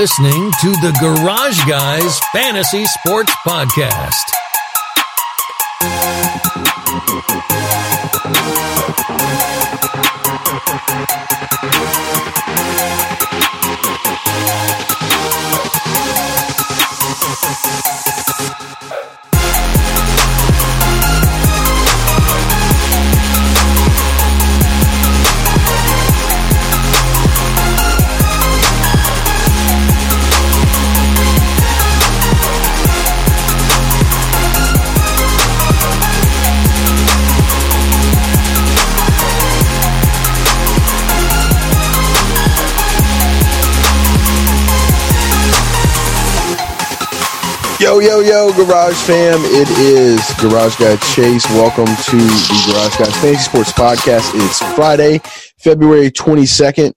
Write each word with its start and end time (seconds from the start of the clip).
listening 0.00 0.50
to 0.62 0.70
the 0.80 0.96
Garage 0.98 1.62
Guys 1.68 2.18
Fantasy 2.32 2.86
Sports 2.86 3.34
Podcast. 3.46 4.30
Yo, 47.90 47.98
yo, 47.98 48.20
yo, 48.20 48.52
Garage 48.52 48.94
fam. 48.94 49.40
It 49.46 49.68
is 49.70 50.22
Garage 50.40 50.76
Guy 50.76 50.94
Chase. 51.12 51.44
Welcome 51.50 51.86
to 51.86 52.16
the 52.18 52.72
Garage 52.72 52.96
Guys 52.96 53.16
Fantasy 53.16 53.42
Sports 53.42 53.72
Podcast. 53.72 54.30
It's 54.32 54.60
Friday, 54.76 55.18
February 55.58 56.12
22nd. 56.12 56.92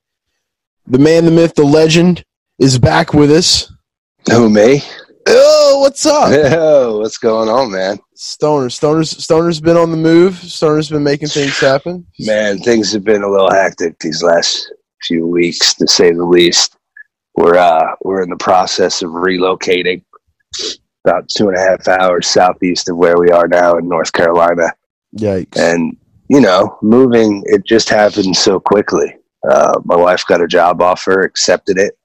The 0.85 0.99
man, 0.99 1.25
the 1.25 1.31
myth, 1.31 1.55
the 1.55 1.63
legend 1.63 2.23
is 2.59 2.77
back 2.77 3.11
with 3.11 3.31
us. 3.31 3.73
Who 4.29 4.51
me? 4.51 4.83
Oh, 5.25 5.79
what's 5.79 6.05
up? 6.05 6.31
Oh, 6.31 6.99
what's 6.99 7.17
going 7.17 7.49
on, 7.49 7.71
man? 7.71 7.97
Stoner. 8.13 8.69
Stoner's, 8.69 9.09
Stoner's 9.09 9.59
been 9.59 9.77
on 9.77 9.89
the 9.89 9.97
move. 9.97 10.35
Stoner's 10.35 10.91
been 10.91 11.03
making 11.03 11.29
things 11.29 11.59
happen. 11.59 12.05
Man, 12.19 12.59
things 12.59 12.93
have 12.93 13.03
been 13.03 13.23
a 13.23 13.31
little 13.31 13.49
hectic 13.49 13.97
these 13.97 14.21
last 14.21 14.71
few 15.01 15.25
weeks, 15.25 15.73
to 15.73 15.87
say 15.87 16.11
the 16.11 16.23
least. 16.23 16.77
We're 17.35 17.57
uh, 17.57 17.95
we're 18.03 18.21
in 18.21 18.29
the 18.29 18.37
process 18.37 19.01
of 19.01 19.09
relocating 19.09 20.03
about 21.05 21.27
two 21.29 21.49
and 21.49 21.57
a 21.57 21.61
half 21.61 21.87
hours 21.87 22.27
southeast 22.27 22.89
of 22.89 22.97
where 22.97 23.17
we 23.17 23.29
are 23.29 23.47
now 23.47 23.77
in 23.77 23.87
North 23.87 24.13
Carolina. 24.13 24.73
Yikes. 25.17 25.57
And, 25.57 25.97
you 26.29 26.39
know, 26.39 26.77
moving, 26.81 27.43
it 27.45 27.65
just 27.65 27.89
happened 27.89 28.35
so 28.35 28.59
quickly. 28.59 29.15
Uh, 29.49 29.79
my 29.83 29.95
wife 29.95 30.23
got 30.27 30.41
a 30.41 30.47
job 30.47 30.81
offer, 30.81 31.21
accepted 31.21 31.77
it. 31.77 31.97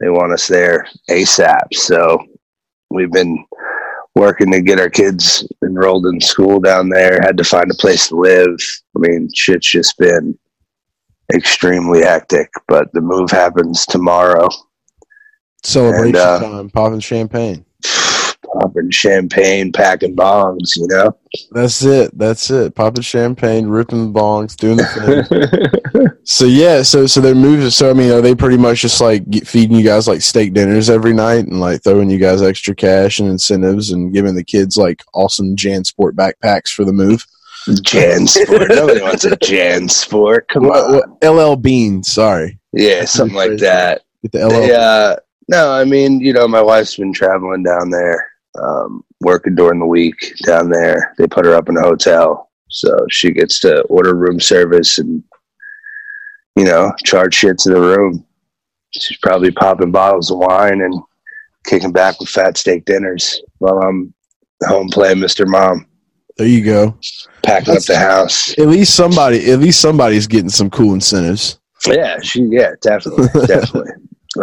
They 0.00 0.10
want 0.10 0.32
us 0.32 0.46
there 0.46 0.86
ASAP. 1.08 1.72
So 1.72 2.18
we've 2.90 3.12
been 3.12 3.44
working 4.14 4.52
to 4.52 4.60
get 4.60 4.78
our 4.78 4.90
kids 4.90 5.48
enrolled 5.64 6.06
in 6.06 6.20
school 6.20 6.60
down 6.60 6.90
there, 6.90 7.18
had 7.22 7.38
to 7.38 7.44
find 7.44 7.70
a 7.70 7.74
place 7.74 8.08
to 8.08 8.16
live. 8.16 8.58
I 8.94 8.98
mean, 8.98 9.30
shit's 9.34 9.70
just 9.70 9.96
been 9.96 10.38
extremely 11.32 12.02
hectic, 12.02 12.50
but 12.68 12.92
the 12.92 13.00
move 13.00 13.30
happens 13.30 13.86
tomorrow. 13.86 14.48
Celebration 15.64 16.06
and, 16.06 16.16
uh, 16.16 16.40
time. 16.40 16.70
Popping 16.70 17.00
champagne. 17.00 17.64
Popping 17.82 18.90
champagne, 18.90 19.72
packing 19.72 20.14
bongs, 20.14 20.76
you 20.76 20.86
know? 20.88 21.16
That's 21.52 21.82
it. 21.84 22.16
That's 22.18 22.50
it. 22.50 22.74
Popping 22.74 23.02
champagne, 23.02 23.66
ripping 23.66 24.12
bongs, 24.12 24.56
doing 24.56 24.76
the 24.78 25.78
thing. 25.90 26.08
So 26.24 26.44
yeah, 26.44 26.82
so 26.82 27.06
so 27.06 27.20
they're 27.20 27.34
moving. 27.34 27.68
So 27.70 27.90
I 27.90 27.94
mean, 27.94 28.12
are 28.12 28.20
they 28.20 28.34
pretty 28.36 28.56
much 28.56 28.82
just 28.82 29.00
like 29.00 29.24
feeding 29.44 29.76
you 29.76 29.82
guys 29.84 30.06
like 30.06 30.22
steak 30.22 30.52
dinners 30.52 30.88
every 30.88 31.12
night 31.12 31.46
and 31.48 31.60
like 31.60 31.82
throwing 31.82 32.10
you 32.10 32.18
guys 32.18 32.42
extra 32.42 32.76
cash 32.76 33.18
and 33.18 33.28
incentives 33.28 33.90
and 33.90 34.14
giving 34.14 34.36
the 34.36 34.44
kids 34.44 34.76
like 34.76 35.02
awesome 35.14 35.56
Jan 35.56 35.84
Sport 35.84 36.14
backpacks 36.14 36.68
for 36.68 36.84
the 36.84 36.92
move? 36.92 37.26
Jan 37.82 38.28
Sport. 38.28 38.68
Nobody 38.68 39.00
wants 39.02 39.24
a 39.24 39.36
Jan 39.38 39.88
Sport. 39.88 40.46
Come 40.48 40.66
on. 40.66 40.92
What, 40.94 41.08
what, 41.20 41.34
LL 41.34 41.56
Bean, 41.56 42.04
sorry, 42.04 42.58
Yeah, 42.72 43.04
something 43.04 43.36
like 43.36 43.58
that. 43.58 44.02
get 44.22 44.30
the 44.32 44.46
LL. 44.46 44.50
They, 44.50 44.74
uh, 44.74 45.16
no, 45.48 45.72
I 45.72 45.84
mean, 45.84 46.20
you 46.20 46.32
know, 46.32 46.46
my 46.48 46.62
wife's 46.62 46.96
been 46.96 47.12
traveling 47.12 47.62
down 47.62 47.90
there, 47.90 48.30
um, 48.62 49.04
working 49.20 49.54
during 49.54 49.80
the 49.80 49.86
week 49.86 50.34
down 50.44 50.70
there. 50.70 51.14
They 51.18 51.26
put 51.26 51.44
her 51.44 51.54
up 51.54 51.68
in 51.68 51.76
a 51.76 51.82
hotel, 51.82 52.50
so 52.68 53.06
she 53.10 53.32
gets 53.32 53.60
to 53.60 53.82
order 53.82 54.14
room 54.14 54.40
service 54.40 54.98
and, 54.98 55.22
you 56.56 56.64
know, 56.64 56.92
charge 57.04 57.34
shit 57.34 57.58
to 57.58 57.70
the 57.70 57.80
room. 57.80 58.24
She's 58.90 59.18
probably 59.18 59.50
popping 59.50 59.90
bottles 59.90 60.30
of 60.30 60.38
wine 60.38 60.80
and 60.80 60.94
kicking 61.64 61.92
back 61.92 62.20
with 62.20 62.28
fat 62.28 62.56
steak 62.56 62.84
dinners 62.84 63.40
while 63.58 63.78
I'm 63.78 64.12
home 64.66 64.88
playing 64.90 65.18
Mr. 65.18 65.46
Mom, 65.46 65.86
there 66.36 66.46
you 66.46 66.64
go. 66.64 66.96
packing 67.42 67.76
up 67.76 67.82
the 67.82 67.98
house. 67.98 68.56
At 68.58 68.68
least 68.68 68.94
somebody, 68.94 69.50
at 69.50 69.58
least 69.58 69.80
somebody's 69.80 70.26
getting 70.26 70.48
some 70.48 70.70
cool 70.70 70.94
incentives. 70.94 71.58
Yeah, 71.86 72.20
she 72.20 72.42
yeah, 72.50 72.72
definitely, 72.80 73.28
definitely. 73.46 73.92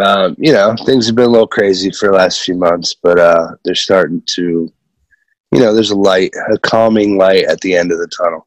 Um, 0.02 0.36
you 0.38 0.52
know, 0.52 0.74
things 0.84 1.06
have 1.06 1.16
been 1.16 1.26
a 1.26 1.30
little 1.30 1.46
crazy 1.46 1.90
for 1.90 2.08
the 2.08 2.16
last 2.16 2.40
few 2.40 2.54
months, 2.54 2.94
but 3.02 3.18
uh 3.18 3.52
they're 3.64 3.74
starting 3.74 4.22
to 4.34 4.72
you 5.52 5.60
know, 5.60 5.74
there's 5.74 5.90
a 5.90 5.96
light, 5.96 6.32
a 6.52 6.58
calming 6.58 7.18
light 7.18 7.44
at 7.44 7.60
the 7.60 7.74
end 7.74 7.90
of 7.90 7.98
the 7.98 8.08
tunnel. 8.08 8.46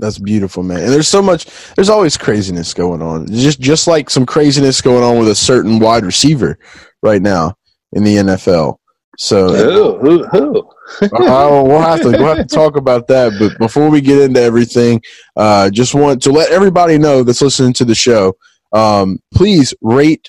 That's 0.00 0.18
beautiful, 0.18 0.62
man. 0.62 0.80
And 0.80 0.92
there's 0.92 1.08
so 1.08 1.22
much. 1.22 1.46
There's 1.74 1.88
always 1.88 2.16
craziness 2.16 2.74
going 2.74 3.00
on. 3.00 3.26
Just 3.28 3.60
just 3.60 3.86
like 3.86 4.10
some 4.10 4.26
craziness 4.26 4.80
going 4.80 5.04
on 5.04 5.18
with 5.18 5.28
a 5.28 5.34
certain 5.34 5.78
wide 5.78 6.04
receiver 6.04 6.58
right 7.02 7.22
now 7.22 7.54
in 7.92 8.02
the 8.02 8.16
NFL. 8.16 8.76
So 9.16 9.54
Who? 9.54 9.98
Who 9.98 10.24
who? 10.26 10.58
uh, 11.02 11.62
we'll 11.64 11.80
have 11.80 12.00
to 12.02 12.10
we'll 12.10 12.34
have 12.34 12.46
to 12.46 12.54
talk 12.54 12.76
about 12.76 13.06
that. 13.06 13.34
But 13.38 13.56
before 13.58 13.88
we 13.88 14.00
get 14.00 14.20
into 14.20 14.42
everything, 14.42 15.00
uh, 15.36 15.70
just 15.70 15.94
want 15.94 16.20
to 16.22 16.32
let 16.32 16.50
everybody 16.50 16.98
know 16.98 17.22
that's 17.22 17.40
listening 17.40 17.72
to 17.74 17.84
the 17.84 17.94
show. 17.94 18.36
Um, 18.72 19.20
please 19.32 19.72
rate, 19.80 20.28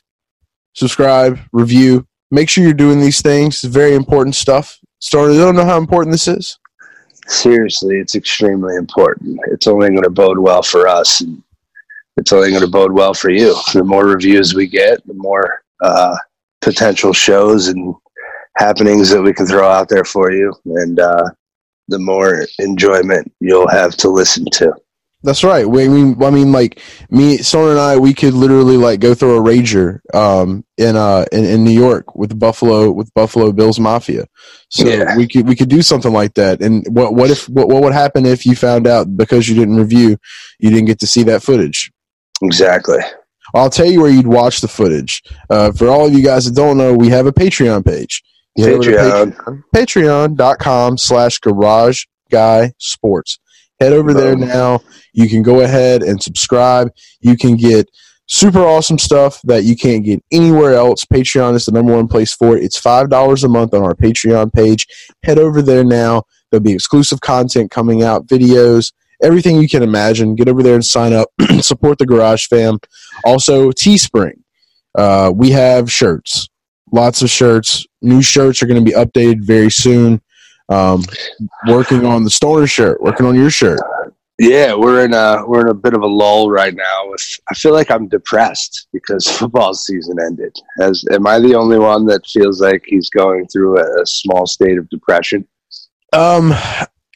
subscribe, 0.75 1.39
review. 1.51 2.05
Make 2.31 2.49
sure 2.49 2.63
you're 2.63 2.73
doing 2.73 3.01
these 3.01 3.21
things. 3.21 3.63
It's 3.63 3.73
very 3.73 3.95
important 3.95 4.35
stuff. 4.35 4.77
Starter, 4.99 5.33
they 5.33 5.39
don't 5.39 5.55
know 5.55 5.65
how 5.65 5.77
important 5.77 6.11
this 6.11 6.27
is. 6.27 6.59
Seriously, 7.27 7.97
it's 7.97 8.15
extremely 8.15 8.75
important. 8.75 9.39
It's 9.47 9.67
only 9.67 9.89
going 9.89 10.03
to 10.03 10.09
bode 10.09 10.37
well 10.37 10.61
for 10.61 10.87
us, 10.87 11.21
and 11.21 11.41
it's 12.17 12.31
only 12.31 12.49
going 12.49 12.61
to 12.61 12.67
bode 12.67 12.91
well 12.91 13.13
for 13.13 13.29
you. 13.31 13.55
The 13.73 13.83
more 13.83 14.05
reviews 14.05 14.53
we 14.53 14.67
get, 14.67 15.05
the 15.07 15.15
more 15.15 15.63
uh, 15.81 16.15
potential 16.61 17.13
shows 17.13 17.67
and 17.67 17.95
happenings 18.57 19.09
that 19.09 19.21
we 19.21 19.33
can 19.33 19.47
throw 19.47 19.67
out 19.67 19.89
there 19.89 20.05
for 20.05 20.31
you, 20.31 20.53
and 20.65 20.99
uh, 20.99 21.29
the 21.87 21.99
more 21.99 22.45
enjoyment 22.59 23.31
you'll 23.39 23.69
have 23.69 23.95
to 23.97 24.09
listen 24.09 24.45
to. 24.53 24.73
That's 25.25 25.43
right. 25.43 25.67
We, 25.67 25.85
I 25.85 25.87
mean, 25.87 26.21
I 26.23 26.29
mean, 26.29 26.51
like 26.51 26.79
me, 27.09 27.37
Stoner 27.37 27.71
and 27.71 27.79
I, 27.79 27.97
we 27.97 28.13
could 28.13 28.33
literally 28.33 28.77
like 28.77 28.99
go 28.99 29.13
through 29.15 29.37
a 29.37 29.41
rager 29.41 29.99
um, 30.15 30.63
in 30.77 30.95
uh 30.95 31.25
in, 31.31 31.43
in 31.43 31.63
New 31.63 31.71
York 31.71 32.15
with 32.15 32.37
Buffalo 32.37 32.91
with 32.91 33.13
Buffalo 33.13 33.51
Bills 33.51 33.79
Mafia. 33.79 34.25
So 34.69 34.87
Yeah. 34.87 35.17
we 35.17 35.27
could 35.27 35.47
we 35.47 35.55
could 35.55 35.69
do 35.69 35.81
something 35.81 36.13
like 36.13 36.35
that. 36.35 36.61
And 36.61 36.85
what 36.87 37.15
what 37.15 37.31
if 37.31 37.49
what, 37.49 37.67
what 37.67 37.81
would 37.83 37.93
happen 37.93 38.25
if 38.25 38.45
you 38.45 38.55
found 38.55 38.85
out 38.87 39.17
because 39.17 39.49
you 39.49 39.55
didn't 39.55 39.77
review, 39.77 40.17
you 40.59 40.69
didn't 40.69 40.85
get 40.85 40.99
to 40.99 41.07
see 41.07 41.23
that 41.23 41.41
footage? 41.43 41.91
Exactly. 42.41 42.99
I'll 43.53 43.69
tell 43.69 43.85
you 43.85 44.01
where 44.01 44.11
you'd 44.11 44.27
watch 44.27 44.61
the 44.61 44.67
footage. 44.67 45.23
Uh, 45.49 45.71
for 45.71 45.87
all 45.87 46.05
of 46.07 46.13
you 46.13 46.23
guys 46.23 46.45
that 46.45 46.55
don't 46.55 46.77
know, 46.77 46.93
we 46.93 47.09
have 47.09 47.25
a 47.25 47.31
Patreon 47.31 47.85
page. 47.85 48.21
You 48.57 48.65
head 48.65 48.73
over 48.73 48.83
to 48.83 48.91
Patreon. 48.97 49.63
patreon.com 49.75 50.97
slash 50.97 51.39
garage 51.39 52.03
guy 52.31 52.73
sports 52.79 53.39
head 53.79 53.93
over 53.93 54.13
there 54.13 54.35
now. 54.35 54.79
You 55.13 55.29
can 55.29 55.41
go 55.41 55.61
ahead 55.61 56.03
and 56.03 56.21
subscribe. 56.21 56.89
You 57.21 57.37
can 57.37 57.55
get 57.55 57.89
super 58.27 58.59
awesome 58.59 58.97
stuff 58.97 59.39
that 59.43 59.63
you 59.63 59.75
can't 59.75 60.03
get 60.03 60.23
anywhere 60.31 60.73
else. 60.73 61.05
Patreon 61.05 61.55
is 61.55 61.65
the 61.65 61.71
number 61.71 61.93
one 61.95 62.07
place 62.07 62.33
for 62.33 62.57
it. 62.57 62.63
It's 62.63 62.79
five 62.79 63.09
dollars 63.09 63.43
a 63.43 63.49
month 63.49 63.73
on 63.73 63.83
our 63.83 63.95
patreon 63.95 64.53
page. 64.53 64.87
Head 65.23 65.39
over 65.39 65.61
there 65.61 65.83
now. 65.83 66.23
There'll 66.49 66.63
be 66.63 66.73
exclusive 66.73 67.21
content 67.21 67.71
coming 67.71 68.03
out 68.03 68.27
videos 68.27 68.91
everything 69.21 69.61
you 69.61 69.67
can 69.67 69.83
imagine. 69.83 70.35
Get 70.35 70.49
over 70.49 70.63
there 70.63 70.75
and 70.75 70.85
sign 70.85 71.13
up. 71.13 71.29
Support 71.59 71.97
the 71.99 72.05
garage 72.05 72.47
fam. 72.47 72.79
Also 73.23 73.71
teespring. 73.71 74.41
Uh, 74.97 75.31
we 75.33 75.51
have 75.51 75.91
shirts. 75.91 76.47
Lots 76.91 77.21
of 77.21 77.29
shirts. 77.29 77.85
New 78.01 78.21
shirts 78.21 78.61
are 78.61 78.67
going 78.67 78.83
to 78.83 78.89
be 78.89 78.95
updated 78.95 79.43
very 79.43 79.71
soon 79.71 80.21
um, 80.69 81.03
working 81.67 82.05
on 82.05 82.23
the 82.23 82.29
stoner 82.29 82.67
shirt 82.67 83.01
working 83.01 83.25
on 83.25 83.35
your 83.35 83.49
shirt 83.49 83.79
Yeah, 84.37 84.73
we're 84.75 85.05
in 85.05 85.13
a 85.13 85.45
we're 85.47 85.61
in 85.61 85.69
a 85.69 85.73
bit 85.73 85.93
of 85.93 86.01
a 86.01 86.07
lull 86.07 86.49
right 86.49 86.75
now. 86.75 87.09
With 87.09 87.39
I 87.49 87.53
feel 87.53 87.71
like 87.71 87.89
I'm 87.89 88.09
depressed 88.09 88.87
because 88.91 89.25
football 89.39 89.73
season 89.73 90.17
ended. 90.19 90.53
As 90.81 91.05
am 91.11 91.25
I 91.25 91.39
the 91.39 91.55
only 91.55 91.79
one 91.79 92.05
that 92.07 92.27
feels 92.27 92.59
like 92.59 92.83
he's 92.85 93.09
going 93.09 93.47
through 93.47 93.79
a, 93.79 94.01
a 94.01 94.05
small 94.05 94.45
state 94.45 94.77
of 94.77 94.89
depression? 94.89 95.47
um 96.15 96.53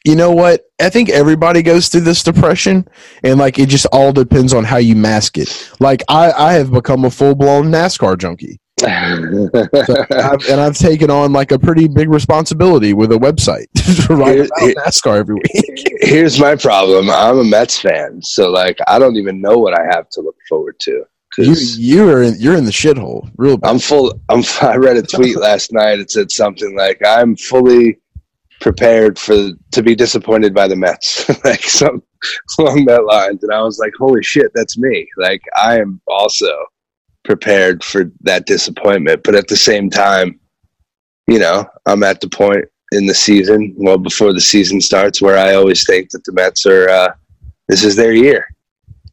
you 0.04 0.14
know 0.14 0.30
what 0.30 0.66
i 0.80 0.88
think 0.88 1.08
everybody 1.08 1.62
goes 1.62 1.88
through 1.88 2.00
this 2.00 2.22
depression 2.22 2.86
and 3.24 3.38
like 3.38 3.58
it 3.58 3.68
just 3.68 3.86
all 3.86 4.12
depends 4.12 4.52
on 4.52 4.64
how 4.64 4.76
you 4.76 4.94
mask 4.94 5.38
it 5.38 5.70
like 5.80 6.02
i 6.08 6.30
i 6.32 6.52
have 6.52 6.70
become 6.70 7.04
a 7.04 7.10
full-blown 7.10 7.66
nascar 7.66 8.16
junkie 8.16 8.58
So 9.86 10.04
I've, 10.10 10.48
and 10.48 10.60
I've 10.60 10.76
taken 10.76 11.10
on 11.10 11.32
like 11.32 11.52
a 11.52 11.58
pretty 11.58 11.88
big 11.88 12.08
responsibility 12.10 12.92
with 12.92 13.12
a 13.12 13.16
website 13.16 13.66
to 14.06 14.14
write 14.14 14.36
Here- 14.36 14.44
about 14.74 14.86
NASCAR 14.86 15.16
every 15.18 15.34
week. 15.36 15.92
Here's 16.00 16.38
my 16.40 16.54
problem. 16.56 17.08
I'm 17.10 17.38
a 17.38 17.44
Mets 17.44 17.78
fan, 17.80 18.20
so 18.22 18.50
like 18.50 18.78
I 18.88 18.98
don't 18.98 19.16
even 19.16 19.40
know 19.40 19.56
what 19.58 19.78
I 19.78 19.84
have 19.90 20.08
to 20.10 20.20
look 20.20 20.36
forward 20.48 20.76
to. 20.80 21.04
You 21.38 21.44
'cause 21.46 21.78
you 21.78 22.08
are 22.10 22.22
in, 22.22 22.34
you're 22.40 22.56
in 22.56 22.64
the 22.64 22.72
shithole, 22.72 23.30
real 23.36 23.56
bad. 23.56 23.70
I'm 23.70 23.78
full. 23.78 24.12
I'm. 24.28 24.42
I 24.62 24.76
read 24.76 24.96
a 24.96 25.02
tweet 25.02 25.36
last 25.36 25.72
night. 25.72 26.00
It 26.00 26.10
said 26.10 26.30
something 26.32 26.76
like, 26.76 27.00
"I'm 27.06 27.36
fully 27.36 27.98
prepared 28.60 29.18
for 29.18 29.50
to 29.70 29.82
be 29.82 29.94
disappointed 29.94 30.52
by 30.54 30.66
the 30.68 30.76
Mets," 30.76 31.28
like 31.44 31.62
some 31.62 32.02
along 32.58 32.84
that 32.86 33.04
lines. 33.04 33.42
And 33.44 33.52
I 33.52 33.62
was 33.62 33.78
like, 33.78 33.92
"Holy 33.98 34.22
shit, 34.24 34.50
that's 34.54 34.76
me!" 34.76 35.06
Like 35.16 35.40
I 35.56 35.78
am 35.78 36.00
also 36.08 36.48
prepared 37.24 37.84
for 37.84 38.10
that 38.20 38.46
disappointment, 38.46 39.22
but 39.24 39.34
at 39.34 39.48
the 39.48 39.56
same 39.56 39.90
time, 39.90 40.38
you 41.26 41.38
know, 41.38 41.64
I'm 41.86 42.02
at 42.02 42.20
the 42.20 42.28
point 42.28 42.64
in 42.92 43.06
the 43.06 43.14
season, 43.14 43.74
well 43.76 43.98
before 43.98 44.32
the 44.32 44.40
season 44.40 44.80
starts, 44.80 45.22
where 45.22 45.38
I 45.38 45.54
always 45.54 45.86
think 45.86 46.10
that 46.10 46.24
the 46.24 46.32
Mets 46.32 46.66
are. 46.66 46.88
Uh, 46.88 47.12
this 47.68 47.84
is 47.84 47.94
their 47.94 48.12
year. 48.12 48.48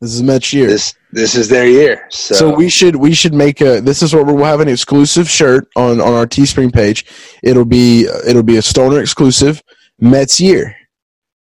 This 0.02 0.14
is 0.14 0.24
Mets 0.24 0.52
year. 0.52 0.68
This 0.68 0.96
this 1.12 1.36
is 1.36 1.48
their 1.48 1.68
year. 1.68 2.08
So, 2.10 2.34
So 2.36 2.56
we 2.56 2.70
should 2.70 2.96
we 2.96 3.14
should 3.14 3.34
make 3.34 3.62
a. 3.62 3.82
This 3.82 4.02
is 4.02 4.16
what 4.16 4.26
we'll 4.26 4.44
have 4.44 4.60
an 4.60 4.68
exclusive 4.68 5.30
shirt 5.30 5.68
on 5.76 6.02
on 6.02 6.14
our 6.14 6.26
Teespring 6.26 6.74
page. 6.74 7.06
It'll 7.44 7.66
be 7.66 8.08
it'll 8.28 8.44
be 8.44 8.58
a 8.58 8.62
Stoner 8.62 9.00
exclusive 9.00 9.62
Mets 10.00 10.40
year. 10.40 10.76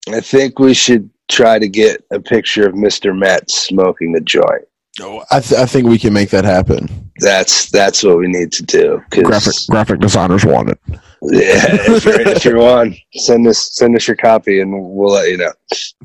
I 0.09 0.19
think 0.19 0.59
we 0.59 0.73
should 0.73 1.09
try 1.29 1.59
to 1.59 1.67
get 1.67 2.03
a 2.11 2.19
picture 2.19 2.67
of 2.67 2.75
Mr. 2.75 3.17
Met 3.17 3.49
smoking 3.49 4.15
a 4.15 4.21
joint. 4.21 4.65
I 4.99 5.39
th- 5.39 5.59
I 5.59 5.65
think 5.65 5.87
we 5.87 5.97
can 5.97 6.13
make 6.13 6.29
that 6.29 6.45
happen. 6.45 7.11
That's 7.17 7.69
that's 7.71 8.03
what 8.03 8.17
we 8.17 8.27
need 8.27 8.51
to 8.53 8.63
do. 8.63 9.01
Graphic 9.09 9.55
graphic 9.69 9.99
designers 9.99 10.45
want 10.45 10.69
it. 10.69 10.79
yeah, 11.21 11.65
if 11.71 12.05
you're, 12.05 12.21
if 12.21 12.45
you're 12.45 12.59
one, 12.59 12.95
send 13.15 13.47
us 13.47 13.73
send 13.73 13.95
us 13.95 14.07
your 14.07 14.17
copy 14.17 14.59
and 14.59 14.71
we'll 14.71 15.13
let 15.13 15.29
you 15.29 15.37
know. 15.37 15.51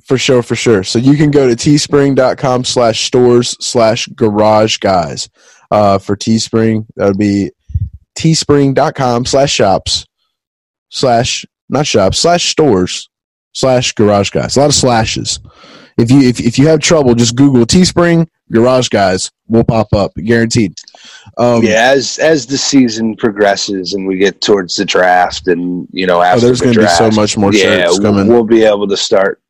For 0.04 0.16
sure, 0.16 0.42
for 0.42 0.56
sure. 0.56 0.84
So 0.84 0.98
you 0.98 1.16
can 1.16 1.30
go 1.30 1.48
to 1.48 1.54
teespring.com 1.54 2.64
slash 2.64 3.04
stores 3.06 3.56
slash 3.60 4.06
garage 4.08 4.78
guys. 4.78 5.28
Uh, 5.70 5.98
for 5.98 6.16
Teespring, 6.16 6.86
that 6.96 7.08
would 7.08 7.18
be 7.18 7.50
teespring.com 8.18 9.26
slash 9.26 9.52
shops 9.52 10.06
slash, 10.88 11.44
not 11.68 11.86
shops, 11.86 12.18
slash 12.18 12.48
stores 12.50 13.10
slash 13.52 13.92
garage 13.92 14.30
guys. 14.30 14.56
A 14.56 14.60
lot 14.60 14.70
of 14.70 14.74
slashes. 14.74 15.40
If 15.98 16.10
you, 16.10 16.20
if, 16.20 16.40
if 16.40 16.58
you 16.58 16.68
have 16.68 16.80
trouble, 16.80 17.14
just 17.14 17.36
Google 17.36 17.66
Teespring 17.66 18.28
garage 18.50 18.88
guys 18.88 19.30
will 19.46 19.64
pop 19.64 19.92
up 19.92 20.12
guaranteed. 20.14 20.74
Um, 21.36 21.62
yeah, 21.62 21.92
as 21.92 22.18
as 22.18 22.46
the 22.46 22.58
season 22.58 23.16
progresses 23.16 23.94
and 23.94 24.06
we 24.06 24.16
get 24.16 24.40
towards 24.40 24.76
the 24.76 24.84
draft, 24.84 25.46
and 25.48 25.88
you 25.92 26.06
know, 26.06 26.18
oh, 26.18 26.22
after 26.22 26.46
there's 26.46 26.58
the 26.58 26.66
going 26.66 26.76
to 26.76 26.82
be 26.82 26.88
so 26.88 27.10
much 27.10 27.36
more 27.36 27.52
yeah, 27.52 27.84
shirts 27.84 27.98
coming. 28.00 28.26
we'll 28.26 28.44
be 28.44 28.64
able 28.64 28.88
to 28.88 28.96
start 28.96 29.40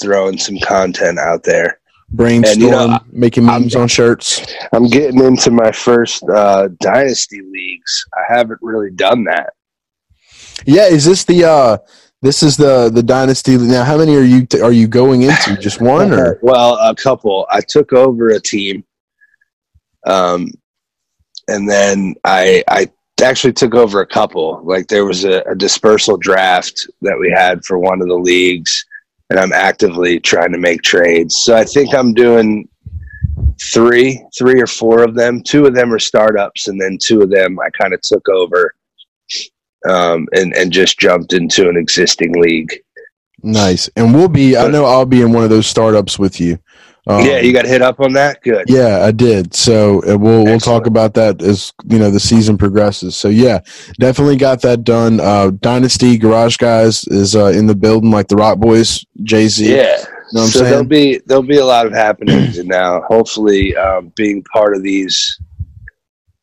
throwing 0.00 0.38
some 0.38 0.58
content 0.58 1.18
out 1.18 1.42
there. 1.42 1.80
Brainstorm, 2.10 2.52
and, 2.52 2.62
you 2.62 2.70
know, 2.70 2.98
making 3.10 3.44
memes 3.44 3.74
on 3.74 3.88
shirts. 3.88 4.44
I'm 4.72 4.86
getting 4.88 5.24
into 5.24 5.50
my 5.50 5.72
first 5.72 6.22
uh, 6.28 6.68
dynasty 6.80 7.40
leagues. 7.40 8.06
I 8.14 8.36
haven't 8.36 8.60
really 8.62 8.90
done 8.90 9.24
that. 9.24 9.54
Yeah, 10.66 10.86
is 10.86 11.04
this 11.04 11.24
the 11.24 11.44
uh 11.44 11.78
this 12.24 12.42
is 12.42 12.56
the 12.56 12.88
the 12.88 13.02
dynasty 13.02 13.58
now 13.58 13.84
how 13.84 13.98
many 13.98 14.16
are 14.16 14.22
you 14.22 14.46
t- 14.46 14.62
are 14.62 14.72
you 14.72 14.88
going 14.88 15.22
into? 15.22 15.58
Just 15.58 15.80
one 15.82 16.10
or 16.10 16.38
well, 16.42 16.76
a 16.76 16.94
couple. 16.94 17.46
I 17.50 17.60
took 17.60 17.92
over 17.92 18.30
a 18.30 18.40
team, 18.40 18.82
um, 20.06 20.50
and 21.48 21.68
then 21.68 22.14
I 22.24 22.64
I 22.66 22.90
actually 23.22 23.52
took 23.52 23.74
over 23.74 24.00
a 24.00 24.06
couple. 24.06 24.62
Like 24.64 24.88
there 24.88 25.04
was 25.04 25.24
a, 25.26 25.42
a 25.42 25.54
dispersal 25.54 26.16
draft 26.16 26.88
that 27.02 27.18
we 27.18 27.30
had 27.30 27.62
for 27.62 27.78
one 27.78 28.00
of 28.00 28.08
the 28.08 28.14
leagues, 28.14 28.86
and 29.28 29.38
I'm 29.38 29.52
actively 29.52 30.18
trying 30.18 30.52
to 30.52 30.58
make 30.58 30.80
trades. 30.80 31.40
So 31.40 31.54
I 31.54 31.64
think 31.64 31.94
I'm 31.94 32.14
doing 32.14 32.66
three, 33.60 34.24
three 34.36 34.62
or 34.62 34.66
four 34.66 35.02
of 35.02 35.14
them. 35.14 35.42
Two 35.42 35.66
of 35.66 35.74
them 35.74 35.92
are 35.92 35.98
startups, 35.98 36.68
and 36.68 36.80
then 36.80 36.96
two 36.98 37.20
of 37.20 37.28
them 37.28 37.58
I 37.60 37.68
kind 37.78 37.92
of 37.92 38.00
took 38.00 38.26
over. 38.30 38.74
Um, 39.88 40.26
and, 40.32 40.56
and 40.56 40.72
just 40.72 40.98
jumped 40.98 41.34
into 41.34 41.68
an 41.68 41.76
existing 41.76 42.40
league. 42.40 42.72
nice. 43.42 43.90
And 43.96 44.14
we'll 44.14 44.28
be 44.28 44.56
I 44.56 44.68
know 44.68 44.86
I'll 44.86 45.04
be 45.04 45.20
in 45.20 45.32
one 45.32 45.44
of 45.44 45.50
those 45.50 45.66
startups 45.66 46.18
with 46.18 46.40
you. 46.40 46.58
Um, 47.06 47.22
yeah, 47.26 47.38
you 47.38 47.52
got 47.52 47.66
hit 47.66 47.82
up 47.82 48.00
on 48.00 48.14
that. 48.14 48.40
Good. 48.42 48.64
Yeah, 48.66 49.04
I 49.04 49.10
did. 49.10 49.52
So 49.52 50.02
uh, 50.08 50.16
we'll 50.16 50.44
we'll 50.44 50.58
talk 50.58 50.86
about 50.86 51.12
that 51.14 51.42
as 51.42 51.70
you 51.84 51.98
know 51.98 52.10
the 52.10 52.20
season 52.20 52.56
progresses. 52.56 53.14
So 53.14 53.28
yeah, 53.28 53.60
definitely 54.00 54.36
got 54.36 54.62
that 54.62 54.84
done. 54.84 55.20
Uh, 55.20 55.50
Dynasty 55.50 56.16
Garage 56.16 56.56
Guys 56.56 57.04
is 57.08 57.36
uh, 57.36 57.46
in 57.46 57.66
the 57.66 57.74
building, 57.74 58.10
like 58.10 58.28
the 58.28 58.36
Roc 58.36 58.58
Boys, 58.58 59.04
Jay 59.22 59.48
Z. 59.48 59.70
Yeah. 59.70 60.02
Know 60.32 60.40
what 60.40 60.44
I'm 60.44 60.48
so 60.48 60.58
saying? 60.60 60.70
there'll 60.70 60.84
be 60.86 61.20
there'll 61.26 61.42
be 61.42 61.58
a 61.58 61.66
lot 61.66 61.84
of 61.84 61.92
happenings 61.92 62.64
now. 62.64 63.02
Hopefully, 63.02 63.76
um, 63.76 64.10
being 64.16 64.42
part 64.44 64.74
of 64.74 64.82
these 64.82 65.38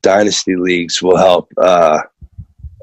dynasty 0.04 0.56
leagues 0.56 1.02
will 1.02 1.18
help 1.18 1.52
uh, 1.58 2.02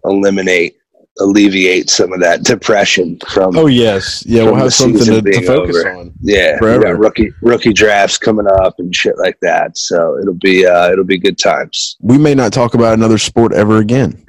eliminate, 0.08 0.76
alleviate 1.20 1.90
some 1.90 2.12
of 2.12 2.20
that 2.20 2.42
depression 2.42 3.18
from. 3.28 3.56
Oh 3.56 3.66
yes, 3.66 4.24
yeah. 4.26 4.44
We'll 4.44 4.54
have 4.56 4.72
something 4.74 5.04
to, 5.04 5.22
to 5.22 5.46
focus 5.46 5.76
over. 5.76 5.96
on. 5.96 6.12
yeah, 6.20 6.58
we 6.60 6.78
got 6.78 6.98
rookie 6.98 7.32
rookie 7.42 7.72
drafts 7.72 8.18
coming 8.18 8.46
up 8.60 8.74
and 8.78 8.94
shit 8.94 9.16
like 9.18 9.38
that. 9.42 9.76
So 9.76 10.18
it'll 10.18 10.34
be 10.34 10.66
uh, 10.66 10.90
it'll 10.92 11.04
be 11.04 11.18
good 11.18 11.38
times. 11.38 11.96
We 12.00 12.18
may 12.18 12.34
not 12.34 12.52
talk 12.52 12.74
about 12.74 12.94
another 12.94 13.18
sport 13.18 13.52
ever 13.52 13.78
again. 13.78 14.24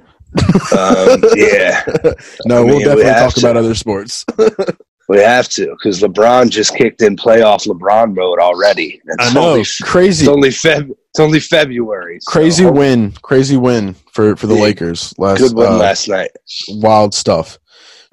Um, 0.77 1.23
yeah, 1.35 1.83
No, 2.45 2.59
I 2.59 2.63
we'll 2.63 2.65
mean, 2.65 2.77
we 2.77 2.83
definitely 2.83 3.03
have 3.05 3.33
talk 3.33 3.37
about 3.37 3.57
other 3.57 3.73
sports. 3.75 4.25
we 5.09 5.17
have 5.17 5.49
to 5.49 5.71
because 5.71 6.01
LeBron 6.01 6.51
just 6.51 6.75
kicked 6.75 7.01
in 7.01 7.15
playoff 7.15 7.67
LeBron 7.67 8.15
mode 8.15 8.39
already. 8.39 9.01
It's 9.03 9.29
I 9.29 9.33
know, 9.33 9.49
Only, 9.53 9.65
crazy, 9.81 10.25
it's 10.25 10.29
only 10.29 10.49
Feb. 10.49 10.91
It's 11.09 11.19
only 11.19 11.39
February. 11.39 12.19
so 12.21 12.31
crazy 12.31 12.65
win, 12.65 13.11
crazy 13.23 13.57
win 13.57 13.95
for 14.13 14.35
for 14.35 14.45
the 14.45 14.55
Yeah, 14.55 14.61
Lakers 14.61 15.13
last. 15.17 15.39
Good 15.39 15.55
win 15.55 15.67
uh, 15.73 15.77
last 15.77 16.07
night. 16.07 16.29
Wild 16.69 17.15
stuff. 17.15 17.57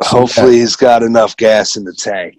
So, 0.02 0.20
Hopefully, 0.20 0.58
he's 0.58 0.74
got 0.74 1.02
enough 1.02 1.36
gas 1.36 1.76
in 1.76 1.84
the 1.84 1.92
tank. 1.92 2.34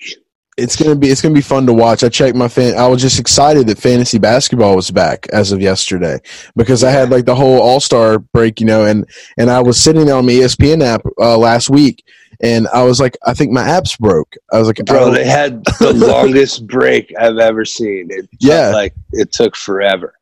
It's 0.57 0.75
gonna 0.75 0.95
be 0.95 1.09
it's 1.09 1.21
gonna 1.21 1.35
be 1.35 1.41
fun 1.41 1.67
to 1.67 1.73
watch. 1.73 2.03
I 2.03 2.09
checked 2.09 2.35
my 2.35 2.47
fan. 2.47 2.75
I 2.79 2.87
was 2.87 2.99
just 2.99 3.19
excited 3.19 3.67
that 3.67 3.77
fantasy 3.77 4.17
basketball 4.17 4.75
was 4.75 4.89
back 4.89 5.27
as 5.31 5.51
of 5.51 5.61
yesterday 5.61 6.19
because 6.55 6.83
I 6.83 6.89
had 6.89 7.11
like 7.11 7.25
the 7.25 7.35
whole 7.35 7.61
All 7.61 7.79
Star 7.79 8.17
break, 8.17 8.59
you 8.59 8.65
know, 8.65 8.85
and 8.85 9.07
and 9.37 9.51
I 9.51 9.61
was 9.61 9.79
sitting 9.79 10.07
there 10.07 10.15
on 10.15 10.25
my 10.25 10.31
E 10.31 10.39
ESPN 10.39 10.81
app 10.83 11.03
uh, 11.19 11.37
last 11.37 11.69
week, 11.69 12.03
and 12.41 12.67
I 12.69 12.83
was 12.83 12.99
like, 12.99 13.17
I 13.25 13.33
think 13.33 13.51
my 13.51 13.67
app's 13.67 13.95
broke. 13.97 14.35
I 14.53 14.59
was 14.59 14.67
like, 14.67 14.77
Bro, 14.85 15.11
they 15.11 15.25
had 15.25 15.63
the 15.79 15.93
longest 16.07 16.67
break 16.67 17.13
I've 17.19 17.37
ever 17.37 17.65
seen. 17.65 18.07
It 18.11 18.29
Yeah. 18.39 18.69
like 18.73 18.93
it 19.11 19.31
took 19.31 19.55
forever. 19.55 20.13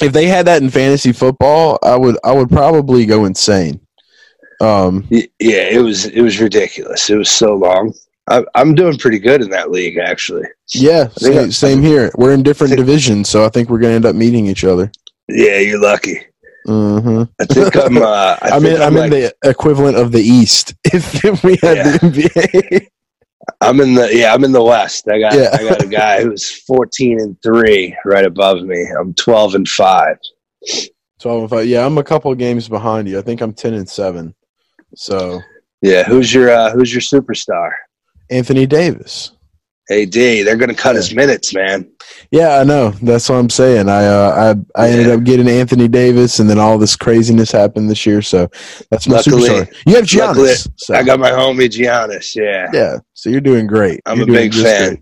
if 0.00 0.12
they 0.12 0.26
had 0.26 0.46
that 0.46 0.62
in 0.62 0.70
fantasy 0.70 1.12
football, 1.12 1.78
I 1.82 1.96
would 1.96 2.16
I 2.24 2.32
would 2.32 2.48
probably 2.48 3.06
go 3.06 3.24
insane. 3.24 3.80
Um, 4.60 5.06
Yeah, 5.10 5.26
it 5.70 5.82
was 5.82 6.06
it 6.06 6.20
was 6.20 6.40
ridiculous. 6.40 7.08
It 7.10 7.16
was 7.16 7.30
so 7.30 7.54
long. 7.54 7.92
I, 8.28 8.44
I'm 8.54 8.74
doing 8.74 8.96
pretty 8.98 9.18
good 9.18 9.42
in 9.42 9.50
that 9.50 9.70
league, 9.70 9.96
actually. 9.98 10.44
yeah, 10.74 11.06
think 11.06 11.34
I- 11.34 11.40
same, 11.42 11.50
same 11.52 11.82
here. 11.82 12.12
We're 12.16 12.32
in 12.32 12.42
different 12.42 12.70
think- 12.74 12.86
divisions, 12.86 13.28
so 13.28 13.44
I 13.44 13.48
think 13.48 13.68
we're 13.70 13.78
gonna 13.80 13.94
end 13.94 14.04
up 14.06 14.14
meeting 14.14 14.46
each 14.46 14.62
other. 14.64 14.92
Yeah, 15.28 15.58
you're 15.58 15.80
lucky. 15.80 16.20
Hmm 16.66 17.22
I 17.40 17.44
think 17.46 17.76
I'm. 17.76 17.96
Uh, 17.98 18.36
I 18.42 18.60
think 18.60 18.76
in, 18.76 18.82
I'm, 18.82 18.96
I'm 18.96 19.04
in 19.04 19.10
the 19.10 19.34
equivalent 19.44 19.96
of 19.96 20.12
the 20.12 20.20
East. 20.20 20.74
If, 20.84 21.24
if 21.24 21.42
we 21.44 21.56
had 21.62 21.76
Yeah. 21.78 21.96
the 21.96 21.98
NBA, 21.98 22.86
I'm 23.60 23.80
in 23.80 23.94
the. 23.94 24.14
Yeah, 24.14 24.34
I'm 24.34 24.44
in 24.44 24.52
the 24.52 24.62
West. 24.62 25.08
I 25.08 25.18
got. 25.20 25.34
Yeah. 25.34 25.50
I 25.54 25.64
got 25.64 25.82
a 25.82 25.86
guy 25.86 26.22
who's 26.22 26.50
14 26.62 27.20
and 27.20 27.36
three 27.42 27.96
right 28.04 28.24
above 28.24 28.62
me. 28.62 28.84
I'm 29.00 29.14
12 29.14 29.54
and 29.54 29.68
five. 29.68 30.16
twelve 31.18 31.40
and 31.42 31.50
five. 31.50 31.66
Yeah, 31.66 31.84
I'm 31.86 31.98
a 31.98 32.04
couple 32.04 32.30
of 32.30 32.38
games 32.38 32.68
behind 32.68 33.08
you. 33.08 33.18
I 33.18 33.22
think 33.22 33.40
I'm 33.40 33.52
ten 33.54 33.74
and 33.74 33.88
seven. 33.88 34.34
So 34.94 35.40
Yeah, 35.82 36.02
who's 36.04 36.32
your 36.34 36.50
uh, 36.50 36.70
Who's 36.72 36.92
your 36.92 37.00
superstar? 37.00 37.70
Anthony 38.28 38.66
Davis. 38.66 39.32
AD. 39.90 40.12
They're 40.12 40.56
gonna 40.56 40.74
cut 40.74 40.96
his 40.96 41.14
minutes, 41.14 41.52
man. 41.54 41.90
Yeah, 42.30 42.58
I 42.60 42.64
know. 42.64 42.90
That's 43.02 43.28
what 43.28 43.36
I'm 43.36 43.50
saying. 43.50 43.88
I 43.88 44.06
uh, 44.06 44.54
I 44.76 44.82
I 44.84 44.88
ended 44.90 45.10
up 45.10 45.24
getting 45.24 45.48
Anthony 45.48 45.88
Davis, 45.88 46.38
and 46.38 46.48
then 46.48 46.58
all 46.58 46.78
this 46.78 46.94
craziness 46.96 47.50
happened 47.50 47.90
this 47.90 48.06
year. 48.06 48.22
So 48.22 48.48
that's 48.90 49.08
my 49.08 49.16
Luckily- 49.16 49.48
superstar. 49.48 49.74
You 49.86 49.94
have 49.96 50.12
luckily, 50.14 50.48
Giannis. 50.50 50.68
So, 50.76 50.94
I 50.94 51.02
got 51.02 51.18
my 51.18 51.30
homie 51.30 51.68
Giannis. 51.68 52.34
Yeah, 52.36 52.68
yeah, 52.72 52.98
so 53.14 53.30
you're 53.30 53.40
doing 53.40 53.66
great. 53.66 54.00
I'm 54.06 54.18
You're 54.18 54.28
a 54.30 54.32
big 54.32 54.54
fan. 54.54 54.88
great. 54.88 55.00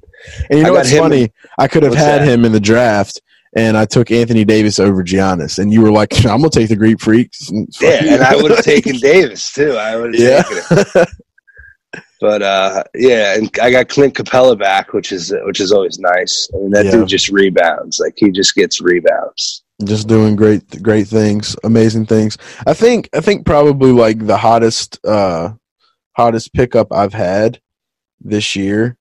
And 0.51 0.59
you 0.59 0.65
know 0.65 0.73
what's 0.73 0.89
him 0.91 1.03
funny? 1.03 1.33
I 1.59 1.69
could 1.69 1.83
have 1.83 1.95
had 1.95 2.23
that? 2.23 2.29
him 2.29 2.45
in 2.45 2.53
the 2.53 2.61
draft, 2.61 3.21
and 3.57 3.77
I 3.77 3.85
took 3.85 4.11
Anthony 4.11 4.45
Davis 4.45 4.79
over 4.79 5.05
Giannis, 5.05 5.59
and 5.59 5.73
you 5.73 5.83
were 5.83 5.93
like, 5.93 6.13
"I'm 6.27 6.39
gonna 6.39 6.51
take 6.51 6.69
the 6.69 6.77
Greek 6.77 7.01
freaks." 7.01 7.51
Yeah, 7.81 8.05
and 8.05 8.23
I 8.23 8.37
would 8.37 8.51
have 8.51 8.65
taken 8.65 8.97
Davis 9.01 9.53
too. 9.53 9.73
I 9.73 9.97
would 9.97 10.15
have 10.15 10.23
Yeah. 10.23 10.43
taken 10.43 11.03
it. 11.03 11.09
But 12.21 12.43
uh, 12.43 12.85
yeah, 12.95 13.35
and 13.37 13.51
I 13.63 13.71
got 13.71 13.89
Clint 13.89 14.15
Capela 14.15 14.59
back, 14.59 14.93
which 14.93 15.13
is 15.13 15.33
which 15.45 15.61
is 15.61 15.73
always 15.73 15.99
nice. 15.99 16.49
I 16.55 16.59
mean, 16.59 16.71
that 16.71 16.85
Yeah. 16.87 16.91
dude 16.93 17.09
just 17.09 17.29
rebounds. 17.29 17.99
Like 17.99 18.15
he 18.17 18.31
just 18.31 18.55
gets 18.55 18.81
rebounds. 18.81 19.63
just 19.85 20.09
doing 20.09 20.37
great 20.37 20.83
great 20.83 21.07
things, 21.07 21.57
amazing 21.65 22.07
things. 22.07 22.37
I 22.67 22.75
think 22.75 23.09
I 23.15 23.21
think 23.21 23.47
probably 23.47 23.93
like 23.93 24.27
the 24.27 24.37
hottest 24.37 24.99
uh 25.07 25.51
hottest 26.17 26.53
pickup 26.53 26.89
I've 26.93 27.15
had 27.15 27.61
this 28.21 28.57
year 28.57 28.97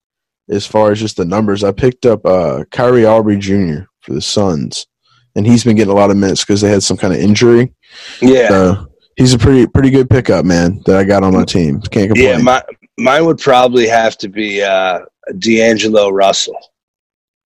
as 0.50 0.66
far 0.66 0.92
as 0.92 1.00
just 1.00 1.18
the 1.18 1.26
numbers. 1.26 1.64
I 1.64 1.72
picked 1.72 2.06
up 2.06 2.26
uh 2.26 2.64
Kelly 2.72 3.02
Oubre 3.02 3.38
Jr. 3.40 3.86
for 4.02 4.14
the 4.14 4.22
Suns. 4.22 4.86
And 5.36 5.46
he's 5.46 5.64
been 5.64 5.76
getting 5.76 5.92
a 5.92 5.96
lot 5.96 6.10
of 6.10 6.18
minutes 6.18 6.44
because 6.44 6.62
they 6.62 6.70
had 6.70 6.82
some 6.82 6.98
kind 6.98 7.14
of 7.14 7.20
injury. 7.20 7.72
Yeah. 8.24 8.48
So 8.50 8.88
he's 9.18 9.34
a 9.34 9.38
pretty 9.38 9.68
pretty 9.68 9.90
good 9.90 10.10
pickup, 10.10 10.46
man, 10.46 10.82
that 10.86 10.96
I 10.96 11.04
got 11.04 11.24
on 11.24 11.34
my 11.34 11.44
team. 11.44 11.82
Can't 11.82 12.10
complain. 12.10 12.16
Yeah, 12.16 12.38
my, 12.38 12.64
mine 12.98 13.26
would 13.26 13.40
probably 13.40 13.88
have 13.88 14.18
to 14.20 14.30
be 14.30 14.64
uh, 14.64 15.02
D'Angelo 15.40 16.10
Russell. 16.10 16.58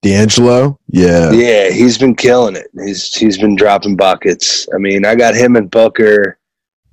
D'Angelo, 0.04 0.80
yeah, 0.88 1.32
Yeah, 1.32 1.70
he's 1.70 1.98
been 1.98 2.16
killing 2.16 2.56
it. 2.56 2.68
He's 2.86 3.14
he's 3.16 3.38
been 3.38 3.56
dropping 3.56 3.96
buckets. 3.96 4.68
I 4.74 4.78
mean, 4.78 5.06
I 5.06 5.16
got 5.16 5.36
him 5.36 5.56
and 5.56 5.70
Booker, 5.70 6.40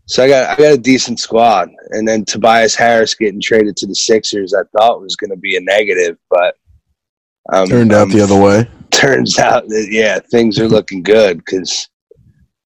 so 0.06 0.24
I 0.24 0.28
got 0.28 0.50
I 0.50 0.62
got 0.62 0.74
a 0.74 0.78
decent 0.78 1.18
squad. 1.18 1.70
And 1.90 2.06
then 2.06 2.24
Tobias 2.24 2.74
Harris 2.74 3.14
getting 3.14 3.40
traded 3.40 3.76
to 3.78 3.86
the 3.86 3.94
Sixers, 3.94 4.54
I 4.54 4.62
thought 4.76 5.00
was 5.00 5.16
going 5.16 5.30
to 5.30 5.38
be 5.38 5.56
a 5.56 5.60
negative, 5.60 6.18
but 6.28 6.56
um, 7.50 7.66
turned 7.66 7.92
out 7.92 8.02
um, 8.02 8.10
the 8.10 8.20
other 8.20 8.38
way. 8.38 8.68
Turns 8.90 9.38
out 9.38 9.68
that 9.68 9.88
yeah, 9.90 10.18
things 10.18 10.58
are 10.58 10.68
looking 10.68 11.02
good 11.02 11.38
because, 11.38 11.88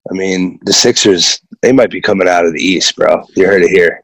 I 0.09 0.13
mean, 0.13 0.59
the 0.63 0.73
Sixers 0.73 1.41
they 1.61 1.71
might 1.71 1.91
be 1.91 2.01
coming 2.01 2.27
out 2.27 2.45
of 2.45 2.53
the 2.53 2.61
East, 2.61 2.95
bro. 2.95 3.23
You 3.35 3.45
heard 3.47 3.63
it 3.63 3.69
here. 3.69 4.03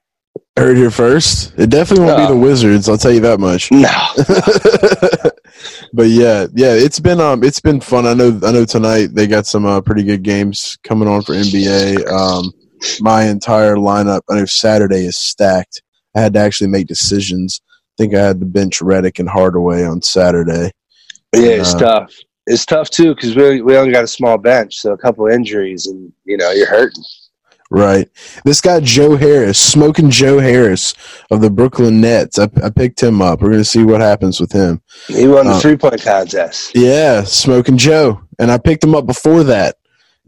Heard 0.58 0.78
here 0.78 0.90
first. 0.92 1.54
It 1.58 1.70
definitely 1.70 2.06
won't 2.06 2.18
No. 2.20 2.28
be 2.28 2.34
the 2.34 2.40
Wizards. 2.40 2.90
I'll 2.90 2.98
tell 2.98 3.12
you 3.14 3.20
that 3.22 3.40
much. 3.40 3.72
No, 3.72 3.88
but 5.94 6.08
yeah, 6.10 6.48
yeah, 6.54 6.74
it's 6.74 7.00
been 7.00 7.20
um, 7.20 7.44
it's 7.44 7.60
been 7.60 7.80
fun. 7.80 8.06
I 8.06 8.14
know, 8.14 8.40
I 8.44 8.52
know. 8.52 8.66
Tonight 8.66 9.08
they 9.14 9.28
got 9.28 9.46
some 9.46 9.66
uh, 9.66 9.82
pretty 9.82 10.04
good 10.04 10.24
games 10.24 10.78
coming 10.84 11.08
on 11.08 11.22
for 11.22 11.34
NBA. 11.34 12.08
Um, 12.12 12.52
my 13.00 13.24
entire 13.28 13.76
lineup. 13.76 14.22
I 14.30 14.36
know 14.36 14.46
Saturday 14.46 15.06
is 15.06 15.18
stacked. 15.18 15.82
I 16.16 16.22
had 16.22 16.34
to 16.34 16.40
actually 16.40 16.70
make 16.70 16.88
decisions. 16.88 17.62
I 17.66 18.04
think 18.04 18.16
I 18.16 18.20
had 18.26 18.40
to 18.40 18.46
bench 18.46 18.80
Redick 18.80 19.20
and 19.20 19.30
Hardaway 19.30 19.84
on 19.84 20.02
Saturday. 20.02 20.72
yeah, 21.36 21.42
it's 21.50 21.74
Uh, 21.76 21.80
tough. 21.80 22.14
It's 22.48 22.66
tough 22.66 22.90
too 22.90 23.14
because 23.14 23.36
we 23.36 23.62
we 23.62 23.78
only 23.78 23.92
got 23.92 24.04
a 24.04 24.08
small 24.08 24.38
bench, 24.38 24.76
so 24.78 24.94
a 24.94 24.98
couple 24.98 25.28
injuries, 25.28 25.86
and 25.88 26.12
you 26.26 26.38
know 26.38 26.52
you're 26.52 26.68
hurting. 26.70 27.04
Right. 27.70 28.08
This 28.46 28.62
guy 28.62 28.80
Joe 28.80 29.18
Harris, 29.18 29.60
smoking 29.60 30.10
Joe 30.10 30.40
Harris 30.40 30.94
of 31.32 31.42
the 31.42 31.50
Brooklyn 31.50 32.00
Nets. 32.00 32.40
I, 32.40 32.50
I 32.64 32.70
picked 32.70 33.04
him 33.04 33.22
up. 33.22 33.42
We're 33.42 33.52
gonna 33.52 33.64
see 33.66 33.84
what 33.84 34.00
happens 34.02 34.40
with 34.40 34.52
him. 34.54 34.82
He 35.08 35.28
won 35.28 35.46
the 35.48 35.52
uh, 35.52 35.56
Oh. 35.58 35.60
three 35.60 35.76
point 35.76 36.02
contest. 36.02 36.72
Yeah, 36.76 37.24
smoking 37.24 37.78
Joe, 37.78 38.22
and 38.40 38.52
I 38.52 38.58
picked 38.58 38.84
him 38.86 38.96
up 38.96 39.06
before 39.06 39.44
that. 39.44 39.76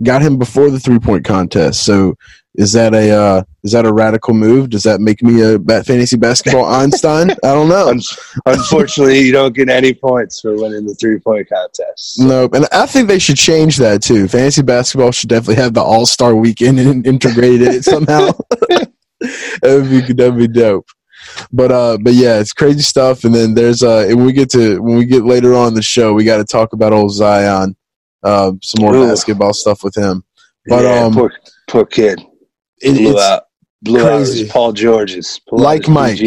Got 0.03 0.21
him 0.21 0.37
before 0.37 0.69
the 0.69 0.79
three 0.79 0.99
point 0.99 1.25
contest. 1.25 1.83
So 1.83 2.15
is 2.55 2.73
that 2.73 2.93
a 2.93 3.11
uh, 3.11 3.43
is 3.63 3.71
that 3.73 3.85
a 3.85 3.93
radical 3.93 4.33
move? 4.33 4.69
Does 4.69 4.83
that 4.83 5.01
make 5.01 5.21
me 5.21 5.41
a 5.41 5.59
ba- 5.59 5.83
fantasy 5.83 6.17
basketball 6.17 6.65
Einstein? 6.73 7.31
I 7.31 7.53
don't 7.53 7.69
know. 7.69 7.93
Unfortunately, 8.45 9.19
you 9.19 9.31
don't 9.31 9.55
get 9.55 9.69
any 9.69 9.93
points 9.93 10.41
for 10.41 10.55
winning 10.55 10.85
the 10.85 10.95
three 10.95 11.19
point 11.19 11.47
contest. 11.49 12.19
Nope. 12.19 12.53
And 12.53 12.67
I 12.71 12.85
think 12.85 13.07
they 13.07 13.19
should 13.19 13.37
change 13.37 13.77
that 13.77 14.01
too. 14.01 14.27
Fantasy 14.27 14.61
basketball 14.61 15.11
should 15.11 15.29
definitely 15.29 15.61
have 15.61 15.73
the 15.73 15.81
All 15.81 16.05
Star 16.05 16.35
Weekend 16.35 16.79
in, 16.79 17.05
integrated 17.05 17.67
it 17.69 17.83
somehow. 17.83 18.31
that 19.19 19.63
would 19.63 19.89
be 19.89 20.13
that 20.13 20.31
would 20.31 20.39
be 20.39 20.47
dope. 20.47 20.87
But 21.51 21.71
uh, 21.71 21.97
but 22.01 22.13
yeah, 22.13 22.39
it's 22.39 22.53
crazy 22.53 22.81
stuff. 22.81 23.23
And 23.23 23.35
then 23.35 23.53
there's 23.53 23.83
uh, 23.83 24.07
and 24.07 24.25
we 24.25 24.33
get 24.33 24.49
to 24.51 24.81
when 24.81 24.97
we 24.97 25.05
get 25.05 25.23
later 25.23 25.53
on 25.53 25.69
in 25.69 25.73
the 25.73 25.81
show, 25.81 26.13
we 26.13 26.23
got 26.23 26.37
to 26.37 26.45
talk 26.45 26.73
about 26.73 26.93
old 26.93 27.13
Zion, 27.13 27.75
uh, 28.23 28.51
some 28.61 28.83
more 28.83 28.95
Ooh. 28.95 29.07
basketball 29.07 29.53
stuff 29.53 29.83
with 29.83 29.95
him. 29.95 30.23
But, 30.67 30.83
yeah, 30.83 31.03
um, 31.05 31.13
poor 31.13 31.31
poor 31.67 31.85
kid 31.85 32.21
It, 32.81 32.97
blew 32.97 33.11
it's 33.11 33.21
out 33.21 33.43
blew 33.81 34.01
out 34.01 34.17
crazy. 34.17 34.41
his 34.43 34.51
Paul 34.51 34.73
George's 34.73 35.39
blew 35.47 35.59
out 35.59 35.63
Like 35.63 35.87
Mike. 35.87 36.19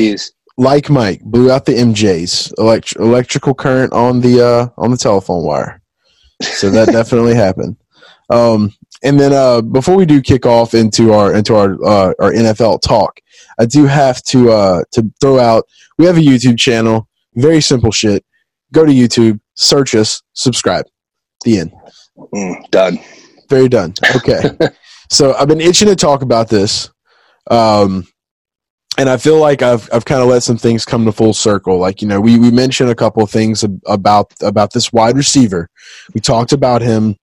Like 0.59 0.91
Mike 0.91 1.23
blew 1.23 1.51
out 1.51 1.65
the 1.65 1.73
MJ's 1.73 2.53
elect- 2.59 2.97
electrical 2.97 3.55
current 3.55 3.93
on 3.93 4.21
the 4.21 4.45
uh, 4.45 4.69
on 4.77 4.91
the 4.91 4.97
telephone 4.97 5.45
wire. 5.45 5.81
So 6.43 6.71
that 6.71 6.89
definitely 6.93 7.35
happened. 7.35 7.77
Um, 8.31 8.73
and 9.03 9.19
then 9.19 9.33
uh, 9.33 9.63
before 9.63 9.97
we 9.97 10.07
do 10.07 10.21
kick 10.21 10.47
off 10.47 10.75
into 10.75 11.13
our 11.13 11.35
into 11.35 11.55
our 11.55 11.73
uh, 11.85 12.13
our 12.21 12.33
NFL 12.33 12.83
talk, 12.83 13.21
I 13.59 13.67
do 13.67 13.87
have 13.87 14.23
to 14.25 14.51
uh, 14.51 14.83
to 14.93 15.11
throw 15.21 15.39
out. 15.39 15.65
We 15.99 16.07
have 16.07 16.17
a 16.17 16.21
YouTube 16.21 16.59
channel. 16.59 17.09
Very 17.35 17.61
simple 17.61 17.91
shit. 17.91 18.25
Go 18.73 18.85
to 18.85 18.93
YouTube, 18.93 19.41
search 19.55 19.95
us, 19.95 20.23
subscribe. 20.35 20.87
The 21.45 21.59
end. 21.59 21.73
Mm, 22.35 22.71
done. 22.71 22.99
Very 23.49 23.69
done. 23.69 23.95
Okay. 24.17 24.43
so 25.11 25.35
I've 25.35 25.49
been 25.49 25.61
itching 25.61 25.89
to 25.89 25.97
talk 25.97 26.23
about 26.23 26.49
this. 26.49 26.91
Um, 27.51 28.07
and 28.99 29.09
I 29.09 29.17
feel 29.17 29.39
like 29.39 29.63
I've 29.63 29.89
I've 29.93 30.05
kind 30.05 30.23
of 30.23 30.29
let 30.29 30.43
some 30.43 30.59
things 30.59 30.85
come 30.85 31.05
to 31.07 31.13
full 31.13 31.33
circle. 31.33 31.79
Like 31.79 32.03
you 32.03 32.09
know, 32.09 32.21
we 32.21 32.39
we 32.39 32.51
mentioned 32.51 32.91
a 32.91 32.95
couple 32.95 33.23
of 33.23 33.31
things 33.31 33.65
about 33.87 34.33
about 34.43 34.73
this 34.73 34.93
wide 34.93 35.17
receiver. 35.17 35.69
We 36.15 36.21
talked 36.21 36.53
about 36.53 36.83
him 36.83 37.17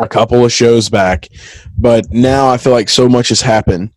a 0.00 0.08
couple 0.08 0.44
of 0.44 0.52
shows 0.52 0.88
back, 0.88 1.28
but 1.76 2.10
now 2.10 2.48
I 2.48 2.56
feel 2.56 2.72
like 2.72 2.88
so 2.88 3.08
much 3.08 3.28
has 3.28 3.40
happened. 3.40 3.90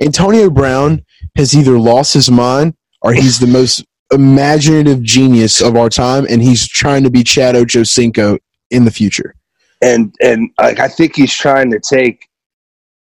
Antonio 0.00 0.50
Brown 0.50 1.04
has 1.36 1.54
either 1.54 1.78
lost 1.78 2.14
his 2.14 2.30
mind 2.30 2.74
or 3.02 3.12
he's 3.12 3.38
the 3.38 3.46
most 3.46 3.84
imaginative 4.12 5.02
genius 5.02 5.60
of 5.60 5.76
our 5.76 5.88
time, 5.88 6.26
and 6.28 6.42
he's 6.42 6.66
trying 6.66 7.02
to 7.04 7.10
be 7.10 7.22
Chad 7.22 7.54
Ochocinco 7.54 8.38
in 8.70 8.84
the 8.84 8.90
future. 8.90 9.34
And 9.82 10.14
and 10.22 10.50
like 10.58 10.80
I 10.80 10.88
think 10.88 11.14
he's 11.16 11.34
trying 11.34 11.70
to 11.70 11.80
take 11.80 12.28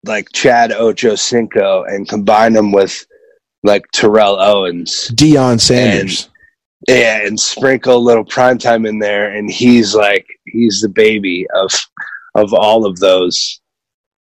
like 0.04 0.28
Chad 0.32 0.70
Ochocinco 0.70 1.88
and 1.88 2.08
combine 2.08 2.52
them 2.52 2.72
with 2.72 3.06
like 3.62 3.84
Terrell 3.92 4.38
Owens. 4.40 5.10
Deion 5.14 5.60
Sanders. 5.60 6.28
Yeah, 6.88 7.26
and 7.26 7.40
sprinkle 7.40 7.96
a 7.96 7.98
little 7.98 8.24
primetime 8.24 8.86
in 8.86 8.98
there, 8.98 9.30
and 9.32 9.50
he's 9.50 9.94
like 9.94 10.26
he's 10.46 10.80
the 10.82 10.88
baby 10.90 11.46
of 11.54 11.70
of 12.34 12.52
all 12.52 12.84
of 12.84 12.98
those. 12.98 13.60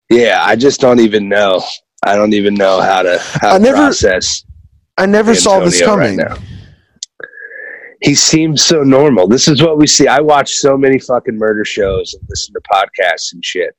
Yeah, 0.10 0.42
I 0.44 0.56
just 0.56 0.82
don't 0.82 1.00
even 1.00 1.30
know. 1.30 1.64
I 2.06 2.16
don't 2.16 2.34
even 2.34 2.56
know 2.56 2.82
how 2.82 3.04
to 3.04 3.18
how 3.20 3.52
I 3.52 3.58
to 3.58 3.64
never- 3.64 3.78
process. 3.78 4.44
I 4.98 5.06
never 5.06 5.34
saw 5.34 5.62
this 5.62 5.82
coming. 5.82 6.18
right. 6.18 6.38
He 8.02 8.16
seems 8.16 8.64
so 8.64 8.84
normal. 8.84 9.28
This 9.28 9.48
is 9.48 9.62
what 9.62 9.78
we 9.78 9.86
see. 9.88 10.08
I 10.08 10.22
watch 10.22 10.54
so 10.56 10.78
many 10.78 11.00
fucking 11.00 11.38
murder 11.38 11.66
shows 11.66 12.14
and 12.14 12.24
listen 12.30 12.54
to 12.54 12.62
podcasts 12.72 13.34
and 13.34 13.44
shit. 13.44 13.76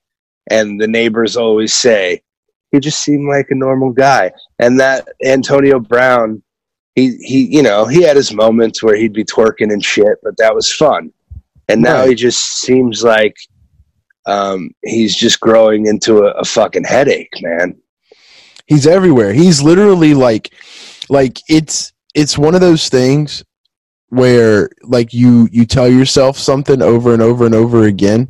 And 0.51 0.81
the 0.81 0.87
neighbors 0.89 1.37
always 1.37 1.73
say, 1.73 2.23
he 2.71 2.81
just 2.81 3.03
seemed 3.03 3.29
like 3.29 3.47
a 3.51 3.55
normal 3.55 3.93
guy. 3.93 4.33
And 4.59 4.79
that 4.79 5.09
Antonio 5.25 5.81
Brown, 5.81 6.43
he, 6.95 7.17
he, 7.17 7.47
you 7.57 7.63
know, 7.63 7.87
he 7.87 8.03
had 8.03 8.17
his 8.17 8.33
moments 8.33 8.83
where 8.83 8.95
he'd 8.97 9.13
be 9.13 9.25
twerking 9.25 9.73
and 9.73 9.85
shit, 9.85 10.19
but 10.23 10.37
that 10.37 10.55
was 10.55 10.73
fun. 10.73 11.13
And 11.69 11.83
now 11.83 12.01
Right. 12.01 12.11
he 12.11 12.15
just 12.15 12.41
seems 12.61 13.03
like 13.03 13.35
um, 14.27 14.71
he's 14.85 15.17
just 15.17 15.41
growing 15.41 15.87
into 15.87 16.19
a, 16.19 16.31
a 16.33 16.45
fucking 16.45 16.85
headache, 16.85 17.33
man. 17.41 17.77
He's 18.67 18.87
everywhere. 18.87 19.33
He's 19.33 19.63
literally 19.63 20.15
like 20.15 20.53
like 21.09 21.39
it's 21.49 21.93
it's 22.15 22.39
one 22.39 22.55
of 22.55 22.61
those 22.61 22.89
things 22.89 23.43
where 24.11 24.69
like 24.83 25.13
you 25.15 25.49
you 25.51 25.65
tell 25.65 25.89
yourself 25.89 26.37
something 26.37 26.83
over 26.83 27.13
and 27.13 27.23
over 27.23 27.47
and 27.47 27.55
over 27.55 27.85
again 27.85 28.29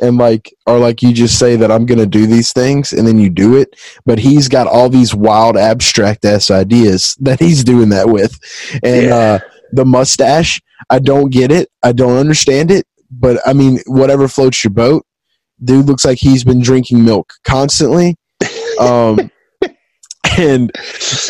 and 0.00 0.16
like 0.18 0.52
or 0.66 0.78
like 0.78 1.02
you 1.02 1.12
just 1.12 1.38
say 1.38 1.54
that 1.56 1.70
I'm 1.70 1.86
going 1.86 1.98
to 1.98 2.06
do 2.06 2.26
these 2.26 2.52
things 2.52 2.92
and 2.92 3.06
then 3.06 3.18
you 3.18 3.30
do 3.30 3.56
it 3.56 3.78
but 4.04 4.18
he's 4.18 4.48
got 4.48 4.66
all 4.66 4.88
these 4.88 5.14
wild 5.14 5.56
abstract 5.56 6.24
ass 6.24 6.50
ideas 6.50 7.14
that 7.20 7.38
he's 7.40 7.62
doing 7.62 7.90
that 7.90 8.08
with. 8.08 8.38
And 8.82 9.06
Yeah. 9.06 9.14
uh 9.14 9.38
the 9.72 9.84
mustache 9.86 10.60
I 10.90 10.98
don't 10.98 11.30
get 11.30 11.50
it. 11.52 11.70
I 11.82 11.92
don't 11.92 12.16
understand 12.18 12.70
it 12.70 12.86
but 13.10 13.38
I 13.46 13.52
mean 13.52 13.80
whatever 13.86 14.28
floats 14.28 14.64
your 14.64 14.72
boat. 14.72 15.04
Dude 15.62 15.86
looks 15.86 16.04
like 16.04 16.18
he's 16.18 16.42
been 16.42 16.60
drinking 16.60 17.04
milk 17.04 17.34
constantly. 17.44 18.16
Um 18.80 19.30
and 20.38 20.72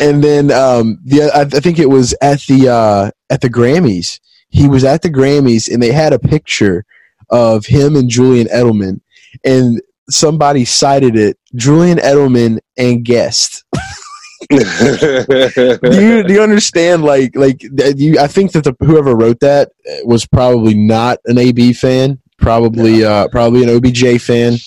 and 0.01 0.23
then 0.23 0.51
um 0.51 0.99
the 1.05 1.31
I, 1.33 1.41
I 1.41 1.59
think 1.59 1.79
it 1.79 1.89
was 1.89 2.15
at 2.21 2.41
the 2.41 2.69
uh 2.69 3.11
at 3.29 3.41
the 3.41 3.49
Grammys. 3.49 4.19
He 4.49 4.67
was 4.67 4.83
at 4.83 5.01
the 5.01 5.09
Grammys 5.09 5.71
and 5.71 5.81
they 5.81 5.91
had 5.91 6.13
a 6.13 6.19
picture 6.19 6.85
of 7.29 7.65
him 7.65 7.95
and 7.95 8.09
Julian 8.09 8.47
Edelman 8.47 9.01
and 9.43 9.81
somebody 10.09 10.65
cited 10.65 11.15
it 11.15 11.37
Julian 11.55 11.97
Edelman 11.97 12.59
and 12.77 13.03
guest. 13.03 13.63
Do 14.49 14.57
you 14.59 16.23
do 16.23 16.33
you 16.33 16.41
understand 16.41 17.03
like 17.05 17.33
like 17.35 17.63
you 17.63 18.19
I 18.19 18.27
think 18.27 18.51
that 18.51 18.65
the 18.65 18.75
whoever 18.81 19.15
wrote 19.15 19.39
that 19.39 19.71
was 20.03 20.25
probably 20.25 20.73
not 20.73 21.19
an 21.25 21.37
AB 21.37 21.71
fan 21.73 22.19
probably 22.37 23.05
uh 23.05 23.29
probably 23.29 23.63
an 23.63 23.69
OBJ 23.69 24.21
fan 24.21 24.57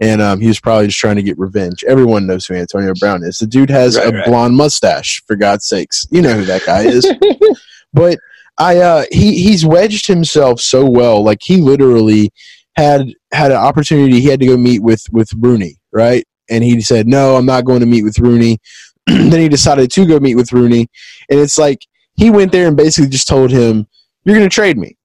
and 0.00 0.20
um, 0.20 0.40
he 0.40 0.48
was 0.48 0.60
probably 0.60 0.86
just 0.86 0.98
trying 0.98 1.16
to 1.16 1.22
get 1.22 1.38
revenge. 1.38 1.84
Everyone 1.88 2.26
knows 2.26 2.46
who 2.46 2.54
Antonio 2.54 2.92
Brown 2.98 3.22
is. 3.22 3.38
The 3.38 3.46
dude 3.46 3.70
has 3.70 3.96
Right, 3.96 4.12
a 4.12 4.16
right. 4.16 4.26
blonde 4.26 4.56
mustache, 4.56 5.22
for 5.26 5.36
God's 5.36 5.66
sakes. 5.66 6.06
You 6.10 6.22
know 6.22 6.34
who 6.34 6.44
that 6.44 6.64
guy 6.66 6.82
is. 6.82 7.10
but 7.92 8.18
I 8.58 8.78
uh, 8.78 9.04
he 9.10 9.42
he's 9.42 9.64
wedged 9.66 10.06
himself 10.06 10.60
so 10.60 10.84
well. 10.88 11.22
Like 11.22 11.38
he 11.42 11.58
literally 11.58 12.30
had 12.76 13.08
had 13.32 13.50
an 13.50 13.56
opportunity. 13.58 14.20
He 14.20 14.28
had 14.28 14.40
to 14.40 14.46
go 14.46 14.56
meet 14.56 14.82
with 14.82 15.04
with 15.12 15.30
Rooney, 15.38 15.76
right? 15.92 16.24
And 16.50 16.62
he 16.62 16.80
said, 16.80 17.06
"No, 17.06 17.36
I'm 17.36 17.46
not 17.46 17.64
going 17.64 17.80
to 17.80 17.86
meet 17.86 18.04
with 18.04 18.18
Rooney." 18.18 18.58
then 19.06 19.32
he 19.40 19.48
decided 19.48 19.90
to 19.92 20.06
go 20.06 20.18
meet 20.20 20.34
with 20.36 20.52
Rooney, 20.52 20.88
and 21.30 21.40
it's 21.40 21.58
like 21.58 21.86
he 22.14 22.30
went 22.30 22.52
there 22.52 22.68
and 22.68 22.76
basically 22.76 23.10
just 23.10 23.28
told 23.28 23.50
him, 23.50 23.86
"You're 24.24 24.36
going 24.36 24.48
to 24.48 24.54
trade 24.54 24.78
me." 24.78 24.96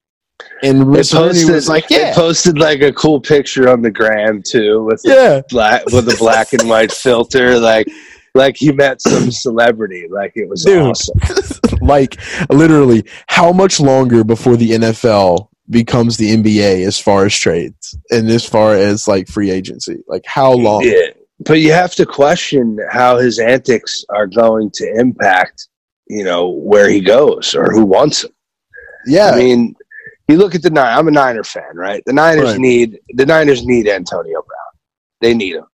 And 0.63 0.88
Rooney 0.88 1.03
posted, 1.03 1.50
was 1.50 1.68
like, 1.68 1.86
"Yeah, 1.89 2.13
posted 2.13 2.58
like 2.58 2.82
a 2.82 2.94
cool 2.94 3.20
picture 3.20 3.70
on 3.70 3.82
the 3.82 3.91
gram 3.91 4.44
too 4.46 4.84
with 4.84 5.01
yeah." 5.03 5.41
black 5.50 5.86
with 5.88 6.08
a 6.08 6.15
black 6.18 6.53
and 6.53 6.70
white 6.70 6.91
filter, 6.91 7.60
like 7.60 7.88
like 8.36 8.56
he 8.58 8.72
met 8.72 9.01
some 9.01 9.32
celebrity. 9.32 10.08
Like 10.10 10.34
it 10.36 10.48
was 10.48 10.63
Dude. 10.63 10.82
awesome. 10.82 11.20
like 11.82 12.18
literally, 12.50 13.06
how 13.27 13.51
much 13.51 13.80
longer 13.80 14.24
before 14.24 14.56
the 14.56 14.72
NFL 14.72 15.50
becomes 15.70 16.18
the 16.18 16.36
NBA 16.36 16.86
as 16.86 17.00
far 17.00 17.25
as 17.25 17.36
trades 17.36 17.98
and 18.10 18.30
as 18.30 18.46
far 18.46 18.75
as 18.75 19.08
like 19.08 19.27
free 19.27 19.51
agency? 19.51 19.98
Like 20.08 20.25
how 20.25 20.53
long? 20.53 20.84
Yeah, 20.84 21.10
but 21.39 21.60
you 21.60 21.72
have 21.74 21.96
to 21.96 22.06
question 22.06 22.77
how 22.89 23.18
his 23.18 23.39
antics 23.39 24.06
are 24.10 24.27
going 24.27 24.70
to 24.75 24.94
impact, 24.96 25.68
you 26.08 26.24
know, 26.24 26.50
where 26.50 26.89
he 26.89 27.01
goes 27.01 27.56
or 27.56 27.72
who 27.72 27.86
wants 27.86 28.24
him. 28.24 28.32
Yeah, 29.08 29.32
I 29.32 29.38
mean, 29.38 29.75
you 30.27 30.37
look 30.37 30.55
at 30.55 30.61
the 30.61 30.69
nine. 30.69 30.97
I'm 30.97 31.07
a 31.07 31.11
Niner 31.11 31.43
fan, 31.43 31.75
right? 31.75 32.01
The 32.05 32.13
Niners 32.13 32.51
Right. 32.51 32.59
need 32.59 32.99
the 33.15 33.25
Niners 33.25 33.65
need 33.65 33.87
Antonio 33.87 34.41
Brown. 34.41 34.71
They 35.21 35.33
need 35.33 35.55
him. 35.55 35.65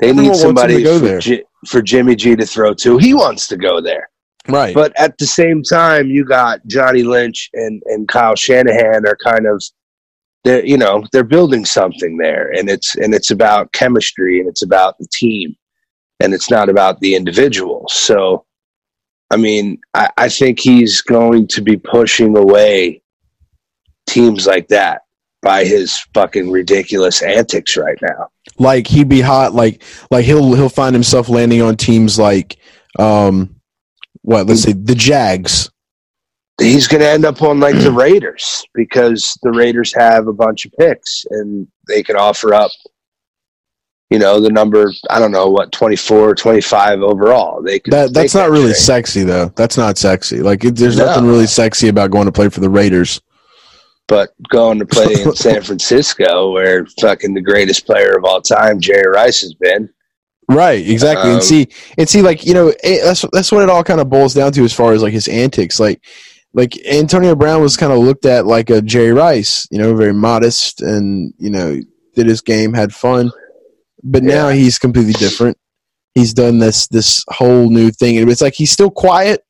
They 0.00 0.10
Everyone 0.10 0.32
need 0.32 0.36
somebody 0.38 0.84
for. 0.84 1.18
Ji- 1.18 1.44
for 1.66 1.82
Jimmy 1.82 2.14
G 2.14 2.36
to 2.36 2.46
throw 2.46 2.74
to. 2.74 2.98
He 2.98 3.14
wants 3.14 3.46
to 3.48 3.56
go 3.56 3.80
there. 3.80 4.08
right. 4.48 4.74
But 4.74 4.92
at 4.98 5.16
the 5.18 5.26
same 5.26 5.62
time, 5.62 6.08
you 6.08 6.24
got 6.24 6.64
Johnny 6.66 7.02
Lynch 7.02 7.50
and, 7.54 7.82
and 7.86 8.06
Kyle 8.06 8.36
Shanahan 8.36 9.06
are 9.06 9.16
kind 9.16 9.46
of 9.46 9.62
they're 10.44 10.64
you 10.64 10.76
know 10.76 11.02
they're 11.12 11.24
building 11.24 11.64
something 11.64 12.18
there, 12.18 12.52
and 12.52 12.68
it's 12.70 12.94
and 12.96 13.14
it's 13.14 13.30
about 13.32 13.72
chemistry 13.72 14.38
and 14.38 14.48
it's 14.48 14.62
about 14.62 14.96
the 14.98 15.08
team, 15.12 15.56
and 16.20 16.32
it's 16.34 16.50
not 16.50 16.68
about 16.68 17.00
the 17.00 17.16
individual. 17.16 17.86
So, 17.88 18.44
I 19.32 19.36
mean, 19.36 19.78
I, 19.94 20.08
I 20.16 20.28
think 20.28 20.60
he's 20.60 21.00
going 21.00 21.48
to 21.48 21.62
be 21.62 21.76
pushing 21.76 22.36
away 22.36 23.02
teams 24.06 24.46
like 24.46 24.68
that 24.68 25.02
by 25.42 25.64
his 25.64 25.98
fucking 26.14 26.50
ridiculous 26.50 27.22
antics 27.22 27.76
right 27.76 27.98
now. 28.02 28.28
like 28.58 28.86
he'd 28.86 29.08
be 29.08 29.20
hot. 29.20 29.54
Like 29.54 29.82
like 30.10 30.24
he'll 30.24 30.54
he'll 30.54 30.68
find 30.68 30.94
himself 30.94 31.28
landing 31.28 31.62
on 31.62 31.76
teams 31.76 32.18
like 32.18 32.56
um 32.98 33.54
what? 34.22 34.46
Let's 34.46 34.62
say 34.62 34.72
the 34.72 34.94
Jags. 34.94 35.70
he's 36.60 36.88
going 36.88 37.00
to 37.02 37.08
end 37.08 37.24
up 37.24 37.42
on 37.42 37.60
like 37.60 37.76
the 37.76 37.92
Raiders 38.04 38.64
because 38.74 39.38
the 39.42 39.50
Raiders 39.52 39.92
have 39.94 40.26
a 40.26 40.32
bunch 40.32 40.64
of 40.66 40.72
picks 40.72 41.24
and 41.30 41.68
they 41.86 42.02
can 42.02 42.16
offer 42.16 42.54
up, 42.54 42.70
you 44.10 44.18
know, 44.18 44.40
the 44.40 44.50
number, 44.50 44.92
I 45.10 45.18
don't 45.20 45.30
know, 45.32 45.48
what, 45.48 45.70
24, 45.70 46.34
25 46.34 47.02
overall. 47.02 47.62
They 47.62 47.78
could 47.78 47.92
That 47.92 48.14
that's 48.14 48.34
not 48.34 48.50
really 48.50 48.66
trade. 48.72 48.76
sexy 48.76 49.22
though. 49.22 49.52
That's 49.54 49.76
not 49.76 49.98
sexy. 49.98 50.40
Like 50.40 50.64
it, 50.64 50.74
there's 50.76 50.96
No. 50.96 51.06
nothing 51.06 51.26
really 51.26 51.46
sexy 51.46 51.88
about 51.88 52.10
going 52.10 52.26
to 52.26 52.32
play 52.32 52.48
for 52.48 52.60
the 52.60 52.70
Raiders. 52.70 53.20
But 54.08 54.30
going 54.48 54.78
to 54.78 54.86
play 54.86 55.22
in 55.22 55.34
San 55.34 55.62
Francisco, 55.62 56.52
where 56.52 56.86
fucking 57.00 57.34
the 57.34 57.40
greatest 57.40 57.86
player 57.86 58.16
of 58.16 58.24
all 58.24 58.40
time, 58.40 58.80
Jerry 58.80 59.08
Rice, 59.08 59.40
has 59.40 59.54
been. 59.54 59.88
Right, 60.48 60.86
exactly. 60.86 61.30
Um, 61.30 61.36
and 61.36 61.42
see, 61.42 61.68
and 61.98 62.08
see, 62.08 62.22
like 62.22 62.46
you 62.46 62.54
know, 62.54 62.68
it, 62.68 63.02
that's 63.02 63.24
that's 63.32 63.50
what 63.50 63.62
it 63.62 63.70
all 63.70 63.82
kind 63.82 64.00
of 64.00 64.08
boils 64.08 64.34
down 64.34 64.52
to 64.52 64.64
as 64.64 64.72
far 64.72 64.92
as 64.92 65.02
like 65.02 65.12
his 65.12 65.26
antics. 65.26 65.80
Like, 65.80 66.04
like 66.54 66.78
Antonio 66.86 67.34
Brown 67.34 67.60
was 67.60 67.76
kind 67.76 67.92
of 67.92 67.98
looked 67.98 68.26
at 68.26 68.46
like 68.46 68.70
a 68.70 68.80
Jerry 68.80 69.12
Rice, 69.12 69.66
you 69.70 69.78
know, 69.78 69.94
very 69.96 70.14
modest 70.14 70.82
and 70.82 71.34
you 71.38 71.50
know 71.50 71.80
did 72.14 72.26
his 72.26 72.40
game, 72.40 72.74
had 72.74 72.94
fun. 72.94 73.30
But 74.04 74.22
now 74.22 74.50
he's 74.50 74.78
completely 74.78 75.14
different. 75.14 75.58
He's 76.14 76.32
done 76.32 76.60
this 76.60 76.86
this 76.88 77.24
whole 77.28 77.68
new 77.68 77.90
thing, 77.90 78.16
and 78.16 78.30
it's 78.30 78.40
like 78.40 78.54
he's 78.54 78.70
still 78.70 78.90
quiet, 78.90 79.42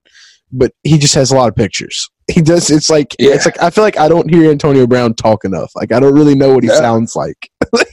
but 0.51 0.73
he 0.83 0.97
just 0.97 1.14
has 1.14 1.31
a 1.31 1.37
lot 1.37 1.49
of 1.49 1.57
pictures. 1.57 2.09
He 2.29 2.43
does. 2.43 2.71
It's 2.71 2.91
like 2.91 3.15
Yeah. 3.19 3.35
it's 3.35 3.45
like 3.47 3.61
I 3.62 3.71
feel 3.71 3.85
like 3.85 3.99
I 3.99 4.09
don't 4.09 4.29
hear 4.29 4.51
Antonio 4.51 4.87
Brown 4.87 5.15
talk 5.15 5.45
enough. 5.45 5.71
Like 5.77 5.93
I 5.93 6.01
don't 6.01 6.15
really 6.15 6.35
know 6.35 6.55
what 6.55 6.65
he 6.65 6.69
No. 6.69 6.75
sounds 6.77 7.15
like. 7.17 7.51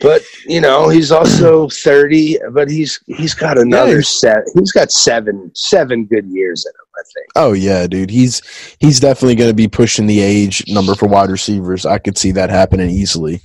But 0.00 0.22
you 0.46 0.60
know, 0.60 0.88
he's 0.88 1.10
also 1.10 1.68
thirty. 1.68 2.38
But 2.52 2.70
he's 2.70 3.00
he's 3.06 3.34
got 3.34 3.58
another 3.58 3.94
he's- 3.96 4.20
set. 4.20 4.44
He's 4.54 4.70
got 4.70 4.92
seven 4.92 5.50
seven 5.56 6.04
good 6.04 6.24
years 6.26 6.64
in 6.64 6.70
him. 6.70 6.86
I 6.96 7.02
think. 7.12 7.26
Oh 7.34 7.52
yeah, 7.52 7.86
dude. 7.88 8.10
He's 8.10 8.40
he's 8.78 9.00
definitely 9.00 9.34
going 9.34 9.50
to 9.50 9.54
be 9.54 9.66
pushing 9.66 10.06
the 10.06 10.20
age 10.20 10.62
number 10.68 10.94
for 10.94 11.08
wide 11.08 11.30
receivers. 11.30 11.84
I 11.84 11.98
could 11.98 12.16
see 12.16 12.30
that 12.32 12.48
happening 12.48 12.90
easily. 12.90 13.40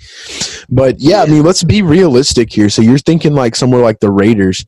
But 0.70 1.00
yeah, 1.00 1.24
I 1.24 1.26
mean, 1.26 1.42
let's 1.44 1.64
be 1.64 1.82
realistic 1.82 2.54
here. 2.54 2.70
So 2.70 2.84
you're 2.84 3.00
thinking 3.00 3.34
like 3.34 3.56
somewhere 3.56 3.82
like 3.82 4.00
the 4.00 4.12
Raiders. 4.12 4.64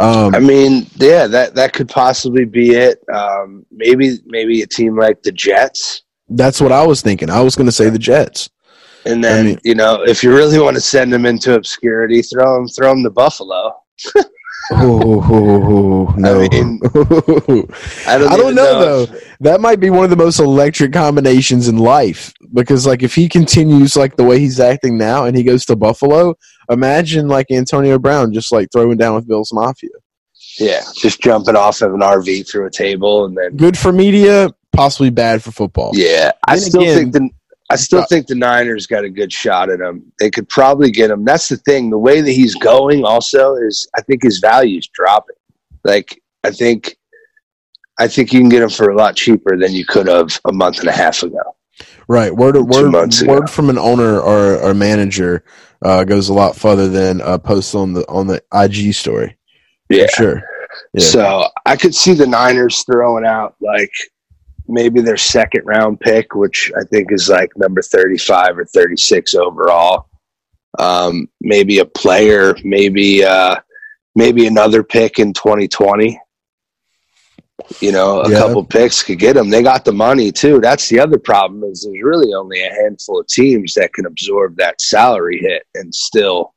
Um, 0.00 0.34
I 0.34 0.38
mean, 0.40 0.86
yeah, 0.96 1.26
that 1.26 1.54
that 1.54 1.72
could 1.72 1.88
possibly 1.88 2.44
be 2.44 2.70
it. 2.70 3.02
Um, 3.12 3.66
maybe 3.70 4.18
maybe 4.26 4.62
a 4.62 4.66
team 4.66 4.96
like 4.96 5.22
the 5.22 5.32
Jets, 5.32 6.02
that's 6.28 6.60
what 6.60 6.72
I 6.72 6.86
was 6.86 7.02
thinking. 7.02 7.30
I 7.30 7.40
was 7.40 7.56
going 7.56 7.66
to 7.66 7.72
say 7.72 7.90
the 7.90 7.98
Jets. 7.98 8.48
and 9.06 9.22
then 9.24 9.38
I 9.38 9.48
mean- 9.48 9.60
you 9.64 9.74
know, 9.74 10.02
if 10.02 10.22
you 10.22 10.34
really 10.34 10.58
want 10.58 10.74
to 10.76 10.80
send 10.80 11.12
them 11.12 11.26
into 11.26 11.54
obscurity, 11.54 12.22
throw 12.22 12.54
them 12.56 12.68
throw 12.68 12.90
them 12.90 13.02
to 13.04 13.10
Buffalo. 13.10 13.74
Oh, 14.70 16.14
no. 16.16 16.40
I 16.40 16.48
mean, 16.48 16.80
I 16.82 16.88
don't, 16.92 17.70
I 18.06 18.18
don't 18.18 18.40
even 18.40 18.54
know, 18.54 19.06
though. 19.06 19.18
That 19.40 19.60
might 19.60 19.80
be 19.80 19.90
one 19.90 20.04
of 20.04 20.10
the 20.10 20.16
most 20.16 20.40
electric 20.40 20.92
combinations 20.92 21.68
in 21.68 21.78
life 21.78 22.32
because, 22.52 22.86
like, 22.86 23.02
if 23.02 23.14
he 23.14 23.28
continues 23.28 23.96
like 23.96 24.16
the 24.16 24.24
way 24.24 24.38
he's 24.38 24.60
acting 24.60 24.98
now 24.98 25.24
and 25.24 25.36
he 25.36 25.42
goes 25.42 25.64
to 25.66 25.76
Buffalo, 25.76 26.34
imagine 26.70 27.28
like 27.28 27.50
Antonio 27.50 27.98
Brown 27.98 28.32
just 28.32 28.52
like 28.52 28.68
throwing 28.72 28.96
down 28.98 29.14
with 29.14 29.26
Bill's 29.28 29.52
Mafia. 29.52 29.90
Yeah, 30.58 30.80
just 30.96 31.20
jumping 31.20 31.56
off 31.56 31.80
of 31.82 31.94
an 31.94 32.00
RV 32.00 32.50
through 32.50 32.66
a 32.66 32.70
table, 32.70 33.24
and 33.26 33.36
then 33.36 33.56
Good 33.56 33.78
for 33.78 33.92
media, 33.92 34.50
possibly 34.72 35.10
bad 35.10 35.42
for 35.42 35.52
football. 35.52 35.92
yeah, 35.94 36.32
I 36.46 36.56
still 36.58 36.80
again- 36.82 36.96
think 36.96 37.12
the 37.12 37.30
I 37.70 37.76
still 37.76 38.04
think 38.06 38.26
the 38.26 38.34
Niners 38.34 38.86
got 38.86 39.04
a 39.04 39.10
good 39.10 39.32
shot 39.32 39.68
at 39.68 39.80
him. 39.80 40.10
They 40.18 40.30
could 40.30 40.48
probably 40.48 40.90
get 40.90 41.10
him. 41.10 41.24
That's 41.24 41.48
the 41.48 41.58
thing. 41.58 41.90
The 41.90 41.98
way 41.98 42.22
that 42.22 42.30
he's 42.30 42.54
going, 42.54 43.04
also, 43.04 43.56
is 43.56 43.88
I 43.94 44.00
think 44.00 44.22
his 44.22 44.38
value's 44.38 44.88
dropping. 44.88 45.36
Like 45.84 46.22
I 46.44 46.50
think, 46.50 46.96
I 47.98 48.08
think 48.08 48.32
you 48.32 48.40
can 48.40 48.48
get 48.48 48.62
him 48.62 48.70
for 48.70 48.90
a 48.90 48.96
lot 48.96 49.16
cheaper 49.16 49.58
than 49.58 49.72
you 49.72 49.84
could 49.84 50.08
have 50.08 50.40
a 50.46 50.52
month 50.52 50.80
and 50.80 50.88
a 50.88 50.92
half 50.92 51.22
ago. 51.22 51.42
Right. 52.08 52.34
Word 52.34 52.56
word, 52.56 53.12
word 53.26 53.50
from 53.50 53.68
an 53.68 53.78
owner 53.78 54.18
or, 54.18 54.56
or 54.58 54.72
manager 54.72 55.44
uh, 55.82 56.04
goes 56.04 56.30
a 56.30 56.34
lot 56.34 56.56
further 56.56 56.88
than 56.88 57.20
a 57.20 57.38
post 57.38 57.74
on 57.74 57.92
the 57.92 58.08
on 58.08 58.26
the 58.26 58.42
IG 58.52 58.94
story. 58.94 59.36
Yeah. 59.90 60.06
For 60.06 60.22
sure. 60.22 60.42
Yeah. 60.94 61.04
So 61.04 61.48
I 61.66 61.76
could 61.76 61.94
see 61.94 62.14
the 62.14 62.26
Niners 62.26 62.82
throwing 62.84 63.26
out 63.26 63.56
like 63.60 63.92
maybe 64.68 65.00
their 65.00 65.16
second 65.16 65.62
round 65.64 65.98
pick, 66.00 66.34
which 66.34 66.70
I 66.78 66.84
think 66.84 67.10
is 67.10 67.28
like 67.28 67.50
number 67.56 67.82
35 67.82 68.58
or 68.58 68.64
36 68.66 69.34
overall. 69.34 70.08
Um, 70.78 71.28
maybe 71.40 71.78
a 71.78 71.84
player, 71.86 72.54
maybe, 72.62 73.24
uh, 73.24 73.56
maybe 74.14 74.46
another 74.46 74.82
pick 74.82 75.18
in 75.18 75.32
2020. 75.32 76.20
You 77.80 77.92
know, 77.92 78.20
a 78.20 78.30
Yeah. 78.30 78.38
couple 78.38 78.64
picks 78.64 79.02
could 79.02 79.18
get 79.18 79.34
them. 79.34 79.50
They 79.50 79.62
got 79.62 79.84
the 79.84 79.92
money 79.92 80.30
too. 80.30 80.60
That's 80.60 80.88
the 80.88 81.00
other 81.00 81.18
problem 81.18 81.64
is 81.64 81.82
there's 81.82 82.02
really 82.02 82.32
only 82.32 82.62
a 82.62 82.72
handful 82.72 83.20
of 83.20 83.26
teams 83.26 83.74
that 83.74 83.92
can 83.94 84.06
absorb 84.06 84.56
that 84.56 84.80
salary 84.80 85.38
hit 85.38 85.64
and 85.74 85.92
still, 85.94 86.54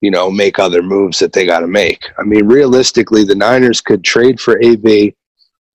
you 0.00 0.10
know, 0.10 0.30
make 0.30 0.58
other 0.58 0.82
moves 0.82 1.18
that 1.18 1.32
they 1.32 1.46
got 1.46 1.60
to 1.60 1.66
make. 1.66 2.02
I 2.18 2.22
mean, 2.22 2.46
realistically, 2.46 3.24
the 3.24 3.34
Niners 3.34 3.80
could 3.80 4.02
trade 4.04 4.40
for 4.40 4.58
AB, 4.62 5.14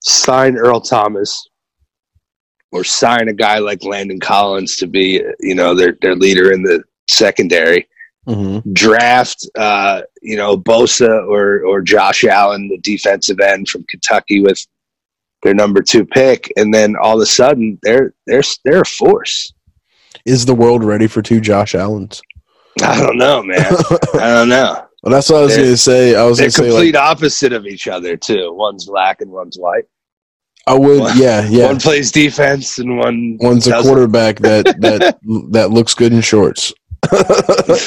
sign 0.02 0.58
Earl 0.58 0.82
Thomas, 0.82 1.50
or 2.72 2.84
sign 2.84 3.28
a 3.28 3.34
guy 3.34 3.60
like 3.60 3.84
Landon 3.84 4.20
Collins 4.20 4.76
to 4.78 4.88
be, 4.88 5.22
you 5.40 5.56
know, 5.56 5.74
their 5.74 5.98
their 6.02 6.16
leader 6.16 6.52
in 6.52 6.64
the 6.64 6.84
secondary. 7.10 7.88
Mhm. 8.28 8.74
Draft, 8.74 9.50
uh, 9.58 10.02
you 10.22 10.36
know, 10.36 10.58
Bosa 10.58 11.28
or 11.28 11.64
or 11.66 11.82
Josh 11.82 12.24
Allen, 12.24 12.68
the 12.68 12.78
defensive 12.78 13.40
end 13.40 13.70
from 13.70 13.86
Kentucky, 13.90 14.42
with 14.42 14.66
their 15.42 15.54
number 15.54 15.82
two 15.82 16.06
pick, 16.06 16.52
and 16.58 16.74
then 16.74 16.96
all 17.02 17.16
of 17.16 17.22
a 17.22 17.26
sudden 17.26 17.80
they're 17.82 18.14
they're 18.28 18.44
they're 18.66 18.82
a 18.82 18.86
force. 18.86 19.54
Is 20.26 20.46
the 20.46 20.54
world 20.54 20.84
ready 20.84 21.08
for 21.08 21.22
two 21.22 21.40
Josh 21.40 21.74
Allens? 21.74 22.22
I 22.84 23.00
don't 23.00 23.18
know, 23.18 23.42
man. 23.42 23.66
I 24.16 24.34
don't 24.34 24.50
know. 24.50 24.86
Well, 25.04 25.14
that's 25.14 25.30
what 25.30 25.40
I 25.40 25.44
was 25.44 25.56
going 25.56 25.70
to 25.70 25.78
say. 25.78 26.16
I 26.16 26.24
was 26.26 26.38
They're 26.40 26.48
to 26.48 26.52
say 26.52 26.64
complete 26.70 26.96
like 26.96 27.04
opposite 27.04 27.54
of 27.54 27.66
each 27.66 27.88
other 27.88 28.18
too. 28.18 28.54
One's 28.54 28.86
black 28.86 29.22
and 29.22 29.32
one's 29.32 29.58
white. 29.58 29.86
I 30.68 30.74
would. 30.78 31.00
One- 31.00 31.18
Yeah, 31.18 31.48
yeah. 31.50 31.68
One 31.68 31.80
plays 31.80 32.12
defense 32.12 32.78
and 32.80 32.98
one 32.98 33.38
One's 33.40 33.66
a 33.68 33.72
doesn't. 33.72 33.90
quarterback 33.90 34.40
that 34.40 34.66
that 34.82 35.18
that 35.52 35.72
looks 35.72 35.94
good 35.96 36.12
in 36.14 36.22
shorts. 36.22 36.74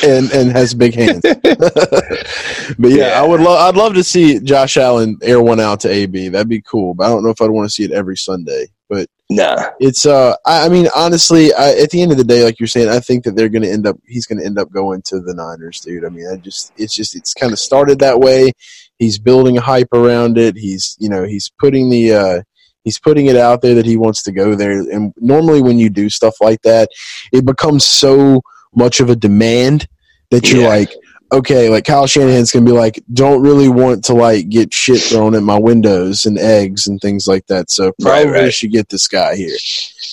and 0.05 0.31
and 0.33 0.51
has 0.53 0.73
big 0.73 0.95
hands. 0.95 1.21
but 1.23 2.91
yeah, 2.91 2.97
Yeah. 3.09 3.23
I 3.23 3.27
would 3.27 3.41
love 3.41 3.61
I'd 3.61 3.77
love 3.79 3.95
to 3.95 4.03
see 4.03 4.41
Josh 4.41 4.77
Allen 4.79 5.19
air 5.23 5.41
one 5.43 5.61
out 5.61 5.81
to 5.81 5.91
AB. 5.91 6.29
That'd 6.31 6.49
be 6.49 6.63
cool. 6.63 6.95
But 6.95 7.05
I 7.07 7.09
don't 7.11 7.23
know 7.23 7.31
if 7.31 7.41
I'd 7.43 7.51
want 7.51 7.67
to 7.69 7.71
see 7.75 7.85
it 7.85 7.93
every 7.93 8.17
Sunday. 8.17 8.69
But 8.93 9.07
Nah. 9.31 9.71
it's 9.81 10.05
uh 10.05 10.35
I, 10.45 10.67
I 10.67 10.69
mean 10.69 10.89
honestly 10.95 11.55
I, 11.55 11.71
at 11.83 11.89
the 11.91 12.03
end 12.03 12.13
of 12.13 12.19
the 12.19 12.25
day 12.33 12.45
like 12.45 12.61
you're 12.61 12.67
saying 12.67 12.91
I 12.91 13.01
think 13.01 13.25
that 13.25 13.35
they're 13.35 13.49
gonna 13.49 13.69
end 13.77 13.87
up 13.87 13.97
he's 14.07 14.27
gonna 14.27 14.45
end 14.45 14.59
up 14.59 14.71
going 14.71 15.01
to 15.07 15.21
the 15.21 15.33
Niners 15.35 15.81
dude 15.81 16.05
I 16.05 16.11
mean 16.11 16.27
I 16.31 16.37
just 16.37 16.71
it's 16.77 16.95
just 16.95 17.17
it's 17.17 17.33
kind 17.33 17.51
of 17.53 17.59
started 17.59 17.99
that 18.01 18.19
way 18.21 18.53
he's 18.99 19.19
building 19.19 19.57
a 19.57 19.63
hype 19.63 19.93
around 19.95 20.37
it 20.37 20.55
he's 20.59 20.97
you 21.01 21.09
know 21.09 21.25
he's 21.25 21.51
putting 21.59 21.89
the 21.89 22.13
uh 22.13 22.43
he's 22.85 22.99
putting 22.99 23.27
it 23.27 23.37
out 23.37 23.63
there 23.63 23.75
that 23.77 23.87
he 23.87 23.97
wants 23.97 24.23
to 24.25 24.33
go 24.33 24.55
there 24.55 24.73
and 24.73 25.15
normally 25.17 25.63
when 25.63 25.79
you 25.79 25.89
do 25.89 26.11
stuff 26.11 26.35
like 26.43 26.61
that 26.63 26.91
it 27.33 27.47
becomes 27.47 27.87
so 27.87 28.43
much 28.75 29.01
of 29.01 29.09
a 29.09 29.17
demand 29.17 29.89
that 30.31 30.51
you're 30.51 30.63
Yeah. 30.63 30.69
like 30.69 30.93
okay 31.33 31.69
like 31.69 31.85
Kyle 31.85 32.07
Shanahan's 32.07 32.51
gonna 32.53 32.65
be 32.67 32.73
like 32.73 33.03
don't 33.13 33.43
really 33.43 33.69
want 33.69 34.05
to 34.05 34.15
like 34.15 34.49
get 34.49 34.73
shit 34.73 35.01
thrown 35.01 35.35
at 35.35 35.43
my 35.43 35.59
windows 35.59 36.27
and 36.27 36.39
eggs 36.39 36.87
and 36.87 37.01
things 37.01 37.27
like 37.27 37.47
that 37.47 37.71
so 37.71 37.93
probably 38.01 38.31
right. 38.31 38.53
should 38.55 38.71
get 38.73 38.89
this 38.91 39.09
guy 39.09 39.35
here 39.35 39.57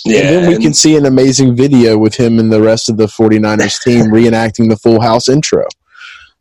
Yeah. 0.05 0.19
and 0.21 0.29
then 0.29 0.47
we 0.47 0.55
and- 0.55 0.63
can 0.63 0.73
see 0.73 0.95
an 0.95 1.05
amazing 1.05 1.55
video 1.55 1.97
with 1.97 2.15
him 2.15 2.39
and 2.39 2.51
the 2.51 2.61
rest 2.61 2.89
of 2.89 2.97
the 2.97 3.05
49ers 3.07 3.81
team 3.83 4.05
reenacting 4.05 4.69
the 4.69 4.77
full 4.77 5.01
house 5.01 5.27
intro. 5.29 5.65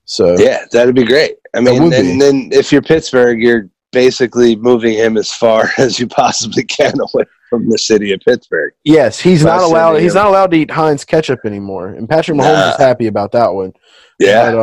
So 0.05 0.39
Yeah, 0.39 0.65
that'd 0.73 0.95
be 0.95 1.05
great. 1.05 1.37
I 1.55 1.61
mean, 1.61 1.91
be. 1.91 2.19
then 2.19 2.49
if 2.53 2.73
you're 2.73 2.81
Pittsburgh, 2.83 3.43
you're 3.43 3.69
basically 3.93 4.57
moving 4.57 4.95
him 4.95 5.17
as 5.17 5.33
far 5.33 5.71
as 5.79 5.99
you 5.99 6.07
possibly 6.07 6.63
can 6.65 6.95
away 7.01 7.25
from 7.49 7.69
the 7.69 7.79
city 7.79 8.13
of 8.13 8.21
Pittsburgh. 8.21 8.73
yes, 8.85 9.19
he's 9.21 9.45
not 9.45 9.63
allowed 9.63 10.01
he's 10.01 10.15
not 10.15 10.27
allowed 10.27 10.51
to 10.53 10.57
eat 10.59 10.71
Heinz 10.71 11.05
ketchup 11.05 11.41
anymore. 11.45 11.89
And 11.89 12.09
Patrick 12.09 12.37
Mahomes 12.39 12.53
Nah. 12.55 12.71
is 12.71 12.77
happy 12.79 13.07
about 13.07 13.33
that 13.33 13.53
one. 13.55 13.73
Yeah. 14.19 14.53
But 14.53 14.59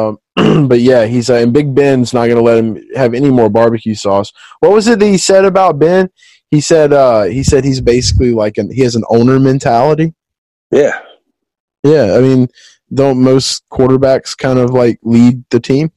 um 0.45 0.67
but 0.67 0.81
yeah, 0.81 1.05
he's 1.05 1.29
uh, 1.29 1.35
and 1.35 1.53
Big 1.53 1.73
Ben's 1.73 2.13
not 2.13 2.25
going 2.25 2.35
to 2.37 2.41
let 2.43 2.57
him 2.57 2.77
have 2.95 3.13
any 3.13 3.29
more 3.31 3.49
barbecue 3.49 3.95
sauce. 3.95 4.31
What 4.59 4.71
was 4.73 4.87
it 4.87 4.99
that 4.99 5.05
he 5.05 5.17
said 5.17 5.45
about 5.45 5.79
Ben? 5.79 6.09
He 6.51 6.59
said 6.61 6.91
uh 6.93 7.23
he 7.23 7.41
said 7.43 7.63
he's 7.63 7.81
basically 7.81 8.31
like 8.33 8.57
an 8.57 8.69
he 8.71 8.81
has 8.81 8.95
an 8.95 9.03
owner 9.09 9.39
mentality. 9.39 10.13
Yeah. 10.71 10.99
Yeah, 11.83 12.15
I 12.17 12.19
mean, 12.21 12.47
don't 12.93 13.21
most 13.23 13.63
quarterbacks 13.71 14.37
kind 14.37 14.57
of 14.59 14.71
like 14.71 14.99
lead 15.03 15.43
the 15.51 15.59
team? 15.59 15.91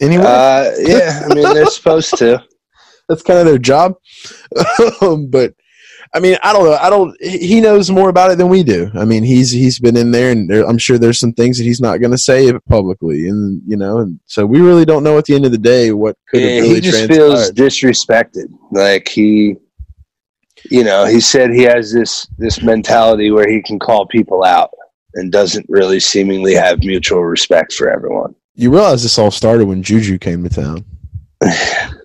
Anyway, 0.00 0.24
Uh, 0.26 0.70
yeah. 0.78 1.26
I 1.30 1.34
mean, 1.34 1.52
they're 1.54 1.66
supposed 1.66 2.16
to. 2.18 2.42
that's 3.08 3.22
kind 3.22 3.38
of 3.38 3.44
their 3.46 3.58
job. 3.58 3.94
but 5.28 5.52
I 6.12 6.18
mean, 6.18 6.36
I 6.42 6.52
don't 6.52 6.64
know. 6.64 6.74
I 6.74 6.90
don't. 6.90 7.16
He 7.22 7.60
knows 7.60 7.88
more 7.90 8.08
about 8.08 8.32
it 8.32 8.38
than 8.38 8.48
we 8.48 8.64
do. 8.64 8.90
I 8.94 9.04
mean, 9.04 9.22
he's 9.22 9.52
he's 9.52 9.78
been 9.78 9.96
in 9.96 10.10
there, 10.10 10.32
and 10.32 10.50
there, 10.50 10.66
I'm 10.68 10.76
sure 10.78 10.98
there's 10.98 11.20
some 11.20 11.32
things 11.32 11.56
that 11.58 11.64
he's 11.64 11.80
not 11.80 11.98
going 11.98 12.10
to 12.10 12.18
say 12.18 12.52
publicly, 12.68 13.28
and 13.28 13.62
you 13.64 13.76
know, 13.76 13.98
and 13.98 14.18
so 14.26 14.44
we 14.44 14.60
really 14.60 14.84
don't 14.84 15.04
know 15.04 15.18
at 15.18 15.26
the 15.26 15.34
end 15.36 15.46
of 15.46 15.52
the 15.52 15.58
day 15.58 15.92
what 15.92 16.16
could 16.28 16.42
have 16.42 16.50
Yeah, 16.50 16.60
really 16.62 16.74
he 16.74 16.80
just 16.80 16.98
transpired. 17.06 17.16
feels 17.16 17.50
disrespected. 17.52 18.46
Like 18.72 19.06
he, 19.08 19.54
you 20.68 20.82
know, 20.82 21.04
he 21.04 21.20
said 21.20 21.50
he 21.52 21.62
has 21.62 21.92
this 21.92 22.26
this 22.38 22.60
mentality 22.60 23.30
where 23.30 23.48
he 23.48 23.62
can 23.62 23.78
call 23.78 24.04
people 24.06 24.42
out 24.42 24.70
and 25.14 25.30
doesn't 25.30 25.66
really 25.68 26.00
seemingly 26.00 26.54
have 26.54 26.80
mutual 26.80 27.22
respect 27.24 27.72
for 27.72 27.88
everyone. 27.88 28.34
you 28.56 28.70
realize 28.72 29.02
this 29.04 29.16
all 29.18 29.30
started 29.30 29.66
when 29.66 29.80
Juju 29.82 30.18
came 30.18 30.42
to 30.42 30.50
town. 30.50 30.84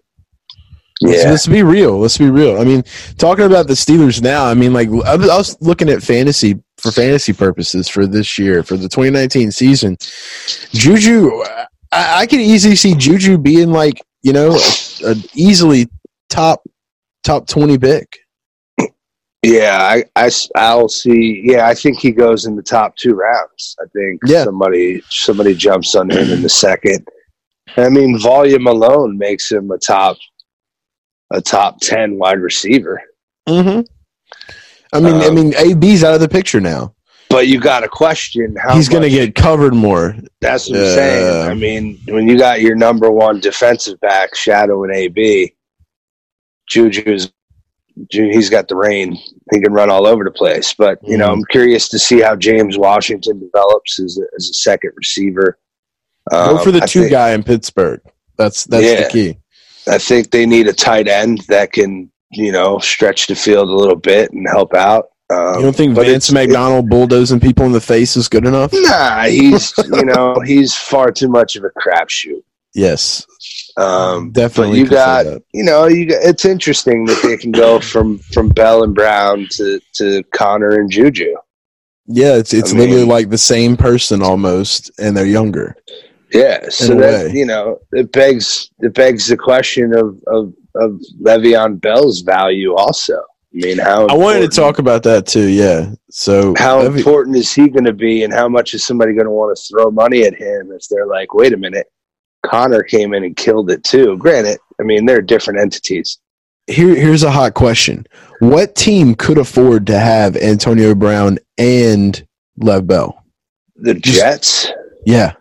Let's, 1.01 1.23
Yeah. 1.23 1.29
let's 1.31 1.47
be 1.47 1.63
real. 1.63 1.99
Let's 1.99 2.17
be 2.17 2.29
real. 2.29 2.59
I 2.59 2.63
mean, 2.63 2.83
talking 3.17 3.45
about 3.45 3.67
the 3.67 3.73
Steelers 3.73 4.21
now. 4.21 4.45
I 4.45 4.53
mean, 4.53 4.73
like 4.73 4.87
I 4.87 5.15
was, 5.15 5.29
I 5.29 5.37
was 5.37 5.57
looking 5.61 5.89
at 5.89 6.01
fantasy 6.01 6.61
for 6.77 6.91
fantasy 6.91 7.33
purposes 7.33 7.87
for 7.89 8.05
this 8.07 8.37
year 8.39 8.63
for 8.63 8.77
the 8.77 8.87
2019 8.89 9.51
season. 9.51 9.97
Juju, 10.71 11.31
I, 11.91 12.21
I 12.21 12.25
could 12.27 12.39
easily 12.39 12.75
see 12.75 12.95
Juju 12.95 13.37
being 13.37 13.71
like 13.71 14.01
you 14.23 14.33
know 14.33 14.51
a, 15.03 15.11
a 15.11 15.15
easily 15.33 15.87
top 16.29 16.63
top 17.23 17.47
20 17.47 17.77
pick. 17.77 18.19
Yeah, 19.43 20.01
I, 20.15 20.29
I, 20.55 20.73
will 20.73 20.89
see. 20.89 21.41
Yeah, 21.45 21.67
I 21.67 21.75
think 21.75 21.99
he 21.99 22.11
goes 22.11 22.45
in 22.47 22.55
the 22.55 22.63
top 22.63 22.95
two 22.95 23.13
rounds. 23.13 23.75
I 23.79 23.85
think 23.93 24.19
Yeah. 24.25 24.43
somebody 24.43 25.03
somebody 25.09 25.53
jumps 25.53 25.93
on 25.93 26.09
him 26.09 26.31
in 26.31 26.41
the 26.41 26.49
second. 26.49 27.07
I 27.77 27.89
mean, 27.89 28.17
volume 28.19 28.65
alone 28.65 29.17
makes 29.19 29.51
him 29.51 29.69
a 29.69 29.77
top 29.77 30.17
a 31.31 31.41
top 31.41 31.79
ten 31.81 32.17
wide 32.17 32.39
receiver. 32.39 33.01
Mm-hmm. 33.47 33.81
I 34.93 34.99
mean, 34.99 35.15
I 35.15 35.25
Um, 35.27 35.35
mean, 35.35 35.53
AB's 35.55 36.03
out 36.03 36.13
of 36.13 36.21
the 36.21 36.29
picture 36.29 36.61
now. 36.61 36.93
But 37.29 37.47
you 37.47 37.59
got 37.59 37.81
to 37.81 37.87
question 37.89 38.55
how 38.55 38.75
He's 38.75 38.87
going 38.87 39.01
to 39.03 39.09
get 39.09 39.35
covered 39.35 39.73
more. 39.73 40.15
That's 40.41 40.69
what 40.69 40.79
I'm 40.79 40.85
saying. 40.85 41.49
I 41.49 41.53
mean, 41.55 41.99
when 42.07 42.27
you 42.27 42.37
got 42.37 42.61
your 42.61 42.75
number 42.75 43.09
one 43.11 43.39
defensive 43.39 43.99
back 43.99 44.35
shadowing 44.35 44.91
AB, 44.93 45.53
Juju's 46.69 47.31
Ju- 48.11 48.29
he's 48.29 48.49
got 48.49 48.67
the 48.67 48.75
reign. 48.75 49.17
He 49.53 49.61
can 49.61 49.71
run 49.71 49.89
all 49.89 50.05
over 50.05 50.23
the 50.25 50.31
place. 50.31 50.73
But 50.73 50.99
you 51.01 51.17
know, 51.17 51.29
Mhm. 51.29 51.33
I'm 51.33 51.43
curious 51.49 51.87
to 51.89 51.99
see 51.99 52.19
how 52.21 52.35
James 52.35 52.77
Washington 52.77 53.39
develops 53.39 53.99
as 53.99 54.17
a, 54.17 54.25
as 54.35 54.49
a 54.49 54.53
second 54.53 54.91
receiver. 54.97 55.57
Go 56.29 56.57
Um, 56.57 56.63
for 56.63 56.71
the 56.71 56.83
I 56.83 56.87
two 56.87 57.01
think, 57.01 57.11
guy 57.11 57.31
in 57.31 57.43
Pittsburgh. 57.43 58.01
That's 58.37 58.65
that's 58.65 58.83
Yeah. 58.85 59.03
the 59.03 59.09
key. 59.09 59.37
I 59.87 59.97
think 59.97 60.31
they 60.31 60.45
need 60.45 60.67
a 60.67 60.73
tight 60.73 61.07
end 61.07 61.39
that 61.49 61.71
can 61.71 62.11
you 62.31 62.51
know 62.51 62.79
stretch 62.79 63.27
the 63.27 63.35
field 63.35 63.69
a 63.69 63.73
little 63.75 63.95
bit 63.95 64.31
and 64.31 64.47
help 64.47 64.73
out. 64.73 65.05
Um, 65.31 65.55
You 65.55 65.61
don't 65.63 65.75
think 65.75 65.95
but 65.95 66.05
Vance 66.05 66.31
McDonald 66.31 66.89
bulldozing 66.89 67.39
people 67.39 67.65
in 67.65 67.71
the 67.71 67.81
face 67.81 68.15
is 68.15 68.27
good 68.27 68.45
enough? 68.45 68.71
Nah, 68.73 69.23
he's 69.23 69.73
you 69.93 70.05
know 70.05 70.39
he's 70.45 70.75
far 70.75 71.11
too 71.11 71.29
much 71.29 71.55
of 71.55 71.63
a 71.63 71.69
crapshoot. 71.79 72.41
Yes, 72.77 73.25
Um, 73.77 74.31
definitely. 74.33 74.83
but 74.83 74.83
you 74.83 74.87
got 74.89 75.25
you 75.53 75.63
know 75.63 75.87
you 75.87 76.07
got, 76.09 76.21
it's 76.23 76.45
interesting 76.45 77.05
that 77.05 77.21
they 77.23 77.37
can 77.37 77.51
go 77.51 77.79
from 77.79 78.19
from 78.33 78.49
Bell 78.49 78.83
and 78.83 78.93
Brown 78.93 79.47
to 79.51 79.79
to 79.95 80.23
Conner 80.35 80.71
and 80.79 80.91
Juju. 80.91 81.33
yeah. 82.07 82.35
It's 82.35 82.53
it's 82.53 82.73
I 82.73 82.77
literally 82.77 83.01
mean- 83.01 83.09
like 83.09 83.29
the 83.29 83.37
same 83.37 83.77
person 83.77 84.21
almost, 84.21 84.91
and 84.99 85.15
they're 85.15 85.25
younger. 85.25 85.75
Yeah, 86.33 86.69
so 86.69 86.95
that 86.95 87.31
you 87.33 87.45
know 87.45 87.79
it 87.91 88.11
begs 88.11 88.69
it 88.79 88.93
begs 88.93 89.27
the 89.27 89.37
question 89.37 89.93
of 89.93 90.19
of 90.27 90.53
of 90.75 90.99
Le'Veon 91.21 91.79
Bell's 91.79 92.21
value 92.21 92.73
also. 92.75 93.13
I 93.17 93.57
mean, 93.57 93.77
how 93.77 94.07
I 94.07 94.13
wanted 94.15 94.41
to 94.41 94.47
talk 94.49 94.79
about 94.79 95.03
that 95.03 95.25
too. 95.27 95.47
Yeah. 95.47 95.91
So 96.09 96.53
How 96.57 96.79
Levy- 96.81 96.99
important 96.99 97.37
is 97.37 97.53
he 97.53 97.69
going 97.69 97.85
to 97.85 97.93
be, 97.93 98.23
and 98.23 98.33
how 98.33 98.49
much 98.49 98.73
is 98.73 98.85
somebody 98.85 99.13
going 99.13 99.25
to 99.27 99.31
want 99.31 99.55
to 99.57 99.63
throw 99.69 99.89
money 99.91 100.23
at 100.25 100.33
him 100.35 100.71
if 100.73 100.87
they're 100.89 101.05
like, 101.07 101.33
wait 101.33 101.53
a 101.53 101.57
minute, 101.57 101.87
Conner 102.45 102.83
came 102.83 103.13
in 103.13 103.23
and 103.23 103.35
killed 103.37 103.71
it 103.71 103.83
too? 103.85 104.17
Granted, 104.17 104.59
I 104.79 104.83
mean 104.83 105.05
they're 105.05 105.21
different 105.21 105.59
entities. 105.61 106.17
here 106.67 106.95
here's 106.95 107.23
a 107.23 107.31
hot 107.31 107.53
question: 107.53 108.05
What 108.39 108.75
team 108.75 109.15
could 109.15 109.37
afford 109.37 109.87
to 109.87 109.97
have 109.99 110.35
Antonio 110.35 110.93
Brown 110.95 111.37
and 111.57 112.25
Lev 112.57 112.87
Bell? 112.87 113.23
The 113.77 113.93
Just- 113.93 114.17
Jets, 114.19 114.71
Yeah. 115.05 115.33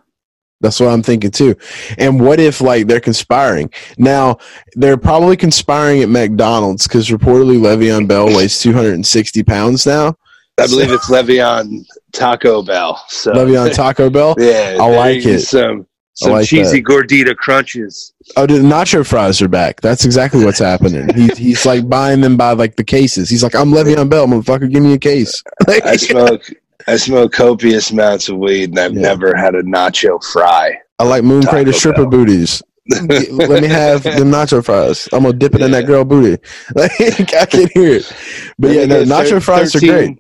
That's 0.65 0.81
what 0.81 0.89
I'm 0.89 1.03
thinking 1.03 1.31
too. 1.31 1.55
And 1.99 2.19
what 2.19 2.41
if 2.41 2.63
like 2.63 2.87
they're 2.87 3.01
conspiring? 3.01 3.71
Now, 3.99 4.39
they're 4.73 4.97
probably 4.97 5.37
conspiring 5.37 6.03
at 6.03 6.09
McDonald's 6.09 6.89
because 6.89 7.11
reportedly 7.11 7.59
Le'Veon 7.59 8.09
Bell 8.09 8.27
weighs 8.27 8.61
260 8.61 9.43
pounds 9.43 9.85
now. 9.85 10.17
I 10.59 10.67
believe 10.67 10.91
it's 10.91 11.11
Le'Veon 11.11 11.85
Taco 12.13 12.63
Bell. 12.63 13.05
So 13.09 13.33
Le'Veon 13.33 13.75
Taco 13.75 14.09
Bell. 14.09 14.35
Yeah, 14.39 14.79
I 14.81 14.89
like 14.89 15.27
it. 15.27 15.41
Some 15.41 15.87
some 16.15 16.33
like 16.33 16.47
cheesy 16.47 16.81
gordita 16.83 17.37
crunches. 17.37 18.15
Oh, 18.37 18.47
the 18.47 18.55
nacho 18.55 19.07
fries 19.07 19.43
are 19.43 19.49
back. 19.49 19.81
That's 19.81 20.05
exactly 20.05 20.45
what's 20.45 20.61
happening. 20.61 21.13
He, 21.13 21.27
he's 21.37 21.67
like 21.67 21.89
buying 21.89 22.21
them 22.21 22.37
by 22.37 22.53
like 22.53 22.77
the 22.77 22.85
cases. 22.85 23.29
He's 23.29 23.43
like, 23.43 23.55
I'm 23.55 23.71
Le'Veon 23.71 24.09
Bell, 24.09 24.27
motherfucker. 24.27 24.73
Give 24.73 24.83
me 24.83 24.95
a 24.95 24.99
case. 24.99 25.43
I 25.69 25.97
smoke 25.97 26.43
I 26.87 26.97
smoke 26.97 27.33
copious 27.33 27.91
amounts 27.91 28.29
of 28.29 28.37
weed, 28.37 28.71
and 28.71 28.79
I've 28.79 28.95
Yeah. 28.95 29.01
never 29.03 29.35
had 29.37 29.55
a 29.55 29.63
nacho 29.63 30.23
fry. 30.33 30.77
I 30.99 31.05
like 31.05 31.25
Moon 31.25 31.43
Crater 31.43 31.73
stripper 31.73 32.03
Bell. 32.03 32.11
booties. 32.11 32.63
Let 32.91 33.63
me 33.63 33.69
have 33.69 34.03
the 34.03 34.11
nacho 34.25 34.63
fries. 34.65 35.09
I'm 35.13 35.23
gonna 35.23 35.33
dip 35.35 35.55
it 35.55 35.63
in 35.63 35.71
that 35.71 35.87
girl 35.87 36.05
booty. 36.05 36.41
Like 36.75 36.93
I 37.35 37.47
can 37.47 37.69
hear 37.75 37.95
it. 37.97 38.13
But 38.59 38.73
yeah, 38.73 38.85
no, 38.85 39.03
nacho 39.05 39.43
fries 39.43 39.75
are 39.75 39.81
great. 39.81 40.19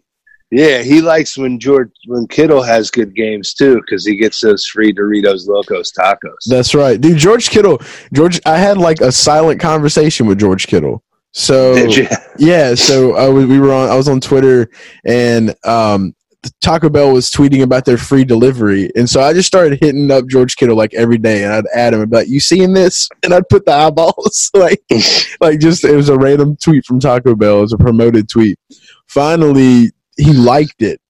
Yeah, 0.51 0.83
he 0.83 1.01
likes 1.01 1.37
when 1.37 1.59
George 1.59 1.91
when 2.07 2.27
Kittle 2.29 2.63
has 2.63 2.91
good 2.91 3.15
games 3.15 3.53
too 3.55 3.77
because 3.81 4.07
he 4.07 4.17
gets 4.17 4.41
those 4.41 4.65
free 4.67 4.93
Doritos 4.95 5.47
Locos 5.49 5.93
tacos. 5.93 6.45
That's 6.47 6.75
right, 6.75 6.99
dude. 7.01 7.19
George 7.19 7.51
Kittle, 7.51 7.81
George. 8.13 8.41
I 8.47 8.57
had 8.57 8.79
like 8.79 9.01
a 9.01 9.11
silent 9.13 9.61
conversation 9.61 10.27
with 10.27 10.39
George 10.39 10.67
Kittle. 10.67 11.03
So 11.33 11.75
Did 11.75 11.97
you? 11.97 12.07
yeah, 12.39 12.75
so 12.77 13.17
I 13.17 13.29
was, 13.29 13.47
we 13.47 13.59
were 13.59 13.73
on. 13.73 13.89
I 13.91 13.97
was 13.97 14.09
on 14.09 14.21
Twitter, 14.21 14.71
and 15.05 15.55
um, 15.67 16.15
Taco 16.61 16.89
Bell 16.89 17.13
was 17.13 17.31
tweeting 17.31 17.63
about 17.63 17.85
their 17.85 17.99
free 17.99 18.25
delivery, 18.25 18.91
and 18.97 19.09
so 19.09 19.21
I 19.21 19.33
just 19.33 19.47
started 19.47 19.79
hitting 19.81 20.11
up 20.11 20.27
George 20.27 20.57
Kittle 20.57 20.77
like 20.77 20.95
every 20.95 21.19
day, 21.19 21.45
and 21.45 21.53
I'd 21.53 21.67
add 21.75 21.95
him 21.95 22.03
and 22.03 22.13
like, 22.13 22.29
"You 22.29 22.41
seeing 22.41 22.75
this?" 22.75 23.09
And 23.23 23.33
I'd 23.33 23.49
put 23.49 23.65
the 23.65 23.73
eyeballs 23.73 24.51
like, 24.55 24.83
like 25.41 25.61
just 25.61 25.85
it 25.85 25.97
was 25.97 26.09
a 26.09 26.19
random 26.19 26.57
tweet 26.57 26.85
from 26.85 27.01
Taco 27.01 27.35
Bell. 27.35 27.59
It 27.59 27.63
was 27.63 27.73
a 27.73 27.79
promoted 27.79 28.29
tweet. 28.29 28.59
Finally, 29.07 29.93
he 30.17 30.33
liked 30.33 30.83
it, 30.83 31.01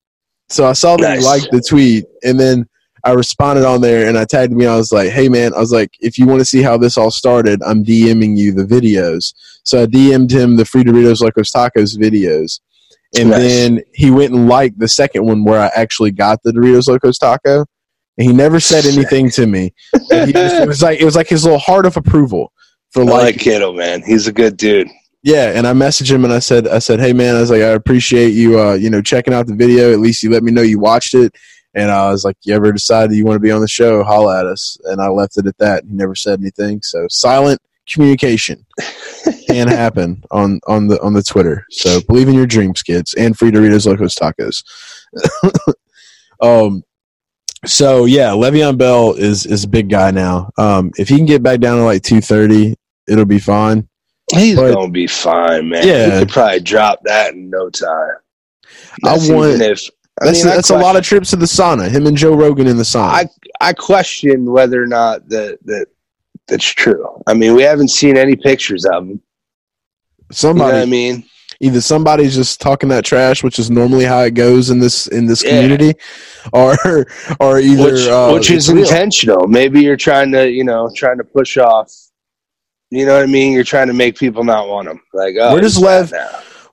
so 0.49 0.65
I 0.65 0.73
saw 0.73 0.97
that 0.97 1.19
he 1.19 1.25
liked 1.25 1.49
the 1.51 1.61
tweet, 1.61 2.05
and 2.23 2.39
then 2.39 2.67
I 3.05 3.11
responded 3.11 3.65
on 3.65 3.81
there 3.81 4.09
and 4.09 4.17
I 4.17 4.25
tagged 4.25 4.51
me. 4.51 4.65
I 4.65 4.75
was 4.75 4.91
like, 4.91 5.11
"Hey 5.11 5.29
man," 5.29 5.53
I 5.53 5.59
was 5.59 5.71
like, 5.71 5.91
"If 5.99 6.17
you 6.17 6.25
want 6.25 6.39
to 6.39 6.45
see 6.45 6.63
how 6.63 6.77
this 6.77 6.97
all 6.97 7.11
started, 7.11 7.61
I'm 7.63 7.83
DMing 7.83 8.35
you 8.35 8.51
the 8.51 8.65
videos." 8.65 9.33
So 9.63 9.83
I 9.83 9.85
DM'd 9.85 10.31
him 10.31 10.55
the 10.55 10.65
Free 10.65 10.83
Doritos 10.83 11.21
Locos 11.21 11.51
Tacos 11.51 11.97
videos, 11.97 12.59
and 13.17 13.29
Nice. 13.29 13.39
then 13.41 13.79
he 13.93 14.11
went 14.11 14.33
and 14.33 14.47
liked 14.49 14.79
the 14.79 14.87
second 14.87 15.25
one 15.25 15.43
where 15.43 15.59
I 15.59 15.71
actually 15.75 16.11
got 16.11 16.41
the 16.43 16.51
Doritos 16.51 16.87
Locos 16.87 17.17
Taco. 17.17 17.65
And 18.17 18.27
he 18.27 18.33
never 18.33 18.59
said 18.61 18.85
anything 18.85 19.29
to 19.31 19.45
me. 19.45 19.73
He 20.09 20.31
just- 20.31 20.55
it 20.55 20.67
was 20.67 20.81
like 20.81 20.99
it 21.01 21.05
was 21.05 21.15
like 21.17 21.27
his 21.27 21.43
little 21.43 21.59
heart 21.59 21.85
of 21.85 21.97
approval 21.97 22.51
for 22.91 23.01
I 23.01 23.05
like 23.05 23.23
like 23.23 23.37
Kittle, 23.39 23.73
man. 23.73 24.01
He's 24.05 24.27
a 24.27 24.31
good 24.33 24.55
dude. 24.57 24.87
yeah, 25.21 25.51
and 25.53 25.67
I 25.67 25.73
messaged 25.73 26.11
him 26.11 26.23
and 26.23 26.31
I 26.33 26.39
said, 26.39 26.65
I 26.67 26.79
said, 26.79 26.99
hey 27.01 27.11
man, 27.11 27.35
I 27.35 27.41
was 27.41 27.51
like, 27.51 27.61
I 27.61 27.69
appreciate 27.69 28.29
you, 28.29 28.57
uh, 28.59 28.73
you 28.75 28.89
know, 28.89 29.01
checking 29.01 29.33
out 29.33 29.47
the 29.47 29.55
video. 29.55 29.91
At 29.91 29.99
least 29.99 30.23
you 30.23 30.29
let 30.29 30.43
me 30.43 30.51
know 30.53 30.61
you 30.61 30.79
watched 30.79 31.13
it. 31.13 31.35
And 31.73 31.91
I 31.91 32.09
was 32.09 32.23
like, 32.23 32.37
you 32.43 32.53
ever 32.55 32.71
decided 32.71 33.17
you 33.17 33.25
want 33.25 33.35
to 33.35 33.41
be 33.41 33.51
on 33.51 33.59
the 33.59 33.67
show? 33.67 34.01
Holla 34.01 34.39
at 34.39 34.45
us. 34.45 34.77
And 34.85 35.01
I 35.01 35.09
left 35.09 35.37
it 35.37 35.45
at 35.45 35.57
that. 35.57 35.83
He 35.85 35.93
never 35.93 36.15
said 36.15 36.39
anything. 36.39 36.79
So 36.83 37.05
silent 37.09 37.59
communication 37.91 38.65
can 39.47 39.67
happen 39.67 40.23
on 40.31 40.59
on 40.67 40.87
the 40.87 41.01
on 41.01 41.13
the 41.13 41.23
Twitter. 41.23 41.65
So 41.71 41.99
believe 42.07 42.27
in 42.27 42.35
your 42.35 42.45
dreams, 42.47 42.81
kids, 42.83 43.13
and 43.15 43.37
free 43.37 43.51
Doritos 43.51 43.85
Locos 43.87 44.15
Tacos. 44.15 44.63
um. 46.41 46.83
So 47.65 48.05
yeah, 48.05 48.29
Le'Veon 48.29 48.77
Bell 48.77 49.13
is 49.13 49.45
is 49.47 49.63
a 49.63 49.67
big 49.67 49.89
guy 49.89 50.11
now. 50.11 50.51
Um, 50.57 50.91
if 50.97 51.09
he 51.09 51.15
can 51.17 51.25
get 51.25 51.41
back 51.41 51.59
down 51.61 51.77
to 51.77 51.83
like 51.83 52.03
two 52.03 52.21
thirty, 52.21 52.75
it'll 53.07 53.25
be 53.25 53.39
fine. 53.39 53.87
He's 54.33 54.55
But- 54.55 54.73
gonna 54.75 54.91
be 54.91 55.07
fine, 55.07 55.69
man. 55.69 55.87
Yeah. 55.87 56.05
he 56.13 56.19
could 56.19 56.29
probably 56.29 56.59
drop 56.59 56.99
that 57.05 57.33
in 57.33 57.49
no 57.49 57.69
time. 57.69 58.17
I 59.03 59.11
That's 59.17 59.29
want- 59.29 59.49
even 59.55 59.61
if 59.61 59.89
I 60.21 60.25
That's 60.27 60.45
mean, 60.45 60.53
that's 60.55 60.69
a 60.69 60.77
lot 60.77 60.95
of 60.95 61.03
trips 61.03 61.31
to 61.31 61.35
the 61.37 61.45
sauna. 61.45 61.89
Him 61.89 62.05
and 62.07 62.15
Joe 62.15 62.35
Rogan 62.35 62.67
in 62.67 62.77
the 62.77 62.83
sauna. 62.83 63.09
I 63.09 63.25
I 63.61 63.73
question 63.73 64.45
whether 64.45 64.81
or 64.81 64.87
not 64.87 65.27
that 65.29 65.57
that 65.65 65.87
that's 66.47 66.65
true. 66.65 67.21
I 67.27 67.33
mean, 67.33 67.55
we 67.55 67.63
haven't 67.63 67.89
seen 67.89 68.17
any 68.17 68.35
pictures 68.35 68.85
of 68.85 69.03
him. 69.03 69.09
You 69.09 69.15
know 69.15 69.21
somebody, 70.31 70.73
what 70.73 70.81
I 70.81 70.85
mean? 70.85 71.23
either 71.61 71.81
somebody's 71.81 72.35
just 72.35 72.59
talking 72.59 72.89
that 72.89 73.05
trash, 73.05 73.43
which 73.43 73.59
is 73.59 73.69
normally 73.71 74.05
how 74.05 74.21
it 74.21 74.33
goes 74.33 74.69
in 74.69 74.79
this 74.79 75.07
in 75.07 75.25
this 75.25 75.43
Yeah. 75.43 75.51
community, 75.61 75.93
or 76.53 76.75
or 77.39 77.59
either 77.59 77.83
Which, 77.93 78.07
uh, 78.07 78.31
which 78.31 78.49
is 78.51 78.69
intentional. 78.69 79.47
Maybe 79.47 79.81
you're 79.81 79.97
trying 79.97 80.31
to, 80.33 80.49
you 80.49 80.63
know, 80.63 80.91
trying 80.95 81.17
to 81.17 81.23
push 81.23 81.57
off. 81.57 81.91
You 82.91 83.05
know 83.05 83.13
what 83.15 83.23
I 83.23 83.27
mean? 83.27 83.53
You're 83.53 83.63
trying 83.63 83.87
to 83.87 83.93
make 83.93 84.17
people 84.17 84.43
not 84.43 84.67
want 84.67 84.87
him. 84.87 85.01
Like, 85.13 85.35
oh, 85.39 85.53
Where 85.53 85.61
does 85.61 85.77
Lev-. 85.77 86.13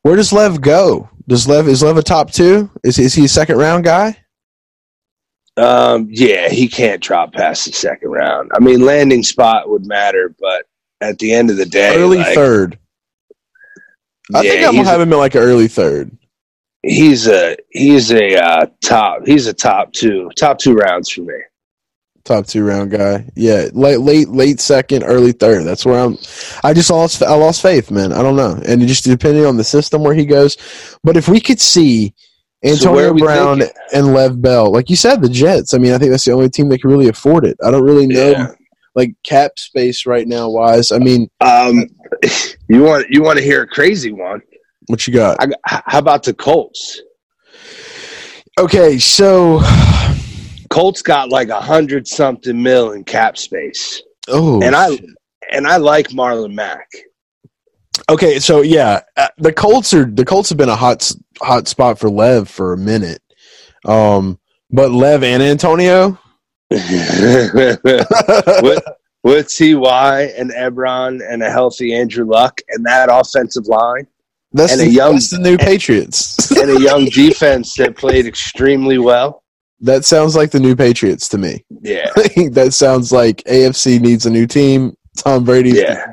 Where 0.03 0.17
does 0.17 0.33
Lev 0.33 0.61
go? 0.61 1.09
Does 1.29 1.49
Lev 1.49 1.69
is 1.69 1.83
Lev 1.83 1.97
a 1.97 2.03
top 2.03 2.31
two? 2.33 2.71
Is 2.85 2.99
is 2.99 3.15
he 3.15 3.25
a 3.25 3.29
second 3.29 3.57
round 3.59 3.85
guy? 3.85 4.17
Um, 5.57 6.09
yeah, 6.11 6.49
he 6.49 6.67
can't 6.67 7.03
drop 7.03 7.33
past 7.35 7.67
the 7.67 7.73
second 7.73 8.11
round. 8.11 8.51
I 8.55 8.59
mean, 8.59 8.81
landing 8.81 9.23
spot 9.23 9.69
would 9.69 9.87
matter, 9.87 10.35
but 10.41 10.67
at 11.01 11.19
the 11.19 11.33
end 11.33 11.51
of 11.51 11.57
the 11.57 11.67
day, 11.67 11.97
early 11.97 12.19
like, 12.19 12.35
third. 12.35 12.79
I 14.35 14.43
think 14.43 14.67
I'm 14.67 14.77
gonna 14.77 14.89
have 14.89 15.01
him 15.01 15.13
at 15.13 15.17
like 15.17 15.35
an 15.35 15.43
early 15.43 15.69
third. 15.69 16.17
he's 16.83 17.27
a 17.29 17.57
he's 17.71 18.11
a 18.13 18.37
uh, 18.43 18.67
top 18.83 19.27
he's 19.27 19.47
a 19.47 19.53
top 19.53 19.93
two 19.93 20.31
top 20.37 20.59
two 20.59 20.75
rounds 20.75 21.11
for 21.11 21.21
me. 21.21 21.35
top 22.25 22.47
two 22.47 22.65
round 22.65 22.91
guy. 22.91 23.29
Yeah, 23.37 23.69
late 23.75 24.01
late 24.01 24.29
late 24.29 24.59
second, 24.59 25.03
early 25.03 25.33
third. 25.33 25.65
That's 25.65 25.85
where 25.85 26.01
I'm. 26.01 26.17
I 26.65 26.73
just 26.73 26.91
lost 26.91 27.23
I 27.23 27.35
lost 27.35 27.61
faith, 27.61 27.91
man. 27.91 28.13
I 28.13 28.23
don't 28.23 28.37
know, 28.37 28.59
and 28.65 28.83
it 28.83 28.87
just 28.87 29.05
depending 29.05 29.45
on 29.45 29.59
the 29.59 29.65
system 29.65 30.03
where 30.03 30.15
he 30.15 30.25
goes. 30.25 30.57
But 31.05 31.19
if 31.19 31.29
we 31.29 31.41
could 31.41 31.61
see 31.61 32.15
Antonio 32.65 33.09
are 33.11 33.13
we 33.13 33.21
Brown 33.23 33.59
thinking? 33.61 33.77
and 33.93 34.15
Lev 34.15 34.41
Bell, 34.41 34.71
like 34.73 34.89
you 34.91 34.97
said, 34.97 35.21
the 35.23 35.29
Jets. 35.29 35.75
I 35.75 35.79
mean, 35.79 35.93
I 35.93 35.99
think 35.99 36.11
that's 36.11 36.25
the 36.25 36.33
only 36.33 36.49
team 36.49 36.69
that 36.69 36.81
can 36.81 36.91
really 36.91 37.09
afford 37.09 37.45
it. 37.45 37.57
I 37.65 37.71
don't 37.71 37.83
really 37.85 38.07
know 38.07 38.31
Yeah. 38.31 38.47
like 38.95 39.15
cap 39.25 39.59
space 39.59 40.07
right 40.07 40.27
now 40.29 40.49
wise. 40.49 40.93
I 40.93 40.99
mean, 40.99 41.29
Um, 41.41 41.87
you 42.69 42.83
want 42.83 43.07
you 43.11 43.23
want 43.23 43.39
to 43.39 43.45
hear 43.45 43.63
a 43.63 43.67
crazy 43.67 44.13
one? 44.13 44.41
what 44.89 45.07
you 45.07 45.13
got? 45.15 45.37
I, 45.41 45.83
how 45.87 45.99
about 45.99 46.23
the 46.25 46.35
Colts? 46.35 47.01
Okay, 48.61 48.99
so 48.99 49.61
Colts 50.71 51.03
got 51.03 51.31
like 51.31 51.49
a 51.49 51.61
hundred 51.61 52.07
something 52.07 52.61
mil 52.63 52.93
in 52.93 53.05
cap 53.05 53.37
space, 53.39 54.03
oh, 54.29 54.61
and 54.63 54.75
I 54.77 54.99
and 55.51 55.67
I 55.67 55.77
like 55.79 56.09
Marlon 56.09 56.53
Mack. 56.55 56.89
Okay, 58.11 58.39
so 58.39 58.63
yeah, 58.63 59.01
uh, 59.17 59.29
the 59.39 59.53
Colts 59.53 59.93
are 59.95 60.05
the 60.05 60.25
Colts 60.25 60.49
have 60.49 60.59
been 60.59 60.69
a 60.69 60.77
hot 60.77 61.03
s- 61.03 61.17
hot 61.43 61.69
spot 61.69 61.99
for 61.99 62.09
Lev 62.11 62.49
for 62.49 62.73
a 62.73 62.79
minute. 62.79 63.21
Um, 63.87 64.39
but 64.71 64.91
Lev 64.91 65.23
and 65.23 65.43
Antonio, 65.43 66.19
with, 66.71 67.81
with 69.23 69.55
Ty 69.57 70.23
and 70.39 70.51
Ebron 70.53 71.21
and 71.29 71.43
a 71.43 71.51
healthy 71.51 71.95
Andrew 71.95 72.25
Luck 72.25 72.61
and 72.69 72.85
that 72.87 73.09
offensive 73.11 73.67
line 73.67 74.07
that's 74.53 74.73
And 74.73 74.81
the, 74.83 74.87
a 74.87 74.89
young- 74.89 75.13
that's 75.15 75.31
the 75.31 75.39
new 75.39 75.57
Patriots. 75.57 76.51
and 76.57 76.71
a 76.71 76.81
young 76.81 77.07
defense 77.07 77.75
that 77.77 77.97
played 77.97 78.27
extremely 78.27 78.99
well. 78.99 79.43
that 79.81 80.05
sounds 80.05 80.37
like 80.37 80.51
the 80.51 80.61
new 80.61 80.77
Patriots 80.77 81.29
to 81.31 81.39
me. 81.39 81.65
Yeah, 81.83 82.11
that 82.53 82.73
sounds 82.75 83.13
like 83.13 83.39
AFC 83.45 84.01
needs 84.01 84.27
a 84.27 84.31
new 84.31 84.47
team. 84.47 84.95
Tom 85.17 85.45
Brady, 85.45 85.71
yeah. 85.71 86.07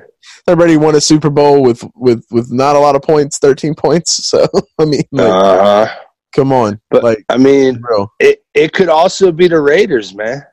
Brady 0.55 0.77
won 0.77 0.95
a 0.95 1.01
Super 1.01 1.29
Bowl 1.29 1.61
with 1.63 1.83
with 1.95 2.25
with 2.31 2.51
not 2.51 2.75
a 2.75 2.79
lot 2.79 2.95
of 2.95 3.01
points, 3.01 3.37
thirteen 3.39 3.73
points. 3.75 4.19
So 4.29 4.47
I 4.79 4.85
mean, 4.85 5.03
like, 5.11 5.27
Uh, 5.29 5.87
come 6.35 6.51
on, 6.53 6.79
but 6.91 7.03
like 7.03 7.23
I 7.29 7.37
mean, 7.37 7.79
bro. 7.79 8.11
it 8.19 8.43
it 8.53 8.73
could 8.73 8.89
also 8.89 9.31
be 9.31 9.47
the 9.47 9.59
Raiders, 9.59 10.13
man. 10.13 10.43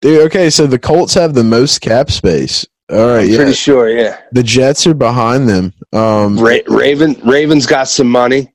Dude, 0.00 0.20
okay, 0.26 0.48
so 0.50 0.66
the 0.66 0.78
Colts 0.78 1.14
have 1.14 1.34
the 1.34 1.42
most 1.44 1.80
cap 1.80 2.10
space. 2.10 2.64
All 2.90 2.96
right, 3.08 3.24
I'm 3.24 3.28
yeah. 3.28 3.36
pretty 3.36 3.52
sure. 3.52 3.88
Yeah, 3.90 4.20
The 4.32 4.42
Jets 4.42 4.86
are 4.86 4.94
behind 4.94 5.48
them. 5.48 5.74
Um, 5.92 6.38
Ra- 6.38 6.58
Raven 6.68 7.20
Ravens 7.24 7.66
got 7.66 7.88
some 7.88 8.08
money. 8.08 8.54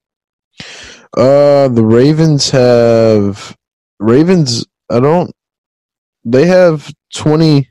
Uh, 1.16 1.68
the 1.68 1.84
Ravens 1.84 2.50
have 2.50 3.56
Ravens. 4.00 4.66
I 4.90 5.00
don't. 5.00 5.32
They 6.26 6.48
have 6.48 6.92
20, 7.16 7.70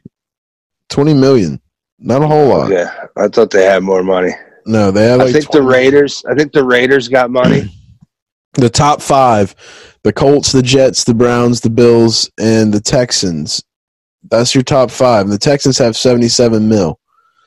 20 0.90 1.14
million. 1.14 1.60
Not 1.98 2.22
a 2.22 2.26
whole 2.26 2.48
lot. 2.48 2.70
Yeah, 2.70 3.01
I 3.16 3.28
thought 3.28 3.50
they 3.50 3.64
had 3.64 3.82
more 3.82 4.02
money. 4.02 4.32
No, 4.66 4.90
they 4.90 5.06
have. 5.06 5.18
Like 5.18 5.28
I 5.28 5.32
think 5.32 5.50
the 5.50 5.62
Raiders. 5.62 6.24
I 6.28 6.34
think 6.34 6.52
the 6.52 6.64
Raiders 6.64 7.08
got 7.08 7.30
money. 7.30 7.72
The 8.54 8.68
top 8.68 9.00
five: 9.00 9.54
the 10.02 10.12
Colts, 10.12 10.52
the 10.52 10.60
Jets, 10.60 11.04
the 11.04 11.14
Browns, 11.14 11.62
the 11.62 11.70
Bills, 11.70 12.30
and 12.38 12.70
the 12.70 12.80
Texans. 12.82 13.64
That's 14.30 14.54
your 14.54 14.62
top 14.62 14.90
five. 14.90 15.26
The 15.28 15.38
Texans 15.38 15.78
have 15.78 15.96
seventy-seven 15.96 16.68
mil. 16.68 17.00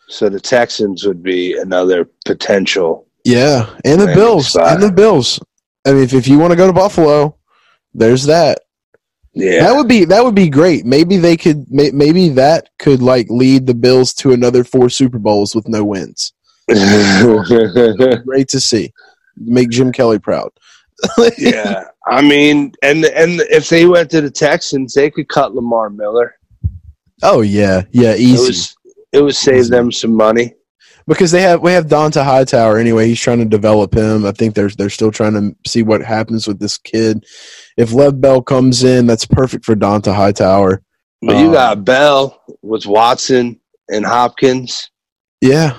so 0.10 0.30
the 0.30 0.40
Texans 0.40 1.06
would 1.06 1.22
be 1.22 1.60
another 1.60 2.10
potential. 2.26 3.06
Yeah, 3.24 3.70
and 3.86 4.02
the 4.02 4.08
Bills, 4.08 4.48
spot. 4.48 4.74
and 4.74 4.82
the 4.82 4.92
Bills. 4.92 5.40
I 5.86 5.94
mean, 5.94 6.02
if, 6.02 6.14
if 6.16 6.28
you 6.28 6.40
want 6.40 6.50
to 6.54 6.58
go 6.58 6.66
to 6.66 6.74
Buffalo, 6.74 7.38
there's 7.94 8.24
that. 8.24 8.62
Yeah, 9.38 9.64
That 9.66 9.76
would 9.76 9.88
be 9.90 10.06
that 10.06 10.24
would 10.24 10.34
be 10.36 10.50
great. 10.50 10.86
Maybe 10.86 11.18
they 11.18 11.36
could. 11.36 11.70
May, 11.70 11.92
maybe 11.92 12.30
that 12.30 12.70
could 12.80 13.02
like 13.02 13.28
lead 13.30 13.68
the 13.68 13.74
Bills 13.74 14.14
to 14.16 14.32
another 14.32 14.64
four 14.64 14.90
Super 14.90 15.20
Bowls 15.20 15.54
with 15.54 15.68
no 15.68 15.84
wins. 15.84 16.32
Great 16.68 18.48
to 18.50 18.60
see. 18.60 18.92
Make 19.38 19.70
Jim 19.70 19.92
Kelly 19.92 20.20
proud. 20.20 20.50
yeah. 21.38 21.84
I 22.08 22.22
mean, 22.22 22.72
and 22.82 23.06
and 23.06 23.42
if 23.50 23.68
they 23.70 23.86
went 23.86 24.10
to 24.12 24.22
the 24.22 24.32
Texans, 24.32 24.94
they 24.94 25.12
could 25.12 25.28
cut 25.28 25.54
Lamar 25.54 25.90
Miller. 25.90 26.36
Oh 27.22 27.42
yeah, 27.42 27.82
yeah, 27.92 28.12
It 28.14 28.20
easy. 28.22 28.48
was 28.48 28.76
it 29.12 29.22
would 29.22 29.36
save 29.36 29.58
Easy. 29.62 29.70
them 29.70 29.92
some 29.92 30.14
money. 30.16 30.54
Because 31.08 31.32
they 31.32 31.42
have 31.42 31.62
we 31.62 31.72
have 31.72 31.86
Donta 31.88 32.24
Hightower 32.24 32.78
anyway. 32.78 33.08
He's 33.08 33.20
trying 33.22 33.40
to 33.40 33.46
develop 33.46 33.94
him. 33.94 34.26
I 34.26 34.32
think 34.32 34.56
they're 34.56 34.70
they're 34.70 34.90
still 34.90 35.12
trying 35.12 35.34
to 35.34 35.56
see 35.70 35.84
what 35.84 36.02
happens 36.02 36.48
with 36.48 36.60
this 36.60 36.78
kid. 36.78 37.26
If 37.78 37.92
Lev 37.94 38.20
Bell 38.22 38.42
comes 38.42 38.84
in, 38.84 39.06
that's 39.08 39.26
perfect 39.26 39.66
for 39.66 39.76
Donta 39.76 40.14
Hightower. 40.14 40.82
But 41.22 41.38
you 41.38 41.48
Um, 41.48 41.54
got 41.54 41.86
Bell 41.86 42.42
with 42.62 42.86
Watson 42.86 43.60
and 43.90 44.06
Hopkins, 44.06 44.90
Yeah, 45.42 45.76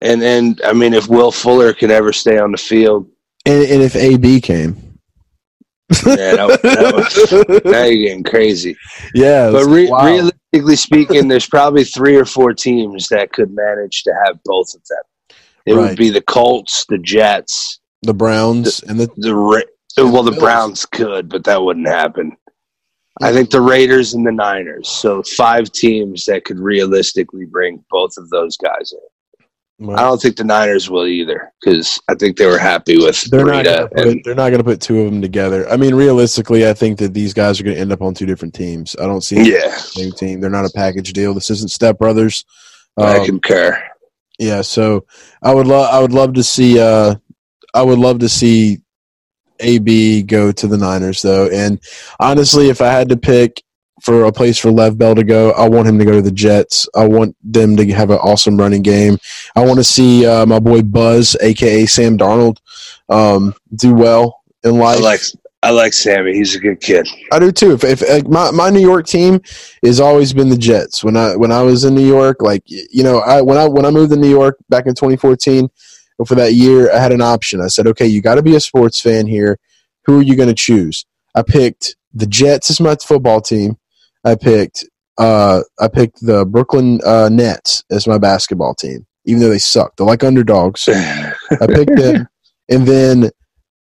and 0.00 0.22
and 0.22 0.60
I 0.64 0.72
mean, 0.72 0.94
if 0.94 1.08
Will 1.08 1.32
Fuller 1.32 1.72
can 1.72 1.90
ever 1.90 2.12
stay 2.12 2.38
on 2.38 2.52
the 2.52 2.58
field, 2.58 3.08
and, 3.46 3.64
and 3.64 3.82
if 3.82 3.94
AB 3.96 4.40
came, 4.40 4.76
yeah, 6.06 6.36
that, 6.36 6.60
that 6.62 6.94
was, 6.94 7.64
now 7.64 7.84
you're 7.84 8.08
getting 8.08 8.24
crazy. 8.24 8.76
yeah, 9.14 9.50
But 9.50 9.66
re- 9.66 9.88
wow. 9.90 10.30
Realistically 10.52 10.76
speaking, 10.76 11.28
there's 11.28 11.48
probably 11.48 11.84
three 11.84 12.16
or 12.16 12.24
four 12.24 12.52
teams 12.52 13.08
that 13.08 13.32
could 13.32 13.50
manage 13.54 14.02
to 14.04 14.12
have 14.26 14.38
both 14.44 14.74
of 14.74 14.82
them. 14.88 15.38
It 15.64 15.74
Right. 15.74 15.88
would 15.90 15.96
be 15.98 16.10
the 16.10 16.20
Colts, 16.22 16.84
the 16.88 16.98
Jets, 16.98 17.80
the 18.02 18.14
Browns 18.14 18.80
and 18.80 18.98
the 18.98 19.08
the 19.16 19.34
Ra- 19.34 19.60
And 19.96 20.12
well, 20.12 20.22
the 20.22 20.32
the. 20.32 20.40
Browns 20.40 20.84
could, 20.86 21.28
but 21.28 21.44
that 21.44 21.62
wouldn't 21.62 21.86
happen. 21.88 22.36
I 23.20 23.32
think 23.32 23.50
the 23.50 23.60
Raiders 23.60 24.14
and 24.14 24.26
the 24.26 24.32
Niners. 24.32 24.88
So 24.88 25.22
five 25.22 25.70
teams 25.70 26.24
that 26.24 26.44
could 26.44 26.58
realistically 26.58 27.44
bring 27.44 27.84
both 27.90 28.16
of 28.16 28.28
those 28.30 28.56
guys 28.56 28.92
in. 28.92 28.98
I 29.90 30.02
don't 30.02 30.20
think 30.20 30.36
the 30.36 30.44
Niners 30.44 30.88
will 30.88 31.06
either 31.06 31.52
because 31.60 32.00
I 32.08 32.14
think 32.14 32.36
they 32.36 32.46
were 32.46 32.58
happy 32.58 32.98
with 32.98 33.22
They're 33.30 33.44
not, 33.44 33.64
gonna 33.64 33.88
put, 33.88 34.18
they're 34.24 34.34
not 34.34 34.50
going 34.50 34.58
to 34.58 34.64
put 34.64 34.80
two 34.80 35.00
of 35.00 35.10
them 35.10 35.20
together. 35.20 35.68
I 35.68 35.76
mean, 35.76 35.94
realistically, 35.94 36.68
I 36.68 36.72
think 36.72 36.98
that 36.98 37.14
these 37.14 37.34
guys 37.34 37.60
are 37.60 37.64
going 37.64 37.76
to 37.76 37.80
end 37.80 37.92
up 37.92 38.02
on 38.02 38.14
two 38.14 38.26
different 38.26 38.54
teams. 38.54 38.94
I 39.00 39.06
don't 39.06 39.22
see 39.22 39.36
yeah, 39.36 39.68
the 39.68 39.78
same 39.78 40.12
team. 40.12 40.40
They're 40.40 40.50
not 40.50 40.64
a 40.64 40.72
package 40.74 41.12
deal. 41.12 41.34
This 41.34 41.50
isn't 41.50 41.70
Step 41.70 41.98
Brothers. 41.98 42.44
I 42.98 43.18
Um, 43.18 43.26
concur. 43.26 43.82
Yeah, 44.38 44.62
so 44.62 45.06
I 45.42 45.54
would 45.54 45.66
love 45.66 45.92
I 45.92 46.00
would 46.00 46.12
love 46.12 46.34
to 46.34 46.42
see 46.42 46.78
uh 46.80 47.14
I 47.74 47.82
would 47.82 47.98
love 47.98 48.18
to 48.20 48.28
see 48.28 48.78
AB 49.60 50.22
go 50.24 50.52
to 50.52 50.66
the 50.66 50.76
Niners 50.76 51.22
though. 51.22 51.48
And 51.48 51.80
honestly, 52.18 52.68
if 52.68 52.80
I 52.80 52.88
had 52.88 53.08
to 53.10 53.16
pick 53.16 53.62
for 54.02 54.24
a 54.24 54.32
place 54.32 54.58
for 54.58 54.70
Le'Veon 54.70 54.98
Bell 54.98 55.14
to 55.14 55.24
go, 55.24 55.52
I 55.52 55.68
want 55.68 55.88
him 55.88 55.98
to 55.98 56.04
go 56.04 56.12
to 56.12 56.22
the 56.22 56.32
Jets. 56.32 56.88
I 56.94 57.06
want 57.06 57.36
them 57.42 57.76
to 57.76 57.92
have 57.92 58.10
an 58.10 58.18
awesome 58.18 58.56
running 58.56 58.82
game. 58.82 59.18
I 59.54 59.64
want 59.64 59.78
to 59.78 59.84
see 59.84 60.26
uh, 60.26 60.44
my 60.44 60.58
boy 60.58 60.82
Buzz, 60.82 61.36
aka 61.40 61.86
Sam 61.86 62.18
Darnold, 62.18 62.58
um, 63.08 63.54
do 63.74 63.94
well 63.94 64.42
in 64.64 64.76
I 64.76 64.78
life. 64.78 65.00
like 65.00 65.20
I 65.64 65.70
like 65.70 65.92
Sammy. 65.92 66.34
He's 66.34 66.56
a 66.56 66.58
good 66.58 66.80
kid. 66.80 67.08
I 67.30 67.38
do 67.38 67.52
too. 67.52 67.72
If, 67.72 67.84
if 67.84 68.08
like 68.08 68.26
my, 68.26 68.50
my 68.50 68.70
New 68.70 68.80
York 68.80 69.06
team 69.06 69.40
has 69.84 70.00
always 70.00 70.32
been 70.32 70.48
the 70.48 70.58
Jets. 70.58 71.04
When 71.04 71.16
I 71.16 71.36
when 71.36 71.52
I 71.52 71.62
was 71.62 71.84
in 71.84 71.94
New 71.94 72.06
York, 72.06 72.42
like 72.42 72.64
you 72.66 73.04
know, 73.04 73.20
I 73.20 73.40
when 73.40 73.56
I 73.56 73.68
when 73.68 73.86
I 73.86 73.90
moved 73.90 74.10
to 74.10 74.18
New 74.18 74.28
York 74.28 74.56
back 74.68 74.86
in 74.86 74.94
2014, 74.94 75.70
for 76.26 76.34
that 76.34 76.54
year, 76.54 76.92
I 76.92 76.98
had 76.98 77.12
an 77.12 77.20
option. 77.20 77.60
I 77.60 77.68
said, 77.68 77.86
okay, 77.88 78.06
you 78.06 78.20
got 78.20 78.36
to 78.36 78.42
be 78.42 78.56
a 78.56 78.60
sports 78.60 79.00
fan 79.00 79.26
here. 79.26 79.58
Who 80.04 80.18
are 80.18 80.22
you 80.22 80.36
going 80.36 80.48
to 80.48 80.54
choose? 80.54 81.06
I 81.34 81.42
picked 81.42 81.96
the 82.12 82.26
Jets 82.26 82.70
as 82.70 82.80
my 82.80 82.96
football 82.96 83.40
team. 83.40 83.76
I 84.24 84.34
picked 84.34 84.84
uh 85.18 85.62
I 85.80 85.88
picked 85.88 86.24
the 86.24 86.44
Brooklyn 86.46 87.00
uh, 87.04 87.28
Nets 87.30 87.84
as 87.90 88.06
my 88.06 88.18
basketball 88.18 88.74
team, 88.74 89.06
even 89.24 89.40
though 89.40 89.50
they 89.50 89.58
suck. 89.58 89.96
They're 89.96 90.06
like 90.06 90.24
underdogs. 90.24 90.88
I 90.88 91.66
picked 91.66 91.96
them, 91.96 92.28
and 92.70 92.86
then 92.86 93.30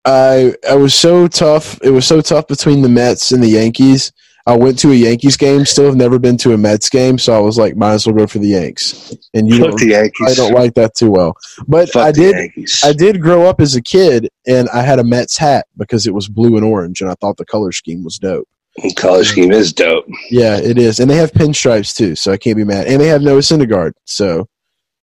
I 0.05 0.53
I 0.69 0.75
was 0.75 0.93
so 0.93 1.27
tough. 1.27 1.79
It 1.83 1.91
was 1.91 2.05
so 2.05 2.21
tough 2.21 2.47
between 2.47 2.81
the 2.81 2.89
Mets 2.89 3.31
and 3.31 3.41
the 3.41 3.49
Yankees. 3.49 4.11
I 4.47 4.57
went 4.57 4.79
to 4.79 4.91
a 4.91 4.95
Yankees 4.95 5.37
game. 5.37 5.65
Still 5.65 5.85
have 5.85 5.95
never 5.95 6.17
been 6.17 6.37
to 6.37 6.53
a 6.53 6.57
Mets 6.57 6.89
game, 6.89 7.17
so 7.19 7.33
I 7.33 7.39
was 7.39 7.57
like, 7.57 7.75
might 7.75 7.93
as 7.93 8.07
well 8.07 8.15
go 8.15 8.25
for 8.25 8.39
the 8.39 8.47
Yanks. 8.47 9.15
And 9.35 9.47
you 9.47 9.59
Fuck 9.59 9.69
don't, 9.69 9.79
the 9.79 9.87
Yankees. 9.87 10.27
I 10.27 10.33
don't 10.33 10.53
like 10.53 10.73
that 10.73 10.95
too 10.95 11.11
well. 11.11 11.35
But 11.67 11.89
Fuck 11.89 12.07
I 12.07 12.11
did. 12.11 12.35
Yankees. 12.35 12.81
I 12.83 12.93
did 12.93 13.21
grow 13.21 13.45
up 13.45 13.61
as 13.61 13.75
a 13.75 13.81
kid, 13.81 14.29
and 14.47 14.67
I 14.69 14.81
had 14.81 14.99
a 14.99 15.03
Mets 15.03 15.37
hat 15.37 15.67
because 15.77 16.07
it 16.07 16.13
was 16.13 16.27
blue 16.27 16.57
and 16.57 16.65
orange, 16.65 17.01
and 17.01 17.09
I 17.09 17.15
thought 17.21 17.37
the 17.37 17.45
color 17.45 17.71
scheme 17.71 18.03
was 18.03 18.17
dope. 18.17 18.47
College 18.95 19.27
scheme 19.29 19.51
is 19.51 19.73
dope. 19.73 20.05
Yeah, 20.29 20.57
it 20.57 20.77
is, 20.77 20.99
and 20.99 21.09
they 21.09 21.15
have 21.17 21.31
pinstripes 21.33 21.95
too, 21.95 22.15
so 22.15 22.31
I 22.31 22.37
can't 22.37 22.55
be 22.57 22.63
mad. 22.63 22.87
And 22.87 23.01
they 23.01 23.07
have 23.07 23.21
Noah 23.21 23.39
Syndergaard, 23.41 23.93
so 24.05 24.47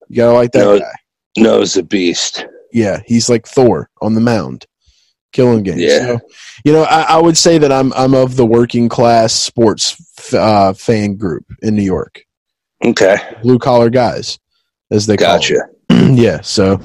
you 0.08 0.16
gotta 0.16 0.32
like 0.32 0.52
that 0.52 0.60
No. 0.64 0.78
guy. 0.78 0.92
Knows 1.36 1.76
a 1.76 1.82
beast. 1.82 2.46
Yeah, 2.72 3.00
he's 3.06 3.28
like 3.28 3.46
Thor 3.46 3.90
on 4.00 4.14
the 4.14 4.20
mound, 4.20 4.66
killing 5.32 5.62
games. 5.62 5.82
Yeah. 5.82 5.98
So, 6.06 6.20
you 6.64 6.72
know, 6.72 6.82
I, 6.84 7.02
I 7.02 7.18
would 7.20 7.36
say 7.36 7.58
that 7.58 7.70
I'm 7.70 7.92
I'm 7.92 8.14
of 8.14 8.36
the 8.36 8.46
working 8.46 8.88
class 8.88 9.32
sports 9.34 9.94
f- 10.18 10.34
uh, 10.34 10.72
fan 10.72 11.14
group 11.16 11.44
in 11.62 11.76
New 11.76 11.82
York, 11.82 12.24
Okay, 12.84 13.16
blue 13.42 13.58
collar 13.58 13.90
guys, 13.90 14.38
as 14.90 15.06
they 15.06 15.16
call 15.16 15.38
gotcha. 15.38 15.56
yeah, 15.90 16.40
so 16.40 16.80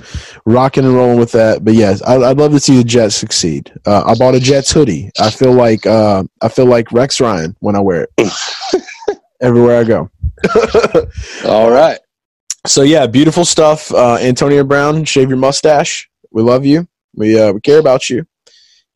rocking 0.46 0.86
and 0.86 0.96
rolling 0.96 1.20
with 1.20 1.32
that. 1.34 1.64
But 1.64 1.74
yes, 1.74 2.02
I, 2.02 2.16
I'd 2.16 2.38
love 2.38 2.52
to 2.52 2.60
see 2.60 2.78
the 2.78 2.84
Jets 2.84 3.16
succeed. 3.16 3.72
Uh, 3.86 4.04
I 4.06 4.16
bought 4.16 4.36
a 4.36 4.40
Jets 4.40 4.72
hoodie. 4.72 5.12
I 5.20 5.30
feel 5.30 5.54
like 5.54 5.86
uh, 5.86 6.24
I 6.42 6.50
feel 6.50 6.66
like 6.66 6.92
Rex 6.92 7.20
Ryan 7.20 7.56
when 7.60 7.76
I 7.76 7.80
wear 7.80 8.08
it 8.18 8.34
everywhere 9.42 9.80
I 9.80 9.84
go. 9.84 10.10
All 11.46 11.70
right. 11.70 12.00
So 12.66 12.84
yeah, 12.84 13.06
beautiful 13.08 13.44
stuff. 13.44 13.92
Uh, 13.92 14.18
Antonio 14.22 14.64
Brown, 14.64 15.04
shave 15.04 15.28
your 15.28 15.38
mustache. 15.38 16.10
We 16.32 16.42
love 16.42 16.66
you. 16.66 16.88
We 17.14 17.40
uh, 17.40 17.52
we 17.52 17.60
care 17.60 17.80
about 17.80 18.10
you, 18.10 18.26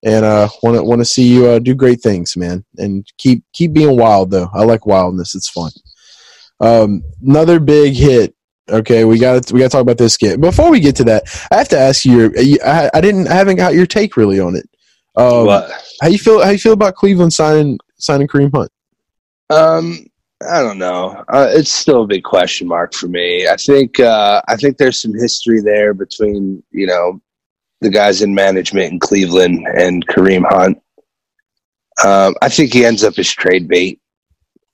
and 0.03 0.23
uh, 0.23 0.47
want 0.63 0.77
to 0.77 0.83
want 0.83 1.01
to 1.01 1.05
see 1.05 1.27
you 1.27 1.47
uh, 1.47 1.59
do 1.59 1.75
great 1.75 2.01
things, 2.01 2.37
man. 2.37 2.63
And 2.77 3.05
keep 3.17 3.43
keep 3.53 3.73
being 3.73 3.97
wild 3.97 4.31
though. 4.31 4.49
I 4.53 4.63
like 4.63 4.85
wildness. 4.85 5.35
It's 5.35 5.49
fun. 5.49 5.71
Um, 6.61 7.03
another 7.21 7.59
big 7.59 7.93
hit. 7.93 8.33
Okay, 8.69 9.05
we 9.05 9.17
got 9.19 9.51
we 9.51 9.59
got 9.59 9.65
to 9.65 9.69
talk 9.69 9.81
about 9.81 9.97
this 9.97 10.17
kid. 10.17 10.41
Before 10.41 10.69
we 10.69 10.79
get 10.79 10.95
to 10.97 11.03
that, 11.05 11.23
I 11.51 11.57
have 11.57 11.69
to 11.69 11.79
ask 11.79 12.03
you. 12.05 12.31
you- 12.35 12.59
I, 12.65 12.89
I 12.93 13.01
didn't. 13.01 13.27
I 13.27 13.33
haven't 13.33 13.55
got 13.55 13.73
your 13.73 13.85
take 13.85 14.17
really 14.17 14.39
on 14.39 14.55
it. 14.55 14.69
Um, 15.15 15.45
what? 15.45 15.71
How 16.01 16.07
you 16.09 16.17
feel? 16.17 16.43
How 16.43 16.49
you 16.49 16.57
feel 16.59 16.73
about 16.73 16.95
Cleveland 16.95 17.31
signing 17.33 17.79
signing 17.97 18.27
Kareem 18.27 18.51
Hunt? 18.53 18.71
Um, 19.49 20.05
I 20.47 20.61
don't 20.61 20.77
know. 20.77 21.23
Uh, 21.29 21.47
it's 21.51 21.71
still 21.71 22.03
a 22.03 22.07
big 22.07 22.23
question 22.23 22.67
mark 22.67 22.93
for 22.93 23.07
me. 23.07 23.47
I 23.47 23.55
think 23.55 23.99
uh, 23.99 24.41
I 24.47 24.55
think 24.57 24.77
there's 24.77 25.01
some 25.01 25.13
history 25.13 25.61
there 25.61 25.93
between 25.93 26.61
you 26.71 26.87
know 26.87 27.21
the 27.81 27.89
guys 27.89 28.21
in 28.21 28.35
management 28.35 28.91
in 28.91 28.99
Cleveland 28.99 29.65
and 29.77 30.05
Kareem 30.07 30.43
Hunt. 30.47 30.77
Um, 32.05 32.35
I 32.41 32.49
think 32.49 32.73
he 32.73 32.85
ends 32.85 33.03
up 33.03 33.17
as 33.17 33.29
trade 33.31 33.67
bait. 33.67 33.99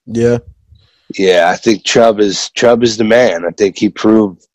Yeah, 0.06 0.39
Yeah, 1.17 1.49
I 1.52 1.56
think 1.56 1.84
Chubb 1.84 2.19
is 2.19 2.49
Chubb 2.52 2.84
is 2.84 2.97
the 2.97 3.04
man. 3.04 3.45
I 3.45 3.52
think 3.52 3.78
he 3.78 3.89
proved 3.89 4.45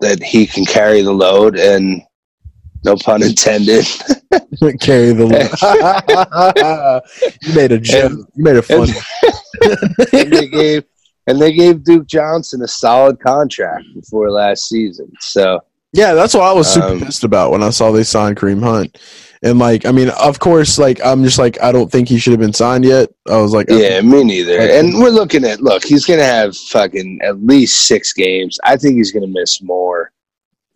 that 0.00 0.22
he 0.22 0.46
can 0.46 0.64
carry 0.64 1.02
the 1.02 1.12
load, 1.12 1.58
and 1.58 2.02
no 2.84 2.96
pun 2.96 3.22
intended. 3.22 3.84
carry 4.80 5.12
the 5.12 5.26
load. 5.26 7.02
you 7.42 7.54
made 7.54 7.72
a 7.72 7.78
joke. 7.78 8.12
And- 8.12 8.18
you 8.34 8.44
made 8.44 8.56
a 8.56 8.62
fun. 8.62 8.88
and 10.12 10.32
they 10.32 10.48
gave 10.48 10.84
and 11.26 11.40
they 11.40 11.52
gave 11.52 11.84
Duke 11.84 12.06
Johnson 12.06 12.62
a 12.62 12.68
solid 12.68 13.18
contract 13.20 13.84
before 13.94 14.30
last 14.30 14.68
season. 14.68 15.10
So 15.20 15.60
Yeah, 15.92 16.14
that's 16.14 16.34
what 16.34 16.42
I 16.42 16.52
was 16.52 16.72
super 16.72 16.86
Um, 16.88 17.00
pissed 17.00 17.24
about 17.24 17.50
when 17.50 17.62
I 17.62 17.70
saw 17.70 17.92
they 17.92 18.04
signed 18.04 18.36
Kareem 18.36 18.62
Hunt. 18.62 18.98
And 19.44 19.58
like, 19.58 19.84
I 19.84 19.92
mean, 19.92 20.08
of 20.08 20.38
course, 20.40 20.78
like 20.78 21.04
I'm 21.04 21.22
just 21.22 21.38
like 21.38 21.60
I 21.62 21.70
don't 21.70 21.92
think 21.92 22.08
he 22.08 22.18
should 22.18 22.32
have 22.32 22.40
been 22.40 22.54
signed 22.54 22.84
yet. 22.84 23.10
I 23.30 23.36
was 23.36 23.52
like, 23.52 23.66
yeah, 23.68 24.00
me 24.00 24.24
neither. 24.24 24.58
And 24.58 24.94
we're 24.94 25.10
looking 25.10 25.44
at 25.44 25.60
look, 25.60 25.84
he's 25.84 26.06
gonna 26.06 26.24
have 26.24 26.56
fucking 26.56 27.20
at 27.22 27.42
least 27.44 27.86
six 27.86 28.12
games. 28.14 28.58
I 28.64 28.76
think 28.78 28.96
he's 28.96 29.12
gonna 29.12 29.26
miss 29.28 29.62
more. 29.62 30.10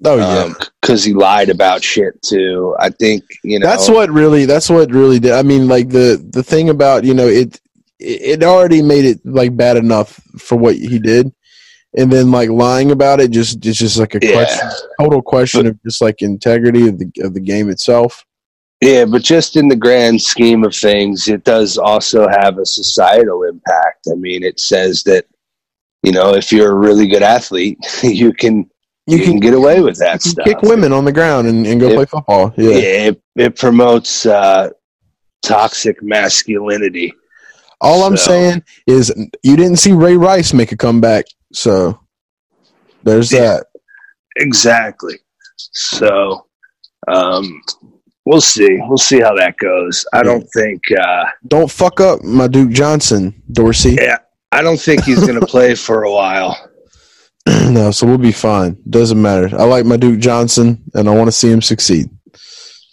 oh 0.04 0.16
yeah. 0.18 0.42
Um, 0.44 0.56
because 0.82 1.02
he 1.02 1.14
lied 1.14 1.48
about 1.48 1.82
shit 1.82 2.20
too. 2.22 2.76
I 2.78 2.90
think 2.90 3.24
you 3.42 3.58
know 3.58 3.66
that's 3.66 3.88
what 3.88 4.10
really. 4.10 4.44
That's 4.44 4.68
what 4.68 4.92
really 4.92 5.18
did. 5.18 5.32
I 5.32 5.42
mean, 5.42 5.66
like 5.66 5.88
the 5.88 6.22
the 6.32 6.42
thing 6.42 6.68
about 6.68 7.04
you 7.04 7.14
know 7.14 7.26
it 7.26 7.58
it 7.98 8.42
already 8.42 8.82
made 8.82 9.06
it 9.06 9.18
like 9.24 9.56
bad 9.56 9.78
enough 9.78 10.20
for 10.38 10.56
what 10.58 10.76
he 10.76 10.98
did, 10.98 11.32
and 11.96 12.12
then 12.12 12.30
like 12.30 12.50
lying 12.50 12.90
about 12.90 13.18
it 13.18 13.30
just 13.30 13.64
it's 13.64 13.78
just 13.78 13.96
like 13.98 14.14
a 14.14 14.18
Yeah. 14.20 14.32
question, 14.44 14.68
total 15.00 15.22
question 15.22 15.66
of 15.66 15.82
just 15.82 16.02
like 16.02 16.20
integrity 16.20 16.86
of 16.86 16.98
the 16.98 17.10
of 17.22 17.32
the 17.32 17.40
game 17.40 17.70
itself. 17.70 18.26
Yeah, 18.80 19.06
but 19.06 19.22
just 19.22 19.56
in 19.56 19.68
the 19.68 19.76
grand 19.76 20.20
scheme 20.22 20.62
of 20.64 20.74
things, 20.74 21.26
it 21.26 21.42
does 21.44 21.78
also 21.78 22.28
have 22.28 22.58
a 22.58 22.64
societal 22.66 23.42
impact. 23.42 24.06
I 24.10 24.14
mean, 24.14 24.44
it 24.44 24.60
says 24.60 25.02
that 25.04 25.26
you 26.04 26.12
know 26.12 26.34
if 26.34 26.52
you're 26.52 26.70
a 26.72 26.74
really 26.76 27.08
good 27.08 27.22
athlete, 27.22 27.78
you 28.02 28.32
can 28.32 28.70
you, 29.06 29.24
can, 29.24 29.40
get 29.40 29.54
away 29.54 29.80
with 29.80 29.98
that 29.98 30.22
you 30.24 30.30
stuff. 30.32 30.44
kick 30.44 30.62
women 30.62 30.92
on 30.92 31.04
the 31.06 31.12
ground 31.12 31.48
and, 31.48 31.66
and 31.66 31.80
go 31.80 31.88
Yep. 31.88 31.96
play 31.96 32.04
football. 32.04 32.54
Yeah, 32.58 32.70
Yeah. 32.72 32.78
it, 33.08 33.22
it 33.36 33.56
promotes 33.56 34.26
uh, 34.26 34.68
toxic 35.42 36.02
masculinity. 36.02 37.14
All 37.80 38.02
I'm 38.04 38.18
saying 38.18 38.62
is 38.86 39.10
you 39.42 39.56
didn't 39.56 39.76
see 39.76 39.92
Ray 39.92 40.16
Rice 40.16 40.52
make 40.52 40.72
a 40.72 40.76
comeback, 40.76 41.24
so 41.54 41.98
there's 43.02 43.32
Yeah. 43.32 43.40
that. 43.40 43.66
Exactly. 44.36 45.16
So, 45.56 46.46
um, 47.08 47.62
we'll 48.28 48.40
see. 48.40 48.78
We'll 48.86 48.98
see 48.98 49.20
how 49.20 49.34
that 49.36 49.56
goes. 49.58 50.06
I 50.12 50.22
don't 50.22 50.46
think. 50.54 50.80
Uh, 50.92 51.24
Don't 51.46 51.70
fuck 51.70 52.00
up 52.00 52.22
my 52.22 52.46
Duke 52.48 52.70
Johnson, 52.70 53.42
Dorsey. 53.52 53.96
yeah, 54.00 54.18
I 54.52 54.62
don't 54.62 54.80
think 54.80 55.04
he's 55.04 55.20
going 55.26 55.40
to 55.40 55.46
play 55.46 55.74
for 55.74 56.04
a 56.04 56.12
while. 56.12 56.56
no, 57.70 57.90
so 57.90 58.06
we'll 58.06 58.18
be 58.18 58.32
fine. 58.32 58.76
Doesn't 58.88 59.20
matter. 59.20 59.48
I 59.58 59.64
like 59.64 59.86
my 59.86 59.96
Duke 59.96 60.20
Johnson, 60.20 60.82
and 60.94 61.08
I 61.08 61.14
want 61.14 61.28
to 61.28 61.32
see 61.32 61.50
him 61.50 61.62
succeed. 61.62 62.08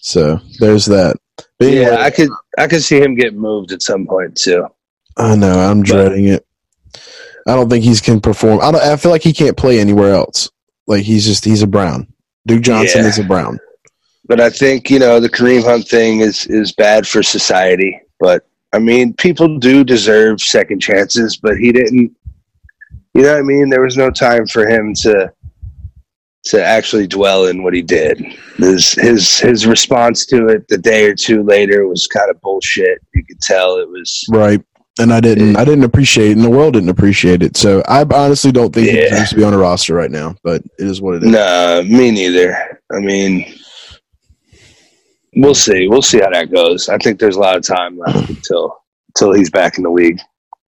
So 0.02 0.40
there's 0.60 0.86
that. 0.86 1.18
But 1.60 1.68
anyway, 1.68 1.82
Yeah, 1.84 1.98
I 2.00 2.10
could. 2.12 2.30
I 2.58 2.68
could 2.68 2.84
see 2.84 3.00
him 3.02 3.16
get 3.16 3.34
moved 3.36 3.72
at 3.72 3.82
some 3.82 4.08
point 4.08 4.36
too. 4.38 4.66
I 5.18 5.36
know. 5.36 5.60
I'm 5.60 5.84
dreading 5.84 6.26
it. 6.26 6.46
I 7.48 7.54
don't 7.56 7.70
think 7.70 7.84
he's 7.84 8.02
can 8.02 8.22
perform. 8.22 8.60
I 8.62 8.72
don't. 8.72 8.82
I 8.82 8.96
feel 8.98 9.12
like 9.12 9.24
he 9.24 9.34
can't 9.34 9.58
play 9.58 9.80
anywhere 9.80 10.14
else. 10.14 10.50
Like 10.88 11.04
he's 11.04 11.26
just 11.26 11.44
he's 11.46 11.62
a 11.62 11.68
Brown. 11.68 12.08
Duke 12.48 12.62
Johnson 12.62 13.02
Yeah. 13.04 13.08
is 13.10 13.20
a 13.20 13.24
Brown. 13.24 13.60
But 14.28 14.42
I 14.42 14.50
think 14.50 14.90
you 14.90 15.00
know 15.00 15.20
the 15.20 15.30
Kareem 15.30 15.64
Hunt 15.64 15.88
thing 15.88 16.22
is 16.22 16.46
is 16.48 16.72
bad 16.72 17.08
for 17.08 17.22
society. 17.24 18.00
But 18.20 18.48
I 18.74 18.80
mean, 18.80 19.14
people 19.14 19.58
do 19.60 19.84
deserve 19.84 20.42
second 20.42 20.80
chances. 20.82 21.38
But 21.38 21.58
he 21.58 21.72
didn't. 21.72 22.16
You 23.14 23.22
know 23.22 23.34
what 23.34 23.40
I 23.40 23.44
mean? 23.44 23.70
There 23.70 23.82
was 23.82 23.98
no 23.98 24.10
time 24.10 24.46
for 24.48 24.68
him 24.68 24.94
to 25.04 25.32
to 26.46 26.64
actually 26.64 27.08
dwell 27.08 27.46
in 27.48 27.64
what 27.64 27.74
he 27.74 27.82
did. 27.82 28.20
His 28.58 28.94
his 28.94 29.40
his 29.40 29.66
response 29.66 30.26
to 30.28 30.48
it 30.48 30.68
the 30.68 30.78
day 30.78 31.06
or 31.06 31.16
two 31.16 31.44
later 31.44 31.88
was 31.88 32.08
kind 32.08 32.30
of 32.30 32.40
bullshit. 32.42 33.00
You 33.14 33.24
could 33.26 33.40
tell 33.42 33.78
it 33.78 33.90
was 33.90 34.24
Right. 34.30 34.62
and 35.00 35.14
I 35.14 35.20
didn't. 35.22 35.56
I 35.56 35.66
didn't 35.66 35.84
appreciate 35.86 36.30
it, 36.32 36.38
and 36.38 36.44
the 36.44 36.50
world 36.50 36.74
didn't 36.74 36.90
appreciate 36.90 37.42
it. 37.44 37.58
So 37.58 37.84
I 37.88 38.04
honestly 38.14 38.52
don't 38.52 38.74
think 38.74 38.88
he 38.90 38.98
Yeah. 38.98 39.10
deserves 39.10 39.30
to 39.32 39.36
be 39.38 39.44
on 39.44 39.54
a 39.54 39.58
roster 39.58 39.94
right 39.94 40.12
now. 40.12 40.36
But 40.44 40.62
it 40.80 40.88
is 40.88 41.02
what 41.02 41.16
it 41.16 41.24
is. 41.24 41.30
Nah, 41.32 41.82
me 41.84 42.12
neither. 42.12 42.80
I 42.92 43.00
mean, 43.00 43.46
we'll 45.36 45.56
see. 45.56 45.88
We'll 45.88 46.02
see 46.02 46.20
how 46.20 46.30
that 46.32 46.52
goes. 46.52 46.90
I 46.90 46.98
think 46.98 47.20
there's 47.20 47.36
a 47.36 47.40
lot 47.40 47.56
of 47.56 47.64
time 47.64 47.98
left 47.98 48.30
until 48.30 48.78
until 49.10 49.34
he's 49.34 49.50
back 49.50 49.78
in 49.78 49.84
the 49.84 49.90
league. 49.90 50.20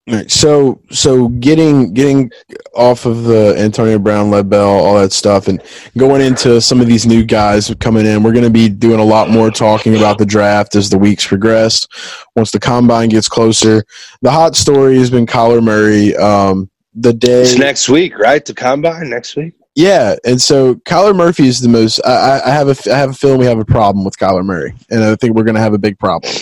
All 0.09 0.17
right, 0.17 0.29
so 0.29 0.81
so 0.91 1.29
getting 1.29 1.95
getting 1.95 2.33
off 2.75 3.07
of 3.07 3.23
the 3.23 3.55
Antonio 3.57 4.01
Brown, 4.01 4.33
Le'Veon 4.33 4.49
Bell, 4.49 4.69
all 4.69 4.95
that 4.97 5.13
stuff, 5.13 5.47
and 5.47 5.63
going 5.97 6.21
into 6.21 6.61
some 6.61 6.81
of 6.81 6.89
these 6.89 7.07
new 7.07 7.23
guys 7.23 7.73
coming 7.79 8.05
in, 8.05 8.25
we're 8.25 8.33
going 8.33 8.45
to 8.45 8.51
be 8.51 8.69
doing 8.69 8.99
a 8.99 9.05
lot 9.05 9.31
more 9.31 9.49
talking 9.49 9.95
about 9.95 10.19
the 10.19 10.27
draft 10.27 10.75
as 10.75 10.91
the 10.91 10.99
weeks 10.99 11.25
progress. 11.25 11.87
Once 12.35 12.51
the 12.51 12.59
combine 12.59 13.11
gets 13.11 13.29
closer, 13.29 13.85
the 14.23 14.31
hot 14.33 14.57
story 14.57 14.99
has 14.99 15.09
been 15.09 15.25
Kyler 15.25 15.63
Murray. 15.63 16.17
Um, 16.17 16.69
the 16.95 17.13
day 17.13 17.43
It's 17.43 17.57
next 17.57 17.89
week, 17.89 18.19
right? 18.19 18.45
The 18.45 18.55
combine 18.55 19.09
next 19.09 19.37
week. 19.37 19.55
Yeah, 19.75 20.17
and 20.25 20.41
so 20.41 20.75
Kyler 20.77 21.17
Murphy 21.17 21.49
is 21.49 21.61
the 21.61 21.69
most. 21.69 21.99
I, 22.05 22.41
I- 22.45 22.51
have 22.51 22.69
a 22.69 22.93
I 22.93 22.99
have 22.99 23.11
a 23.11 23.15
feeling 23.15 23.39
we 23.39 23.47
have 23.47 23.59
a 23.59 23.65
problem 23.65 24.05
with 24.05 24.19
Kyler 24.19 24.45
Murray, 24.45 24.75
and 24.91 25.03
I 25.03 25.17
think 25.17 25.35
we're 25.35 25.45
going 25.45 25.55
to 25.55 25.61
have 25.63 25.73
a 25.75 25.79
big 25.79 25.99
problem. 25.99 26.33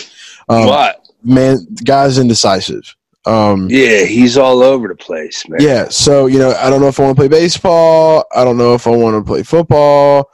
Um, 0.49 0.65
what? 0.65 1.07
man, 1.23 1.65
the 1.69 1.83
guy's 1.83 2.17
indecisive. 2.17 2.95
Um, 3.25 3.67
Yeah, 3.69 4.03
he's 4.03 4.35
all 4.37 4.63
over 4.63 4.87
the 4.87 4.95
place, 4.95 5.47
man. 5.47 5.61
yeah, 5.61 5.87
so 5.89 6.25
you 6.25 6.39
know, 6.39 6.51
I 6.59 6.69
don't 6.69 6.81
know 6.81 6.87
if 6.87 6.99
I 6.99 7.03
want 7.03 7.15
to 7.15 7.19
play 7.21 7.27
baseball. 7.29 8.25
I 8.35 8.43
don't 8.43 8.57
know 8.57 8.73
if 8.73 8.87
I 8.87 8.89
want 8.89 9.15
to 9.15 9.23
play 9.29 9.43
football, 9.43 10.29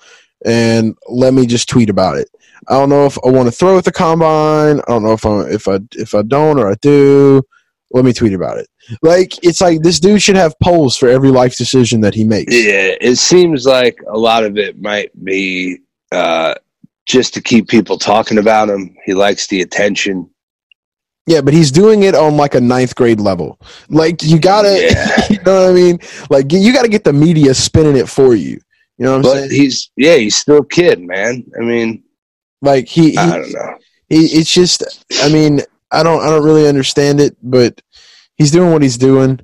and 0.46 0.96
let 1.08 1.34
me 1.34 1.46
just 1.46 1.70
tweet 1.70 1.90
about 1.90 2.18
it. 2.18 2.30
I 2.70 2.74
don't 2.80 2.90
know 2.90 3.06
if 3.06 3.18
I 3.24 3.30
want 3.30 3.48
to 3.48 3.52
throw 3.52 3.78
at 3.78 3.84
the 3.86 3.92
combine. 3.92 4.80
I 4.80 4.84
don't 4.88 5.04
know 5.04 5.14
if 5.14 5.26
I 5.26 5.42
if 5.50 5.68
I 5.68 5.80
if 5.92 6.16
I 6.16 6.22
don't 6.24 6.60
or 6.60 6.72
I 6.72 6.76
do. 6.82 7.44
Let 7.92 8.04
me 8.06 8.12
tweet 8.14 8.34
about 8.34 8.58
it. 8.58 8.68
Like 9.02 9.44
it's 9.44 9.62
like 9.62 9.82
this 9.82 10.00
dude 10.00 10.22
should 10.22 10.36
have 10.36 10.54
polls 10.62 10.98
for 10.98 11.08
every 11.10 11.30
life 11.30 11.56
decision 11.58 12.02
that 12.02 12.14
he 12.14 12.24
makes. 12.26 12.54
Yeah, 12.54 12.96
it 13.00 13.16
seems 13.18 13.66
like 13.66 13.98
a 14.08 14.18
lot 14.18 14.44
of 14.44 14.58
it 14.58 14.82
might 14.82 15.12
be 15.24 15.80
uh, 16.12 16.56
just 17.06 17.34
to 17.36 17.42
keep 17.42 17.68
people 17.70 17.98
talking 17.98 18.38
about 18.40 18.70
him. 18.70 18.96
He 19.06 19.14
likes 19.14 19.48
the 19.48 19.62
attention. 19.62 20.30
Yeah, 21.28 21.42
but 21.42 21.54
he's 21.54 21.72
doing 21.72 22.04
it 22.04 22.16
on 22.16 22.38
like 22.38 22.56
a 22.56 22.62
ninth 22.62 22.96
grade 22.96 23.20
level. 23.20 23.60
Like 23.90 24.24
you 24.24 24.40
gotta, 24.40 24.70
Yeah. 24.92 25.26
you 25.30 25.40
know 25.46 25.62
what 25.64 25.70
I 25.70 25.74
mean? 25.74 26.00
Like 26.30 26.52
you 26.52 26.72
gotta 26.74 26.88
get 26.90 27.04
the 27.04 27.14
media 27.14 27.54
spinning 27.54 27.98
it 27.98 28.08
for 28.10 28.36
you. 28.36 28.60
You 28.98 29.06
know 29.06 29.12
what 29.12 29.16
I'm 29.18 29.22
But 29.24 29.34
saying? 29.40 29.52
he's 29.52 29.92
yeah, 29.96 30.16
he's 30.16 30.36
still 30.36 30.58
a 30.60 30.66
kid, 30.68 31.02
man. 31.02 31.46
I 31.58 31.64
mean, 31.64 32.04
Like 32.62 32.88
he, 32.88 33.12
he, 33.12 33.18
I 33.18 33.38
don't 33.38 33.52
know. 33.54 33.78
he, 34.10 34.26
it's 34.26 34.52
just. 34.54 34.84
I 35.22 35.30
mean, 35.30 35.62
I 35.92 36.04
don't, 36.04 36.22
I 36.22 36.30
don't 36.30 36.44
really 36.44 36.68
understand 36.68 37.20
it, 37.20 37.36
but 37.42 37.82
he's 38.36 38.52
doing 38.52 38.72
what 38.72 38.82
he's 38.82 38.98
doing. 38.98 39.40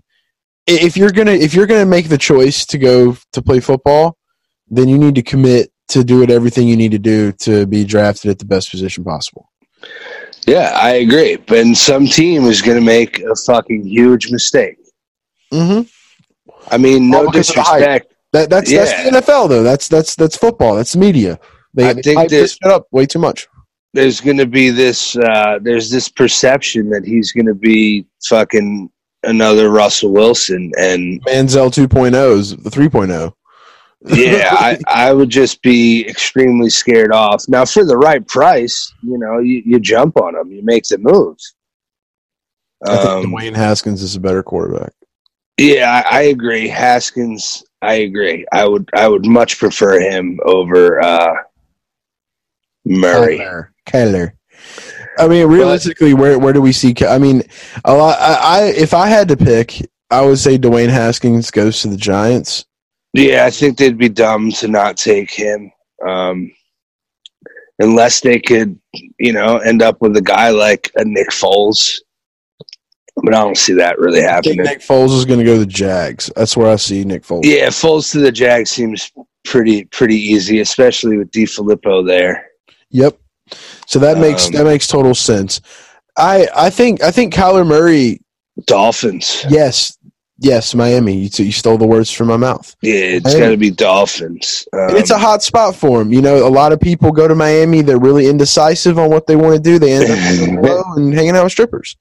If 0.67 0.95
you're 0.97 1.11
gonna, 1.11 1.31
if 1.31 1.53
you're 1.53 1.67
gonna 1.67 1.85
make 1.85 2.09
the 2.09 2.17
choice 2.17 2.65
to 2.67 2.77
go 2.77 3.17
to 3.33 3.41
play 3.41 3.59
football, 3.59 4.17
then 4.69 4.87
you 4.89 4.97
need 4.97 5.15
to 5.15 5.21
commit 5.21 5.71
to 5.89 6.03
do 6.03 6.23
it 6.23 6.29
everything 6.31 6.67
you 6.67 6.77
need 6.77 6.91
to 6.91 6.99
do 6.99 7.31
to 7.33 7.65
be 7.67 7.83
drafted 7.83 8.31
at 8.31 8.39
the 8.39 8.45
best 8.45 8.71
position 8.71 9.03
possible. 9.03 9.49
Yeah, 10.47 10.71
I 10.75 10.91
agree. 10.95 11.37
And 11.49 11.77
some 11.77 12.05
team 12.05 12.45
is 12.45 12.61
going 12.61 12.77
to 12.77 12.83
make 12.83 13.19
a 13.19 13.35
fucking 13.35 13.85
huge 13.85 14.31
mistake. 14.31 14.77
Mm-hmm. 15.53 15.81
I 16.71 16.77
mean, 16.77 17.09
no 17.09 17.19
All 17.19 17.25
because 17.31 17.49
of 17.49 17.55
the 17.55 17.61
hype. 17.63 17.79
disrespect. 17.79 18.13
That 18.33 18.49
that's 18.49 18.71
Yeah. 18.71 18.85
that's 18.85 19.03
the 19.27 19.33
NFL 19.33 19.49
though. 19.49 19.63
That's 19.63 19.87
that's 19.87 20.15
that's 20.15 20.35
football. 20.35 20.75
That's 20.75 20.95
media. 20.95 21.39
They, 21.73 21.89
I 21.89 21.93
they 21.93 22.01
think 22.01 22.29
this 22.29 22.57
up 22.63 22.87
way 22.91 23.05
too 23.05 23.19
much. 23.19 23.47
There's 23.93 24.19
going 24.21 24.37
to 24.37 24.45
be 24.47 24.69
this. 24.71 25.15
Uh, 25.15 25.59
there's 25.61 25.89
this 25.91 26.09
perception 26.09 26.89
that 26.89 27.05
he's 27.05 27.31
going 27.31 27.45
to 27.45 27.53
be 27.53 28.05
fucking 28.27 28.89
another 29.23 29.69
Russell 29.69 30.11
Wilson, 30.11 30.71
and 30.77 31.23
Manziel 31.25 31.71
2.0s, 31.71 32.63
the 32.63 32.69
3.0. 32.69 33.33
yeah, 34.17 34.49
I, 34.51 34.77
I 34.87 35.13
would 35.13 35.29
just 35.29 35.61
be 35.61 36.05
extremely 36.07 36.69
scared 36.69 37.13
off. 37.13 37.45
Now, 37.47 37.63
for 37.65 37.85
the 37.85 37.95
right 37.97 38.27
price, 38.27 38.91
you 39.01 39.17
know, 39.17 39.39
you, 39.39 39.61
you 39.65 39.79
jump 39.79 40.19
on 40.19 40.35
him, 40.35 40.51
you 40.51 40.61
make 40.63 40.83
the 40.85 40.97
move. 40.97 41.37
I 42.85 42.97
think 42.97 43.09
Um, 43.09 43.25
Dwayne 43.31 43.55
Haskins 43.55 44.01
is 44.01 44.15
a 44.15 44.19
better 44.19 44.43
quarterback. 44.43 44.91
yeah, 45.57 46.03
I, 46.09 46.19
I 46.19 46.21
agree. 46.23 46.67
Haskins, 46.67 47.63
I 47.81 47.93
agree. 47.93 48.45
I 48.51 48.65
would, 48.67 48.89
I 48.93 49.07
would 49.07 49.25
much 49.25 49.57
prefer 49.57 50.01
him 50.01 50.37
over 50.43 51.01
uh, 51.01 51.33
Murray. 52.85 53.37
Kyler. 53.85 54.33
I 55.17 55.27
mean, 55.27 55.47
realistically, 55.47 56.13
where 56.13 56.39
where 56.39 56.53
do 56.53 56.61
we 56.61 56.71
see? 56.71 56.95
I 57.07 57.17
mean, 57.17 57.43
a 57.85 57.93
lot. 57.93 58.17
I, 58.19 58.33
I 58.33 58.63
if 58.69 58.93
I 58.93 59.07
had 59.07 59.27
to 59.27 59.37
pick, 59.37 59.81
I 60.09 60.21
would 60.21 60.39
say 60.39 60.57
Dwayne 60.57 60.89
Haskins 60.89 61.51
goes 61.51 61.81
to 61.81 61.87
the 61.89 61.97
Giants. 61.97 62.65
Yeah, 63.13 63.45
I 63.45 63.51
think 63.51 63.77
they'd 63.77 63.97
be 63.97 64.09
dumb 64.09 64.51
to 64.53 64.67
not 64.67 64.97
take 64.97 65.29
him, 65.29 65.71
um, 66.07 66.51
unless 67.77 68.21
they 68.21 68.39
could, 68.39 68.79
you 69.19 69.33
know, 69.33 69.57
end 69.57 69.83
up 69.83 70.01
with 70.01 70.17
a 70.17 70.21
guy 70.21 70.49
like 70.49 70.91
a 70.95 71.05
Nick 71.05 71.29
Foles. 71.29 71.99
But 73.17 73.35
I 73.35 73.43
don't 73.43 73.57
see 73.57 73.73
that 73.73 73.99
really 73.99 74.21
happening. 74.21 74.63
Nick 74.63 74.79
Foles 74.79 75.15
is 75.15 75.25
going 75.25 75.37
to 75.37 75.45
go 75.45 75.53
to 75.53 75.59
the 75.59 75.65
Jags. 75.67 76.31
That's 76.35 76.57
where 76.57 76.71
I 76.71 76.77
see 76.77 77.03
Nick 77.03 77.21
Foles. 77.21 77.45
Yeah, 77.45 77.67
Foles 77.67 78.11
to 78.13 78.19
the 78.19 78.31
Jags 78.31 78.71
seems 78.71 79.11
pretty 79.45 79.85
pretty 79.85 80.17
easy, 80.17 80.61
especially 80.61 81.17
with 81.17 81.29
DeFilippo 81.29 82.07
there. 82.07 82.47
Yep. 82.89 83.19
So 83.85 83.99
that 83.99 84.17
makes 84.17 84.47
Um, 84.47 84.53
that 84.53 84.63
makes 84.65 84.87
total 84.87 85.15
sense. 85.15 85.61
I 86.17 86.47
I 86.55 86.69
think 86.69 87.03
I 87.03 87.11
think 87.11 87.33
Kyler 87.33 87.65
Murray. 87.65 88.19
Dolphins. 88.65 89.45
Yes, 89.49 89.97
yes, 90.37 90.75
Miami. 90.75 91.13
You, 91.13 91.29
you 91.45 91.51
stole 91.51 91.77
the 91.77 91.87
words 91.87 92.11
from 92.11 92.27
my 92.27 92.37
mouth. 92.37 92.75
Yeah, 92.83 92.93
it's 92.93 93.35
got 93.35 93.49
to 93.49 93.57
be 93.57 93.71
Dolphins. 93.71 94.67
Um, 94.73 94.95
it's 94.95 95.09
a 95.09 95.17
hot 95.17 95.41
spot 95.41 95.75
for 95.75 96.01
him. 96.01 96.13
You 96.13 96.21
know, 96.21 96.47
a 96.47 96.49
lot 96.49 96.71
of 96.71 96.79
people 96.79 97.11
go 97.11 97.27
to 97.27 97.33
Miami. 97.33 97.81
They're 97.81 97.99
really 97.99 98.27
indecisive 98.27 98.99
on 98.99 99.09
what 99.09 99.25
they 99.25 99.35
want 99.35 99.55
to 99.55 99.61
do. 99.61 99.79
They 99.79 99.93
end 99.93 100.03
up 100.65 100.85
and 100.97 101.13
hanging 101.13 101.35
out 101.35 101.43
with 101.45 101.51
strippers. 101.51 101.97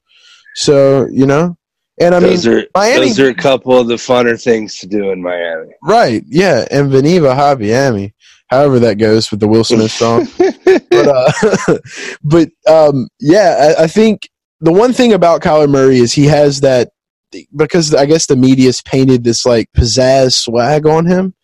So 0.55 1.07
you 1.11 1.25
know, 1.25 1.57
and 1.99 2.15
I 2.15 2.21
mean, 2.21 2.31
those 2.31 2.47
are 2.47 2.67
Miami- 2.75 3.09
those 3.09 3.21
are 3.21 3.29
a 3.29 3.35
couple 3.35 3.79
of 3.79 3.87
the 3.87 3.95
funner 3.95 4.41
things 4.41 4.77
to 4.79 4.87
do 4.87 5.11
in 5.11 5.23
Miami. 5.23 5.73
right? 5.83 6.23
Yeah, 6.27 6.67
and 6.71 6.91
Veniva 6.93 7.35
Miami. 7.59 8.12
However 8.53 8.79
that 8.81 8.99
goes 8.99 9.31
with 9.31 9.41
the 9.41 9.49
Will 9.49 9.65
Smith 9.65 9.93
song. 9.93 10.29
but 10.37 11.09
uh, 11.09 11.79
but 12.23 12.51
um, 12.69 13.09
yeah, 13.19 13.75
I, 13.79 13.85
I 13.85 13.87
think 13.87 14.29
the 14.61 14.71
one 14.71 14.93
thing 14.93 15.15
about 15.15 15.41
Kyler 15.41 15.71
Murray 15.71 15.97
is 15.97 16.13
he 16.13 16.27
has 16.27 16.61
that 16.61 16.91
because 17.57 17.95
I 17.95 18.05
guess 18.05 18.27
the 18.27 18.37
media's 18.37 18.83
painted 18.83 19.25
this 19.25 19.47
like 19.47 19.69
pizzazz 19.75 20.35
swag 20.35 20.87
on 20.87 21.07
him. 21.07 21.35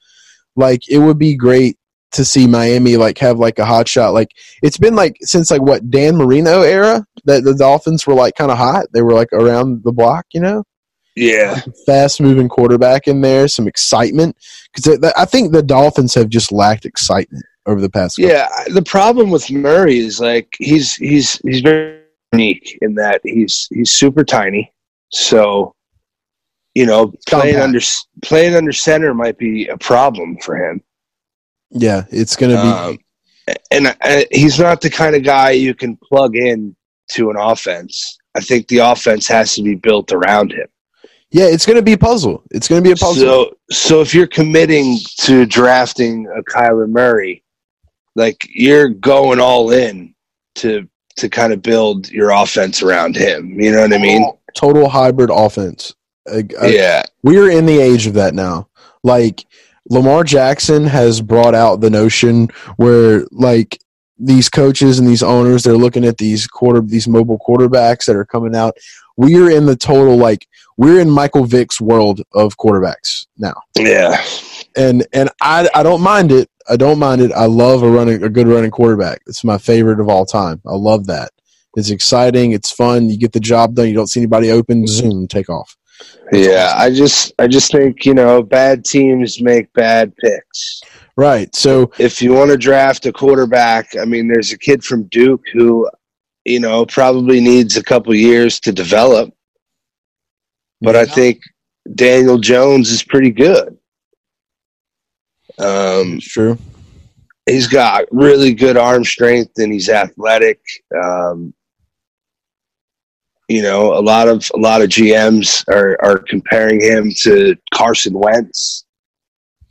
Like 0.55 0.87
it 0.87 0.99
would 0.99 1.19
be 1.19 1.35
great 1.35 1.79
to 2.13 2.27
see 2.27 2.47
Miami 2.47 2.99
like 2.99 3.17
have 3.17 3.39
like 3.39 3.59
a 3.59 3.65
hot 3.65 3.89
shot. 3.89 4.13
Like 4.13 4.29
it's 4.63 4.77
been 4.77 4.95
like 4.95 5.17
since 5.23 5.51
like 5.51 5.63
what 5.63 5.89
Dan 5.89 6.19
Marino 6.19 6.61
era 6.61 7.07
that 7.25 7.43
the 7.43 7.55
Dolphins 7.55 8.07
were 8.07 8.13
like 8.13 8.35
kind 8.35 8.51
of 8.51 8.59
hot. 8.59 8.85
They 8.93 9.01
were 9.01 9.15
like 9.15 9.33
around 9.33 9.83
the 9.83 9.93
block, 9.93 10.27
you 10.35 10.43
know 10.43 10.63
yeah, 11.19 11.61
fast 11.87 12.21
moving 12.21 12.49
quarterback 12.49 13.09
in 13.09 13.21
there, 13.21 13.49
some 13.49 13.69
excitement. 13.69 14.37
Because 14.75 15.13
I 15.17 15.25
think 15.25 15.53
the 15.53 15.63
Dolphins 15.63 16.15
have 16.15 16.29
just 16.29 16.53
lacked 16.53 16.85
excitement 16.85 17.45
over 17.67 17.81
the 17.81 17.91
past. 17.91 18.17
couple- 18.17 18.31
yeah. 18.31 18.49
The 18.69 18.83
problem 18.83 19.31
with 19.31 19.51
Murray 19.51 19.99
is 19.99 20.21
like 20.21 20.55
he's 20.59 20.95
he's 20.95 21.37
he's 21.39 21.61
very 21.61 22.03
unique 22.33 22.79
in 22.83 22.95
that 22.95 23.21
he's 23.25 23.69
he's 23.71 23.93
super 23.93 24.25
tiny. 24.25 24.73
So, 25.11 25.75
you 26.75 26.87
know, 26.87 27.13
playing 27.27 27.55
compact. 27.55 27.63
under 27.63 27.81
playing 28.23 28.55
under 28.55 28.73
center 28.73 29.15
might 29.15 29.39
be 29.39 29.67
a 29.69 29.79
problem 29.79 30.37
for 30.43 30.57
him. 30.57 30.83
yeah, 31.71 32.05
it's 32.11 32.37
gonna 32.37 32.55
be. 32.63 32.69
Um, 32.69 32.99
and 33.71 33.87
uh, 34.03 34.23
he's 34.31 34.59
not 34.59 34.81
the 34.81 34.91
kind 34.91 35.17
of 35.17 35.23
guy 35.23 35.51
you 35.51 35.75
can 35.75 35.97
plug 35.97 36.37
in 36.37 36.77
to 37.13 37.31
an 37.31 37.37
offense. 37.37 38.19
I 38.35 38.41
think 38.41 38.69
the 38.69 38.79
offense 38.79 39.27
has 39.29 39.55
to 39.55 39.63
be 39.63 39.75
built 39.75 40.13
around 40.13 40.53
him. 40.53 40.69
Yeah, 41.31 41.45
it's 41.45 41.67
gonna 41.67 41.83
be 41.83 41.93
a 41.93 41.99
puzzle. 41.99 42.43
It's 42.51 42.69
gonna 42.69 42.83
be 42.83 42.93
a 42.93 42.97
puzzle. 42.97 43.15
So, 43.15 43.57
so 43.71 44.01
if 44.01 44.15
you're 44.15 44.27
committing 44.27 44.99
to 45.21 45.45
drafting 45.47 46.27
a 46.27 46.43
Kyler 46.43 46.89
Murray, 46.89 47.45
like 48.15 48.47
you're 48.49 48.89
going 48.89 49.41
all 49.41 49.71
in 49.71 50.15
to 50.57 50.89
to 51.17 51.29
kind 51.29 51.53
of 51.53 51.63
build 51.63 52.11
your 52.11 52.31
offense 52.31 52.83
around 52.83 53.17
him. 53.17 53.61
You 53.61 53.73
know 53.73 53.83
what 53.83 53.93
I 53.93 53.99
mean? 53.99 54.31
total 54.55 54.89
hybrid 54.89 55.31
offense. 55.33 55.95
Yeah, 56.61 57.05
we're 57.23 57.51
in 57.51 57.67
the 57.67 57.79
age 57.79 58.07
of 58.07 58.15
that 58.15 58.35
now. 58.35 58.69
Like 59.03 59.45
Lamar 59.89 60.25
Jackson 60.25 60.85
has 60.85 61.21
brought 61.21 61.55
out 61.55 61.81
the 61.81 61.91
notion 61.91 62.49
where 62.77 63.25
like 63.31 63.79
these 64.19 64.49
coaches 64.49 64.99
and 64.99 65.07
these 65.07 65.23
owners 65.23 65.63
they're 65.63 65.77
looking 65.77 66.05
at 66.05 66.19
these 66.19 66.47
quarter 66.47 66.81
these 66.81 67.07
mobile 67.07 67.39
quarterbacks 67.39 68.07
that 68.07 68.17
are 68.17 68.27
coming 68.27 68.55
out. 68.55 68.77
We're 69.17 69.51
in 69.51 69.67
the 69.67 69.77
total 69.77 70.17
like 70.17 70.47
we're 70.79 71.01
in 71.01 71.11
Michael 71.11 71.45
Vick's 71.45 71.81
world 71.81 72.23
of 72.35 72.57
quarterbacks 72.57 73.27
now. 73.37 73.61
yeah, 73.77 74.25
And 74.77 75.07
and 75.13 75.29
I 75.43 75.69
I 75.75 75.83
don't 75.83 76.01
mind 76.01 76.33
it. 76.33 76.49
I 76.71 76.77
don't 76.77 76.99
mind 76.99 77.21
it. 77.21 77.33
I 77.33 77.45
love 77.45 77.83
a 77.83 77.91
running 77.91 78.23
a 78.23 78.31
good 78.31 78.49
running 78.49 78.71
quarterback. 78.71 79.21
It's 79.27 79.45
my 79.45 79.59
favorite 79.59 80.01
of 80.01 80.09
all 80.09 80.25
time. 80.25 80.63
I 80.67 80.75
love 80.75 81.07
that. 81.09 81.31
It's 81.77 81.91
exciting. 81.91 82.53
It's 82.53 82.71
fun. 82.71 83.11
You 83.11 83.19
get 83.19 83.33
the 83.33 83.41
job 83.41 83.75
done. 83.75 83.89
You 83.89 83.95
don't 83.95 84.07
see 84.07 84.21
anybody 84.21 84.51
open. 84.51 84.87
Zoom, 84.87 85.29
take 85.29 85.51
off. 85.51 85.77
Yeah, 86.33 86.73
I 86.77 86.91
just 86.91 87.33
I 87.39 87.47
just 87.49 87.71
think 87.73 88.07
you 88.07 88.15
know 88.15 88.43
bad 88.43 88.85
teams 88.85 89.41
make 89.43 89.73
bad 89.75 90.17
picks. 90.17 90.81
Right. 91.17 91.53
So 91.57 91.91
If 91.99 92.23
you 92.23 92.33
want 92.33 92.51
to 92.53 92.57
draft 92.57 93.05
a 93.07 93.13
quarterback, 93.13 93.97
I 94.01 94.05
mean, 94.05 94.29
there's 94.29 94.53
a 94.53 94.59
kid 94.59 94.85
from 94.85 95.03
Duke 95.09 95.43
who, 95.53 95.91
you 96.45 96.61
know, 96.61 96.87
probably 96.87 97.41
needs 97.41 97.77
a 97.77 97.83
couple 97.83 98.15
years 98.15 98.61
to 98.61 98.71
develop, 98.71 99.35
but 100.81 100.97
I 100.97 101.05
think 101.05 101.41
Daniel 101.95 102.39
Jones 102.39 102.91
is 102.91 103.03
pretty 103.03 103.31
good. 103.31 103.77
Um, 105.59 106.15
it's 106.19 106.29
true. 106.29 106.57
he's 107.47 107.67
got 107.67 108.05
really 108.13 108.55
good 108.55 108.77
arm 108.77 109.05
strength 109.05 109.53
and 109.59 109.73
he's 109.73 109.89
athletic. 109.89 110.61
Um, 111.03 111.53
you 113.49 113.63
know, 113.63 113.95
a 113.95 114.01
lot 114.01 114.29
of 114.29 114.49
a 114.55 114.59
lot 114.59 114.83
of 114.83 114.91
GMs 114.91 115.65
are 115.69 115.97
are 116.03 116.19
comparing 116.19 116.81
him 116.81 117.13
to 117.23 117.57
Carson 117.73 118.13
Wentz. 118.13 118.85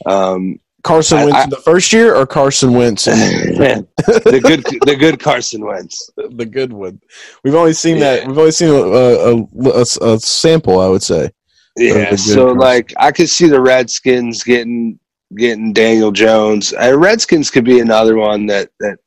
Um, 0.06 0.60
Carson 0.84 1.18
Wentz 1.26 1.36
I- 1.36 1.44
in 1.46 1.50
the 1.50 1.58
first 1.58 1.92
year 1.92 2.16
or 2.16 2.26
Carson 2.26 2.74
Wentz 2.74 3.08
in 3.08 3.18
the 3.58 4.40
good 4.44 4.64
the 4.86 4.96
good 4.96 5.20
Carson 5.20 5.66
Wentz. 5.66 6.10
the 6.16 6.46
good 6.46 6.72
one? 6.72 7.02
We've 7.44 7.56
only 7.56 7.74
seen 7.74 8.00
that. 8.00 8.26
We've 8.28 8.38
only 8.38 8.52
seen 8.52 8.70
a, 8.70 8.74
a, 8.74 9.42
a, 9.82 10.14
a 10.14 10.20
sample, 10.20 10.80
I 10.80 10.88
would 10.88 11.04
say. 11.04 11.30
Yeah, 11.76 12.16
so 12.16 12.46
Carson. 12.46 12.58
like 12.58 12.94
I 12.98 13.12
could 13.12 13.30
see 13.30 13.48
the 13.48 13.60
Redskins 13.62 14.44
getting 14.44 15.00
getting 15.36 15.74
Daniel 15.74 16.12
Jones. 16.12 16.74
Uh, 16.74 16.98
Redskins 16.98 17.52
could 17.52 17.66
be 17.66 17.80
another 17.80 18.16
one 18.16 18.46
that 18.48 18.70
that 18.80 18.98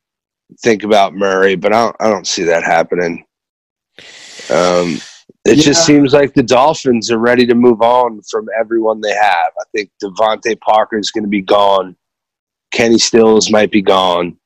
think 0.62 0.82
about 0.82 1.14
Murray, 1.14 1.54
but 1.54 1.72
I 1.72 1.84
don't 1.84 1.96
I 2.00 2.10
don't 2.10 2.26
see 2.26 2.42
that 2.44 2.62
happening. 2.62 3.24
Um, 4.50 4.98
it 5.50 5.62
just 5.62 5.84
seems 5.86 6.12
like 6.12 6.34
the 6.34 6.42
Dolphins 6.42 7.10
are 7.10 7.18
ready 7.18 7.46
to 7.46 7.54
move 7.54 7.82
on 7.82 8.20
from 8.30 8.46
everyone 8.58 9.00
they 9.00 9.12
have. 9.12 9.52
I 9.60 9.64
think 9.74 9.90
DeVante 10.02 10.58
Parker 10.60 10.98
is 10.98 11.10
going 11.10 11.24
to 11.24 11.28
be 11.30 11.42
gone. 11.42 11.96
Kenny 12.72 12.98
Stills 12.98 13.50
might 13.50 13.70
be 13.70 13.82
gone. 13.82 14.36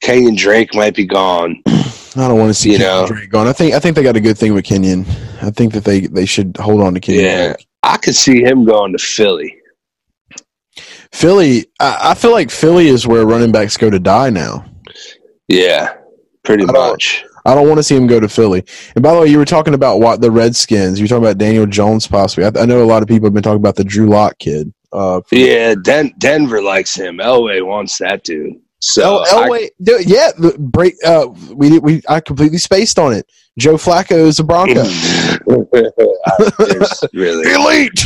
Kenyon 0.00 0.34
Drake 0.36 0.74
might 0.74 0.94
be 0.94 1.04
gone. 1.06 1.62
I 1.66 2.26
don't 2.28 2.38
want 2.38 2.48
to 2.50 2.54
see 2.54 2.72
You 2.72 2.78
Kenyon 2.78 3.00
know. 3.02 3.06
Drake 3.08 3.30
gone. 3.30 3.46
I 3.46 3.52
think 3.52 3.74
I 3.74 3.78
think 3.80 3.96
they 3.96 4.02
got 4.02 4.16
a 4.16 4.20
good 4.20 4.38
thing 4.38 4.54
with 4.54 4.64
Kenyon. 4.64 5.04
I 5.42 5.50
think 5.50 5.72
that 5.74 5.84
they 5.84 6.00
they 6.00 6.24
should 6.26 6.56
hold 6.56 6.80
on 6.80 6.94
to 6.94 7.00
Kenyon. 7.00 7.24
Yeah. 7.24 7.46
Drake. 7.48 7.66
I 7.82 7.96
could 7.96 8.14
see 8.14 8.42
him 8.42 8.64
going 8.64 8.92
to 8.92 8.98
Philly. 8.98 9.54
Philly. 11.12 11.66
I, 11.80 12.10
I 12.10 12.14
feel 12.14 12.32
like 12.32 12.50
Philly 12.50 12.88
is 12.88 13.06
where 13.06 13.26
running 13.26 13.52
backs 13.52 13.76
go 13.76 13.90
to 13.90 13.98
die 13.98 14.30
now. 14.30 14.64
Yeah, 15.48 15.94
pretty 16.44 16.64
I 16.64 16.66
don't- 16.72 16.90
much. 16.92 17.24
I 17.48 17.54
don't 17.56 17.68
want 17.68 17.78
to 17.78 17.84
see 17.84 17.96
him 17.96 18.06
go 18.06 18.20
to 18.20 18.28
Philly. 18.28 18.64
And 18.96 19.02
by 19.02 19.14
the 19.14 19.20
way, 19.22 19.28
you 19.28 19.38
were 19.38 19.46
talking 19.46 19.74
about 19.74 20.00
what 20.00 20.20
the 20.20 20.30
Redskins. 20.30 21.00
You 21.00 21.04
were 21.04 21.08
talking 21.08 21.24
about 21.24 21.38
Daniel 21.38 21.66
Jones 21.66 22.06
possibly. 22.06 22.44
I, 22.46 22.62
I 22.62 22.66
know 22.66 22.82
a 22.82 22.86
lot 22.86 23.02
of 23.02 23.08
people 23.08 23.26
have 23.26 23.34
been 23.34 23.42
talking 23.44 23.58
about 23.60 23.76
the 23.76 23.84
Drew 23.84 24.08
Lock 24.08 24.38
kid. 24.38 24.72
Uh, 24.92 25.22
Yeah, 25.32 25.74
Den- 25.76 26.14
Denver 26.18 26.62
likes 26.62 26.94
him. 26.96 27.18
Elway 27.18 27.66
wants 27.66 27.98
that 27.98 28.24
dude. 28.24 28.60
So 28.80 29.24
El- 29.24 29.48
Elway, 29.48 29.68
dude, 29.82 30.08
yeah, 30.08 30.30
the 30.38 30.56
break. 30.58 30.94
Uh, 31.04 31.28
we 31.52 31.78
we 31.80 32.02
I 32.08 32.20
completely 32.20 32.58
spaced 32.58 32.98
on 32.98 33.12
it. 33.12 33.26
Joe 33.58 33.74
Flacco 33.74 34.26
is 34.26 34.38
a 34.38 34.44
Bronco. 34.44 34.84
Really 37.12 37.52
Elite. 37.54 38.04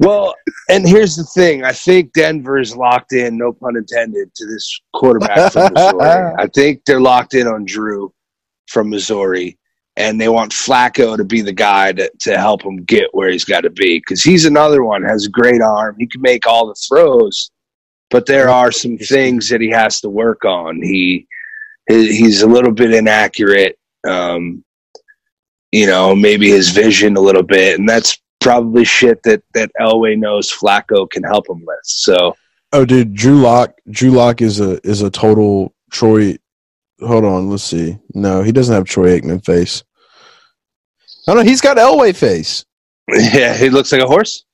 well, 0.00 0.34
and 0.70 0.88
here's 0.88 1.16
the 1.16 1.24
thing. 1.24 1.64
I 1.64 1.72
think 1.72 2.12
Denver 2.12 2.58
is 2.58 2.76
locked 2.76 3.12
in, 3.12 3.36
no 3.36 3.52
pun 3.52 3.76
intended, 3.76 4.34
to 4.34 4.46
this 4.46 4.80
quarterback 4.94 5.52
from 5.52 5.72
Missouri. 5.74 6.34
I 6.38 6.46
think 6.54 6.82
they're 6.86 7.00
locked 7.00 7.34
in 7.34 7.46
on 7.46 7.64
Drew 7.64 8.12
from 8.68 8.88
Missouri, 8.88 9.58
and 9.96 10.20
they 10.20 10.28
want 10.28 10.52
Flacco 10.52 11.16
to 11.16 11.24
be 11.24 11.42
the 11.42 11.52
guy 11.52 11.92
to, 11.92 12.10
to 12.20 12.38
help 12.38 12.64
him 12.64 12.84
get 12.84 13.08
where 13.12 13.30
he's 13.30 13.44
got 13.44 13.62
to 13.62 13.70
be 13.70 13.98
because 13.98 14.22
he's 14.22 14.46
another 14.46 14.82
one 14.82 15.02
has 15.02 15.26
a 15.26 15.30
great 15.30 15.60
arm. 15.60 15.96
He 15.98 16.06
can 16.06 16.22
make 16.22 16.46
all 16.46 16.66
the 16.66 16.76
throws, 16.88 17.50
but 18.12 18.26
there 18.26 18.48
are 18.48 18.70
some 18.70 18.96
things 18.98 19.48
that 19.48 19.60
he 19.60 19.70
has 19.70 20.00
to 20.02 20.08
work 20.08 20.44
on. 20.44 20.80
He 20.80 21.26
he- 21.88 22.16
he's 22.16 22.42
a 22.42 22.46
little 22.46 22.70
bit 22.70 22.94
inaccurate. 22.94 23.76
Um, 24.06 24.64
you 25.72 25.86
know, 25.86 26.14
maybe 26.14 26.48
his 26.50 26.68
vision 26.68 27.16
a 27.16 27.20
little 27.20 27.42
bit, 27.42 27.78
and 27.80 27.88
that's 27.88 28.18
probably 28.40 28.84
shit 28.84 29.22
that 29.24 29.42
that 29.54 29.70
Elway 29.80 30.16
knows 30.18 30.52
Flacco 30.52 31.10
can 31.10 31.24
help 31.24 31.48
him 31.48 31.64
with. 31.66 31.80
So 31.84 32.36
Oh, 32.74 32.84
dude, 32.86 33.14
Drew 33.14 33.40
Lock. 33.40 33.74
Drew 33.90 34.10
Lock 34.10 34.40
is 34.40 34.60
a 34.60 34.80
is 34.86 35.02
a 35.02 35.10
total 35.10 35.74
Troy. 35.90 36.36
Hold 37.00 37.24
on, 37.24 37.50
let's 37.50 37.64
see. 37.64 37.98
No, 38.14 38.42
he 38.42 38.52
doesn't 38.52 38.74
have 38.74 38.84
Troy 38.84 39.18
Aikman 39.18 39.44
face. 39.44 39.82
Oh 41.28 41.34
no, 41.34 41.42
he's 41.42 41.60
got 41.60 41.76
Elway 41.76 42.14
face. 42.16 42.64
yeah, 43.08 43.54
he 43.56 43.70
looks 43.70 43.92
like 43.92 44.00
a 44.02 44.06
horse. 44.06 44.44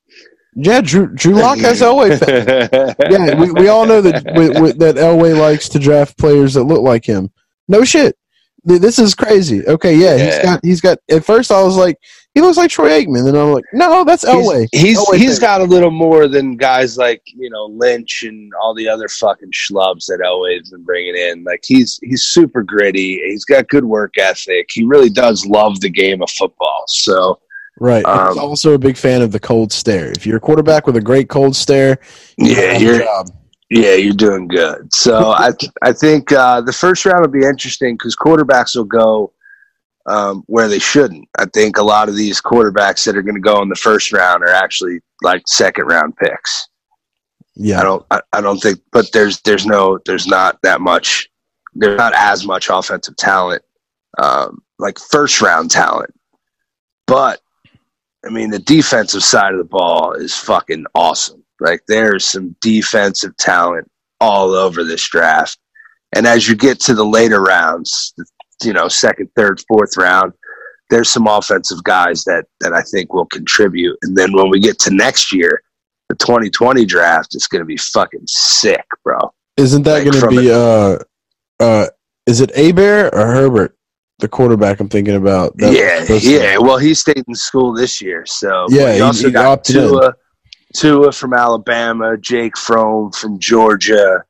Yeah, 0.54 0.80
Drew 0.80 1.06
Drew 1.08 1.34
Lock 1.34 1.58
has 1.58 1.80
Elway. 1.80 2.18
Yeah, 3.10 3.40
we, 3.40 3.52
we 3.52 3.68
all 3.68 3.86
know 3.86 4.00
that 4.00 4.24
w- 4.24 4.52
w- 4.52 4.72
that 4.74 4.96
Elway 4.96 5.38
likes 5.38 5.68
to 5.70 5.78
draft 5.78 6.18
players 6.18 6.54
that 6.54 6.64
look 6.64 6.82
like 6.82 7.04
him. 7.04 7.30
No 7.68 7.84
shit. 7.84 8.16
This 8.64 8.98
is 8.98 9.14
crazy. 9.14 9.66
Okay, 9.66 9.94
yeah, 9.94 10.16
he's 10.16 10.38
got 10.42 10.60
he's 10.64 10.80
got. 10.80 10.98
At 11.10 11.24
first, 11.24 11.50
I 11.52 11.62
was 11.62 11.76
like, 11.76 11.96
he 12.34 12.40
looks 12.40 12.56
like 12.56 12.70
Troy 12.70 12.90
Aikman, 12.90 13.28
and 13.28 13.36
I'm 13.36 13.52
like, 13.52 13.64
no, 13.72 14.04
that's 14.04 14.24
Elway. 14.24 14.68
He's 14.72 14.82
he's, 14.82 14.98
Elway 14.98 15.16
he's 15.16 15.38
got 15.38 15.60
a 15.60 15.64
little 15.64 15.90
more 15.90 16.28
than 16.28 16.56
guys 16.56 16.98
like 16.98 17.22
you 17.26 17.48
know 17.50 17.66
Lynch 17.66 18.24
and 18.24 18.52
all 18.60 18.74
the 18.74 18.88
other 18.88 19.08
fucking 19.08 19.52
schlubs 19.52 20.06
that 20.06 20.20
Elway's 20.20 20.70
been 20.70 20.82
bringing 20.82 21.16
in. 21.16 21.44
Like 21.44 21.62
he's 21.64 21.98
he's 22.02 22.24
super 22.24 22.62
gritty. 22.62 23.20
He's 23.24 23.44
got 23.44 23.68
good 23.68 23.84
work 23.84 24.18
ethic. 24.18 24.68
He 24.70 24.84
really 24.84 25.10
does 25.10 25.46
love 25.46 25.80
the 25.80 25.90
game 25.90 26.20
of 26.20 26.30
football. 26.30 26.84
So 26.88 27.38
Right. 27.80 28.04
Um, 28.04 28.28
he's 28.28 28.38
also 28.38 28.72
a 28.72 28.78
big 28.78 28.96
fan 28.96 29.22
of 29.22 29.32
the 29.32 29.40
cold 29.40 29.72
stare. 29.72 30.10
If 30.10 30.26
you're 30.26 30.38
a 30.38 30.40
quarterback 30.40 30.86
with 30.86 30.96
a 30.96 31.00
great 31.00 31.28
cold 31.28 31.54
stare, 31.54 31.98
you 32.36 32.54
yeah, 32.54 32.76
you're 32.76 32.98
job. 32.98 33.30
Yeah, 33.70 33.94
you're 33.94 34.14
doing 34.14 34.48
good. 34.48 34.92
So 34.92 35.30
I 35.30 35.52
I 35.82 35.92
think 35.92 36.32
uh, 36.32 36.60
the 36.60 36.72
first 36.72 37.04
round 37.04 37.20
will 37.20 37.28
be 37.28 37.46
interesting 37.46 37.94
because 37.94 38.16
quarterbacks 38.16 38.76
will 38.76 38.84
go 38.84 39.32
um, 40.06 40.42
where 40.46 40.68
they 40.68 40.78
shouldn't. 40.78 41.28
I 41.38 41.44
think 41.46 41.78
a 41.78 41.82
lot 41.82 42.08
of 42.08 42.16
these 42.16 42.40
quarterbacks 42.40 43.04
that 43.04 43.16
are 43.16 43.22
going 43.22 43.34
to 43.34 43.40
go 43.40 43.62
in 43.62 43.68
the 43.68 43.76
first 43.76 44.12
round 44.12 44.42
are 44.42 44.48
actually 44.48 45.00
like 45.22 45.46
second 45.46 45.86
round 45.86 46.16
picks. 46.16 46.68
Yeah. 47.54 47.80
I 47.80 47.82
don't 47.82 48.06
I, 48.10 48.20
I 48.32 48.40
don't 48.40 48.58
think, 48.58 48.80
but 48.92 49.12
there's 49.12 49.40
there's 49.42 49.66
no 49.66 49.98
there's 50.06 50.26
not 50.26 50.60
that 50.62 50.80
much 50.80 51.28
there's 51.74 51.98
not 51.98 52.12
as 52.14 52.46
much 52.46 52.70
offensive 52.70 53.16
talent 53.16 53.62
um, 54.18 54.62
like 54.78 54.98
first 54.98 55.40
round 55.40 55.70
talent, 55.70 56.14
but 57.06 57.40
I 58.26 58.30
mean 58.30 58.50
the 58.50 58.58
defensive 58.58 59.22
side 59.22 59.52
of 59.52 59.58
the 59.58 59.64
ball 59.64 60.12
is 60.12 60.34
fucking 60.34 60.86
awesome. 60.94 61.44
Like 61.60 61.82
there's 61.88 62.24
some 62.24 62.56
defensive 62.60 63.36
talent 63.36 63.90
all 64.20 64.52
over 64.52 64.84
this 64.84 65.08
draft, 65.08 65.58
and 66.14 66.26
as 66.26 66.48
you 66.48 66.56
get 66.56 66.80
to 66.80 66.94
the 66.94 67.04
later 67.04 67.42
rounds, 67.42 68.14
you 68.62 68.72
know 68.72 68.88
second, 68.88 69.30
third, 69.36 69.62
fourth 69.68 69.96
round. 69.96 70.32
There's 70.90 71.10
some 71.10 71.26
offensive 71.26 71.84
guys 71.84 72.24
that, 72.24 72.46
that 72.60 72.72
I 72.72 72.80
think 72.80 73.12
will 73.12 73.26
contribute. 73.26 73.98
And 74.00 74.16
then 74.16 74.32
when 74.32 74.48
we 74.48 74.58
get 74.58 74.78
to 74.80 74.90
next 74.90 75.34
year, 75.34 75.62
the 76.08 76.14
2020 76.14 76.86
draft 76.86 77.34
is 77.34 77.46
going 77.46 77.60
to 77.60 77.66
be 77.66 77.76
fucking 77.76 78.26
sick, 78.26 78.86
bro. 79.04 79.18
Isn't 79.58 79.82
that 79.82 80.04
like 80.04 80.10
going 80.10 80.34
to 80.34 80.40
be 80.40 80.50
uh 80.50 80.98
uh 81.60 81.88
is 82.26 82.40
it 82.40 82.50
Abear 82.56 83.14
or 83.14 83.26
Herbert, 83.26 83.76
the 84.18 84.28
quarterback 84.28 84.80
I'm 84.80 84.88
thinking 84.88 85.14
about? 85.16 85.56
that 85.58 85.72
yeah, 85.72 86.14
yeah. 86.18 86.58
Well, 86.58 86.78
he 86.78 86.94
stayed 86.94 87.24
in 87.26 87.34
school 87.34 87.72
this 87.74 88.00
year, 88.02 88.24
so 88.26 88.66
Yeah, 88.70 88.94
he- 88.94 89.00
also 89.00 89.26
he 89.28 89.32
got 89.32 89.46
opted 89.46 89.76
in. 89.76 89.88
Tua, 89.88 90.14
Tua 90.74 91.12
from 91.12 91.34
Alabama, 91.34 92.16
Jake 92.16 92.56
Fromm 92.56 93.12
from 93.12 93.38
Georgia. 93.38 94.24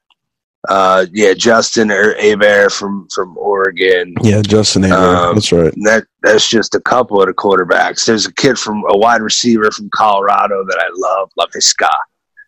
Uh, 0.68 1.06
yeah, 1.12 1.32
Justin 1.34 1.88
Abear 1.90 2.68
from 2.68 3.06
from 3.14 3.36
Oregon. 3.38 4.12
Yeah, 4.22 4.42
Justin 4.42 4.84
Abear. 4.84 4.98
Um, 4.98 5.34
That's 5.36 5.52
right. 5.52 5.72
That 5.84 6.04
that's 6.22 6.48
just 6.48 6.74
a 6.74 6.80
couple 6.80 7.20
of 7.22 7.28
the 7.28 7.32
quarterbacks. 7.32 8.04
There's 8.04 8.26
a 8.26 8.34
kid 8.34 8.58
from 8.58 8.82
a 8.90 8.96
wide 8.96 9.22
receiver 9.22 9.70
from 9.70 9.88
Colorado 9.94 10.64
that 10.66 10.78
I 10.78 10.88
love, 10.94 11.30
love 11.38 11.48
his 11.54 11.66
Scott. 11.66 11.90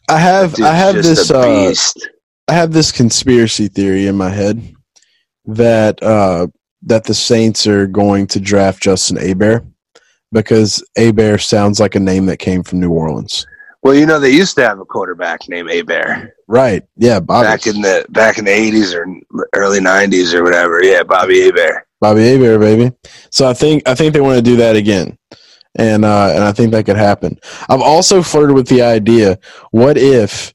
I 0.09 0.19
have 0.19 0.61
I 0.61 0.73
have 0.75 0.97
this 0.97 1.31
uh, 1.31 1.43
beast. 1.69 2.09
I 2.49 2.53
have 2.55 2.73
this 2.73 2.91
conspiracy 2.91 3.69
theory 3.69 4.09
in 4.09 4.17
my 4.17 4.29
head 4.29 4.75
that 5.47 6.03
uh, 6.03 6.49
that 6.83 7.05
the 7.05 7.15
Saints 7.15 7.67
are 7.67 7.87
going 7.87 8.27
to 8.29 8.41
draft 8.41 8.83
Justin 8.83 9.19
Abear 9.19 9.65
because 10.33 10.83
Abear 10.97 11.39
sounds 11.39 11.81
like 11.81 11.95
a 11.95 12.01
name 12.01 12.27
that 12.27 12.39
came 12.39 12.63
from 12.63 12.81
New 12.81 12.91
Orleans. 12.91 13.47
Well, 13.83 13.95
you 13.95 14.05
know 14.05 14.21
they 14.21 14.31
used 14.31 14.57
to 14.57 14.67
have 14.67 14.79
a 14.79 14.85
quarterback 14.85 15.49
named 15.49 15.71
Hebert 15.71 16.35
Right? 16.47 16.83
Yeah, 16.97 17.21
Bobby. 17.21 17.47
back 17.47 17.67
in 17.67 17.81
the 17.81 18.05
back 18.11 18.39
in 18.39 18.45
the 18.45 18.51
eighties 18.51 18.93
or 18.95 19.07
early 19.55 19.81
nineties 19.81 20.35
or 20.35 20.43
whatever. 20.43 20.83
Yeah, 20.83 21.03
Bobby 21.03 21.41
Hebert. 21.41 21.87
Bobby 22.01 22.29
Hebert, 22.29 22.61
baby. 22.61 22.93
So 23.31 23.49
I 23.49 23.55
think 23.55 23.89
I 23.89 23.95
think 23.95 24.13
they 24.13 24.21
want 24.21 24.37
to 24.37 24.43
do 24.43 24.57
that 24.57 24.77
again, 24.77 25.17
and 25.77 26.05
uh, 26.05 26.33
and 26.35 26.45
I 26.45 26.53
think 26.53 26.73
that 26.73 26.85
could 26.87 26.97
happen. 26.97 27.39
I've 27.69 27.81
also 27.81 28.23
flirted 28.23 28.55
with 28.55 28.69
the 28.69 28.83
idea: 28.83 29.39
what 29.71 29.97
if 29.97 30.53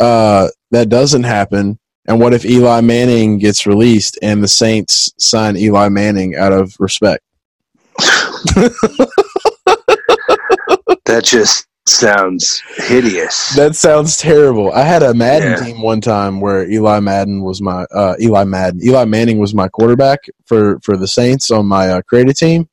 uh, 0.00 0.48
that 0.70 0.88
doesn't 0.88 1.24
happen, 1.24 1.78
And 2.08 2.18
what 2.20 2.32
if 2.34 2.44
Eli 2.44 2.80
Manning 2.80 3.38
gets 3.38 3.66
released 3.66 4.18
and 4.22 4.42
the 4.42 4.48
Saints 4.48 5.12
sign 5.18 5.56
Eli 5.56 5.88
Manning 5.90 6.34
out 6.36 6.52
of 6.52 6.74
respect? 6.80 7.22
that 11.04 11.22
just 11.24 11.66
sounds 11.86 12.62
hideous. 12.76 13.54
That 13.56 13.74
sounds 13.76 14.16
terrible. 14.16 14.72
I 14.72 14.82
had 14.82 15.02
a 15.02 15.14
Madden 15.14 15.52
Yeah. 15.52 15.56
team 15.64 15.82
one 15.82 16.00
time 16.00 16.40
where 16.40 16.68
Eli 16.70 17.00
Madden 17.00 17.42
was 17.42 17.60
my 17.62 17.84
uh, 17.94 18.14
Eli 18.20 18.44
Madden. 18.44 18.80
Eli 18.84 19.04
Manning 19.04 19.38
was 19.38 19.54
my 19.54 19.68
quarterback 19.68 20.20
for 20.46 20.78
for 20.80 20.96
the 20.96 21.08
Saints 21.08 21.50
on 21.50 21.66
my 21.66 21.90
uh, 21.90 22.02
creative 22.02 22.36
team. 22.36 22.68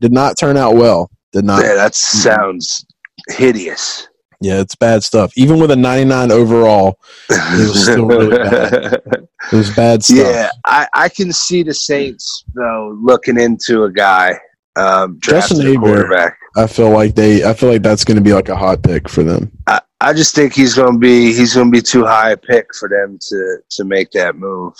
Did 0.00 0.12
not 0.12 0.38
turn 0.38 0.56
out 0.56 0.74
well. 0.76 1.10
Did 1.32 1.44
not. 1.44 1.62
yeah, 1.62 1.74
that 1.74 1.94
sounds 1.94 2.84
hideous. 3.28 4.08
Yeah, 4.40 4.60
it's 4.60 4.74
bad 4.74 5.04
stuff. 5.04 5.32
Even 5.36 5.60
with 5.60 5.70
a 5.70 5.76
99 5.76 6.32
overall, 6.32 6.98
was 7.28 7.82
still 7.82 8.06
really 8.06 8.36
bad. 8.38 8.94
it 8.94 9.28
was 9.52 9.70
bad 9.74 10.02
stuff. 10.02 10.16
Yeah, 10.16 10.50
I, 10.64 10.88
I 10.94 11.08
can 11.10 11.32
see 11.32 11.62
the 11.62 11.74
Saints 11.74 12.44
though 12.54 12.96
looking 13.02 13.38
into 13.38 13.84
a 13.84 13.92
guy 13.92 14.38
um, 14.76 15.18
Justin 15.20 15.66
a 15.66 15.78
quarterback. 15.78 16.38
I 16.56 16.66
feel 16.66 16.90
like 16.90 17.14
they. 17.14 17.44
I 17.44 17.54
feel 17.54 17.70
like 17.70 17.82
that's 17.82 18.04
going 18.04 18.16
to 18.16 18.22
be 18.22 18.32
like 18.32 18.48
a 18.48 18.56
hot 18.56 18.82
pick 18.82 19.08
for 19.08 19.22
them. 19.22 19.50
I, 19.66 19.80
I 20.00 20.12
just 20.12 20.34
think 20.34 20.54
he's 20.54 20.74
going 20.74 20.94
to 20.94 20.98
be 20.98 21.32
he's 21.34 21.54
going 21.54 21.66
to 21.66 21.72
be 21.72 21.82
too 21.82 22.04
high 22.04 22.30
a 22.30 22.36
pick 22.36 22.74
for 22.74 22.88
them 22.88 23.18
to 23.28 23.58
to 23.70 23.84
make 23.84 24.10
that 24.12 24.36
move 24.36 24.74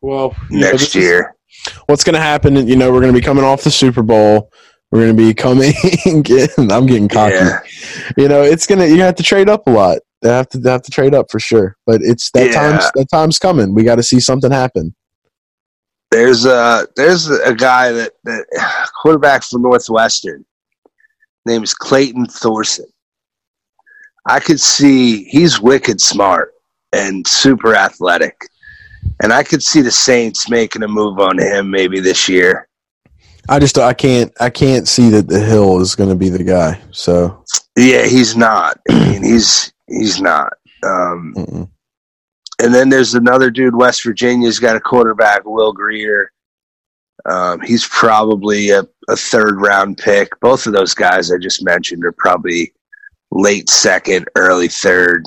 Well, 0.00 0.34
next 0.50 0.94
year. 0.94 1.34
what's 1.86 2.04
going 2.04 2.14
to 2.14 2.20
happen? 2.20 2.66
You 2.68 2.76
know, 2.76 2.92
we're 2.92 3.00
going 3.00 3.12
to 3.12 3.18
be 3.18 3.24
coming 3.24 3.44
off 3.44 3.64
the 3.64 3.70
Super 3.70 4.02
Bowl. 4.02 4.50
We're 4.96 5.12
going 5.12 5.16
to 5.16 5.22
be 5.22 5.34
coming. 5.34 5.72
getting, 6.22 6.72
I'm 6.72 6.86
getting 6.86 7.06
cocky. 7.06 7.34
Yeah, 7.34 7.60
You 8.16 8.28
know, 8.28 8.40
it's 8.42 8.66
gonna. 8.66 8.86
You 8.86 9.02
have 9.02 9.14
to 9.16 9.22
trade 9.22 9.50
up 9.50 9.66
a 9.66 9.70
lot. 9.70 9.98
They 10.22 10.30
have 10.30 10.48
to 10.48 10.58
they 10.58 10.70
have 10.70 10.80
to 10.82 10.90
trade 10.90 11.14
up 11.14 11.30
for 11.30 11.38
sure. 11.38 11.76
But 11.84 12.00
it's 12.02 12.30
that 12.30 12.46
Yeah. 12.46 12.52
time's 12.52 12.90
that 12.94 13.06
time's 13.12 13.38
coming. 13.38 13.74
We 13.74 13.84
got 13.84 13.96
to 13.96 14.02
see 14.02 14.20
something 14.20 14.50
happen. 14.50 14.94
there's 16.10 16.46
a 16.46 16.88
there's 16.96 17.28
a 17.28 17.54
guy 17.54 17.92
that 17.92 18.12
that 18.24 18.88
quarterback 19.02 19.42
for 19.42 19.58
Northwestern. 19.58 20.46
Name 21.44 21.62
is 21.62 21.74
Clayton 21.74 22.24
Thorson. 22.26 22.86
I 24.26 24.40
could 24.40 24.60
see 24.60 25.24
he's 25.24 25.60
wicked 25.60 26.00
smart 26.00 26.54
and 26.94 27.26
super 27.28 27.74
athletic. 27.76 28.34
And 29.22 29.30
I 29.32 29.42
could 29.42 29.62
see 29.62 29.82
the 29.82 29.90
Saints 29.90 30.48
making 30.48 30.82
a 30.82 30.88
move 30.88 31.20
on 31.20 31.38
him 31.38 31.70
maybe 31.70 32.00
this 32.00 32.28
year. 32.30 32.66
I 33.48 33.58
just 33.58 33.78
I 33.78 33.92
can't 33.92 34.32
I 34.40 34.50
can't 34.50 34.88
see 34.88 35.08
that 35.10 35.28
the 35.28 35.40
Hill 35.40 35.80
is 35.80 35.94
going 35.94 36.08
to 36.08 36.16
be 36.16 36.28
the 36.28 36.44
guy. 36.44 36.80
So 36.90 37.44
Yeah, 37.76 38.06
he's 38.06 38.36
not. 38.36 38.80
I 38.90 38.94
mean, 39.10 39.22
he's 39.22 39.72
he's 39.88 40.20
not. 40.20 40.52
Um, 40.82 41.34
mm-mm. 41.36 41.70
and 42.60 42.74
then 42.74 42.88
there's 42.88 43.14
another 43.14 43.50
dude, 43.50 43.74
West 43.74 44.04
Virginia's 44.04 44.58
got 44.58 44.76
a 44.76 44.80
quarterback, 44.80 45.44
Will 45.44 45.72
Grier. 45.72 46.30
Um, 47.24 47.60
he's 47.60 47.86
probably 47.86 48.70
a, 48.70 48.84
a 49.08 49.16
third 49.16 49.60
round 49.60 49.98
pick. 49.98 50.28
Both 50.40 50.66
of 50.66 50.72
those 50.72 50.94
guys 50.94 51.32
I 51.32 51.38
just 51.38 51.64
mentioned 51.64 52.04
are 52.04 52.12
probably 52.12 52.72
late 53.32 53.68
second, 53.68 54.28
early 54.36 54.68
third. 54.68 55.24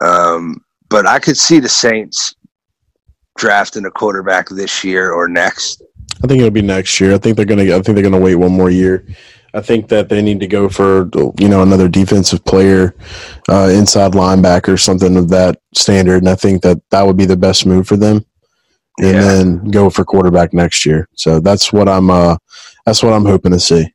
Um, 0.00 0.64
but 0.88 1.06
I 1.06 1.18
could 1.18 1.36
see 1.36 1.60
the 1.60 1.68
Saints 1.68 2.34
drafting 3.36 3.86
a 3.86 3.90
quarterback 3.90 4.48
this 4.48 4.82
year 4.82 5.12
or 5.12 5.28
next. 5.28 5.82
I 6.22 6.26
think 6.26 6.38
it'll 6.40 6.50
be 6.50 6.62
next 6.62 7.00
year. 7.00 7.14
I 7.14 7.18
think 7.18 7.36
they're 7.36 7.46
gonna. 7.46 7.62
I 7.64 7.80
think 7.80 7.94
they're 7.94 8.02
gonna 8.02 8.18
wait 8.18 8.34
one 8.34 8.52
more 8.52 8.70
year. 8.70 9.06
I 9.52 9.60
think 9.60 9.88
that 9.88 10.08
they 10.08 10.22
need 10.22 10.38
to 10.40 10.46
go 10.46 10.68
for 10.68 11.08
you 11.38 11.48
know 11.48 11.62
another 11.62 11.88
defensive 11.88 12.44
player, 12.44 12.94
uh, 13.48 13.70
inside 13.72 14.12
linebacker, 14.12 14.78
something 14.78 15.16
of 15.16 15.28
that 15.30 15.60
standard. 15.74 16.18
And 16.18 16.28
I 16.28 16.34
think 16.34 16.62
that 16.62 16.78
that 16.90 17.06
would 17.06 17.16
be 17.16 17.24
the 17.24 17.36
best 17.36 17.66
move 17.66 17.86
for 17.88 17.96
them. 17.96 18.24
And 18.98 19.14
Yeah. 19.16 19.20
then 19.22 19.64
go 19.70 19.88
for 19.90 20.04
quarterback 20.04 20.52
next 20.52 20.84
year. 20.84 21.08
So 21.14 21.40
that's 21.40 21.72
what 21.72 21.88
I'm. 21.88 22.10
Uh, 22.10 22.36
that's 22.86 23.02
what 23.02 23.12
I'm 23.12 23.24
hoping 23.24 23.52
to 23.52 23.60
see. 23.60 23.92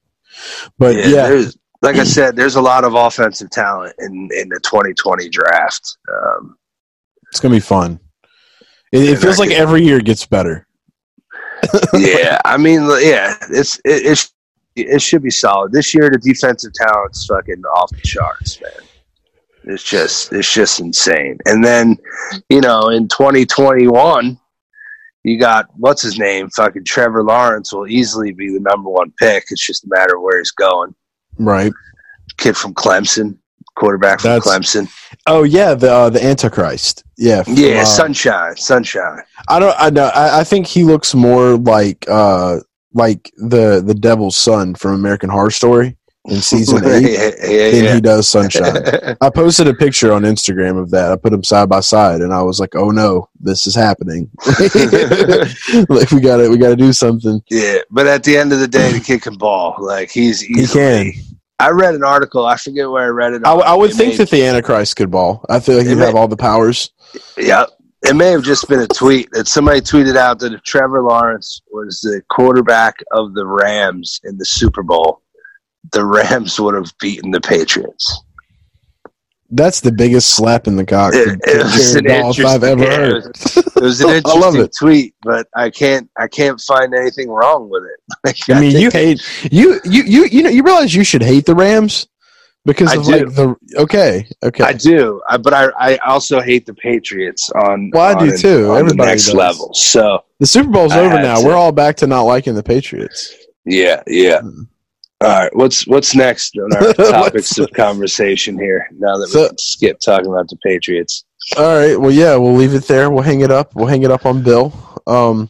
But 0.77 0.95
yeah, 0.95 1.27
there's, 1.27 1.57
like 1.81 1.95
I 1.97 2.03
said, 2.03 2.35
there's 2.35 2.55
a 2.55 2.61
lot 2.61 2.83
of 2.83 2.95
offensive 2.95 3.49
talent 3.51 3.93
in, 3.99 4.29
in 4.35 4.49
the 4.49 4.59
2020 4.63 5.29
draft. 5.29 5.97
Um, 6.11 6.57
it's 7.31 7.39
gonna 7.39 7.55
be 7.55 7.59
fun. 7.59 7.99
It, 8.91 9.09
it 9.09 9.19
feels 9.19 9.39
like 9.39 9.51
every 9.51 9.83
year 9.83 9.99
gets 9.99 10.25
better. 10.25 10.64
yeah, 11.93 12.39
I 12.45 12.57
mean, 12.57 12.81
yeah, 13.01 13.35
it's 13.49 13.79
it, 13.79 14.05
it, 14.05 14.17
sh- 14.17 14.27
it 14.75 15.01
should 15.01 15.23
be 15.23 15.29
solid 15.29 15.71
this 15.71 15.93
year. 15.93 16.09
The 16.09 16.17
defensive 16.17 16.73
talent's 16.73 17.25
fucking 17.25 17.63
off 17.63 17.89
the 17.91 18.01
charts, 18.01 18.61
man. 18.61 18.71
It's 19.65 19.83
just 19.83 20.31
it's 20.31 20.51
just 20.51 20.79
insane. 20.79 21.39
And 21.45 21.63
then, 21.63 21.97
you 22.49 22.61
know, 22.61 22.89
in 22.89 23.07
2021, 23.07 24.39
you 25.23 25.39
got 25.39 25.67
what's 25.77 26.03
his 26.03 26.19
name? 26.19 26.49
Fucking 26.49 26.83
Trevor 26.83 27.23
Lawrence 27.23 27.73
will 27.73 27.87
easily 27.87 28.31
be 28.31 28.53
the 28.53 28.59
number 28.59 28.89
one 28.89 29.11
pick. 29.19 29.45
It's 29.49 29.65
just 29.65 29.85
a 29.85 29.89
matter 29.89 30.17
of 30.17 30.21
where 30.21 30.37
he's 30.37 30.51
going. 30.51 30.93
Right. 31.39 31.73
Kid 32.37 32.55
from 32.55 32.73
Clemson, 32.73 33.37
quarterback 33.75 34.19
from 34.21 34.31
That's- 34.31 34.47
Clemson. 34.47 34.89
Oh 35.27 35.43
yeah, 35.43 35.73
the 35.73 35.91
uh, 35.91 36.09
the 36.09 36.23
Antichrist. 36.23 37.03
Yeah. 37.17 37.43
from, 37.43 37.53
Yeah, 37.55 37.81
uh, 37.81 37.85
sunshine, 37.85 38.55
sunshine. 38.57 39.21
I 39.47 39.59
don't. 39.59 39.75
I 39.79 39.89
know. 39.89 40.05
I, 40.13 40.41
I 40.41 40.43
think 40.43 40.67
he 40.67 40.83
looks 40.83 41.15
more 41.15 41.57
like 41.57 42.05
uh 42.09 42.57
like 42.93 43.31
the 43.37 43.81
the 43.85 43.93
Devil's 43.95 44.37
Son 44.37 44.75
from 44.75 44.93
American 44.93 45.29
Horror 45.29 45.51
Story 45.51 45.97
in 46.25 46.41
season 46.41 46.83
eight 46.85 47.03
yeah, 47.03 47.31
yeah, 47.47 47.71
than 47.71 47.83
yeah. 47.85 47.93
he 47.95 48.01
does 48.01 48.27
Sunshine. 48.27 48.83
I 49.21 49.29
posted 49.29 49.67
a 49.67 49.73
picture 49.73 50.11
on 50.11 50.23
Instagram 50.23 50.79
of 50.81 50.91
that. 50.91 51.11
I 51.11 51.15
put 51.15 51.31
them 51.31 51.43
side 51.43 51.69
by 51.69 51.79
side, 51.79 52.21
and 52.21 52.33
I 52.33 52.41
was 52.41 52.59
like, 52.59 52.75
"Oh 52.75 52.89
no, 52.91 53.29
this 53.39 53.65
is 53.67 53.75
happening! 53.75 54.29
like 55.89 56.11
we 56.11 56.19
got 56.19 56.37
to 56.37 56.49
we 56.49 56.57
got 56.57 56.69
to 56.69 56.75
do 56.75 56.93
something." 56.93 57.41
Yeah, 57.49 57.77
but 57.89 58.07
at 58.07 58.23
the 58.23 58.37
end 58.37 58.53
of 58.53 58.59
the 58.59 58.67
day, 58.67 58.91
the 58.91 58.99
kid 58.99 59.21
can 59.21 59.37
ball. 59.37 59.75
Like 59.79 60.11
he's 60.11 60.41
He 60.41 60.67
can. 60.67 61.13
I 61.59 61.69
read 61.69 61.95
an 61.95 62.03
article. 62.03 62.45
I 62.45 62.57
forget 62.57 62.89
where 62.89 63.05
I 63.05 63.07
read 63.07 63.33
it. 63.33 63.45
I. 63.45 63.53
I 63.53 63.73
would 63.73 63.91
It 63.91 63.95
think 63.95 64.11
may- 64.13 64.17
that 64.17 64.29
the 64.29 64.45
Antichrist 64.45 64.95
could 64.95 65.09
ball. 65.11 65.45
I 65.49 65.59
feel 65.59 65.77
like 65.77 65.87
he'd 65.87 65.97
have 65.99 66.15
all 66.15 66.27
the 66.27 66.35
powers. 66.37 66.91
Yeah, 67.37 67.65
it 68.05 68.15
may 68.15 68.31
have 68.31 68.43
just 68.43 68.67
been 68.67 68.81
a 68.81 68.87
tweet 68.87 69.29
that 69.31 69.47
somebody 69.47 69.79
tweeted 69.79 70.17
out 70.17 70.39
that 70.39 70.53
if 70.53 70.61
Trevor 70.63 71.01
Lawrence 71.01 71.61
was 71.71 72.01
the 72.01 72.21
quarterback 72.29 72.95
of 73.11 73.33
the 73.33 73.45
Rams 73.47 74.19
in 74.25 74.37
the 74.37 74.45
Super 74.45 74.83
Bowl, 74.83 75.21
the 75.93 76.05
Rams 76.05 76.59
would 76.59 76.75
have 76.75 76.91
beaten 76.99 77.31
the 77.31 77.39
Patriots. 77.41 78.21
That's 79.55 79.79
the 79.81 79.91
biggest 79.91 80.35
slap 80.35 80.67
in 80.67 80.75
the 80.75 80.85
cock 80.85 81.13
It, 81.15 81.39
it 81.43 81.95
an 81.95 82.11
I've 82.11 82.25
interesting- 82.25 82.69
ever 82.69 82.83
yeah, 82.83 82.95
heard. 82.97 83.25
It 83.25 83.25
was, 83.25 83.57
it 83.57 83.81
was 83.81 84.01
an 84.01 84.09
I 84.25 84.33
love 84.37 84.55
interesting 84.55 84.61
it. 84.61 84.75
tweet, 84.79 85.15
but 85.23 85.47
I 85.55 85.69
can't. 85.69 86.09
I 86.17 86.27
can't 86.27 86.59
find 86.61 86.93
anything 86.93 87.29
wrong 87.29 87.69
with 87.69 87.83
it. 87.83 87.99
Like, 88.25 88.37
I 88.49 88.59
mean, 88.59 88.77
you 88.79 88.89
hate 88.91 89.21
you 89.51 89.79
you 89.85 90.03
you 90.03 90.25
you 90.25 90.43
know 90.43 90.49
you 90.49 90.63
realize 90.63 90.93
you 90.95 91.03
should 91.03 91.21
hate 91.23 91.45
the 91.45 91.55
Rams 91.55 92.07
because 92.65 92.89
I 92.91 92.95
of 92.97 93.05
do. 93.05 93.11
like 93.11 93.35
the 93.35 93.55
okay 93.81 94.27
okay. 94.43 94.63
I 94.63 94.73
do, 94.73 95.21
I, 95.29 95.37
but 95.37 95.53
I, 95.53 95.65
I 95.79 95.97
also 95.97 96.41
hate 96.41 96.65
the 96.65 96.73
Patriots 96.73 97.49
on. 97.51 97.91
Well, 97.93 98.03
I 98.03 98.13
on 98.19 98.27
do 98.29 98.35
too. 98.37 98.71
On 98.71 98.77
Everybody 98.79 98.97
the 98.97 99.05
next 99.05 99.25
does. 99.25 99.33
level. 99.35 99.73
So 99.73 100.23
the 100.39 100.47
Super 100.47 100.69
Bowl's 100.69 100.91
I 100.93 100.99
over 101.01 101.21
now. 101.21 101.39
to. 101.39 101.45
We're 101.45 101.55
all 101.55 101.71
back 101.71 101.97
to 101.97 102.07
not 102.07 102.23
liking 102.23 102.55
the 102.55 102.63
Patriots. 102.63 103.33
yeah, 103.65 104.01
yeah. 104.07 104.41
Mm. 104.41 104.67
All 105.21 105.29
right, 105.29 105.55
what's 105.55 105.87
what's 105.87 106.13
next 106.13 106.57
on 106.57 106.75
our 106.75 106.93
topics 107.11 107.57
of 107.57 107.71
conversation 107.71 108.57
here? 108.59 108.87
Now 108.97 109.17
that 109.17 109.27
So- 109.29 109.43
we 109.49 109.55
skip 109.59 109.99
talking 109.99 110.27
about 110.27 110.49
the 110.49 110.57
Patriots. 110.57 111.23
All 111.57 111.77
right. 111.77 111.99
Well, 111.99 112.11
yeah, 112.11 112.35
we'll 112.37 112.55
leave 112.55 112.73
it 112.73 112.85
there. 112.87 113.11
We'll 113.11 113.21
hang 113.21 113.41
it 113.41 113.51
up. 113.51 113.75
We'll 113.75 113.85
hang 113.87 114.01
it 114.01 114.09
up 114.09 114.25
on 114.25 114.41
Bill. 114.41 114.73
Um, 115.05 115.49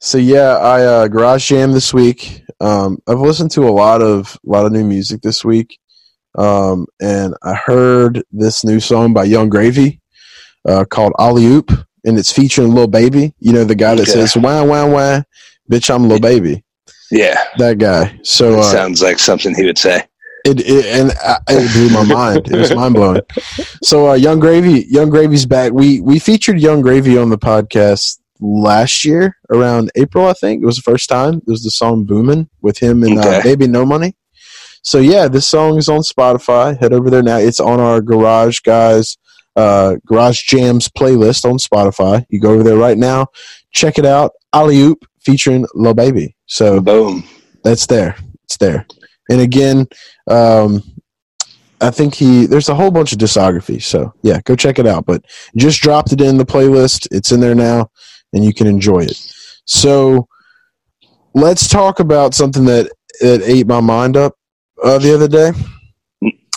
so 0.00 0.18
yeah, 0.18 0.56
I 0.58 0.82
uh, 0.84 1.08
garage 1.08 1.48
jam 1.48 1.70
this 1.72 1.94
week. 1.94 2.42
Um, 2.60 2.98
I've 3.06 3.20
listened 3.20 3.52
to 3.52 3.68
a 3.68 3.70
lot 3.70 4.02
of 4.02 4.36
a 4.46 4.50
lot 4.50 4.66
of 4.66 4.72
new 4.72 4.84
music 4.84 5.22
this 5.22 5.44
week, 5.44 5.78
um, 6.36 6.86
and 7.00 7.34
I 7.42 7.54
heard 7.54 8.22
this 8.32 8.64
new 8.64 8.80
song 8.80 9.14
by 9.14 9.24
Yung 9.24 9.48
Gravy 9.48 10.00
uh, 10.68 10.84
called 10.84 11.12
"Alley 11.18 11.46
Oop," 11.46 11.70
and 12.04 12.18
it's 12.18 12.32
featuring 12.32 12.74
Lil 12.74 12.88
Baby. 12.88 13.32
You 13.38 13.52
know 13.52 13.64
the 13.64 13.74
guy 13.76 13.94
that 13.94 14.02
Okay. 14.02 14.10
says 14.12 14.36
"Wah 14.36 14.64
wah 14.64 14.86
wah," 14.86 15.22
bitch, 15.70 15.94
I'm 15.94 16.08
Lil 16.08 16.18
Baby. 16.20 16.64
Yeah, 17.10 17.42
That 17.58 17.78
guy. 17.78 18.18
So 18.22 18.58
uh, 18.58 18.62
sounds 18.62 19.02
like 19.02 19.18
something 19.18 19.54
he 19.54 19.64
would 19.64 19.78
say. 19.78 20.04
it, 20.44 20.60
it 20.60 20.86
and 20.86 21.12
I, 21.22 21.38
it 21.48 21.72
blew 21.72 21.90
my 21.90 22.04
mind. 22.04 22.48
It 22.50 22.56
was 22.56 22.74
mind 22.74 22.94
blowing. 22.94 23.20
So, 23.82 24.10
uh, 24.10 24.14
Yung 24.14 24.40
Gravy, 24.40 24.86
Yung 24.88 25.10
Gravy's 25.10 25.46
back. 25.46 25.72
We 25.72 26.00
we 26.00 26.18
featured 26.18 26.60
Yung 26.60 26.82
Gravy 26.82 27.16
on 27.18 27.30
the 27.30 27.38
podcast 27.38 28.18
last 28.40 29.04
year 29.04 29.36
around 29.50 29.90
April, 29.96 30.26
I 30.26 30.32
think. 30.34 30.62
It 30.62 30.66
was 30.66 30.76
the 30.76 30.82
first 30.82 31.08
time. 31.08 31.36
It 31.36 31.50
was 31.50 31.62
the 31.62 31.70
song 31.70 32.04
"Boomin" 32.04 32.48
with 32.60 32.78
him 32.78 33.02
and 33.02 33.18
uh, 33.18 33.22
Okay. 33.28 33.42
Baby 33.42 33.68
No 33.68 33.86
Money. 33.86 34.14
So 34.82 34.98
yeah, 34.98 35.26
this 35.28 35.46
song 35.46 35.78
is 35.78 35.88
on 35.88 36.00
Spotify. 36.00 36.78
Head 36.78 36.92
over 36.92 37.10
there 37.10 37.22
now. 37.22 37.38
It's 37.38 37.60
on 37.60 37.80
our 37.80 38.00
Garage 38.00 38.60
Guys 38.60 39.16
uh, 39.56 39.96
Garage 40.06 40.42
Jams 40.44 40.88
playlist 40.88 41.44
on 41.44 41.56
Spotify. 41.58 42.24
You 42.28 42.40
go 42.40 42.52
over 42.52 42.62
there 42.62 42.76
right 42.76 42.98
now, 42.98 43.28
check 43.72 43.98
it 43.98 44.06
out. 44.06 44.32
Alley 44.52 44.80
Oop 44.80 45.04
featuring 45.20 45.66
Lil 45.74 45.94
Baby. 45.94 46.35
So 46.46 46.80
Boom. 46.80 47.24
that's 47.62 47.86
there. 47.86 48.16
It's 48.44 48.56
there. 48.56 48.86
And 49.28 49.40
again, 49.40 49.86
um, 50.28 50.82
I 51.80 51.90
think 51.90 52.14
he 52.14 52.46
there's 52.46 52.68
a 52.68 52.74
whole 52.74 52.90
bunch 52.90 53.12
of 53.12 53.18
discography. 53.18 53.82
So 53.82 54.14
yeah, 54.22 54.40
go 54.44 54.56
check 54.56 54.78
it 54.78 54.86
out. 54.86 55.04
But 55.06 55.24
just 55.56 55.82
dropped 55.82 56.12
it 56.12 56.20
in 56.20 56.38
the 56.38 56.46
playlist. 56.46 57.08
It's 57.10 57.32
in 57.32 57.40
there 57.40 57.54
now, 57.54 57.90
and 58.32 58.44
you 58.44 58.54
can 58.54 58.66
enjoy 58.66 59.00
it. 59.00 59.20
So 59.64 60.28
let's 61.34 61.68
talk 61.68 62.00
about 62.00 62.34
something 62.34 62.64
that 62.66 62.90
that 63.20 63.42
ate 63.44 63.66
my 63.66 63.80
mind 63.80 64.16
up 64.16 64.34
uh, 64.82 64.98
the 64.98 65.14
other 65.14 65.28
day. 65.28 65.52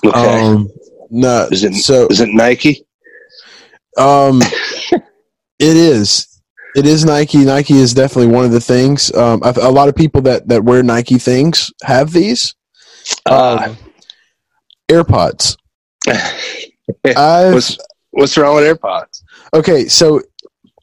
Okay. 0.05 0.41
Um, 0.41 0.69
no, 1.09 1.47
is 1.51 1.63
it 1.63 1.73
so 1.73 2.07
is 2.07 2.21
it 2.21 2.29
Nike? 2.29 2.85
um, 3.97 4.41
it 5.59 5.77
is. 5.77 6.38
It 6.75 6.85
is 6.85 7.03
Nike. 7.05 7.39
Nike 7.45 7.73
is 7.75 7.93
definitely 7.93 8.31
one 8.33 8.45
of 8.45 8.51
the 8.51 8.61
things. 8.61 9.13
Um, 9.13 9.41
a 9.43 9.71
lot 9.71 9.89
of 9.89 9.95
people 9.95 10.21
that 10.23 10.47
that 10.47 10.63
wear 10.63 10.83
Nike 10.83 11.17
things 11.17 11.71
have 11.83 12.11
these 12.11 12.55
Uh, 13.25 13.67
um, 13.69 13.77
AirPods. 14.89 15.57
What's 17.53 17.77
what's 18.11 18.37
wrong 18.37 18.55
with 18.55 18.65
AirPods? 18.65 19.21
okay, 19.53 19.87
so 19.87 20.21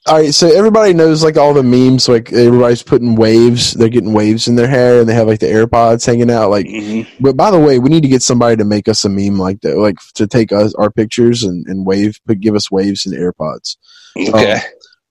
all 0.09 0.19
right, 0.19 0.33
so 0.33 0.47
everybody 0.57 0.93
knows 0.95 1.25
like 1.25 1.37
all 1.37 1.53
the 1.53 1.65
memes, 1.65 2.09
like 2.09 2.33
everybody's 2.33 2.83
putting 2.83 3.17
waves. 3.17 3.73
They're 3.73 3.89
getting 3.89 4.13
waves 4.13 4.47
in 4.47 4.55
their 4.55 4.69
hair, 4.69 5.01
and 5.01 5.09
they 5.09 5.15
have 5.15 5.27
like 5.27 5.41
the 5.41 5.47
AirPods 5.47 6.07
hanging 6.07 6.31
out. 6.31 6.51
Like, 6.51 6.67
Mhm. 6.67 7.09
but 7.21 7.37
by 7.37 7.51
the 7.51 7.59
way, 7.59 7.81
we 7.81 7.89
need 7.91 8.03
to 8.05 8.09
get 8.09 8.23
somebody 8.23 8.57
to 8.57 8.65
make 8.65 8.87
us 8.89 9.05
a 9.05 9.09
meme 9.09 9.37
like 9.39 9.61
that, 9.63 9.77
like 9.79 9.97
to 10.15 10.29
take 10.29 10.53
us 10.53 10.75
our 10.75 10.91
pictures 10.91 11.43
and 11.43 11.67
and 11.67 11.85
wave, 11.87 12.21
but 12.27 12.39
give 12.41 12.55
us 12.55 12.71
waves 12.71 13.05
and 13.05 13.17
AirPods. 13.17 13.77
Okay. 14.17 14.61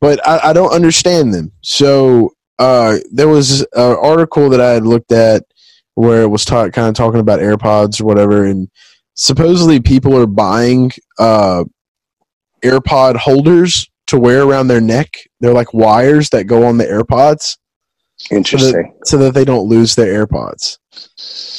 But 0.05 0.27
I, 0.27 0.49
I 0.49 0.53
don't 0.53 0.71
understand 0.71 1.33
them. 1.33 1.51
So 1.61 2.35
uh, 2.59 2.97
there 3.11 3.27
was 3.27 3.61
an 3.61 3.97
article 3.99 4.51
that 4.51 4.61
I 4.61 4.69
had 4.69 4.85
looked 4.85 5.11
at 5.11 5.43
where 5.95 6.21
it 6.21 6.27
was 6.27 6.45
ta- 6.45 6.69
kind 6.69 6.87
of 6.87 6.93
talking 6.93 7.19
about 7.19 7.39
AirPods 7.39 7.99
or 7.99 8.05
whatever, 8.05 8.45
and 8.45 8.69
supposedly 9.15 9.79
people 9.79 10.15
are 10.15 10.27
buying 10.27 10.91
uh, 11.17 11.63
AirPod 12.63 13.15
holders 13.15 13.89
to 14.05 14.19
wear 14.19 14.43
around 14.43 14.67
their 14.67 14.79
neck. 14.79 15.09
They're 15.39 15.53
like 15.53 15.73
wires 15.73 16.29
that 16.29 16.43
go 16.43 16.67
on 16.67 16.77
the 16.77 16.85
AirPods 16.85 17.57
Interesting. 18.29 18.93
so 19.05 19.17
that 19.17 19.33
they 19.33 19.43
don't 19.43 19.67
lose 19.67 19.95
their 19.95 20.27
AirPods. 20.27 20.77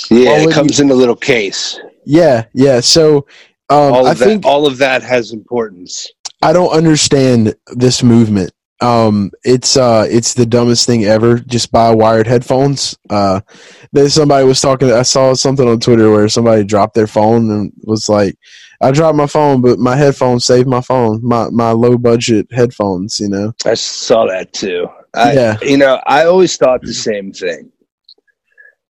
Yeah, 0.09 0.39
it 0.39 0.53
comes 0.53 0.79
in 0.79 0.91
a 0.91 0.95
little 0.95 1.17
case. 1.17 1.81
Yeah, 2.05 2.45
yeah. 2.55 2.79
So 2.79 3.27
um, 3.69 3.93
all 3.93 4.07
I 4.07 4.15
that, 4.15 4.25
think 4.25 4.47
all 4.47 4.69
of 4.69 4.79
that 4.79 5.03
has 5.03 5.33
importance. 5.33 6.13
I 6.47 6.53
don't 6.53 6.71
understand 6.71 7.57
this 7.75 8.05
movement. 8.05 8.53
Um, 8.81 9.33
it's 9.43 9.77
uh, 9.77 10.07
it's 10.09 10.35
the 10.35 10.47
dumbest 10.47 10.87
thing 10.87 11.05
ever. 11.05 11.41
Just 11.41 11.73
buy 11.73 11.93
wired 11.93 12.29
headphones. 12.29 12.97
Uh, 13.11 13.41
then 13.91 14.09
somebody 14.11 14.47
was 14.47 14.61
talking. 14.61 14.93
I 14.93 15.03
saw 15.03 15.35
something 15.35 15.67
on 15.67 15.81
Twitter 15.81 16.09
where 16.09 16.29
somebody 16.29 16.63
dropped 16.63 16.95
their 16.95 17.09
phone 17.09 17.51
and 17.51 17.73
was 17.83 18.09
like, 18.09 18.39
"I 18.81 18.93
dropped 18.93 19.17
my 19.17 19.27
phone, 19.27 19.61
but 19.61 19.81
my 19.81 19.97
headphones 19.97 20.47
saved 20.47 20.69
my 20.69 20.83
phone. 20.83 21.19
My 21.21 21.51
my 21.51 21.73
low 21.73 21.99
budget 21.99 22.47
headphones. 22.53 23.19
You 23.19 23.29
know." 23.29 23.53
I 23.65 23.75
saw 23.75 24.27
that 24.27 24.53
too. 24.53 24.87
I, 25.15 25.33
Yeah. 25.33 25.57
You 25.63 25.79
know, 25.79 26.01
I 26.07 26.27
always 26.27 26.57
thought 26.57 26.81
the 26.83 26.95
same 26.95 27.33
thing, 27.33 27.73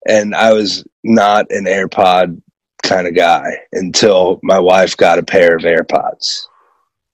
and 0.10 0.36
I 0.36 0.52
was 0.52 0.84
not 1.06 1.46
an 1.52 1.68
AirPod 1.68 2.42
kind 2.84 3.08
of 3.08 3.16
guy 3.16 3.62
until 3.72 4.42
my 4.44 4.60
wife 4.60 4.98
got 4.98 5.20
a 5.20 5.24
pair 5.24 5.56
of 5.56 5.62
AirPods. 5.62 6.48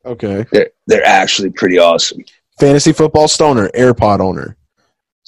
Okay. 0.06 0.46
They're 0.52 0.70
they're 0.88 1.06
actually 1.06 1.52
pretty 1.52 1.78
awesome. 1.78 2.24
Fantasy 2.60 2.94
football 2.94 3.28
stoner, 3.28 3.70
AirPod 3.70 4.20
owner. 4.20 4.58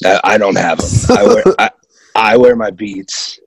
I, 0.03 0.19
I 0.23 0.37
don't 0.37 0.57
have 0.57 0.79
them. 0.79 1.17
I 1.17 1.23
wear 1.23 1.43
I, 1.59 1.69
I 2.15 2.37
wear 2.37 2.55
my 2.55 2.71
Beats. 2.71 3.39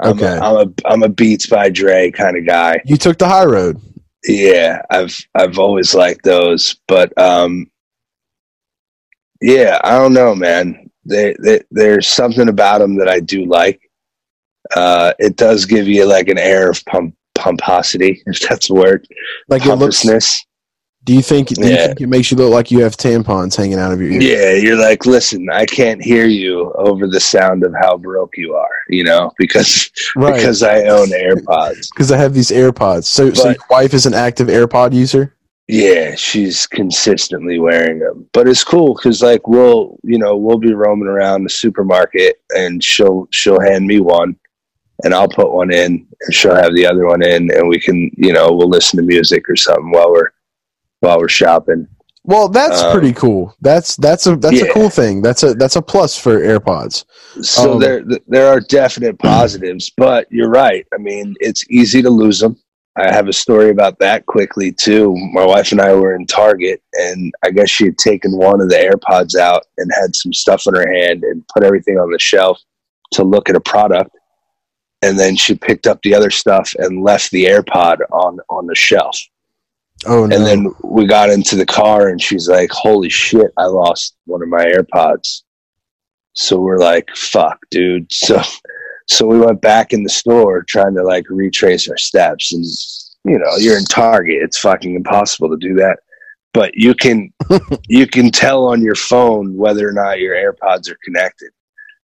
I'm 0.00 0.10
Okay. 0.10 0.36
A, 0.36 0.40
I'm 0.40 0.56
a 0.56 0.72
I'm 0.84 1.02
a 1.02 1.08
Beats 1.08 1.46
by 1.46 1.70
Dre 1.70 2.10
kind 2.10 2.36
of 2.36 2.46
guy. 2.46 2.80
You 2.84 2.96
took 2.96 3.18
the 3.18 3.26
high 3.26 3.44
road. 3.44 3.80
Yeah, 4.24 4.82
I've 4.90 5.16
I've 5.34 5.58
always 5.58 5.94
liked 5.94 6.24
those, 6.24 6.76
but 6.88 7.16
um, 7.18 7.70
yeah, 9.40 9.80
I 9.84 9.92
don't 9.92 10.14
know, 10.14 10.34
man. 10.34 10.90
They, 11.04 11.36
they 11.40 11.60
there's 11.70 12.08
something 12.08 12.48
about 12.48 12.78
them 12.78 12.96
that 12.96 13.08
I 13.08 13.20
do 13.20 13.44
like. 13.44 13.80
Uh, 14.74 15.12
it 15.18 15.36
does 15.36 15.64
give 15.64 15.86
you 15.86 16.04
like 16.06 16.28
an 16.28 16.38
air 16.38 16.70
of 16.70 16.84
pump 16.86 17.14
pomposity, 17.36 18.22
if 18.26 18.40
that's 18.40 18.70
a 18.70 18.74
word. 18.74 19.06
Like 19.48 19.64
it 19.64 19.74
looks. 19.76 20.04
Do 21.06 21.14
you 21.14 21.22
think? 21.22 21.48
Do 21.50 21.60
you 21.60 21.76
think 21.76 22.00
it 22.00 22.08
makes 22.08 22.32
you 22.32 22.36
look 22.36 22.52
like 22.52 22.72
you 22.72 22.80
have 22.80 22.96
tampons 22.96 23.54
hanging 23.56 23.78
out 23.78 23.92
of 23.92 24.00
your 24.00 24.10
ears? 24.10 24.24
Yeah, 24.24 24.54
you're 24.54 24.76
like, 24.76 25.06
listen, 25.06 25.48
I 25.48 25.64
can't 25.64 26.02
hear 26.02 26.26
you 26.26 26.72
over 26.72 27.06
the 27.06 27.20
sound 27.20 27.62
of 27.62 27.72
how 27.80 27.96
broke 27.96 28.36
you 28.36 28.56
are, 28.56 28.76
you 28.88 29.04
know, 29.04 29.30
because 29.38 29.88
Right. 30.16 30.34
because 30.34 30.64
I 30.64 30.82
own 30.86 31.10
AirPods. 31.10 31.90
Because 31.94 32.10
I 32.10 32.16
have 32.16 32.34
these 32.34 32.50
AirPods. 32.50 33.04
So, 33.04 33.32
so 33.34 33.50
your 33.50 33.56
wife 33.70 33.94
is 33.94 34.06
an 34.06 34.14
active 34.14 34.48
AirPod 34.48 34.92
user. 34.92 35.36
Yeah, 35.68 36.16
she's 36.16 36.66
consistently 36.66 37.60
wearing 37.60 38.00
them, 38.00 38.28
but 38.32 38.48
it's 38.48 38.64
cool 38.64 38.94
because 38.94 39.22
like 39.22 39.46
we'll 39.46 40.00
you 40.02 40.18
know 40.18 40.36
we'll 40.36 40.58
be 40.58 40.74
roaming 40.74 41.06
around 41.06 41.44
the 41.44 41.50
supermarket 41.50 42.42
and 42.56 42.82
she'll 42.82 43.28
she'll 43.30 43.60
hand 43.60 43.86
me 43.86 44.00
one, 44.00 44.34
and 45.04 45.14
I'll 45.14 45.28
put 45.28 45.52
one 45.52 45.72
in 45.72 46.04
and 46.20 46.34
she'll 46.34 46.54
have 46.56 46.74
the 46.74 46.84
other 46.86 47.06
one 47.06 47.22
in, 47.22 47.48
and 47.52 47.68
we 47.68 47.78
can 47.78 48.10
you 48.16 48.32
know 48.32 48.50
we'll 48.52 48.68
listen 48.68 48.96
to 48.96 49.04
music 49.06 49.48
or 49.48 49.54
something 49.54 49.92
while 49.92 50.10
we're 50.10 50.30
while 51.00 51.18
we're 51.18 51.28
shopping. 51.28 51.86
Well, 52.24 52.48
that's 52.48 52.82
Um, 52.82 52.92
pretty 52.92 53.12
cool. 53.12 53.54
That's 53.60 53.94
that's 53.96 54.26
a 54.26 54.34
that's 54.36 54.60
a 54.60 54.72
cool 54.72 54.90
thing. 54.90 55.22
That's 55.22 55.44
a 55.44 55.54
that's 55.54 55.76
a 55.76 55.82
plus 55.82 56.18
for 56.18 56.40
AirPods. 56.40 57.04
So 57.40 57.74
Um, 57.74 57.78
there 57.80 58.04
there 58.26 58.48
are 58.48 58.58
definite 58.60 59.18
positives, 59.18 59.92
but 59.96 60.26
you're 60.30 60.50
right. 60.50 60.84
I 60.92 60.98
mean, 60.98 61.34
it's 61.38 61.64
easy 61.70 62.02
to 62.02 62.10
lose 62.10 62.40
them. 62.40 62.56
I 62.98 63.12
have 63.12 63.28
a 63.28 63.32
story 63.32 63.70
about 63.70 63.98
that 64.00 64.26
quickly 64.26 64.72
too. 64.72 65.14
My 65.32 65.44
wife 65.44 65.70
and 65.70 65.80
I 65.80 65.92
were 65.94 66.16
in 66.16 66.26
Target, 66.26 66.82
and 66.94 67.32
I 67.44 67.50
guess 67.50 67.68
she 67.70 67.84
had 67.84 67.98
taken 67.98 68.36
one 68.36 68.60
of 68.60 68.70
the 68.70 68.76
AirPods 68.76 69.36
out 69.38 69.64
and 69.76 69.88
had 69.94 70.16
some 70.16 70.32
stuff 70.32 70.64
in 70.66 70.74
her 70.74 70.90
hand 70.92 71.22
and 71.22 71.46
put 71.54 71.62
everything 71.62 71.98
on 71.98 72.10
the 72.10 72.18
shelf 72.18 72.58
to 73.12 73.22
look 73.22 73.48
at 73.48 73.54
a 73.54 73.60
product. 73.60 74.10
And 75.02 75.16
then 75.16 75.36
she 75.36 75.54
picked 75.54 75.86
up 75.86 76.00
the 76.02 76.14
other 76.14 76.30
stuff 76.30 76.74
and 76.78 77.04
left 77.04 77.30
the 77.30 77.44
AirPod 77.44 77.98
on 78.10 78.38
on 78.48 78.66
the 78.66 78.74
shelf. 78.74 79.16
Oh 80.04 80.26
no! 80.26 80.36
And 80.36 80.44
then 80.44 80.74
we 80.82 81.06
got 81.06 81.30
into 81.30 81.56
the 81.56 81.64
car, 81.64 82.08
and 82.08 82.20
she's 82.20 82.48
like, 82.48 82.70
"Holy 82.70 83.08
shit, 83.08 83.52
I 83.56 83.64
lost 83.64 84.16
one 84.26 84.42
of 84.42 84.48
my 84.48 84.64
AirPods." 84.64 85.42
So 86.34 86.60
we're 86.60 86.78
like, 86.78 87.08
"Fuck, 87.14 87.58
dude!" 87.70 88.10
So, 88.12 88.42
so 89.08 89.26
we 89.26 89.38
went 89.38 89.62
back 89.62 89.92
in 89.92 90.02
the 90.02 90.10
store 90.10 90.64
trying 90.64 90.94
to 90.96 91.02
like 91.02 91.24
retrace 91.30 91.88
our 91.88 91.96
steps, 91.96 92.52
and 92.52 92.64
you 93.24 93.38
know, 93.38 93.56
you're 93.56 93.78
in 93.78 93.84
Target; 93.84 94.42
it's 94.42 94.58
fucking 94.58 94.94
impossible 94.94 95.48
to 95.48 95.56
do 95.56 95.74
that. 95.76 95.98
But 96.52 96.74
you 96.74 96.94
can, 96.94 97.32
you 97.88 98.06
can 98.06 98.30
tell 98.30 98.66
on 98.66 98.82
your 98.82 98.94
phone 98.94 99.56
whether 99.56 99.88
or 99.88 99.92
not 99.92 100.20
your 100.20 100.34
AirPods 100.34 100.90
are 100.90 100.98
connected. 101.04 101.50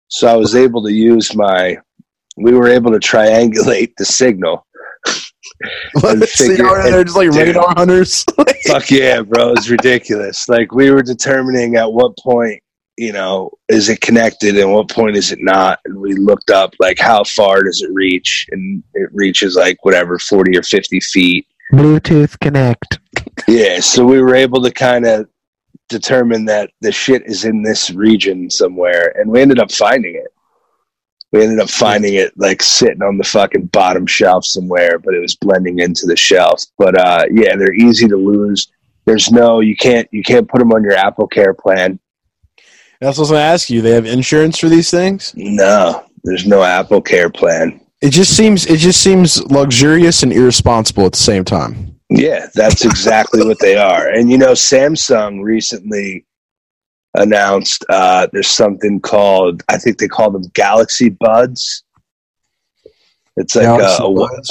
So 0.08 0.28
I 0.28 0.36
was 0.36 0.56
able 0.56 0.84
to 0.84 0.94
use 0.94 1.36
my. 1.36 1.78
We 2.38 2.54
were 2.54 2.68
able 2.68 2.92
to 2.92 3.00
triangulate 3.00 3.94
the 3.98 4.06
signal 4.06 4.66
see, 6.26 6.48
figure- 6.50 6.66
are 6.66 7.04
just 7.04 7.16
like 7.16 7.32
dude. 7.32 7.48
radar 7.48 7.74
hunters? 7.76 8.24
Fuck 8.68 8.90
yeah, 8.92 9.22
bro. 9.22 9.52
It's 9.52 9.70
ridiculous. 9.70 10.50
Like 10.50 10.72
we 10.72 10.92
were 10.92 11.04
determining 11.04 11.76
at 11.76 11.92
what 11.92 12.18
point, 12.18 12.62
you 12.98 13.12
know, 13.14 13.52
is 13.70 13.90
it 13.90 14.02
connected 14.02 14.58
and 14.58 14.72
what 14.72 14.90
point 14.90 15.16
is 15.16 15.32
it 15.32 15.40
not? 15.42 15.80
And 15.86 15.98
we 16.00 16.14
looked 16.14 16.50
up 16.50 16.74
like 16.80 16.98
how 17.00 17.24
far 17.24 17.64
does 17.64 17.82
it 17.82 17.92
reach? 17.94 18.48
And 18.52 18.84
it 18.94 19.10
reaches 19.14 19.56
like 19.56 19.84
whatever, 19.84 20.18
40 20.18 20.58
or 20.58 20.64
50 20.64 21.00
feet. 21.02 21.48
Bluetooth 21.74 22.40
connect. 22.40 23.00
Yeah. 23.48 23.80
So 23.80 24.06
we 24.06 24.22
were 24.22 24.36
able 24.36 24.62
to 24.64 24.72
kind 24.72 25.06
of 25.06 25.28
determine 25.90 26.46
that 26.46 26.72
the 26.82 26.92
shit 26.92 27.24
is 27.26 27.46
in 27.46 27.62
this 27.62 27.92
region 27.92 28.50
somewhere. 28.50 29.14
And 29.20 29.30
we 29.30 29.42
ended 29.42 29.60
up 29.60 29.72
finding 29.72 30.16
it. 30.16 30.28
We 31.32 31.44
ended 31.44 31.60
up 31.60 31.70
finding 31.70 32.14
it 32.14 32.32
like 32.38 32.62
sitting 32.62 33.02
on 33.02 33.18
the 33.18 33.24
fucking 33.24 33.68
bottom 33.68 34.06
shelf 34.06 34.46
somewhere, 34.46 35.00
but 35.00 35.14
it 35.14 35.20
was 35.20 35.36
blending 35.36 35.80
into 35.80 36.06
the 36.06 36.16
shelf. 36.16 36.64
But 36.78 36.98
uh, 36.98 37.26
yeah, 37.32 37.56
they're 37.56 37.74
easy 37.74 38.08
to 38.08 38.16
lose. 38.16 38.72
There's 39.06 39.32
no 39.32 39.60
you 39.60 39.76
can't 39.76 40.08
you 40.12 40.24
can't 40.24 40.48
put 40.48 40.60
them 40.60 40.72
on 40.72 40.84
your 40.84 40.96
AppleCare 40.96 41.58
plan. 41.58 42.00
That's 43.02 43.18
what 43.18 43.22
I 43.22 43.22
was 43.22 43.30
going 43.32 43.40
to 43.40 43.46
ask 43.46 43.70
you. 43.70 43.82
They 43.82 43.92
have 43.92 44.06
insurance 44.06 44.58
for 44.58 44.70
these 44.70 44.90
things. 44.90 45.34
No, 45.36 46.06
there's 46.24 46.48
no 46.48 46.60
AppleCare 46.60 47.34
plan. 47.34 47.82
It 48.02 48.10
just 48.12 48.36
seems 48.36 48.66
it 48.66 48.78
just 48.78 49.02
seems 49.02 49.44
luxurious 49.52 50.24
and 50.24 50.32
irresponsible 50.32 51.06
at 51.06 51.14
the 51.14 51.18
same 51.18 51.44
time. 51.44 52.00
Yeah, 52.10 52.48
that's 52.54 52.86
exactly 52.86 53.46
what 53.46 53.60
they 53.60 53.78
are. 53.78 54.10
And 54.10 54.30
you 54.30 54.38
know, 54.38 54.52
Samsung 54.52 55.44
recently 55.44 56.26
announced 57.18 57.86
uh, 57.90 58.28
there's 58.32 58.48
something 58.50 59.00
called 59.00 59.64
I 59.70 59.78
think 59.78 59.98
they 59.98 60.08
call 60.08 60.32
them 60.32 60.44
Galaxy 60.54 61.10
Buds. 61.10 61.84
It's 63.38 63.56
like 63.56 63.66
a, 63.82 64.04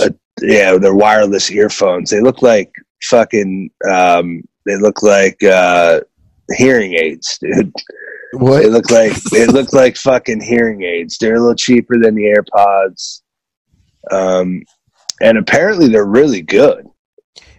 a, 0.03 0.07
a- 0.07 0.15
yeah, 0.43 0.77
they're 0.79 0.95
wireless 0.95 1.51
earphones. 1.51 2.11
They 2.11 2.21
look 2.21 2.43
like 2.43 2.73
fucking 3.05 3.71
um, 3.89 4.43
they 4.67 4.77
look 4.77 5.03
like 5.03 5.43
uh, 5.43 6.01
hearing 6.57 6.95
aids, 6.95 7.39
dude. 7.41 7.73
What? 8.33 8.63
They 8.63 8.69
look 8.69 8.91
like 8.91 9.13
they 9.31 9.47
look 9.47 9.73
like 9.73 9.97
fucking 9.97 10.41
hearing 10.41 10.83
aids. 10.83 11.19
They're 11.19 11.37
a 11.37 11.41
little 11.41 11.55
cheaper 11.55 11.99
than 12.01 12.15
the 12.17 12.35
AirPods. 12.35 13.23
Um, 14.11 14.63
and 15.21 15.39
apparently 15.39 15.89
they're 15.89 16.05
really 16.05 16.43
good. 16.43 16.87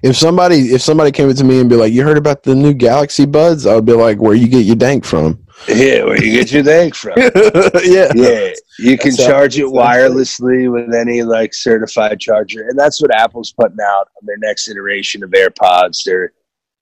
If 0.06 0.16
somebody 0.16 0.72
if 0.72 0.84
somebody 0.84 1.12
came 1.12 1.32
up 1.32 1.36
to 1.38 1.44
me 1.44 1.60
and 1.60 1.68
be 1.68 1.76
like, 1.76 1.92
"You 1.92 2.04
heard 2.04 2.20
about 2.20 2.44
the 2.44 2.54
new 2.54 2.76
Galaxy 2.76 3.26
Buds?" 3.26 3.66
I 3.66 3.74
would 3.74 3.86
be 3.86 3.94
like, 3.94 4.22
"Where 4.22 4.36
you 4.36 4.48
get 4.48 4.64
your 4.64 4.76
dank 4.76 5.04
from?" 5.04 5.44
Yeah, 5.68 6.04
where 6.04 6.24
you 6.24 6.32
get 6.32 6.52
your 6.52 6.62
dank 6.62 6.94
from? 6.94 7.14
yeah, 7.18 8.12
yeah, 8.14 8.52
you 8.78 9.00
can 9.00 9.16
That's 9.16 9.26
charge 9.26 9.58
it 9.58 9.66
wirelessly 9.66 10.72
with 10.72 10.94
any 10.94 11.24
like 11.24 11.56
certified 11.56 12.20
charger, 12.20 12.68
and 12.70 12.78
that's 12.78 13.02
what 13.02 13.16
Apple's 13.16 13.52
putting 13.60 13.80
out 13.82 14.10
on 14.22 14.28
their 14.28 14.38
next 14.38 14.70
iteration 14.70 15.24
of 15.24 15.32
AirPods. 15.32 16.04
There, 16.04 16.34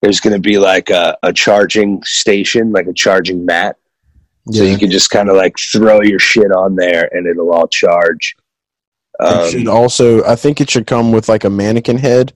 there's 0.01 0.19
going 0.19 0.33
to 0.33 0.41
be 0.41 0.57
like 0.57 0.89
a, 0.89 1.17
a 1.23 1.31
charging 1.31 2.03
station, 2.03 2.73
like 2.73 2.87
a 2.87 2.93
charging 2.93 3.45
mat, 3.45 3.77
so 4.51 4.63
yeah. 4.63 4.71
you 4.71 4.77
can 4.77 4.91
just 4.91 5.11
kind 5.11 5.29
of 5.29 5.37
like 5.37 5.55
throw 5.71 6.01
your 6.01 6.19
shit 6.19 6.51
on 6.51 6.75
there, 6.75 7.07
and 7.15 7.25
it'll 7.25 7.53
all 7.53 7.69
charge. 7.69 8.35
It 9.21 9.51
should 9.51 9.67
Um, 9.69 9.73
also, 9.73 10.25
I 10.25 10.35
think 10.35 10.59
it 10.59 10.69
should 10.69 10.87
come 10.87 11.13
with 11.13 11.29
like 11.29 11.45
a 11.45 11.49
mannequin 11.49 11.99
head 11.99 12.33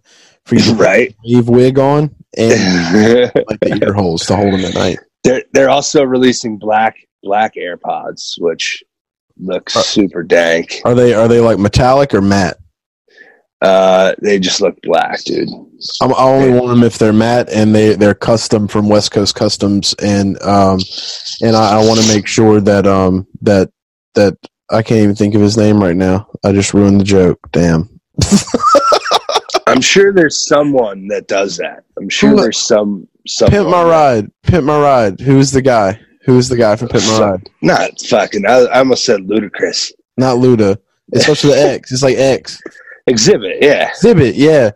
for 0.48 0.56
you 0.56 0.62
to 0.62 0.74
right. 0.76 1.16
leave 1.24 1.48
wig 1.50 1.78
on 1.78 2.14
and 2.38 2.52
like 3.50 3.60
the 3.62 3.80
ear 3.84 3.94
holes 3.94 4.26
to 4.26 4.36
hold 4.36 4.54
them 4.54 4.66
at 4.66 4.74
night. 4.74 5.00
they're 5.24 5.44
they're 5.54 5.70
also 5.70 6.04
releasing 6.04 6.58
black 6.58 6.96
black 7.24 7.56
AirPods, 7.56 8.34
which 8.40 8.84
looks 9.38 9.76
Uh, 9.76 9.82
super 9.82 10.24
dank. 10.24 10.82
Are 10.86 10.96
they 10.96 11.14
are 11.14 11.28
they 11.28 11.40
like 11.40 11.60
metallic 11.60 12.14
or 12.14 12.22
matte? 12.22 12.58
Uh, 13.60 14.14
they 14.22 14.38
just 14.38 14.62
look 14.62 14.80
black, 14.84 15.24
dude. 15.24 15.50
I'm, 16.02 16.14
I 16.14 16.24
only 16.24 16.52
want 16.52 16.68
them 16.68 16.84
if 16.84 17.00
they're 17.00 17.12
matte 17.12 17.50
and 17.52 17.74
they 17.74 17.96
they're 17.96 18.14
custom 18.14 18.68
from 18.68 18.88
West 18.88 19.12
Coast 19.12 19.34
Customs, 19.36 19.96
and 20.02 20.40
um, 20.44 20.80
and 21.42 21.56
I, 21.56 21.80
I 21.80 21.86
want 21.88 22.00
to 22.00 22.08
make 22.14 22.28
sure 22.28 22.62
that 22.62 22.86
um 22.86 23.26
that 23.42 23.72
that 24.14 24.36
I 24.70 24.84
can't 24.84 25.02
even 25.02 25.16
think 25.16 25.34
of 25.34 25.42
his 25.42 25.58
name 25.58 25.82
right 25.82 25.96
now. 25.96 26.28
I 26.46 26.52
just 26.52 26.74
ruined 26.76 27.00
the 27.02 27.06
joke. 27.06 27.40
Damn. 27.52 27.90
I'm 29.68 29.82
sure 29.82 30.14
there's 30.14 30.48
someone 30.48 31.08
that 31.10 31.28
does 31.28 31.58
that. 31.58 31.84
I'm 31.98 32.10
sure 32.10 32.32
Who- 32.32 32.38
there's 32.38 32.58
some 32.60 33.08
someone. 33.28 33.52
Pimp 33.52 33.70
my 33.70 33.84
ride. 33.84 34.32
Pimp 34.44 34.66
my 34.66 34.80
ride. 34.80 35.20
Who's 35.20 35.52
the 35.52 35.62
guy? 35.62 36.00
Who's 36.26 36.50
the 36.50 36.58
guy 36.58 36.76
from 36.76 36.90
Pimp 36.90 37.04
my 37.06 37.20
ride? 37.20 37.50
Not 37.62 37.92
fucking. 38.02 38.46
I, 38.46 38.60
I 38.60 38.80
almost 38.80 39.06
said 39.06 39.22
Ludacris. 39.22 39.92
Not 40.18 40.38
Luda. 40.38 40.78
It 41.14 41.22
starts 41.22 41.44
with 41.44 41.54
an 41.54 41.68
X. 41.68 41.92
It's 41.92 42.04
like 42.04 42.18
X. 42.18 42.62
Xzibit, 43.10 43.62
yeah. 43.62 43.90
Xzibit, 43.92 44.34
yeah. 44.36 44.72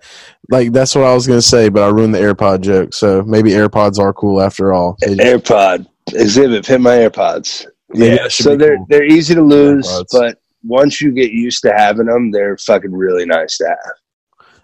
Like 0.49 0.71
that's 0.71 0.95
what 0.95 1.03
I 1.03 1.13
was 1.13 1.27
gonna 1.27 1.41
say, 1.41 1.67
but 1.69 1.83
I 1.83 1.87
ruined 1.87 2.13
the 2.15 2.19
AirPod 2.19 2.61
joke. 2.61 2.93
So 2.93 3.23
maybe 3.23 3.51
AirPods 3.51 3.99
are 3.99 4.13
cool 4.13 4.41
after 4.41 4.71
all. 4.73 4.97
Just- 5.01 5.19
AirPod 5.19 5.85
exhibit. 6.13 6.65
Pin 6.65 6.81
my 6.81 6.91
AirPods. 6.95 7.65
Maybe 7.89 8.15
yeah, 8.15 8.27
so 8.29 8.55
they're 8.55 8.77
cool. 8.77 8.85
they're 8.89 9.03
easy 9.03 9.35
to 9.35 9.41
lose, 9.41 9.85
AirPods. 9.87 10.05
but 10.11 10.37
once 10.63 11.01
you 11.01 11.11
get 11.11 11.31
used 11.31 11.61
to 11.63 11.73
having 11.75 12.05
them, 12.05 12.31
they're 12.31 12.57
fucking 12.57 12.91
really 12.91 13.25
nice 13.25 13.57
to 13.57 13.67
have. 13.67 13.95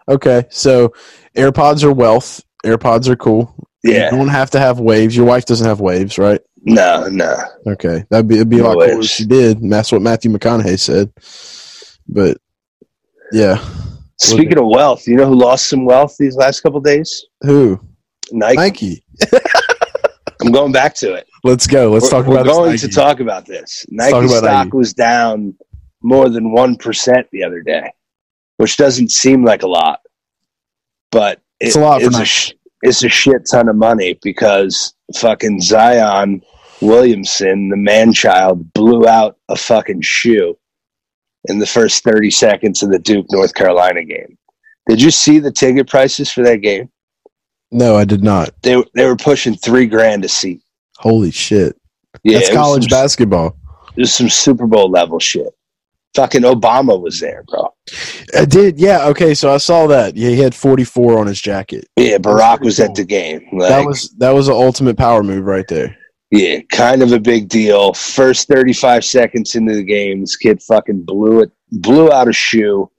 Okay, 0.10 0.46
so 0.50 0.94
AirPods 1.36 1.84
are 1.84 1.92
wealth. 1.92 2.42
AirPods 2.66 3.08
are 3.08 3.16
cool. 3.16 3.54
Yeah, 3.84 4.06
You 4.12 4.18
don't 4.18 4.28
have 4.30 4.50
to 4.52 4.60
have 4.60 4.80
waves. 4.80 5.16
Your 5.16 5.26
wife 5.26 5.46
doesn't 5.46 5.68
have 5.68 5.80
waves, 5.80 6.18
right? 6.18 6.42
no, 6.64 7.08
no. 7.08 7.36
Okay, 7.68 8.04
that'd 8.10 8.28
be 8.28 8.36
it'd 8.36 8.50
be 8.50 8.60
a 8.60 8.64
No 8.64 8.70
lot 8.72 8.88
cooler 8.88 9.00
if 9.00 9.06
she 9.06 9.26
did. 9.26 9.62
And 9.62 9.72
that's 9.72 9.92
what 9.92 10.02
Matthew 10.02 10.32
McConaughey 10.32 10.80
said. 10.80 11.12
But 12.08 12.38
yeah, 13.32 13.64
Speaking 14.20 14.58
of 14.58 14.66
wealth, 14.68 15.08
you 15.08 15.16
know 15.16 15.28
who 15.28 15.36
lost 15.36 15.70
some 15.70 15.86
wealth 15.86 16.16
these 16.18 16.36
last 16.36 16.62
couple 16.62 16.80
days? 16.82 17.26
who 17.42 17.80
Nike. 18.32 18.58
Nike? 18.58 19.04
I'm 20.42 20.52
going 20.52 20.72
back 20.72 20.96
to 20.96 21.14
it. 21.14 21.28
Let's 21.44 21.68
go. 21.68 21.92
Let's 21.92 22.06
we're, 22.06 22.10
talk 22.10 22.26
we're 22.26 22.40
about 22.40 22.46
this 22.46 22.56
going 22.58 22.78
to 22.80 22.88
talk 22.90 23.20
about 23.20 23.46
this. 23.46 23.86
Nike 23.90 24.28
stock 24.28 24.44
Nike. 24.44 24.70
was 24.78 24.94
down 24.94 25.56
more 26.02 26.30
than 26.30 26.52
one 26.52 26.76
percent 26.76 27.28
the 27.32 27.44
other 27.44 27.62
day, 27.62 27.92
which 28.58 28.78
doesn't 28.78 29.12
seem 29.12 29.44
like 29.46 29.64
a 29.64 29.68
lot, 29.68 30.02
but 31.12 31.42
It's 31.60 31.76
a 31.76 31.80
lot 31.80 32.02
it's 32.02 32.14
Nike. 32.14 32.26
sh- 32.26 32.54
it's 32.84 33.04
a 33.04 33.10
shit 33.10 33.48
ton 33.52 33.70
of 33.70 33.76
money 33.76 34.20
because 34.22 34.94
fucking 35.16 35.62
Zion 35.62 36.42
Williamson, 36.82 37.70
the 37.70 37.78
man 37.78 38.14
child, 38.14 38.72
blew 38.74 39.08
out 39.08 39.38
a 39.50 39.56
fucking 39.56 40.02
shoe 40.02 40.58
in 41.46 41.58
the 41.60 41.66
first 41.66 42.04
thirty 42.04 42.30
seconds 42.32 42.84
of 42.84 42.92
the 42.92 43.00
Duke 43.00 43.26
North 43.32 43.54
Carolina 43.56 44.04
game. 44.04 44.38
Did 44.88 45.02
you 45.02 45.12
see 45.12 45.40
the 45.40 45.52
ticket 45.52 45.90
prices 45.90 46.32
for 46.32 46.44
that 46.44 46.58
game? 46.58 46.90
No, 47.72 47.96
I 47.98 48.06
did 48.06 48.24
not. 48.24 48.50
They 48.62 48.82
they 48.94 49.06
were 49.06 49.16
pushing 49.18 49.56
three 49.56 49.88
grand 49.88 50.24
a 50.24 50.30
seat. 50.30 50.62
Holy 50.98 51.32
shit! 51.32 51.76
Yeah, 52.24 52.40
That's 52.40 52.54
college 52.54 52.84
some- 52.90 52.98
basketball. 53.02 53.58
It 53.96 54.02
was 54.02 54.14
some 54.14 54.30
Super 54.30 54.68
Bowl 54.68 54.90
level 54.92 55.20
shit. 55.20 55.50
Fucking 56.18 56.42
Obama 56.42 57.00
was 57.00 57.20
there, 57.20 57.44
bro. 57.48 57.74
I 58.36 58.44
did. 58.46 58.80
Yeah. 58.80 59.06
Okay. 59.10 59.34
So 59.36 59.54
I 59.54 59.58
saw 59.58 59.86
that. 59.88 60.18
Yeah, 60.18 60.30
he 60.32 60.40
had 60.40 60.56
44 60.56 61.20
on 61.20 61.28
his 61.28 61.40
jacket. 61.40 61.88
Yeah, 61.96 62.18
Barack 62.18 62.62
was 62.62 62.78
cool. 62.78 62.86
at 62.86 62.96
the 62.96 63.04
game. 63.06 63.48
Like, 63.54 63.70
that 63.70 63.86
was 63.86 64.10
that 64.18 64.32
was 64.32 64.48
an 64.48 64.56
ultimate 64.56 64.98
power 64.98 65.22
move 65.22 65.46
right 65.46 65.68
there. 65.68 65.96
yeah, 66.32 66.60
kind 66.72 67.04
of 67.04 67.12
a 67.12 67.20
big 67.20 67.48
deal. 67.50 67.94
First 67.94 68.48
35 68.48 69.06
seconds 69.06 69.54
into 69.56 69.76
the 69.76 69.84
game, 69.84 70.22
this 70.22 70.36
kid 70.36 70.62
fucking 70.64 71.04
blew 71.04 71.42
it, 71.42 71.52
blew 71.72 72.12
out 72.12 72.28
a 72.28 72.34
shoe, 72.34 72.90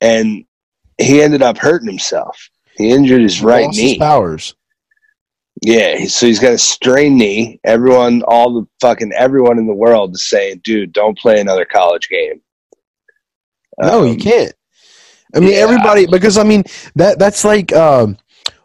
and 0.00 0.44
he 0.98 1.20
ended 1.22 1.42
up 1.42 1.58
hurting 1.58 1.86
himself. 1.88 2.48
He 2.78 2.90
injured 2.90 3.20
his 3.20 3.42
right 3.42 3.66
Lost 3.66 3.78
his 3.78 3.92
knee. 3.92 3.98
powers. 3.98 4.54
Yeah, 5.62 6.04
so 6.06 6.26
he's 6.26 6.38
got 6.40 6.52
a 6.52 6.58
strained 6.58 7.16
knee. 7.18 7.60
Everyone, 7.64 8.22
all 8.28 8.52
the 8.60 8.66
fucking 8.80 9.12
everyone 9.16 9.58
in 9.58 9.66
the 9.66 9.74
world 9.74 10.14
is 10.14 10.28
saying, 10.28 10.60
"Dude, 10.64 10.92
don't 10.92 11.16
play 11.18 11.40
another 11.40 11.64
college 11.64 12.08
game." 12.08 12.40
No, 13.80 14.04
you 14.04 14.12
Um, 14.12 14.18
can't. 14.18 14.52
I 15.34 15.40
mean, 15.40 15.50
yeah. 15.50 15.56
everybody 15.58 16.06
because 16.06 16.38
I 16.38 16.44
mean 16.44 16.64
that 16.94 17.18
that's 17.18 17.44
like 17.44 17.72
um, 17.74 18.16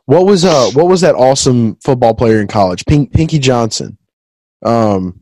what 0.06 0.26
was 0.26 0.46
uh 0.46 0.70
what 0.74 0.88
was 0.88 1.02
that 1.02 1.16
awesome 1.16 1.76
football 1.84 2.14
player 2.14 2.40
in 2.40 2.48
college? 2.48 2.86
Pink, 2.86 3.12
Inky 3.18 3.40
Johnson, 3.40 3.98
um, 4.64 5.20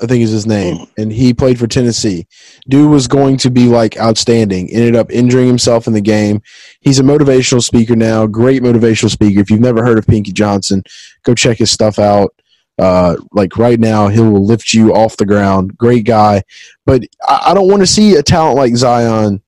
I 0.00 0.06
think 0.06 0.22
is 0.22 0.30
his 0.30 0.46
name, 0.46 0.86
and 0.96 1.10
he 1.12 1.32
played 1.34 1.58
for 1.58 1.66
Tennessee. 1.66 2.26
Dude 2.68 2.90
was 2.90 3.08
going 3.08 3.36
to 3.38 3.50
be 3.50 3.66
like 3.66 3.96
outstanding. 3.98 4.70
Ended 4.70 4.94
up 4.94 5.10
injuring 5.10 5.46
himself 5.48 5.86
in 5.86 5.92
the 5.92 6.00
game. 6.00 6.42
He's 6.80 7.00
a 7.00 7.04
motivational 7.04 7.62
speaker 7.62 7.96
now. 7.96 8.26
Great 8.26 8.62
motivational 8.62 9.10
speaker. 9.10 9.40
If 9.40 9.50
you've 9.50 9.60
never 9.60 9.84
heard 9.84 9.98
of 9.98 10.08
Inky 10.08 10.32
Johnson, 10.32 10.82
go 11.24 11.34
check 11.34 11.58
his 11.58 11.70
stuff 11.70 11.98
out. 11.98 12.34
Uh, 12.82 13.16
like 13.30 13.56
right 13.56 13.78
now, 13.78 14.08
he 14.08 14.18
will 14.18 14.44
lift 14.44 14.72
you 14.72 14.92
off 14.92 15.16
the 15.16 15.24
ground. 15.24 15.78
Great 15.78 16.04
guy, 16.04 16.42
but 16.84 17.02
I, 17.28 17.50
I 17.50 17.54
don't 17.54 17.68
want 17.68 17.80
to 17.80 17.86
see 17.86 18.16
a 18.16 18.22
talent 18.24 18.56
like 18.56 18.74
Zion 18.74 19.40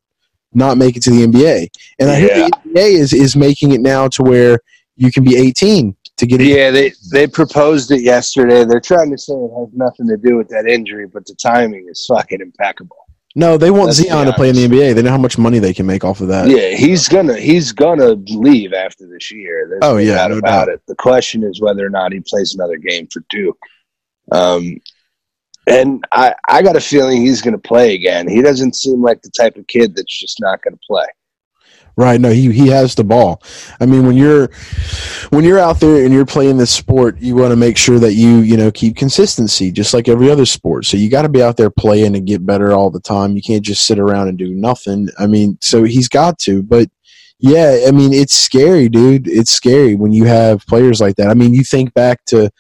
not 0.53 0.79
make 0.79 0.97
it 0.97 1.03
to 1.03 1.11
the 1.11 1.27
NBA. 1.27 1.69
And 1.99 2.11
I 2.11 2.15
hear 2.15 2.29
the 2.29 2.51
NBA 2.69 2.91
is 2.93 3.13
is 3.13 3.35
making 3.35 3.73
it 3.73 3.81
now 3.81 4.07
to 4.09 4.23
where 4.23 4.61
you 4.95 5.11
can 5.11 5.25
be 5.25 5.37
18 5.37 5.97
to 6.17 6.27
get 6.27 6.41
in. 6.41 6.47
Yeah, 6.47 6.71
they 6.71 6.93
they 7.11 7.27
proposed 7.27 7.91
it 7.91 8.03
yesterday. 8.03 8.65
They're 8.65 8.81
trying 8.81 9.11
to 9.11 9.19
say 9.19 9.35
it 9.35 9.51
has 9.59 9.69
nothing 9.73 10.07
to 10.07 10.17
do 10.17 10.37
with 10.37 10.49
that 10.51 10.67
injury, 10.67 11.09
but 11.09 11.27
the 11.27 11.35
timing 11.35 11.89
is 11.91 12.07
fucking 12.07 12.41
impeccable. 12.41 13.04
No, 13.37 13.57
they 13.57 13.71
want 13.71 13.89
be 13.91 13.95
Zion 14.09 14.27
to 14.27 14.33
play 14.33 14.51
in 14.51 14.55
the. 14.55 14.69
NBA. 14.69 14.95
They 14.95 15.03
know 15.03 15.11
how 15.11 15.19
much 15.19 15.39
money 15.39 15.59
they 15.59 15.75
can 15.75 15.87
make 15.87 16.05
off 16.05 16.21
of 16.21 16.29
that. 16.29 16.49
Yeah, 16.49 16.77
he's 16.77 17.09
gonna 17.09 17.37
he's 17.37 17.73
gonna 17.73 18.11
leave 18.29 18.73
after 18.73 19.09
this 19.09 19.33
year. 19.33 19.67
There's 19.69 19.81
Oh, 19.83 19.97
yeah, 19.97 20.27
no 20.29 20.39
about 20.39 20.67
doubt. 20.67 20.69
it. 20.69 20.83
The 20.87 20.95
question 20.95 21.43
is 21.43 21.61
whether 21.61 21.85
or 21.85 21.91
not 21.91 22.13
he 22.13 22.21
plays 22.21 22.55
another 22.55 22.77
game 22.77 23.09
for 23.13 23.25
Duke. 23.31 23.59
Um, 24.31 24.79
and 25.67 26.05
I 26.13 26.35
I 26.49 26.63
got 26.63 26.77
a 26.77 26.81
feeling 26.81 27.23
he's 27.23 27.43
gonna 27.43 27.59
play 27.59 27.95
again. 27.95 28.29
He 28.29 28.41
doesn't 28.41 28.77
seem 28.77 29.03
like 29.03 29.21
the 29.23 29.31
type 29.31 29.57
of 29.57 29.67
kid 29.67 29.97
that's 29.97 30.21
just 30.21 30.39
not 30.41 30.63
gonna 30.63 30.79
play. 30.87 31.07
Right. 31.97 32.21
No, 32.21 32.31
he 32.31 32.51
he 32.51 32.67
has 32.69 32.97
the 32.97 33.05
ball. 33.05 33.41
I 33.79 33.87
mean, 33.87 34.05
when 34.05 34.17
you're 34.17 34.51
when 35.31 35.45
you're 35.45 35.61
out 35.61 35.79
there 35.79 36.05
and 36.05 36.13
you're 36.13 36.27
playing 36.27 36.57
this 36.57 36.73
sport, 36.73 37.19
you 37.21 37.37
want 37.37 37.53
to 37.53 37.57
make 37.57 37.77
sure 37.77 38.01
that 38.01 38.15
you 38.15 38.39
you 38.39 38.57
know 38.57 38.73
keep 38.73 38.97
consistency, 38.97 39.71
just 39.71 39.95
like 39.95 40.09
every 40.09 40.29
other 40.29 40.45
sport. 40.45 40.87
So 40.87 40.97
you 40.97 41.09
got 41.09 41.23
to 41.23 41.29
be 41.29 41.43
out 41.43 41.57
there 41.57 41.71
playing 41.71 42.17
and 42.17 42.27
get 42.27 42.45
better 42.45 42.73
all 42.73 42.91
the 42.91 43.01
time. 43.01 43.37
You 43.37 43.43
can't 43.43 43.65
just 43.65 43.87
sit 43.87 44.01
around 44.01 44.27
and 44.27 44.37
do 44.37 44.53
nothing. 44.53 45.09
I 45.21 45.29
mean, 45.29 45.57
so 45.61 45.85
he's 45.85 46.09
got 46.09 46.37
to. 46.41 46.65
But 46.65 46.89
yeah, 47.39 47.85
I 47.87 47.93
mean, 47.93 48.13
it's 48.13 48.35
scary, 48.35 48.89
dude. 48.89 49.29
It's 49.29 49.53
scary 49.53 49.95
when 49.95 50.13
you 50.13 50.25
have 50.25 50.67
players 50.67 51.01
like 51.01 51.15
that. 51.17 51.29
I 51.29 51.35
mean, 51.35 51.55
you 51.55 51.63
think 51.63 51.95
back 51.95 52.25
to 52.27 52.51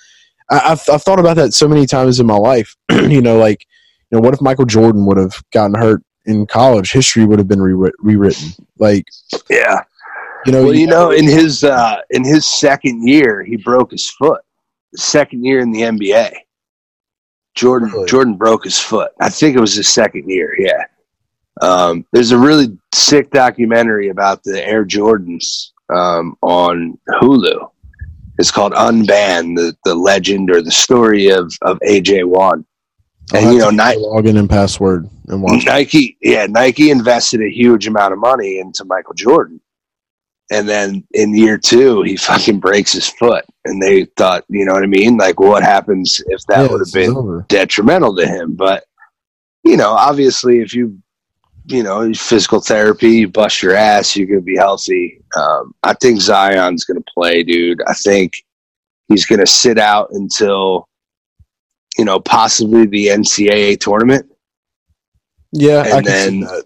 I, 0.48 0.72
I've 0.72 0.82
I've 0.92 1.02
thought 1.02 1.18
about 1.18 1.36
that 1.36 1.54
so 1.54 1.66
many 1.66 1.86
times 1.86 2.20
in 2.20 2.26
my 2.26 2.36
life. 2.36 2.76
you 2.92 3.20
know, 3.20 3.38
like 3.38 3.66
you 4.10 4.18
know, 4.18 4.20
what 4.20 4.34
if 4.34 4.40
Michael 4.40 4.66
Jordan 4.66 5.06
would 5.06 5.16
have 5.16 5.42
gotten 5.52 5.74
hurt 5.74 6.02
in 6.26 6.46
college? 6.46 6.92
History 6.92 7.24
would 7.24 7.38
have 7.38 7.48
been 7.48 7.58
rewrit- 7.60 7.92
rewritten. 7.98 8.50
Like 8.78 9.06
Yeah. 9.50 9.80
you 10.46 10.52
know, 10.52 10.64
Well, 10.64 10.74
you 10.74 10.86
know, 10.86 11.10
in 11.10 11.24
his 11.24 11.64
uh, 11.64 11.96
in 12.10 12.24
his 12.24 12.46
second 12.46 13.06
year, 13.06 13.42
he 13.42 13.56
broke 13.56 13.90
his 13.92 14.08
foot. 14.10 14.40
Second 14.96 15.44
year 15.44 15.60
in 15.60 15.70
the 15.72 15.82
NBA, 15.82 16.32
Jordan 17.54 17.90
Really? 17.90 18.06
Jordan 18.06 18.34
broke 18.34 18.64
his 18.64 18.78
foot. 18.78 19.12
I 19.20 19.28
think 19.28 19.56
it 19.56 19.60
was 19.60 19.74
his 19.74 19.88
second 19.88 20.28
year. 20.28 20.54
Yeah. 20.58 20.84
Um, 21.62 22.04
there's 22.12 22.32
a 22.32 22.38
really 22.38 22.76
sick 22.92 23.30
documentary 23.30 24.08
about 24.08 24.42
the 24.42 24.64
Air 24.66 24.84
Jordans 24.84 25.70
um, 25.92 26.36
on 26.42 26.98
Hulu. 27.20 27.70
It's 28.38 28.50
called 28.50 28.72
Unbanned: 28.72 29.56
the 29.56 29.76
the 29.84 29.94
legend 29.94 30.50
or 30.50 30.62
the 30.62 30.72
story 30.72 31.28
of 31.28 31.52
of 31.62 31.78
AJ 31.86 32.24
One. 32.24 32.64
I'll 33.32 33.40
and 33.44 33.52
you 33.54 33.58
know, 33.60 33.70
Nike, 33.70 34.00
login 34.00 34.38
and 34.38 34.48
password 34.50 35.08
and 35.28 35.42
watch. 35.42 35.64
Nike, 35.64 36.16
yeah, 36.20 36.46
Nike 36.46 36.90
invested 36.90 37.40
a 37.40 37.50
huge 37.50 37.86
amount 37.86 38.12
of 38.12 38.18
money 38.18 38.58
into 38.58 38.84
Michael 38.84 39.14
Jordan. 39.14 39.60
And 40.52 40.68
then 40.68 41.04
in 41.14 41.34
year 41.34 41.56
two, 41.56 42.02
he 42.02 42.16
fucking 42.18 42.60
breaks 42.60 42.92
his 42.92 43.08
foot. 43.08 43.44
And 43.64 43.82
they 43.82 44.04
thought, 44.16 44.44
you 44.48 44.64
know 44.66 44.74
what 44.74 44.82
I 44.82 44.86
mean? 44.86 45.16
Like, 45.16 45.40
what 45.40 45.62
happens 45.62 46.20
if 46.26 46.42
that 46.48 46.62
Yeah, 46.62 46.68
would 46.68 46.80
have 46.86 46.92
been 46.92 47.16
over. 47.16 47.46
detrimental 47.48 48.14
to 48.16 48.26
him? 48.26 48.54
But, 48.54 48.84
you 49.62 49.76
know, 49.78 49.90
obviously, 49.92 50.60
if 50.60 50.74
you, 50.74 50.98
you 51.66 51.82
know, 51.82 52.12
physical 52.12 52.60
therapy, 52.60 53.10
you 53.12 53.28
bust 53.28 53.62
your 53.62 53.74
ass, 53.74 54.14
you're 54.14 54.26
going 54.26 54.40
to 54.40 54.44
be 54.44 54.56
healthy. 54.56 55.22
Um, 55.34 55.74
I 55.82 55.94
think 55.94 56.20
Zion's 56.20 56.84
going 56.84 56.98
to 57.02 57.10
play, 57.16 57.42
dude. 57.42 57.80
I 57.88 57.94
think 57.94 58.32
he's 59.08 59.24
going 59.24 59.40
to 59.40 59.46
sit 59.46 59.78
out 59.78 60.08
until, 60.10 60.88
you 61.98 62.04
know, 62.04 62.20
possibly 62.20 62.86
the 62.86 63.08
NCAA 63.08 63.78
tournament. 63.80 64.26
Yeah, 65.52 65.84
And 65.84 66.04
can 66.06 66.30
see 66.30 66.44
then-. 66.44 66.62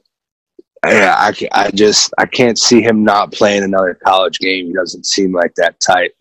Yeah, 0.87 1.17
I, 1.19 1.33
ca- 1.33 1.49
I 1.53 1.71
just 1.73 2.15
I 2.19 2.27
can't 2.27 2.59
see 2.59 2.81
him 2.81 3.03
not 3.03 3.33
playing 3.33 3.65
another 3.65 3.99
college 4.07 4.39
game. 4.39 4.67
He 4.69 4.73
doesn't 4.73 5.07
seem 5.07 5.33
like 5.33 5.53
that 5.57 5.79
type. 5.81 6.15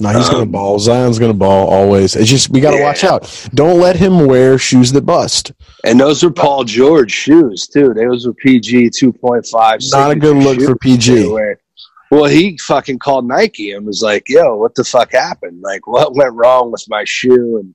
No, 0.00 0.08
he's 0.08 0.28
gonna 0.28 0.42
um, 0.42 0.50
ball. 0.50 0.78
Zion's 0.78 1.18
gonna 1.18 1.34
ball 1.34 1.68
always. 1.68 2.16
It's 2.16 2.30
just 2.30 2.48
we 2.50 2.60
gotta 2.60 2.78
Yeah. 2.78 2.84
watch 2.84 3.04
out. 3.04 3.48
Don't 3.54 3.78
let 3.78 3.94
him 3.94 4.26
wear 4.26 4.58
shoes 4.58 4.90
that 4.92 5.02
bust. 5.02 5.52
And 5.84 6.00
those 6.00 6.24
were 6.24 6.30
Paul 6.32 6.64
George 6.64 7.12
shoes 7.12 7.68
too. 7.68 7.92
Those 7.94 8.26
were 8.26 8.34
PG 8.34 8.90
two 8.90 9.12
point 9.12 9.46
five. 9.46 9.80
Not 9.92 10.10
a 10.10 10.16
good 10.16 10.36
look 10.38 10.60
for 10.62 10.74
PG. 10.76 11.28
Well, 12.10 12.26
he 12.26 12.58
fucking 12.58 12.98
called 12.98 13.26
Nike 13.26 13.72
and 13.72 13.86
was 13.86 14.02
like, 14.02 14.24
"Yo, 14.28 14.56
what 14.56 14.74
the 14.74 14.84
fuck 14.84 15.12
happened? 15.12 15.60
Like, 15.62 15.86
what 15.86 16.14
went 16.14 16.34
wrong 16.34 16.70
with 16.70 16.84
my 16.88 17.04
shoe?" 17.04 17.58
And 17.58 17.74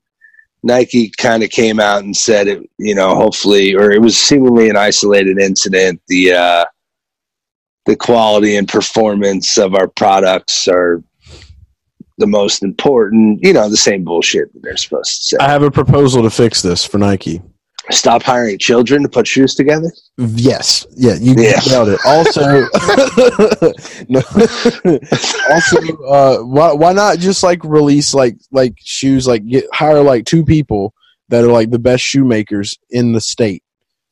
Nike 0.64 1.12
kind 1.18 1.44
of 1.44 1.50
came 1.50 1.80
out 1.80 2.04
and 2.04 2.16
said 2.16 2.48
it. 2.48 2.70
You 2.78 2.96
know, 2.96 3.16
hopefully, 3.16 3.76
or 3.76 3.92
it 3.92 4.02
was 4.02 4.18
seemingly 4.18 4.70
an 4.70 4.78
isolated 4.78 5.40
incident. 5.40 6.02
The 6.08 6.34
uh, 6.34 6.66
the 7.86 7.96
quality 7.96 8.56
and 8.56 8.68
performance 8.68 9.58
of 9.58 9.76
our 9.76 9.88
products 9.88 10.68
are 10.68 11.04
the 12.18 12.28
most 12.28 12.64
important. 12.64 13.44
You 13.44 13.54
know, 13.54 13.70
the 13.70 13.78
same 13.78 14.04
bullshit 14.04 14.54
that 14.54 14.64
they're 14.64 14.78
supposed 14.78 15.10
to 15.10 15.24
say. 15.24 15.38
I 15.40 15.50
have 15.50 15.64
a 15.64 15.72
proposal 15.72 16.24
to 16.24 16.30
fix 16.30 16.62
this 16.62 16.86
for 16.86 17.00
Nike. 17.00 17.42
Stop 17.90 18.22
hiring 18.24 18.58
children 18.60 19.02
to 19.04 19.10
put 19.10 19.28
shoes 19.28 19.56
together. 19.56 19.92
Yes, 20.18 20.86
yeah, 20.96 21.16
you 21.20 21.34
Yeah. 21.38 21.60
nailed 21.68 21.90
it. 21.90 22.00
Also, 22.06 22.42
also, 25.50 26.04
uh, 26.06 26.38
why 26.44 26.74
why 26.74 26.94
not 26.94 27.20
just 27.20 27.44
like 27.44 27.64
release 27.64 28.14
like 28.14 28.38
like 28.52 28.76
shoes 28.80 29.28
like 29.28 29.46
get 29.48 29.66
hire 29.74 30.02
like 30.02 30.26
two 30.26 30.44
people 30.46 30.94
that 31.30 31.44
are 31.44 31.52
like 31.52 31.72
the 31.72 31.80
best 31.80 32.04
shoemakers 32.04 32.78
in 32.90 33.14
the 33.14 33.22
state. 33.22 33.64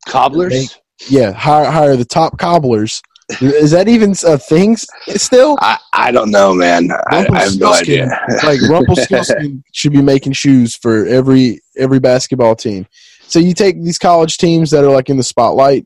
Cobblers. 0.07 0.77
Yeah, 1.07 1.31
hire 1.31 1.69
hire 1.69 1.95
the 1.95 2.05
top 2.05 2.37
cobblers. 2.37 3.01
Is 3.41 3.71
that 3.71 3.87
even 3.87 4.15
a 4.25 4.39
thing 4.39 4.75
still? 4.75 5.55
I, 5.61 5.77
I 5.93 6.11
don't 6.11 6.31
know, 6.31 6.51
man. 6.51 6.89
I, 7.11 7.27
I 7.31 7.43
have 7.43 7.59
no 7.59 7.73
idea. 7.73 8.07
like 8.43 8.59
Rumpelstiltskin 8.67 9.63
should 9.71 9.91
be 9.91 10.01
making 10.01 10.33
shoes 10.33 10.75
for 10.75 11.05
every 11.05 11.61
every 11.77 11.99
basketball 11.99 12.55
team. 12.55 12.87
So 13.29 13.37
you 13.37 13.53
take 13.53 13.81
these 13.81 13.99
college 13.99 14.37
teams 14.39 14.71
that 14.71 14.83
are 14.83 14.91
like 14.91 15.09
in 15.09 15.17
the 15.17 15.23
spotlight, 15.23 15.85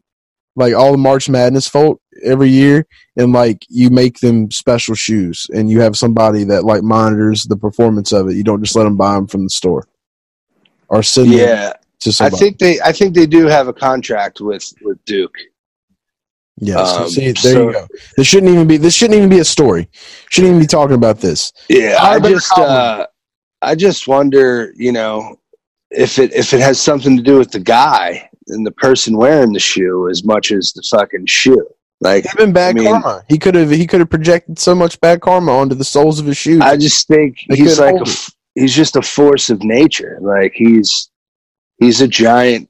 like 0.56 0.74
all 0.74 0.94
the 0.94 0.98
March 0.98 1.28
Madness 1.28 1.68
folk 1.68 2.02
every 2.24 2.50
year, 2.50 2.88
and 3.18 3.34
like 3.34 3.66
you 3.70 3.89
make 3.89 4.20
them 4.20 4.50
special 4.50 4.96
shoes, 4.96 5.46
and 5.54 5.70
you 5.70 5.82
have 5.82 5.98
somebody 5.98 6.46
that 6.46 6.64
like 6.64 6.84
monitors 6.84 7.44
the 7.44 7.58
performance 7.58 8.14
of 8.14 8.30
it. 8.30 8.36
You 8.36 8.44
don't 8.44 8.64
just 8.64 8.78
let 8.78 8.86
them 8.86 8.96
buy 8.96 9.16
them 9.16 9.28
from 9.28 9.44
the 9.44 9.50
store 9.50 9.86
or 10.88 11.04
send 11.04 11.32
them 11.32 11.39
yeah, 11.39 11.74
to 12.00 12.24
I 12.24 12.30
think 12.30 12.60
they 12.60 12.80
I 12.80 12.94
think 12.94 13.14
they 13.14 13.26
do 13.26 13.48
have 13.48 13.68
a 13.68 13.74
contract 13.74 14.39
with 14.39 14.74
with 14.82 15.04
Duke. 15.04 15.36
yeah, 16.62 16.86
so 16.86 17.04
um, 17.04 17.10
see, 17.10 17.26
there 17.26 17.36
so- 17.36 17.68
you 17.68 17.74
go. 17.74 17.88
This 18.16 18.26
shouldn't 18.28 18.54
even 18.54 18.68
be. 18.68 18.78
This 18.78 18.94
shouldn't 18.94 19.18
even 19.18 19.30
be 19.30 19.39
a 19.39 19.46
story. 19.46 19.89
Shouldn't 20.30 20.52
even 20.52 20.62
be 20.62 20.68
talking 20.68 20.96
about 20.96 21.18
this. 21.18 21.52
Yeah, 21.68 21.98
Hire 21.98 22.22
I 22.24 22.30
just 22.30 22.58
uh, 22.58 23.08
I 23.62 23.76
just 23.76 24.08
wonder, 24.08 24.72
you 24.78 24.94
know, 24.94 25.39
if 25.96 26.20
it 26.20 26.34
if 26.34 26.54
it 26.54 26.60
has 26.62 26.80
something 26.80 27.16
to 27.18 27.24
do 27.24 27.38
with 27.38 27.52
the 27.52 27.60
guy 27.60 28.30
and 28.48 28.66
the 28.66 28.72
person 28.72 29.16
wearing 29.18 29.54
the 29.54 29.60
shoe 29.60 30.10
as 30.10 30.24
much 30.24 30.52
as 30.52 30.74
the 30.74 30.84
fucking 30.91 31.26
shoe. 31.26 31.66
Like 32.02 32.26
Even 32.36 32.52
bad 32.52 32.72
I 32.72 32.74
mean- 32.80 32.86
karma. 33.02 33.24
He 33.30 33.38
could 33.38 33.56
have. 33.56 33.70
He 33.70 33.88
could 33.88 34.02
have 34.02 34.10
projected 34.10 34.60
so 34.60 34.76
much 34.76 35.00
bad 35.00 35.22
karma 35.22 35.52
onto 35.54 35.76
the 35.76 35.86
soles 35.86 36.20
of 36.20 36.26
his 36.26 36.36
shoes. 36.38 36.62
I 36.62 36.76
just 36.76 37.08
think 37.08 37.38
They 37.50 37.56
he's 37.56 37.80
like 37.80 37.96
a, 37.96 38.06
he's 38.56 38.76
just 38.76 38.96
a 38.98 39.02
force 39.02 39.50
of 39.50 39.64
nature. 39.64 40.18
Like 40.22 40.52
he's 40.54 41.10
he's 41.80 42.02
a 42.02 42.08
giant 42.08 42.70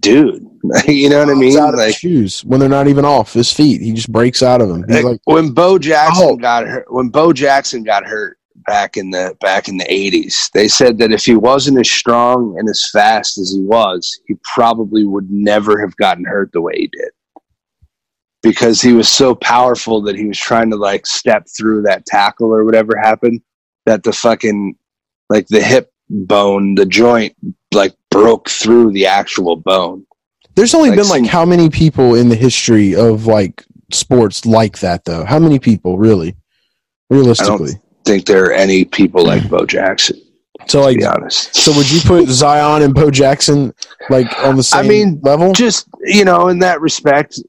dude. 0.00 0.44
you 0.88 1.08
know 1.10 1.20
what 1.20 1.28
I 1.30 1.34
mean? 1.34 1.56
Out 1.58 1.74
of 1.74 1.78
his 1.80 1.86
Like 1.88 1.96
shoes 1.96 2.44
when 2.44 2.58
they're 2.58 2.68
not 2.68 2.88
even 2.88 3.04
off 3.04 3.32
his 3.32 3.52
feet, 3.52 3.80
he 3.80 3.92
just 3.92 4.10
breaks 4.10 4.42
out 4.42 4.60
of 4.60 4.68
them. 4.68 4.82
He's 4.88 4.96
Like, 4.96 5.04
like, 5.04 5.20
when 5.24 5.50
Bo 5.52 5.78
Jackson 5.78 6.26
Oh. 6.30 6.36
got 6.36 6.66
hurt, 6.66 6.92
when 6.92 7.10
Bo 7.10 7.32
Jackson 7.32 7.84
got 7.84 8.04
hurt 8.04 8.38
back 8.66 8.96
in 8.96 9.10
the 9.10 9.36
back 9.40 9.68
in 9.68 9.76
the 9.76 9.92
eighties, 9.92 10.50
they 10.54 10.68
said 10.68 10.98
that 10.98 11.12
if 11.12 11.24
he 11.24 11.36
wasn't 11.36 11.78
as 11.78 11.90
strong 11.90 12.56
and 12.58 12.68
as 12.68 12.90
fast 12.90 13.38
as 13.38 13.52
he 13.52 13.60
was, 13.60 14.20
he 14.26 14.34
probably 14.54 15.04
would 15.04 15.30
never 15.30 15.80
have 15.80 15.96
gotten 15.96 16.24
hurt 16.24 16.50
the 16.52 16.60
way 16.60 16.74
he 16.76 16.86
did. 16.88 17.10
Because 18.42 18.82
he 18.82 18.92
was 18.92 19.08
so 19.08 19.34
powerful 19.34 20.02
that 20.02 20.16
he 20.16 20.26
was 20.26 20.38
trying 20.38 20.70
to 20.70 20.76
like 20.76 21.06
step 21.06 21.46
through 21.56 21.82
that 21.82 22.04
tackle 22.06 22.52
or 22.52 22.64
whatever 22.64 22.96
happened, 22.96 23.40
that 23.86 24.02
the 24.02 24.12
fucking 24.12 24.76
like 25.30 25.46
the 25.48 25.62
hip 25.62 25.92
bone, 26.10 26.74
the 26.74 26.86
joint 26.86 27.34
like 27.72 27.94
broke 28.10 28.48
through 28.48 28.92
the 28.92 29.06
actual 29.06 29.56
bone. 29.56 30.06
there's 30.54 30.74
only 30.74 30.90
like 30.90 30.98
been 30.98 31.08
like 31.08 31.26
how 31.26 31.44
many 31.44 31.70
people 31.70 32.14
in 32.14 32.28
the 32.28 32.36
history 32.36 32.94
of 32.94 33.26
like 33.26 33.64
sports 33.92 34.46
like 34.46 34.78
that 34.80 35.04
though? 35.04 35.24
How 35.24 35.38
many 35.38 35.58
people 35.58 35.98
really? 35.98 36.36
Realistically, 37.10 37.72
think 38.04 38.26
there 38.26 38.44
are 38.44 38.52
any 38.52 38.84
people 38.84 39.24
like 39.24 39.42
hmm. 39.42 39.48
Bo 39.48 39.66
Jackson, 39.66 40.20
so 40.66 40.80
to 40.80 40.84
like, 40.86 40.98
be 40.98 41.04
honest. 41.04 41.54
so 41.54 41.76
would 41.76 41.90
you 41.90 42.00
put 42.00 42.28
Zion 42.28 42.82
and 42.82 42.94
Bo 42.94 43.10
Jackson 43.10 43.72
like 44.10 44.26
on 44.40 44.56
the 44.56 44.62
same? 44.62 44.84
I 44.84 44.88
mean, 44.88 45.20
level? 45.22 45.52
just 45.52 45.88
you 46.02 46.24
know 46.24 46.48
in 46.48 46.58
that 46.60 46.80
respect 46.80 47.40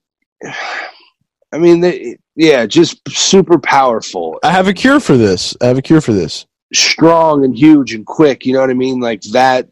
i 1.51 1.58
mean 1.58 1.80
they, 1.80 2.18
yeah 2.36 2.66
just 2.66 2.99
super 3.10 3.58
powerful 3.58 4.39
I 4.43 4.51
have 4.51 4.68
a 4.68 4.74
cure 4.74 4.99
for 4.99 5.18
this. 5.18 5.56
I 5.62 5.68
have 5.68 5.78
a 5.78 5.82
cure 5.82 6.01
for 6.01 6.14
this. 6.14 6.45
strong 6.74 7.45
and 7.45 7.58
huge 7.58 7.93
and 7.93 8.06
quick 8.06 8.45
you 8.45 8.53
know 8.53 8.60
what 8.62 8.70
i 8.70 8.74
mean 8.74 8.99
like 8.99 9.22
that 9.32 9.70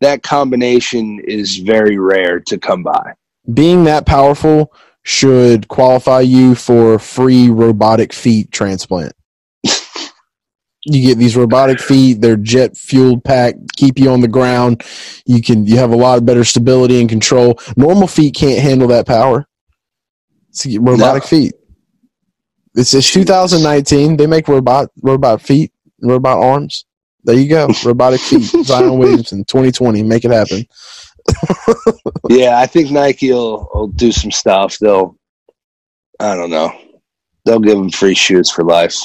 that 0.00 0.22
combination 0.22 1.20
is 1.20 1.58
very 1.58 1.98
rare 1.98 2.40
to 2.40 2.58
come 2.58 2.82
by 2.82 3.14
Being 3.52 3.84
that 3.84 4.06
powerful 4.06 4.72
should 5.04 5.68
qualify 5.68 6.20
you 6.20 6.54
for 6.54 6.98
free 6.98 7.50
robotic 7.50 8.12
feet 8.12 8.50
transplant. 8.50 9.12
You 10.86 11.02
get 11.08 11.18
these 11.18 11.36
robotic 11.36 11.80
feet 11.80 12.20
they're 12.20 12.36
jet 12.36 12.76
fueled 12.76 13.24
pack 13.24 13.54
keep 13.76 13.98
you 13.98 14.10
on 14.10 14.20
the 14.20 14.28
ground. 14.28 14.82
You 15.26 15.40
can 15.42 15.66
you 15.66 15.76
have 15.78 15.92
a 15.92 15.96
lot 15.96 16.18
of 16.18 16.26
better 16.26 16.44
stability 16.44 17.00
and 17.00 17.08
control. 17.08 17.58
Normal 17.76 18.06
feet 18.08 18.34
can't 18.34 18.60
handle 18.60 18.88
that 18.88 19.06
power. 19.06 19.46
It's 20.50 20.66
robotic 20.66 21.22
No. 21.24 21.28
feet. 21.28 21.54
It's, 22.74 22.92
it's 22.94 23.10
2019 23.12 24.16
they 24.16 24.26
make 24.26 24.48
robot 24.48 24.88
robot 25.02 25.40
feet 25.40 25.72
robot 26.02 26.38
arms. 26.38 26.84
There 27.24 27.36
you 27.36 27.48
go. 27.48 27.68
Robotic 27.84 28.20
feet. 28.20 28.42
Zion 28.42 28.98
williamson 28.98 29.44
2020 29.44 30.02
make 30.02 30.24
it 30.24 30.30
happen. 30.30 30.66
Yeah 32.28 32.58
i 32.58 32.66
think 32.66 32.90
nike 32.90 33.32
will, 33.32 33.68
will 33.74 33.88
do 33.88 34.12
some 34.12 34.30
stuff. 34.30 34.78
They'll 34.78 35.16
i 36.20 36.34
don't 36.34 36.50
know. 36.50 36.72
They'll 37.44 37.60
give 37.60 37.78
him 37.78 37.90
free 37.90 38.14
shoes 38.14 38.50
for 38.50 38.64
life 38.64 38.96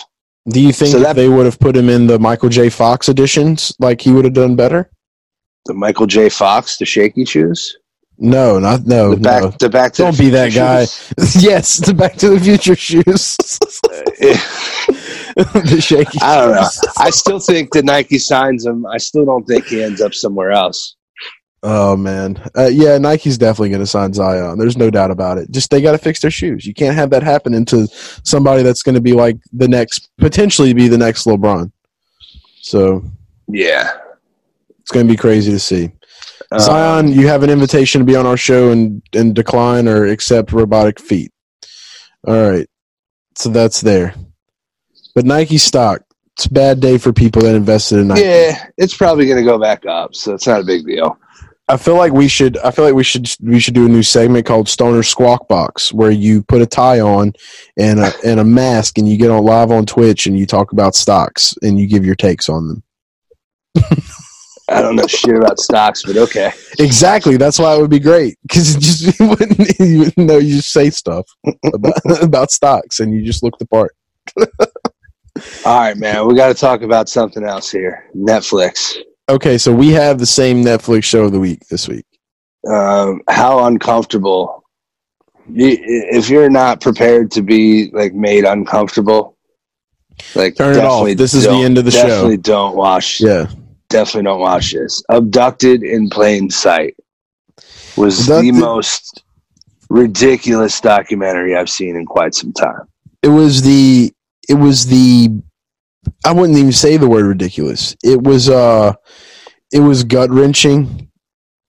do 0.49 0.59
you 0.61 0.71
think 0.71 0.91
So 0.91 0.99
that- 0.99 1.15
they 1.15 1.29
would 1.29 1.45
have 1.45 1.59
put 1.59 1.75
him 1.75 1.89
in 1.89 2.07
the 2.07 2.19
michael 2.19 2.49
j 2.49 2.69
fox 2.69 3.07
editions 3.09 3.73
like 3.79 4.01
he 4.01 4.11
would 4.11 4.25
have 4.25 4.33
done 4.33 4.55
better 4.55 4.89
the 5.65 5.73
michael 5.73 6.07
j 6.07 6.29
fox 6.29 6.77
the 6.77 6.85
shaky 6.85 7.25
shoes 7.25 7.75
no 8.17 8.59
not 8.59 8.85
no 8.85 9.11
the 9.15 9.21
back 9.21 9.43
no 9.43 9.49
the 9.59 9.69
back 9.69 9.93
to 9.93 10.01
Don't 10.03 10.17
the 10.17 10.23
be 10.25 10.29
that 10.31 10.53
guy. 10.53 10.85
shoes. 10.85 11.41
yes, 11.49 11.77
the 11.77 11.93
Back 11.93 12.15
to 12.17 12.29
the 12.31 12.39
Future 12.41 12.75
shoes. 12.75 13.37
the 14.17 15.79
shaky. 15.81 16.19
I 16.21 16.35
don't 16.41 16.55
know. 16.55 16.67
I 16.97 17.09
still 17.11 17.39
think 17.39 17.71
that 17.73 17.85
Nike 17.85 18.19
signs 18.19 18.65
him. 18.65 18.85
I 18.85 18.97
still 18.97 19.25
don't 19.25 19.45
think 19.47 19.67
he 19.67 19.81
ends 19.81 20.01
up 20.01 20.13
somewhere 20.13 20.51
else. 20.51 20.95
Oh 21.61 21.97
man, 21.97 22.41
uh, 22.57 22.69
yeah, 22.71 22.97
Nike's 22.97 23.37
definitely 23.37 23.69
going 23.69 23.81
to 23.81 23.87
sign 23.87 24.13
Zion. 24.13 24.57
There's 24.57 24.77
no 24.77 24.89
doubt 24.89 25.11
about 25.11 25.37
it. 25.37 25.51
Just 25.51 25.69
they 25.69 25.81
got 25.81 25.91
to 25.91 25.97
fix 25.97 26.21
their 26.21 26.31
shoes. 26.31 26.65
You 26.65 26.73
can't 26.73 26.95
have 26.95 27.09
that 27.09 27.21
happen 27.21 27.53
into 27.53 27.87
somebody 28.23 28.63
that's 28.63 28.81
going 28.81 28.95
to 28.95 29.01
be 29.01 29.11
like 29.11 29.37
the 29.51 29.67
next, 29.67 30.09
potentially 30.17 30.73
be 30.73 30.87
the 30.87 30.97
next 30.97 31.25
LeBron. 31.25 31.71
So 32.61 33.03
Yeah. 33.49 33.91
it's 34.79 34.91
going 34.91 35.05
to 35.05 35.11
be 35.13 35.17
crazy 35.17 35.51
to 35.51 35.59
see. 35.59 35.91
Um, 36.51 36.59
Zion, 36.59 37.11
you 37.11 37.27
have 37.27 37.43
an 37.43 37.49
invitation 37.49 37.99
to 37.99 38.05
be 38.05 38.15
on 38.15 38.25
our 38.25 38.37
show 38.37 38.71
and 38.71 39.01
and 39.13 39.35
decline 39.35 39.87
or 39.87 40.05
accept 40.05 40.53
robotic 40.53 40.99
feet. 40.99 41.31
All 42.25 42.51
right, 42.51 42.67
so 43.35 43.49
that's 43.49 43.81
there. 43.81 44.15
But 45.13 45.25
Nike 45.25 45.57
stock 45.57 46.03
it's 46.39 46.45
a 46.45 46.53
bad 46.53 46.79
day 46.79 46.97
for 46.97 47.11
people 47.11 47.41
that 47.41 47.53
invested 47.53 47.99
in 47.99 48.07
Nike. 48.07 48.21
Yeah, 48.21 48.67
it's 48.77 48.95
probably 48.95 49.25
going 49.25 49.43
to 49.43 49.43
go 49.43 49.59
back 49.59 49.85
up, 49.85 50.15
so 50.15 50.33
it's 50.33 50.47
not 50.47 50.61
a 50.61 50.63
big 50.63 50.85
deal. 50.85 51.19
I 51.69 51.77
feel 51.77 51.95
like 51.95 52.11
we 52.11 52.27
should. 52.27 52.57
I 52.57 52.71
feel 52.71 52.83
like 52.83 52.95
we 52.95 53.03
should. 53.03 53.31
We 53.41 53.59
should 53.59 53.75
do 53.75 53.85
a 53.85 53.89
new 53.89 54.01
segment 54.01 54.47
called 54.47 54.67
Stoner 54.67 55.03
Squawk 55.03 55.47
Box, 55.47 55.93
where 55.93 56.09
you 56.09 56.41
put 56.41 56.63
a 56.63 56.65
tie 56.65 56.99
on 56.99 57.33
and 57.77 57.99
a 57.99 58.11
and 58.25 58.39
a 58.39 58.43
mask, 58.43 58.97
and 58.97 59.07
you 59.07 59.17
get 59.17 59.29
on 59.29 59.43
live 59.43 59.71
on 59.71 59.85
Twitch, 59.85 60.25
and 60.25 60.37
you 60.37 60.47
talk 60.47 60.71
about 60.71 60.95
stocks, 60.95 61.55
and 61.61 61.79
you 61.79 61.85
give 61.85 62.03
your 62.03 62.15
takes 62.15 62.49
on 62.49 62.67
them. 62.67 62.83
I 64.69 64.81
don't 64.81 64.95
know 64.95 65.07
shit 65.07 65.35
about 65.35 65.59
stocks, 65.59 66.03
but 66.03 66.17
okay. 66.17 66.51
Exactly. 66.79 67.37
That's 67.37 67.59
why 67.59 67.75
it 67.75 67.81
would 67.81 67.89
be 67.89 67.99
great 67.99 68.37
because 68.43 68.75
just 68.75 69.19
you 69.19 69.27
wouldn't, 69.27 69.79
you 69.79 69.99
wouldn't 69.99 70.17
know. 70.17 70.37
You 70.37 70.57
just 70.57 70.71
say 70.71 70.89
stuff 70.89 71.27
about, 71.73 71.93
about 72.23 72.51
stocks, 72.51 72.99
and 72.99 73.13
you 73.13 73.23
just 73.23 73.43
look 73.43 73.57
the 73.59 73.67
part. 73.67 73.95
All 75.65 75.79
right, 75.79 75.97
man. 75.97 76.27
We 76.27 76.35
got 76.35 76.49
to 76.49 76.53
talk 76.53 76.81
about 76.81 77.09
something 77.09 77.43
else 77.43 77.71
here. 77.71 78.09
Netflix. 78.15 78.97
Okay, 79.29 79.59
so 79.59 79.71
we 79.71 79.89
have 79.89 80.17
the 80.17 80.25
same 80.25 80.63
Netflix 80.63 81.03
show 81.03 81.25
of 81.25 81.31
the 81.31 81.39
week 81.39 81.67
this 81.67 81.87
week. 81.87 82.05
Um, 82.67 83.21
how 83.29 83.65
uncomfortable. 83.65 84.63
You, 85.51 85.77
if 85.79 86.29
you're 86.29 86.49
not 86.49 86.81
prepared 86.81 87.31
to 87.31 87.41
be 87.43 87.91
like 87.91 88.13
made 88.13 88.43
uncomfortable, 88.43 89.37
like 90.35 90.55
Turn 90.55 90.75
it 90.75 90.83
off. 90.83 91.07
This 91.15 91.33
is 91.33 91.43
the 91.43 91.51
end 91.51 91.77
of 91.77 91.85
the 91.85 91.91
show. 91.91 92.07
Definitely 92.07 92.37
don't 92.37 92.75
watch. 92.75 93.21
Yeah, 93.21 93.47
Definitely 93.89 94.23
don't 94.23 94.41
watch 94.41 94.73
this. 94.73 95.01
Abducted 95.09 95.83
in 95.83 96.09
plain 96.09 96.49
sight 96.49 96.95
was 97.95 98.27
Abducted- 98.27 98.55
the 98.55 98.59
most 98.59 99.23
ridiculous 99.89 100.79
documentary 100.81 101.55
I've 101.55 101.69
seen 101.69 101.95
in 101.95 102.05
quite 102.05 102.33
some 102.35 102.53
time. 102.53 102.87
it 103.21 103.29
was 103.29 103.61
the. 103.61 104.11
It 104.47 104.55
was 104.55 104.87
the. 104.87 105.29
I 106.25 106.33
wouldn't 106.33 106.57
even 106.57 106.71
say 106.71 106.97
the 106.97 107.07
word 107.09 107.25
ridiculous. 107.25 107.95
It 108.03 108.21
was 108.21 108.49
uh, 108.49 108.93
it 109.71 109.79
was 109.79 110.03
gut 110.03 110.29
wrenching. 110.29 111.09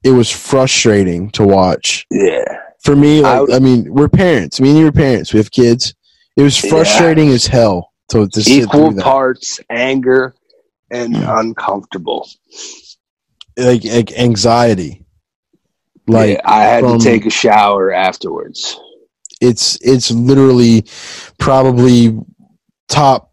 It 0.03 0.13
was 0.13 0.31
frustrating 0.31 1.31
to 1.33 1.45
watch. 1.47 2.07
Yeah. 2.11 2.45
For 2.83 2.97
me, 2.97 3.23
I 3.23 3.39
like, 3.39 3.41
would- 3.49 3.53
I, 3.57 3.59
mean, 3.59 3.93
we're 3.93 4.09
parents. 4.09 4.61
Me 4.61 4.71
and 4.71 4.79
you 4.79 4.87
are 4.87 4.93
parents. 4.93 5.33
We 5.35 5.39
have 5.39 5.51
kids. 5.51 5.95
It 6.37 6.43
was 6.43 6.63
Yeah. 6.65 6.71
frustrating 6.71 7.29
as 7.29 7.47
hell 7.47 7.93
to, 8.11 8.27
to 8.29 8.41
Equal 8.51 8.95
parts 8.95 9.61
anger 9.69 10.35
and 10.91 11.15
Yeah. 11.15 11.39
uncomfortable. 11.41 12.27
like, 13.59 13.85
like 13.85 14.13
anxiety. 14.19 15.05
Like 16.09 16.39
Yeah, 16.39 16.41
I 16.47 16.63
had 16.63 16.85
from- 16.85 16.99
to 16.99 17.05
take 17.05 17.27
a 17.27 17.31
shower 17.31 17.93
afterwards. 17.93 18.79
it's 19.43 19.79
it's 19.83 20.11
literally 20.11 20.85
probably 21.39 22.19
top 22.89 23.30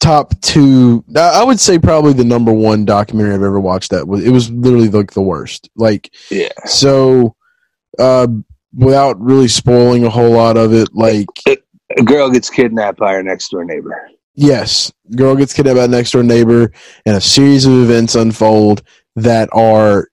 top 0.00 0.34
two. 0.40 1.04
I 1.16 1.44
would 1.44 1.60
say 1.60 1.78
probably 1.78 2.12
the 2.12 2.24
number 2.24 2.52
one 2.52 2.84
documentary 2.84 3.34
I've 3.34 3.42
ever 3.42 3.60
watched. 3.60 3.90
That 3.90 4.08
was 4.08 4.24
it 4.24 4.30
was 4.30 4.50
literally 4.50 4.88
like 4.88 5.12
the 5.12 5.22
worst. 5.22 5.68
Like 5.76 6.10
Yeah. 6.30 6.48
so, 6.66 7.36
uh, 7.98 8.26
without 8.74 9.20
really 9.20 9.48
spoiling 9.48 10.04
a 10.04 10.10
whole 10.10 10.30
lot 10.30 10.56
of 10.56 10.72
it, 10.72 10.88
like 10.94 11.26
A 11.46 12.02
girl 12.02 12.30
gets 12.30 12.48
kidnapped 12.50 12.98
by 12.98 13.12
her 13.12 13.22
next 13.22 13.50
door 13.50 13.64
neighbor. 13.64 14.08
yes, 14.34 14.92
girl 15.16 15.34
gets 15.36 15.52
kidnapped 15.52 15.76
by 15.76 15.84
a 15.84 15.88
next 15.88 16.12
door 16.12 16.22
neighbor, 16.22 16.72
and 17.04 17.16
a 17.16 17.20
series 17.20 17.66
of 17.66 17.72
events 17.72 18.14
unfold 18.14 18.82
that 19.16 19.48
are 19.52 20.08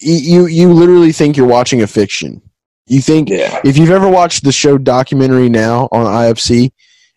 you 0.00 0.46
you 0.46 0.72
literally 0.72 1.12
think 1.12 1.36
you're 1.36 1.46
watching 1.46 1.80
a 1.82 1.86
fiction. 1.86 2.42
You 2.86 3.00
think 3.00 3.28
Yeah. 3.28 3.60
if 3.64 3.76
you've 3.78 3.90
ever 3.90 4.08
watched 4.08 4.44
the 4.44 4.52
show 4.52 4.78
documentary 4.78 5.48
now 5.48 5.88
on 5.92 6.06
IFC, 6.06 6.70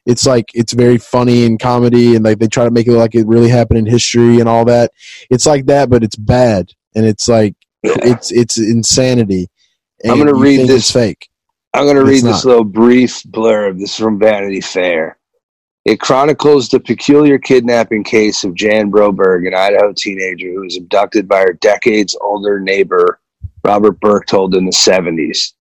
it's 0.06 0.26
like 0.26 0.45
it's 0.54 0.74
very 0.74 0.97
funny 0.97 1.45
and 1.45 1.60
comedy, 1.60 2.16
and 2.16 2.24
like 2.26 2.39
they 2.39 2.47
try 2.47 2.66
to 2.66 2.72
make 2.72 2.88
it 2.88 2.91
look 2.91 3.00
like 3.00 3.16
it 3.16 3.28
really 3.28 3.50
happened 3.50 3.80
in 3.80 3.86
history 3.86 4.39
and 4.39 4.50
all 4.50 4.66
that. 4.66 4.91
It's 5.30 5.45
like 5.45 5.66
that, 5.68 5.89
but 5.89 6.04
it's 6.04 6.16
bad, 6.16 6.72
and 6.95 7.06
it's 7.06 7.28
like 7.28 7.56
Yeah. 7.84 7.95
it's 8.02 8.32
it's 8.32 8.58
insanity. 8.58 9.47
I'm 10.06 10.18
gonna 10.18 10.34
read 10.34 10.68
this- 10.68 10.91
fake. 10.91 11.28
I'm 11.74 11.86
It's 11.86 11.93
read 12.10 12.24
not. 12.24 12.32
this 12.32 12.45
little 12.45 12.64
brief 12.64 13.22
blurb. 13.30 13.80
This 13.80 13.91
is 13.91 13.95
from 13.95 14.18
Vanity 14.20 14.60
Fair. 14.62 15.18
It 15.86 16.00
chronicles 16.00 16.68
the 16.68 16.80
peculiar 16.80 17.38
kidnapping 17.38 18.04
case 18.04 18.43
of 18.43 18.56
Jan 18.56 18.91
Broberg, 18.91 19.47
an 19.47 19.54
Idaho 19.54 19.93
teenager 19.95 20.52
who 20.52 20.62
was 20.62 20.78
abducted 20.78 21.28
by 21.28 21.41
her 21.41 21.54
decades 21.62 22.16
older 22.22 22.60
neighbor, 22.60 23.20
Robert 23.64 24.00
Berchtold, 24.00 24.56
in 24.56 24.66
the 24.66 24.72
70s. 24.72 25.54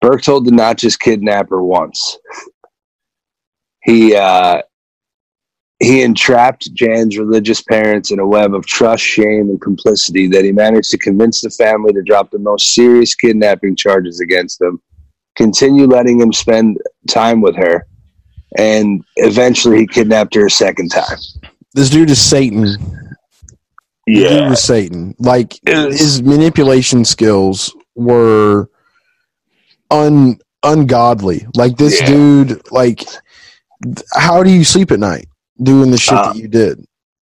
Berchtold 0.00 0.44
did 0.44 0.54
not 0.54 0.78
just 0.78 1.00
kidnap 1.00 1.48
her 1.50 1.62
once. 1.62 2.18
He, 3.86 4.14
uh, 4.14 4.60
he 5.80 6.02
entrapped 6.02 6.72
Jan's 6.74 7.16
religious 7.18 7.62
parents 7.62 8.10
in 8.10 8.18
a 8.18 8.26
web 8.26 8.54
of 8.54 8.66
trust, 8.66 9.02
shame, 9.04 9.48
and 9.50 9.60
complicity 9.60 10.26
that 10.28 10.44
he 10.44 10.52
managed 10.52 10.90
to 10.90 10.98
convince 10.98 11.40
the 11.40 11.50
family 11.50 11.92
to 11.92 12.02
drop 12.02 12.30
the 12.30 12.38
most 12.38 12.74
serious 12.74 13.14
kidnapping 13.14 13.76
charges 13.76 14.20
against 14.20 14.58
them 14.58 14.80
continue 15.36 15.86
letting 15.86 16.18
him 16.18 16.32
spend 16.32 16.78
time 17.10 17.42
with 17.42 17.54
her, 17.56 17.86
and 18.56 19.04
eventually 19.16 19.80
he 19.80 19.86
kidnapped 19.86 20.34
her 20.34 20.46
a 20.46 20.50
second 20.50 20.88
time. 20.88 21.18
This 21.74 21.90
dude 21.90 22.08
is 22.08 22.18
Satan. 22.18 22.74
Dude 24.06 24.48
was 24.48 24.62
Satan. 24.62 25.14
Like 25.18 25.58
was- 25.66 25.98
his 26.00 26.22
manipulation 26.22 27.04
skills 27.04 27.76
were 27.94 28.70
un 29.90 30.38
ungodly. 30.62 31.46
Like 31.54 31.76
this 31.76 32.00
Yeah. 32.00 32.06
dude, 32.06 32.72
like 32.72 33.04
how 34.14 34.42
do 34.42 34.50
you 34.50 34.64
sleep 34.64 34.90
at 34.90 34.98
night 34.98 35.26
doing 35.62 35.90
the 35.90 35.98
shit 35.98 36.14
Uh, 36.14 36.32
that 36.32 36.36
you 36.40 36.48
did? 36.48 36.84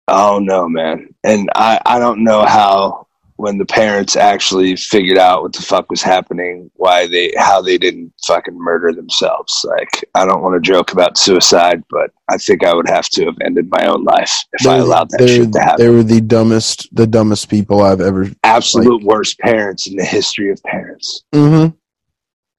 Oh 0.08 0.38
no, 0.40 0.68
man! 0.68 1.08
And 1.24 1.48
I 1.54 1.80
I 1.86 1.98
don't 1.98 2.24
know 2.24 2.44
how 2.44 3.06
when 3.36 3.56
the 3.56 3.64
parents 3.64 4.16
actually 4.16 4.76
figured 4.76 5.16
out 5.16 5.40
what 5.42 5.52
the 5.54 5.62
fuck 5.62 5.88
was 5.88 6.02
happening, 6.02 6.70
why 6.74 7.06
they 7.06 7.32
how 7.38 7.62
they 7.62 7.78
didn't 7.78 8.12
fucking 8.26 8.58
murder 8.58 8.92
themselves. 8.92 9.64
Like 9.64 10.04
I 10.14 10.26
don't 10.26 10.42
want 10.42 10.62
to 10.62 10.68
joke 10.72 10.92
about 10.92 11.16
suicide, 11.16 11.82
but 11.90 12.10
I 12.28 12.36
think 12.38 12.64
I 12.64 12.74
would 12.74 12.88
have 12.88 13.08
to 13.10 13.24
have 13.26 13.36
ended 13.44 13.68
my 13.70 13.86
own 13.86 14.02
life 14.04 14.32
if 14.52 14.66
I 14.66 14.74
They're- 14.74 14.82
allowed 14.82 15.10
that 15.10 15.28
shit 15.28 15.52
to 15.52 15.60
happen. 15.60 15.84
They 15.86 15.90
were 15.90 16.02
the 16.02 16.20
dumbest, 16.20 16.88
the 16.94 17.06
dumbest 17.06 17.48
people 17.48 17.80
I've 17.82 18.00
ever. 18.02 18.28
Absolute 18.44 19.02
worst 19.04 19.38
parents 19.38 19.86
in 19.86 19.96
the 19.96 20.04
history 20.04 20.50
of 20.50 20.60
parents. 20.64 21.22
hmm 21.32 21.68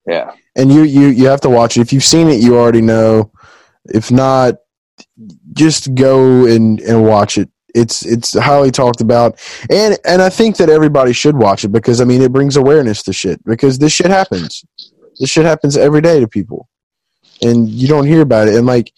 Yeah. 0.07 0.31
And 0.55 0.71
you, 0.71 0.81
you, 0.83 1.07
you 1.07 1.27
have 1.27 1.39
to 1.41 1.49
watch 1.49 1.77
it. 1.77 1.81
If 1.81 1.93
you've 1.93 2.03
seen 2.03 2.27
it, 2.27 2.41
you 2.41 2.57
already 2.57 2.81
know. 2.81 3.31
If 3.85 4.11
not, 4.11 4.55
just 5.53 5.93
go 5.95 6.45
and 6.45 6.79
and 6.81 7.05
watch 7.05 7.37
it. 7.37 7.49
It's 7.73 8.05
it's 8.05 8.37
highly 8.37 8.71
talked 8.71 9.01
about, 9.01 9.39
and 9.69 9.97
and 10.05 10.21
I 10.21 10.29
think 10.29 10.57
that 10.57 10.69
everybody 10.69 11.13
should 11.13 11.35
watch 11.35 11.63
it 11.63 11.69
because 11.69 12.01
I 12.01 12.05
mean 12.05 12.21
it 12.21 12.33
brings 12.33 12.57
awareness 12.57 13.01
to 13.03 13.13
shit 13.13 13.43
because 13.45 13.79
this 13.79 13.93
shit 13.93 14.07
happens. 14.07 14.63
This 15.19 15.29
shit 15.29 15.45
happens 15.45 15.77
every 15.77 16.01
day 16.01 16.19
to 16.19 16.27
people, 16.27 16.67
and 17.41 17.69
you 17.69 17.87
don't 17.87 18.07
hear 18.07 18.21
about 18.21 18.47
it. 18.47 18.55
And 18.55 18.65
like, 18.65 18.91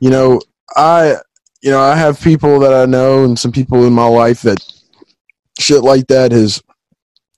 you 0.00 0.10
know, 0.10 0.40
I 0.74 1.16
you 1.60 1.70
know 1.70 1.80
I 1.80 1.96
have 1.96 2.20
people 2.20 2.60
that 2.60 2.72
I 2.72 2.86
know 2.86 3.24
and 3.24 3.38
some 3.38 3.52
people 3.52 3.84
in 3.84 3.92
my 3.92 4.06
life 4.06 4.42
that 4.42 4.58
shit 5.58 5.82
like 5.82 6.06
that 6.06 6.32
has 6.32 6.62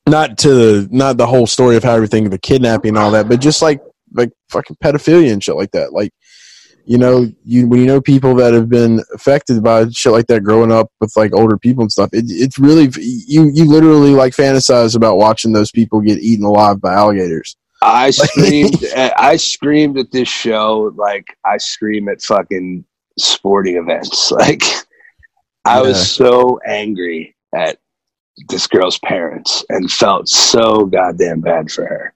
not 0.08 0.38
to 0.38 0.88
not 0.90 1.16
the 1.16 1.26
whole 1.26 1.46
story 1.46 1.76
of 1.76 1.84
how 1.84 1.94
everything 1.94 2.28
the 2.30 2.38
kidnapping 2.38 2.90
and 2.90 2.98
all 2.98 3.10
that, 3.10 3.28
but 3.28 3.40
just 3.40 3.60
like 3.60 3.80
like 4.12 4.30
fucking 4.48 4.76
pedophilia 4.82 5.32
and 5.32 5.42
shit 5.42 5.56
like 5.56 5.70
that. 5.72 5.92
Like 5.92 6.12
you 6.84 6.98
know, 6.98 7.26
you 7.44 7.66
when 7.68 7.80
you 7.80 7.86
know 7.86 8.00
people 8.00 8.34
that 8.36 8.52
have 8.54 8.68
been 8.68 9.02
affected 9.14 9.62
by 9.62 9.88
shit 9.90 10.12
like 10.12 10.26
that 10.28 10.42
growing 10.44 10.72
up 10.72 10.90
with 11.00 11.12
like 11.16 11.32
older 11.34 11.56
people 11.56 11.82
and 11.82 11.92
stuff, 11.92 12.10
it, 12.12 12.24
it's 12.28 12.58
really 12.58 12.90
you 13.26 13.50
you 13.52 13.64
literally 13.64 14.10
like 14.14 14.32
fantasize 14.34 14.96
about 14.96 15.16
watching 15.16 15.52
those 15.52 15.70
people 15.70 16.00
get 16.00 16.18
eaten 16.18 16.44
alive 16.44 16.80
by 16.80 16.92
alligators. 16.94 17.56
I 17.82 18.10
screamed. 18.10 18.82
at, 18.94 19.18
I 19.18 19.36
screamed 19.36 19.98
at 19.98 20.10
this 20.12 20.28
show 20.28 20.92
like 20.96 21.26
I 21.44 21.56
scream 21.58 22.08
at 22.08 22.22
fucking 22.22 22.84
sporting 23.18 23.76
events. 23.76 24.30
Like 24.40 24.62
I 25.64 25.76
Yeah. 25.76 25.82
was 25.82 26.10
so 26.10 26.58
angry 26.66 27.36
at 27.54 27.78
this 28.48 28.66
girl's 28.66 28.98
parents 29.00 29.64
and 29.68 29.90
felt 29.92 30.28
so 30.28 30.86
goddamn 30.86 31.40
bad 31.42 31.70
for 31.70 31.84
her. 31.86 32.14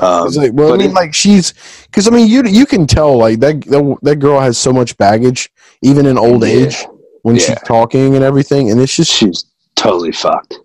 Um, 0.00 0.26
It's 0.26 0.36
like, 0.36 0.52
well, 0.54 0.72
I 0.74 0.76
mean, 0.76 0.90
it- 0.90 0.94
like 0.94 1.14
she's 1.14 1.54
because 1.86 2.06
I 2.06 2.10
mean, 2.10 2.28
you 2.28 2.42
you 2.44 2.66
can 2.66 2.86
tell 2.86 3.16
like 3.16 3.40
that 3.40 3.62
that, 3.66 3.96
that 4.02 4.16
girl 4.16 4.40
has 4.40 4.56
so 4.58 4.72
much 4.72 4.96
baggage, 4.96 5.50
even 5.82 6.06
in 6.06 6.16
old 6.18 6.42
Yeah. 6.42 6.54
age 6.54 6.86
when 7.22 7.36
Yeah. 7.36 7.42
she's 7.42 7.60
talking 7.64 8.14
and 8.14 8.24
everything, 8.24 8.70
and 8.70 8.80
it's 8.80 8.94
just 8.94 9.12
she's 9.12 9.44
totally 9.76 10.12
fucked. 10.12 10.58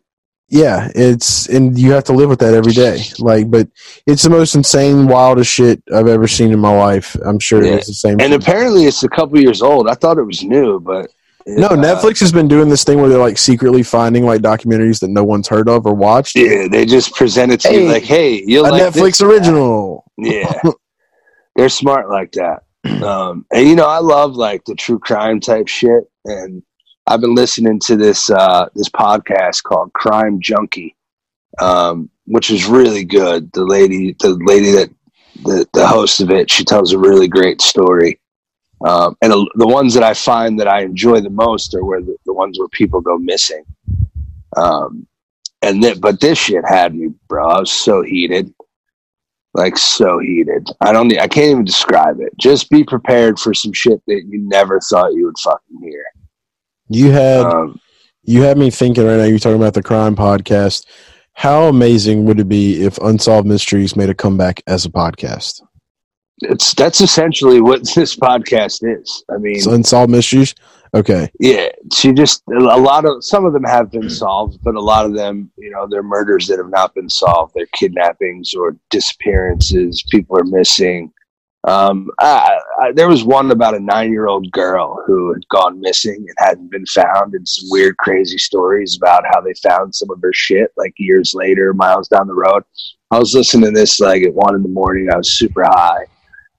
yeah, 0.50 0.90
it's 0.94 1.48
and 1.50 1.78
you 1.80 1.92
have 1.94 2.04
to 2.04 2.14
live 2.14 2.30
with 2.30 2.40
that 2.40 2.54
every 2.54 2.74
day. 2.74 3.02
Like, 3.18 3.50
but 3.50 3.68
it's 4.06 4.22
the 4.24 4.30
most 4.30 4.54
insane, 4.54 5.08
wildest 5.08 5.52
shit 5.52 5.82
I've 5.96 6.08
ever 6.08 6.28
seen 6.28 6.52
in 6.52 6.60
my 6.60 6.76
life. 6.78 7.16
I'm 7.26 7.40
sure 7.40 7.64
Yeah. 7.64 7.74
it's 7.74 7.88
the 7.88 7.94
same. 7.94 8.20
And 8.22 8.34
for- 8.34 8.40
apparently, 8.40 8.86
it's 8.86 9.04
a 9.04 9.10
couple 9.10 9.40
years 9.40 9.62
old. 9.64 9.88
I 9.90 9.96
thought 9.96 10.20
it 10.20 10.26
was 10.28 10.44
new, 10.44 10.80
but 10.80 11.10
no, 11.45 11.68
uh, 11.68 11.76
Netflix 11.76 12.20
has 12.22 12.32
been 12.32 12.48
doing 12.48 12.70
this 12.70 12.84
thing 12.84 12.99
where 12.99 13.10
they're 13.10 13.20
like 13.20 13.38
secretly 13.38 13.84
finding 13.84 14.26
like 14.26 14.41
documentaries 14.41 14.99
that 15.02 15.10
no 15.10 15.24
one's 15.24 15.48
heard 15.48 15.68
of 15.68 15.86
or 15.86 15.94
watched. 15.94 16.36
Yeah, 16.36 16.68
they 16.70 16.86
just 16.86 17.15
present 17.15 17.52
it 17.52 17.60
to 17.61 17.70
Hey, 17.70 17.84
you 17.84 17.91
like, 17.91 18.03
"Hey, 18.03 18.44
you'll 18.45 18.65
a 18.65 18.70
like 18.70 18.82
Netflix 18.82 19.18
this." 19.18 19.22
original. 19.22 20.06
Yeah, 20.18 20.61
they're 21.56 21.70
smart 21.70 22.10
like 22.10 22.32
that. 22.34 22.64
Um, 23.03 23.45
and 23.53 23.68
you 23.68 23.76
know, 23.76 23.88
I 23.88 23.99
love 23.99 24.36
like 24.36 24.64
the 24.65 24.76
true 24.76 24.99
crime 24.99 25.40
type 25.40 25.68
shit, 25.68 26.03
and 26.26 26.61
I've 27.07 27.22
been 27.22 27.36
listening 27.36 27.80
to 27.82 27.95
this 27.95 28.30
uh, 28.30 28.68
this 28.76 28.90
podcast 28.90 29.64
called 29.64 29.94
Crime 29.94 30.40
Junkie, 30.41 30.95
um, 31.60 32.10
which 32.26 32.49
is 32.49 32.65
really 32.65 33.03
good. 33.03 33.52
The 33.53 33.64
lady, 33.65 34.15
the 34.20 34.38
lady 34.45 34.72
that 34.72 34.90
the 35.44 35.68
the 35.74 35.88
host 35.88 36.22
of 36.22 36.30
it, 36.30 36.49
she 36.49 36.64
tells 36.64 36.94
a 36.94 36.99
really 36.99 37.28
great 37.28 37.61
story. 37.61 38.20
Um, 38.86 39.16
and 39.22 39.32
a, 39.32 39.46
the 39.56 39.68
ones 39.68 39.94
that 39.94 40.04
I 40.04 40.14
find 40.14 40.60
that 40.60 40.68
I 40.68 40.82
enjoy 40.82 41.22
the 41.22 41.30
most 41.30 41.74
are 41.74 41.86
where 41.86 42.02
the, 42.02 42.18
the 42.26 42.34
ones 42.34 42.60
where 42.60 42.68
people 42.70 43.00
go 43.02 43.18
missing. 43.18 43.64
Um, 44.58 45.08
and 45.62 45.82
th- 45.82 46.02
but 46.02 46.20
this 46.20 46.38
shit 46.38 46.66
had 46.68 46.94
me, 46.94 47.10
bro. 47.30 47.48
I 47.48 47.60
was 47.62 47.72
so 47.72 48.02
heated, 48.02 48.54
like 49.54 49.78
so 49.78 50.20
heated. 50.20 50.68
I 50.82 50.92
don't, 50.92 51.18
I 51.18 51.28
can't 51.28 51.52
even 51.52 51.66
describe 51.66 52.20
it. 52.20 52.34
Just 52.38 52.70
be 52.70 52.84
prepared 52.84 53.40
for 53.40 53.54
some 53.54 53.72
shit 53.72 54.02
that 54.08 54.26
you 54.28 54.42
never 54.48 54.82
thought 54.82 55.14
you 55.14 55.26
would 55.26 55.40
fucking 55.40 55.80
hear. 55.82 56.04
You 56.90 57.12
had 57.12 57.46
Um, 57.46 57.80
you 58.24 58.42
had 58.42 58.58
me 58.58 58.70
thinking 58.70 59.06
right 59.06 59.18
now. 59.18 59.24
You're 59.24 59.40
talking 59.40 59.58
about 59.58 59.74
the 59.74 59.84
crime 59.84 60.16
podcast. 60.16 60.86
How 61.34 61.64
amazing 61.64 62.26
would 62.26 62.40
it 62.40 62.48
be 62.48 62.84
if 62.84 62.98
Unsolved 63.00 63.48
Mysteries 63.48 63.96
made 63.96 64.10
a 64.10 64.14
comeback 64.14 64.62
as 64.68 64.86
a 64.86 64.90
podcast? 64.90 65.62
It's 66.42 66.74
that's 66.74 67.02
essentially 67.02 67.62
what 67.62 67.82
this 67.96 68.16
podcast 68.16 68.80
is. 68.84 69.24
I 69.30 69.38
mean, 69.38 69.56
It's 69.56 69.66
Unsolved 69.66 70.12
Mysteries. 70.12 70.56
Okay. 70.96 71.32
Yeah, 71.40 71.70
she 71.92 72.12
just 72.14 72.44
a 72.50 72.78
lot 72.78 73.06
of 73.06 73.24
some 73.24 73.46
of 73.46 73.54
them 73.54 73.64
have 73.64 73.92
been 73.92 74.10
solved, 74.10 74.60
but 74.64 74.76
a 74.76 74.82
lot 74.82 75.06
of 75.06 75.14
them, 75.14 75.52
you 75.58 75.72
know, 75.72 75.88
they're 75.88 76.04
murders 76.04 76.48
that 76.48 76.60
have 76.60 76.70
not 76.70 76.94
been 76.94 77.10
solved. 77.10 77.54
They're 77.56 77.66
kidnappings 77.74 78.54
or 78.54 78.78
disappearances. 78.92 80.04
People 80.12 80.38
are 80.38 80.44
missing. 80.44 81.12
Um, 81.66 82.12
I, 82.20 82.60
I, 82.82 82.92
there 82.92 83.08
was 83.08 83.24
one 83.24 83.50
about 83.50 83.74
a 83.74 83.80
nine-year-old 83.80 84.52
girl 84.52 85.02
who 85.08 85.34
had 85.34 85.48
gone 85.48 85.80
missing 85.80 86.26
and 86.28 86.36
hadn't 86.38 86.70
been 86.70 86.86
found, 86.86 87.34
and 87.34 87.48
some 87.48 87.70
weird, 87.72 87.96
crazy 87.98 88.38
stories 88.38 88.98
about 88.98 89.24
how 89.26 89.40
they 89.40 89.54
found 89.54 89.96
some 89.96 90.12
of 90.12 90.22
her 90.22 90.34
shit 90.34 90.72
like 90.76 90.94
years 90.98 91.34
later, 91.34 91.74
miles 91.74 92.10
down 92.10 92.28
the 92.28 92.34
road. 92.34 92.64
I 93.12 93.20
was 93.20 93.34
listening 93.34 93.74
to 93.74 93.80
this 93.80 94.00
like 94.00 94.24
at 94.24 94.34
one 94.34 94.56
in 94.56 94.64
the 94.64 94.70
morning. 94.70 95.10
I 95.10 95.18
was 95.18 95.38
super 95.38 95.64
high, 95.64 96.06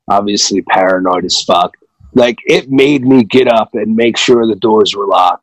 obviously 0.08 0.62
paranoid 0.62 1.24
as 1.24 1.42
fuck 1.42 1.74
like 2.14 2.38
it 2.46 2.70
made 2.70 3.04
me 3.04 3.24
get 3.24 3.48
up 3.48 3.70
and 3.74 3.96
make 3.96 4.16
sure 4.16 4.46
the 4.46 4.54
doors 4.56 4.94
were 4.94 5.06
locked. 5.06 5.42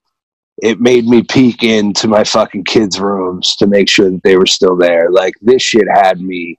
It 0.61 0.79
made 0.79 1.05
me 1.05 1.23
peek 1.23 1.63
into 1.63 2.07
my 2.07 2.23
fucking 2.23 2.65
kids' 2.65 2.99
rooms 2.99 3.55
to 3.57 3.67
make 3.67 3.89
sure 3.89 4.09
that 4.09 4.23
they 4.23 4.37
were 4.37 4.45
still 4.45 4.77
there. 4.77 5.09
Like 5.09 5.33
this 5.41 5.61
shit 5.61 5.87
had 5.93 6.21
me 6.21 6.57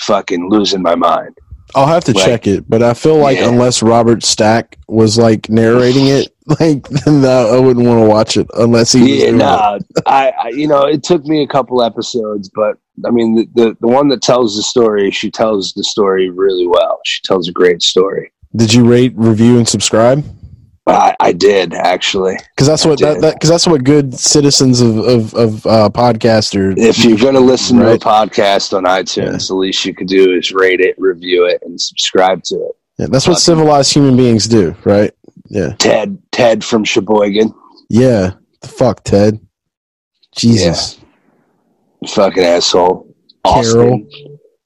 fucking 0.00 0.50
losing 0.50 0.82
my 0.82 0.94
mind. 0.94 1.36
I'll 1.74 1.86
have 1.86 2.04
to 2.04 2.12
Like- 2.12 2.24
check 2.24 2.46
it, 2.46 2.68
but 2.68 2.82
I 2.82 2.94
feel 2.94 3.16
like 3.16 3.38
Yeah. 3.38 3.48
unless 3.48 3.82
Robert 3.82 4.22
Stack 4.24 4.78
was 4.88 5.16
like 5.18 5.48
narrating 5.50 6.06
it, 6.06 6.28
like 6.60 6.88
then 6.88 7.24
I 7.24 7.58
wouldn't 7.58 7.86
want 7.86 8.02
to 8.02 8.08
watch 8.08 8.36
it 8.36 8.46
unless 8.58 8.92
he 8.92 9.24
Yeah, 9.24 9.76
it. 9.76 9.82
I, 10.06 10.30
I, 10.30 10.48
you 10.50 10.66
know, 10.66 10.82
it 10.86 11.02
took 11.02 11.24
me 11.24 11.42
a 11.42 11.46
couple 11.46 11.82
episodes, 11.82 12.50
but 12.54 12.76
I 13.06 13.10
mean, 13.10 13.34
the, 13.34 13.48
the 13.54 13.76
the 13.80 13.86
one 13.86 14.08
that 14.08 14.20
tells 14.22 14.56
the 14.56 14.62
story, 14.62 15.10
she 15.10 15.30
tells 15.30 15.72
the 15.72 15.84
story 15.84 16.28
really 16.30 16.66
well. 16.66 17.00
She 17.04 17.22
tells 17.22 17.48
a 17.48 17.52
great 17.52 17.82
story. 17.82 18.32
Did 18.56 18.74
you 18.74 18.84
rate, 18.84 19.12
review, 19.16 19.58
and 19.58 19.66
subscribe? 19.68 20.24
I, 20.92 21.14
I 21.20 21.32
did 21.32 21.74
actually. 21.74 22.36
Because 22.54 22.66
that's 22.66 22.84
what 22.84 22.98
that 23.00 23.20
did. 23.20 23.34
because 23.34 23.48
that's 23.50 23.66
what 23.66 23.84
good 23.84 24.14
citizens 24.18 24.80
of 24.80 24.98
of, 24.98 25.34
of 25.34 25.66
uh, 25.66 25.88
podcaster. 25.92 26.74
If 26.76 27.04
you're 27.04 27.18
going 27.18 27.34
to 27.34 27.40
listen 27.40 27.78
Right. 27.78 28.00
to 28.00 28.08
a 28.08 28.12
podcast 28.12 28.76
on 28.76 28.84
iTunes, 28.84 29.48
the 29.48 29.54
least 29.54 29.84
you 29.84 29.94
could 29.94 30.08
do 30.08 30.32
is 30.34 30.52
rate 30.52 30.80
it, 30.80 30.94
review 30.98 31.46
it, 31.46 31.62
and 31.64 31.80
subscribe 31.80 32.42
to 32.44 32.54
it. 32.56 32.72
Yeah, 32.98 33.06
that's 33.10 33.26
what 33.26 33.38
civilized 33.38 33.92
human 33.92 34.16
beings 34.16 34.46
do, 34.46 34.74
right? 34.84 35.10
Yeah, 35.48 35.74
Ted, 35.78 36.18
Ted 36.32 36.62
from 36.64 36.84
Sheboygan, 36.84 37.52
yeah. 37.88 38.32
The 38.60 38.68
fuck, 38.68 39.02
Ted. 39.04 39.40
Jesus. 40.36 40.98
fucking 42.06 42.42
asshole. 42.44 43.06
Austin 43.44 44.08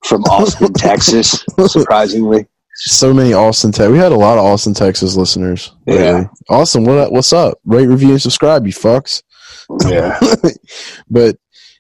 from 0.04 0.22
Austin, 0.24 0.72
Texas. 0.76 1.44
Surprisingly, 1.66 2.46
So 2.76 3.14
many 3.14 3.32
Austin, 3.32 3.70
Texas. 3.70 3.92
We 3.92 3.98
had 3.98 4.12
a 4.12 4.16
lot 4.16 4.36
of 4.36 4.44
Austin, 4.44 4.74
Texas 4.74 5.16
listeners. 5.16 5.72
lately. 5.86 6.04
Yeah. 6.04 6.24
Austin, 6.48 6.84
what 6.84 7.12
what's 7.12 7.32
up? 7.32 7.58
Rate, 7.64 7.86
review, 7.86 8.10
and 8.10 8.22
subscribe, 8.22 8.66
you 8.66 8.72
fucks. 8.72 9.22
yeah. 9.88 10.18
but 11.10 11.36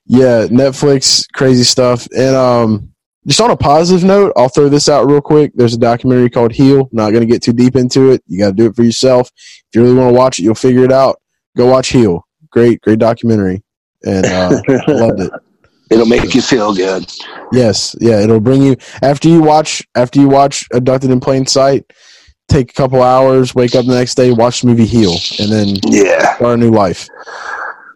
yeah, 0.06 0.46
Netflix, 0.46 1.26
crazy 1.32 1.64
stuff. 1.64 2.06
And 2.16 2.36
um, 2.36 2.92
just 3.26 3.40
on 3.40 3.50
a 3.50 3.56
positive 3.56 4.04
note, 4.04 4.32
I'll 4.36 4.48
throw 4.48 4.68
this 4.68 4.88
out 4.88 5.06
real 5.06 5.20
quick. 5.20 5.52
There's 5.54 5.74
a 5.74 5.78
documentary 5.78 6.30
called 6.30 6.52
Heal. 6.52 6.88
Not 6.92 7.10
going 7.10 7.26
to 7.26 7.32
get 7.32 7.42
too 7.42 7.52
deep 7.52 7.74
into 7.74 8.10
it. 8.10 8.22
You 8.26 8.38
got 8.38 8.48
to 8.48 8.52
do 8.54 8.66
it 8.66 8.76
for 8.76 8.82
yourself. 8.82 9.30
If 9.36 9.64
you 9.74 9.82
really 9.82 9.94
want 9.94 10.14
to 10.14 10.18
watch 10.18 10.38
it, 10.38 10.42
you'll 10.42 10.54
figure 10.54 10.84
it 10.84 10.92
out. 10.92 11.20
Go 11.56 11.66
watch 11.66 11.88
Heal. 11.88 12.26
Great, 12.50 12.80
great 12.82 12.98
documentary. 12.98 13.62
And 14.04 14.26
uh, 14.26 14.60
loved 14.88 15.20
it. 15.20 15.32
It'll 15.90 16.06
make 16.06 16.34
you 16.34 16.42
feel 16.42 16.74
good. 16.74 17.10
Yes, 17.52 17.94
yeah, 18.00 18.20
it'll 18.20 18.40
bring 18.40 18.62
you 18.62 18.76
after 19.02 19.28
you 19.28 19.42
watch 19.42 19.82
after 19.94 20.18
you 20.20 20.28
watch 20.28 20.66
Abducted 20.72 21.10
in 21.10 21.20
Plain 21.20 21.46
Sight. 21.46 21.92
Take 22.48 22.70
a 22.70 22.74
couple 22.74 23.02
hours, 23.02 23.54
wake 23.54 23.74
up 23.74 23.86
the 23.86 23.94
next 23.94 24.16
day, 24.16 24.30
watch 24.32 24.60
the 24.60 24.66
movie 24.68 24.84
Heal, 24.84 25.16
and 25.38 25.50
then 25.50 25.76
Yeah, 25.86 26.36
start 26.36 26.54
a 26.54 26.56
new 26.56 26.70
life. 26.70 27.08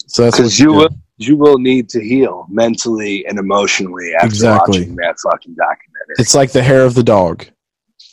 So 0.07 0.23
that's 0.25 0.37
because 0.37 0.59
you 0.59 0.73
will 0.73 0.89
you 1.19 1.37
will 1.37 1.59
need 1.59 1.89
to 1.91 2.01
heal 2.01 2.47
mentally 2.49 3.27
and 3.27 3.39
emotionally 3.39 4.15
after 4.15 4.27
Exactly. 4.27 4.81
watching 4.81 4.97
that 4.97 5.19
fucking 5.19 5.55
documentary. 5.55 6.15
It's 6.19 6.35
like 6.35 6.53
the 6.53 6.63
hair 6.63 6.85
of 6.85 6.95
the 6.95 7.03
dog, 7.03 7.47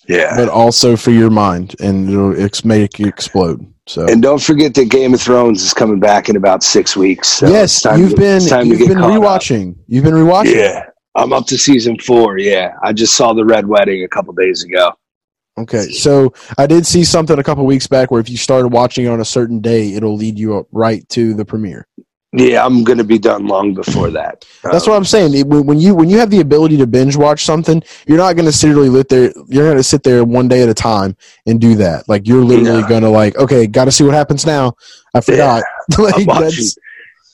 yeah. 0.08 0.36
but 0.36 0.50
also 0.50 0.96
for 0.98 1.12
your 1.12 1.30
mind, 1.30 1.76
and 1.80 2.10
it'll 2.10 2.42
ex- 2.42 2.66
make 2.66 2.98
you 3.00 3.08
explode. 3.08 3.66
So 3.88 4.08
And 4.08 4.22
don't 4.22 4.42
forget 4.42 4.74
that 4.76 4.90
Game 4.90 5.14
of 5.14 5.22
Thrones 5.22 5.62
is 5.64 5.74
coming 5.74 6.00
back 6.00 6.28
in 6.30 6.36
about 6.36 6.64
six 6.64 6.98
weeks. 6.98 7.28
So 7.28 7.48
yes, 7.48 7.86
you've 7.98 8.12
to- 8.12 8.16
been 8.16 8.38
it's 8.38 8.50
time 8.50 8.64
to 8.64 8.70
you've 8.70 8.80
get 8.80 8.88
been 8.90 8.98
caught 9.00 9.12
up. 9.12 9.22
rewatching. 9.42 9.76
You've 9.88 10.04
been 10.04 10.14
rewatching. 10.16 10.56
Yeah, 10.56 10.86
I'm 11.16 11.32
up 11.34 11.46
to 11.48 11.58
season 11.58 11.98
four. 12.00 12.38
Yeah, 12.40 12.74
I 12.84 12.94
just 12.94 13.16
saw 13.16 13.34
the 13.34 13.46
Red 13.46 13.68
Wedding 13.68 14.04
a 14.04 14.08
couple 14.08 14.34
days 14.34 14.64
ago. 14.64 14.92
Okay, 15.58 15.90
so 15.92 16.34
I 16.58 16.68
did 16.68 16.86
see 16.86 17.06
something 17.06 17.40
a 17.40 17.44
couple 17.44 17.66
weeks 17.66 17.88
back 17.88 18.12
where 18.12 18.20
if 18.20 18.30
you 18.30 18.36
started 18.36 18.70
watching 18.70 19.08
on 19.08 19.22
a 19.22 19.26
certain 19.26 19.62
day, 19.62 19.94
it'll 19.94 20.16
lead 20.16 20.38
you 20.38 20.58
up 20.58 20.68
right 20.74 21.08
to 21.10 21.34
the 21.34 21.46
premiere. 21.46 21.88
Yeah, 22.36 22.66
I'm 22.66 22.84
going 22.84 23.00
to 23.00 23.06
be 23.06 23.20
done 23.20 23.48
long 23.48 23.74
before 23.76 24.12
that. 24.12 24.46
That's 24.72 24.88
Um, 24.88 24.88
what 24.88 24.96
I'm 24.98 25.06
saying. 25.06 25.48
When 25.50 25.80
you 25.80 25.96
when 25.96 26.10
you 26.10 26.20
have 26.20 26.30
the 26.32 26.42
ability 26.42 26.78
to 26.78 26.88
binge 26.88 27.16
watch 27.16 27.46
something, 27.46 27.84
you're 28.08 28.18
not 28.18 28.36
going 28.36 28.52
to 28.52 28.68
literally 28.68 28.90
lit 28.90 29.10
there. 29.10 29.34
You're 29.48 29.66
going 29.66 29.78
to 29.78 29.84
sit 29.84 30.04
there 30.04 30.26
one 30.26 30.48
day 30.48 30.64
at 30.64 30.70
a 30.70 30.76
time 30.76 31.18
and 31.48 31.62
do 31.62 31.76
that. 31.78 32.10
Like 32.10 32.28
you're 32.28 32.44
literally 32.44 32.84
Yeah. 32.84 32.90
going 32.90 33.04
to 33.04 33.10
like, 33.10 33.38
okay, 33.38 33.68
got 33.68 33.86
to 33.86 33.92
see 33.94 34.04
what 34.04 34.16
happens 34.16 34.46
now. 34.46 34.76
I 35.16 35.22
forgot. 35.22 35.64
like 36.00 36.16
I'm 36.18 36.26
watching. 36.26 36.74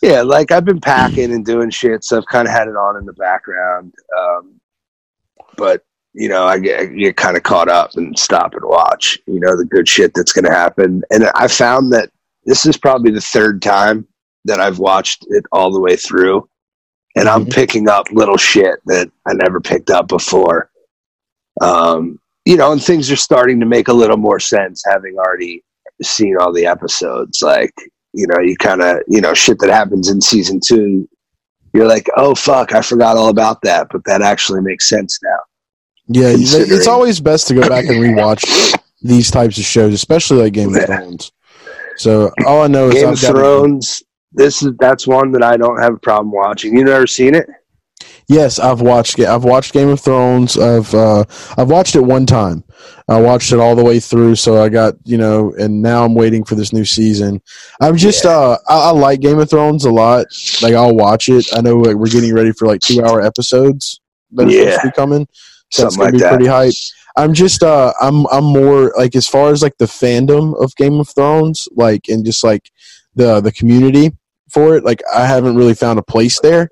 Yeah, 0.02 0.24
like 0.24 0.52
I've 0.52 0.66
been 0.66 0.82
packing 0.82 1.34
and 1.34 1.46
doing 1.46 1.72
shit, 1.72 2.06
so 2.06 2.18
I've 2.20 2.28
kind 2.28 2.48
of 2.48 2.54
had 2.54 2.70
it 2.70 2.78
on 2.78 2.98
in 2.98 3.06
the 3.06 3.14
background. 3.14 3.94
Um, 4.18 4.62
but 5.58 5.84
you 6.14 6.30
know, 6.30 6.46
I 6.46 6.60
get, 6.60 6.80
I 6.82 6.86
get 6.88 7.18
kind 7.18 7.38
of 7.38 7.44
caught 7.44 7.70
up 7.70 7.92
and 7.96 8.18
stop 8.20 8.54
and 8.54 8.66
watch. 8.66 9.20
You 9.28 9.40
know, 9.40 9.58
the 9.58 9.66
good 9.66 9.88
shit 9.90 10.14
that's 10.16 10.34
going 10.34 10.46
to 10.46 10.52
happen. 10.52 11.04
And 11.12 11.26
I 11.36 11.48
found 11.48 11.94
that 11.94 12.12
this 12.46 12.66
is 12.66 12.78
probably 12.78 13.12
the 13.12 13.22
third 13.22 13.62
time 13.62 14.08
that 14.46 14.60
I've 14.60 14.80
watched 14.80 15.26
it 15.30 15.44
all 15.52 15.72
the 15.72 15.80
way 15.80 15.96
through, 15.96 16.48
and 17.16 17.28
I'm 17.30 17.46
Mhm. 17.46 17.54
picking 17.54 17.90
up 17.90 18.08
little 18.12 18.38
shit 18.38 18.80
that 18.86 19.10
I 19.28 19.34
never 19.34 19.60
picked 19.60 19.90
up 19.90 20.08
before. 20.08 20.70
Um, 21.62 22.20
you 22.46 22.58
know, 22.58 22.72
and 22.72 22.84
things 22.84 23.12
are 23.12 23.16
starting 23.18 23.60
to 23.60 23.66
make 23.66 23.88
a 23.88 23.94
little 23.94 24.18
more 24.18 24.40
sense 24.40 24.82
having 24.90 25.16
already 25.18 25.64
seen 26.02 26.36
all 26.40 26.52
the 26.52 26.66
episodes. 26.66 27.42
Like, 27.42 27.74
you 28.14 28.26
know, 28.28 28.40
you 28.40 28.56
kind 28.58 28.82
of, 28.82 28.98
you 29.08 29.22
know, 29.22 29.34
shit 29.34 29.60
that 29.60 29.70
happens 29.70 30.10
in 30.10 30.22
season 30.22 30.60
two, 30.66 31.08
you're 31.74 31.88
like, 31.88 32.08
oh, 32.18 32.34
fuck, 32.36 32.74
I 32.74 32.82
forgot 32.82 33.16
all 33.18 33.30
about 33.30 33.62
that, 33.62 33.88
but 33.92 34.04
that 34.06 34.22
actually 34.22 34.62
makes 34.62 34.90
sense 34.90 35.20
now. 35.24 35.38
yeah. 36.08 36.34
It's 36.36 36.88
always 36.88 37.20
best 37.20 37.48
to 37.50 37.54
go 37.54 37.62
back 37.70 37.86
and 37.86 37.98
rewatch 37.98 38.76
these 39.02 39.30
types 39.30 39.58
of 39.58 39.64
shows, 39.64 39.94
especially 39.94 40.42
like 40.42 40.54
Game 40.54 40.76
of 40.76 40.84
Thrones. 40.86 41.32
So 41.98 42.32
all 42.46 42.64
I 42.64 42.68
know 42.68 42.88
is 42.88 42.96
Game 42.96 43.08
I've 43.10 43.14
of 43.14 43.20
Thrones, 43.20 44.04
this 44.34 44.62
is, 44.64 44.72
that's 44.80 45.08
one 45.08 45.32
that 45.34 45.44
I 45.44 45.58
don't 45.58 45.80
have 45.82 45.94
a 45.96 46.00
problem 46.00 46.32
watching. 46.32 46.78
You 46.78 46.84
never 46.86 47.08
seen 47.08 47.36
it? 47.36 47.48
Yes, 48.28 48.60
I've 48.60 48.82
watched. 48.82 49.20
it. 49.20 49.28
I've 49.28 49.44
watched 49.44 49.74
Game 49.74 49.90
of 49.90 50.00
Thrones. 50.00 50.58
I've 50.58 50.94
uh, 50.94 51.26
I've 51.58 51.70
watched 51.70 51.96
it 51.96 52.02
one 52.02 52.26
time. 52.26 52.64
I 53.10 53.20
watched 53.20 53.52
it 53.52 53.60
all 53.60 53.76
the 53.76 53.84
way 53.84 54.00
through. 54.00 54.36
So 54.36 54.62
I 54.64 54.70
got 54.70 54.94
you 55.04 55.18
know, 55.18 55.54
and 55.60 55.82
now 55.82 56.06
I'm 56.06 56.16
waiting 56.16 56.44
for 56.46 56.56
this 56.56 56.72
new 56.72 56.86
season. 56.86 57.42
I'm 57.82 57.98
just. 57.98 58.26
Uh, 58.26 58.58
I, 58.70 58.90
I 58.90 58.92
like 58.92 59.20
Game 59.20 59.38
of 59.40 59.50
Thrones 59.50 59.84
a 59.86 59.92
lot. 59.92 60.28
Like 60.62 60.74
I'll 60.74 60.96
watch 60.96 61.28
it. 61.30 61.48
I 61.54 61.62
know 61.62 61.78
like, 61.78 61.96
we're 61.98 62.08
getting 62.08 62.34
ready 62.34 62.54
for 62.54 62.68
like 62.68 62.80
two 62.80 63.04
hour 63.04 63.22
episodes 63.22 64.00
that 64.32 64.48
are 64.48 64.50
supposed 64.50 64.68
Yeah. 64.70 64.78
to 64.78 64.88
be 64.88 64.92
coming. 64.94 65.28
So 65.72 65.90
Something 65.90 65.98
gonna 65.98 66.06
like 66.06 66.14
be 66.14 66.20
that. 66.20 66.30
pretty 66.30 66.48
hype. 66.48 66.74
I'm 67.18 67.34
just. 67.34 67.64
Uh, 67.64 67.92
I'm. 68.00 68.26
I'm 68.28 68.46
more 68.46 68.94
like 68.98 69.16
as 69.16 69.28
far 69.28 69.52
as 69.52 69.62
like 69.62 69.78
the 69.78 69.86
fandom 69.86 70.60
of 70.64 70.74
Game 70.78 71.00
of 71.02 71.10
Thrones, 71.10 71.68
like 71.76 72.08
and 72.08 72.26
just 72.26 72.44
like 72.46 72.72
the 73.16 73.42
the 73.42 73.52
community 73.52 74.12
for 74.52 74.76
it. 74.76 74.84
Like 74.84 75.02
I 75.14 75.26
haven't 75.26 75.56
really 75.56 75.74
found 75.76 76.00
a 76.00 76.04
place 76.04 76.40
there 76.42 76.70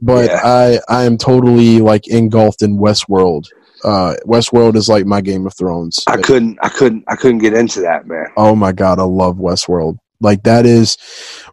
but 0.00 0.28
Yeah. 0.28 0.40
I 0.44 0.78
I 0.88 1.04
am 1.04 1.16
totally 1.16 1.80
like 1.80 2.08
engulfed 2.08 2.62
in 2.62 2.78
Westworld 2.78 3.46
Uh, 3.84 4.14
Westworld 4.26 4.76
is 4.76 4.88
like 4.88 5.04
my 5.06 5.20
Game 5.20 5.46
of 5.46 5.54
Thrones. 5.54 6.02
I 6.06 6.16
couldn't, 6.16 6.58
I 6.62 6.68
couldn't, 6.70 7.04
I 7.06 7.16
couldn't 7.16 7.38
get 7.38 7.52
into 7.52 7.80
that, 7.82 8.06
man. 8.06 8.26
Oh 8.36 8.54
my 8.56 8.72
god, 8.72 8.98
I 8.98 9.02
love 9.02 9.36
Westworld. 9.36 9.98
Like 10.20 10.42
that 10.44 10.64
is 10.64 10.96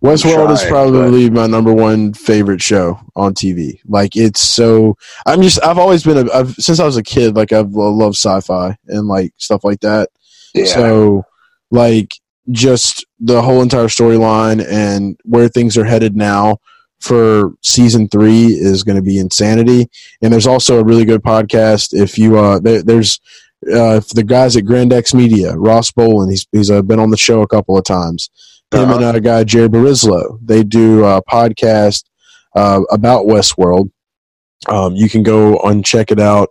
Westworld 0.01 0.51
is 0.51 0.61
trying, 0.61 0.71
probably 0.71 1.29
my 1.29 1.45
number 1.47 1.73
one 1.73 2.13
favorite 2.13 2.61
show 2.61 2.97
on 3.17 3.33
TV. 3.33 3.79
Like 3.85 4.15
it's 4.15 4.39
so 4.41 4.95
I'm 5.25 5.41
just 5.41 5.61
I've 5.63 5.77
always 5.77 6.03
been 6.03 6.25
a 6.25 6.31
I've, 6.33 6.55
since 6.55 6.79
I 6.79 6.85
was 6.85 6.95
a 6.97 7.03
kid 7.03 7.35
like 7.35 7.51
I've 7.51 7.71
loved 7.73 8.15
sci-fi 8.15 8.77
and 8.87 9.07
like 9.07 9.33
stuff 9.37 9.63
like 9.65 9.81
that. 9.81 10.09
Yeah, 10.53 10.65
So 10.65 11.23
like 11.69 12.15
just 12.49 13.05
the 13.19 13.41
whole 13.41 13.61
entire 13.61 13.85
storyline 13.87 14.65
and 14.67 15.15
where 15.23 15.47
things 15.47 15.77
are 15.77 15.85
headed 15.85 16.15
now 16.15 16.57
for 16.99 17.51
season 17.61 18.07
three 18.09 18.45
is 18.47 18.83
going 18.83 18.95
to 18.95 19.01
be 19.01 19.19
insanity. 19.19 19.89
And 20.21 20.31
there's 20.33 20.47
also 20.47 20.79
a 20.79 20.83
really 20.83 21.05
good 21.05 21.21
podcast. 21.21 21.89
If 21.93 22.17
you 22.17 22.37
uh, 22.37 22.59
there, 22.59 22.81
there's 22.83 23.19
uh, 23.71 24.01
the 24.13 24.23
guys 24.25 24.55
at 24.57 24.65
Grand 24.65 24.91
X 24.93 25.13
Media, 25.13 25.53
Ross 25.55 25.91
Bolin, 25.91 26.29
he's 26.31 26.47
he's 26.51 26.71
uh, 26.71 26.81
been 26.81 26.99
on 26.99 27.09
the 27.11 27.17
show 27.17 27.41
a 27.41 27.47
couple 27.47 27.77
of 27.77 27.83
times. 27.83 28.29
Him 28.73 28.89
Uh-huh. 28.89 29.05
and 29.05 29.17
a 29.17 29.21
guy 29.21 29.43
Jerry 29.43 29.67
Barislow, 29.67 30.39
they 30.41 30.63
do 30.63 31.03
a 31.05 31.21
podcast 31.23 32.05
uh, 32.55 32.81
about 32.89 33.25
Westworld. 33.25 33.91
Um, 34.67 34.95
you 34.95 35.09
can 35.09 35.23
go 35.23 35.57
and 35.59 35.83
check 35.85 36.11
it 36.11 36.19
out. 36.19 36.49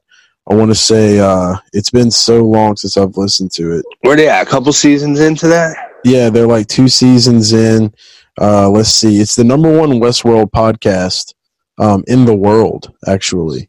I 0.49 0.55
want 0.55 0.71
to 0.71 0.75
say 0.75 1.19
uh, 1.19 1.57
it's 1.73 1.91
been 1.91 2.11
so 2.11 2.45
long 2.45 2.77
since 2.77 2.97
I've 2.97 3.17
listened 3.17 3.53
to 3.53 3.73
it. 3.73 3.85
where 4.01 4.17
they 4.17 4.29
at? 4.29 4.47
A 4.47 4.51
couple 4.51 4.73
seasons 4.73 5.21
into 5.21 5.47
that? 5.49 5.77
Yeah, 6.05 6.31
they're 6.31 6.47
like 6.47 6.67
two 6.67 6.89
seasons 6.89 7.53
in. 7.53 7.93
Uh, 8.41 8.69
let's 8.71 8.89
see. 8.89 9.21
It's 9.21 9.37
the 9.37 9.45
number 9.45 9.77
one 9.77 10.01
Westworld 10.01 10.51
podcast 10.51 11.35
um, 11.79 12.05
in 12.07 12.25
the 12.25 12.35
world, 12.35 12.93
actually. 13.07 13.69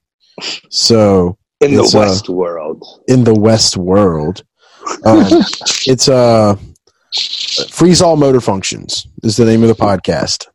So 0.69 1.37
In 1.59 1.75
the 1.75 1.83
uh, 1.83 1.99
West 1.99 2.29
world. 2.29 2.83
in 3.07 3.23
the 3.23 3.35
West 3.35 3.77
world, 3.77 4.43
um, 5.05 5.25
it's 5.85 6.07
uh, 6.07 6.55
Freeze 7.69 8.01
All 8.01 8.15
Motor 8.15 8.41
Functions 8.41 9.07
is 9.23 9.35
the 9.37 9.45
name 9.45 9.61
of 9.61 9.67
the 9.67 9.75
podcast. 9.75 10.47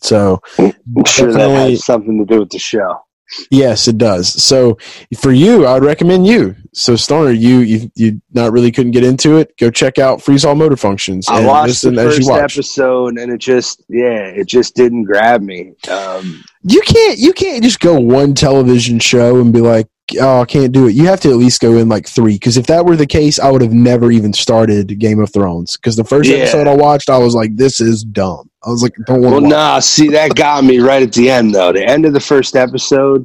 So 0.00 0.40
I'm 0.58 0.72
sure 1.06 1.32
that 1.32 1.50
has 1.50 1.84
something 1.84 2.18
to 2.18 2.24
do 2.24 2.40
with 2.40 2.50
the 2.50 2.58
show. 2.58 3.00
Yes, 3.50 3.88
it 3.88 3.98
does. 3.98 4.30
So 4.42 4.78
for 5.20 5.32
you, 5.32 5.66
I 5.66 5.74
would 5.74 5.84
recommend 5.84 6.26
you. 6.26 6.54
So 6.72 6.96
Stoner, 6.96 7.30
you 7.30 7.58
you 7.60 7.90
you 7.94 8.22
not 8.32 8.52
really 8.52 8.70
couldn't 8.70 8.92
get 8.92 9.04
into 9.04 9.36
it. 9.36 9.56
Go 9.56 9.70
check 9.70 9.98
out 9.98 10.22
Freeze 10.22 10.44
All 10.44 10.54
Motor 10.54 10.76
Functions. 10.76 11.28
I 11.28 11.44
watched 11.44 11.82
the 11.82 11.90
listen 11.90 11.98
as 11.98 12.18
you 12.18 12.34
first 12.34 12.58
episode 12.58 13.18
and 13.18 13.32
it 13.32 13.38
just, 13.38 13.84
yeah, 13.88 14.26
it 14.26 14.46
just 14.46 14.76
didn't 14.76 15.04
grab 15.04 15.42
me. 15.42 15.72
Um, 15.90 16.44
you 16.62 16.80
can't 16.82 17.18
you 17.18 17.32
can't 17.32 17.62
just 17.62 17.80
go 17.80 17.98
one 17.98 18.34
television 18.34 18.98
show 18.98 19.40
and 19.40 19.52
be 19.52 19.60
like 19.60 19.88
oh 20.20 20.40
i 20.40 20.44
can't 20.44 20.72
do 20.72 20.86
it 20.88 20.92
you 20.94 21.06
have 21.06 21.20
to 21.20 21.28
at 21.30 21.36
least 21.36 21.60
go 21.60 21.76
in 21.76 21.88
like 21.88 22.08
three 22.08 22.34
because 22.34 22.56
if 22.56 22.66
that 22.66 22.84
were 22.84 22.96
the 22.96 23.06
case 23.06 23.38
i 23.38 23.50
would 23.50 23.60
have 23.62 23.72
never 23.72 24.10
even 24.10 24.32
started 24.32 24.98
game 24.98 25.20
of 25.20 25.32
thrones 25.32 25.76
because 25.76 25.96
the 25.96 26.04
first 26.04 26.28
Yeah. 26.30 26.38
episode 26.38 26.66
i 26.66 26.74
watched 26.74 27.10
i 27.10 27.18
was 27.18 27.34
like 27.34 27.54
this 27.56 27.80
is 27.80 28.04
dumb 28.04 28.48
i 28.64 28.70
was 28.70 28.82
like 28.82 28.94
don't 29.06 29.20
want 29.22 29.32
well, 29.42 29.50
nah, 29.50 29.78
see, 29.80 30.08
that 30.10 30.34
got 30.34 30.64
me 30.64 30.78
right 30.78 31.02
at 31.02 31.12
the 31.12 31.30
end, 31.30 31.54
though. 31.54 31.72
The 31.72 31.84
end 31.84 32.04
of 32.06 32.12
the 32.12 32.20
first 32.20 32.56
episode, 32.56 33.24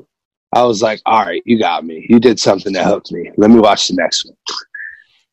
I 0.56 0.64
was 0.64 0.82
like, 0.84 1.02
all 1.08 1.26
right, 1.26 1.42
you 1.46 1.58
got 1.58 1.84
me. 1.86 2.06
You 2.08 2.20
did 2.20 2.40
something 2.40 2.72
that 2.74 2.84
helped 2.84 3.12
me. 3.12 3.32
Let 3.38 3.50
me 3.50 3.60
watch 3.60 3.88
the 3.88 3.96
next 3.96 4.26
one. 4.26 4.36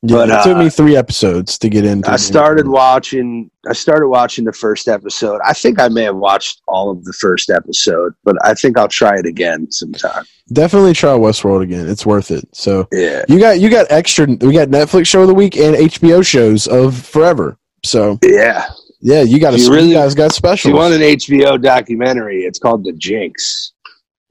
Yeah, 0.02 0.16
but, 0.16 0.30
it 0.30 0.42
took 0.44 0.56
uh, 0.56 0.62
me 0.62 0.70
three 0.70 0.96
episodes 0.96 1.58
to 1.58 1.68
get 1.68 1.84
into 1.84 2.10
I 2.10 2.16
started 2.16 2.62
Thrones. 2.62 2.74
watching. 2.74 3.50
I 3.68 3.72
started 3.74 4.08
watching 4.08 4.44
the 4.44 4.52
first 4.52 4.88
episode. 4.88 5.40
I 5.44 5.52
think 5.52 5.78
I 5.78 5.88
may 5.88 6.04
have 6.04 6.16
watched 6.16 6.62
all 6.66 6.90
of 6.90 7.04
the 7.04 7.12
first 7.12 7.50
episode, 7.50 8.14
but 8.24 8.36
I 8.44 8.54
think 8.54 8.78
I'll 8.78 8.88
try 8.88 9.16
it 9.18 9.26
again 9.26 9.70
sometime. 9.70 10.24
definitely 10.52 10.94
try 10.94 11.10
westworld 11.10 11.62
again 11.62 11.88
it's 11.88 12.04
worth 12.04 12.30
it 12.32 12.44
so 12.52 12.88
Yeah, 12.92 13.22
you 13.28 13.38
got 13.38 13.60
you 13.60 13.68
got 13.70 13.86
extra 13.90 14.26
we 14.26 14.52
got 14.52 14.68
netflix 14.68 15.06
show 15.06 15.20
of 15.22 15.28
the 15.28 15.34
week 15.34 15.56
and 15.56 15.76
hbo 15.76 16.26
shows 16.26 16.66
of 16.66 16.96
forever 17.06 17.56
so 17.84 18.18
yeah. 18.24 18.64
yeah 19.00 19.22
you 19.22 19.38
got 19.38 19.56
you 19.56 19.64
you 19.66 19.72
really- 19.72 19.92
guys 19.92 20.14
got 20.16 20.36
If 20.36 20.64
you 20.64 20.74
want 20.74 20.94
an 20.94 21.00
HBO 21.02 21.60
documentary, 21.62 22.40
it's 22.42 22.58
called 22.58 22.82
The 22.84 22.92
Jinx. 22.94 23.72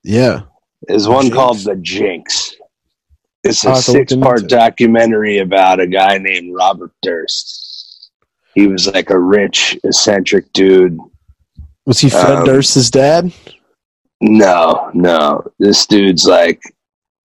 yeah 0.04 0.42
There's 0.88 1.08
one 1.08 1.24
Jinx? 1.26 1.36
called 1.36 1.58
The 1.60 1.76
Jinx. 1.78 2.56
It's 3.44 3.64
a 3.66 3.76
six 3.76 4.16
part 4.16 4.48
documentary 4.50 5.38
about 5.40 5.80
a 5.80 5.88
guy 5.88 6.18
named 6.18 6.54
Robert 6.56 6.92
Durst. 7.02 8.12
He 8.56 8.68
was 8.68 8.88
like 8.88 9.10
a 9.12 9.20
rich, 9.20 9.78
eccentric 9.84 10.52
dude. 10.54 10.98
was 11.86 12.00
he 12.00 12.10
fred 12.10 12.40
Um, 12.40 12.46
durst's 12.46 12.90
dad 12.90 13.32
No, 14.22 14.92
no. 14.94 15.44
This 15.60 15.86
dude's 15.86 16.26
like, 16.26 16.62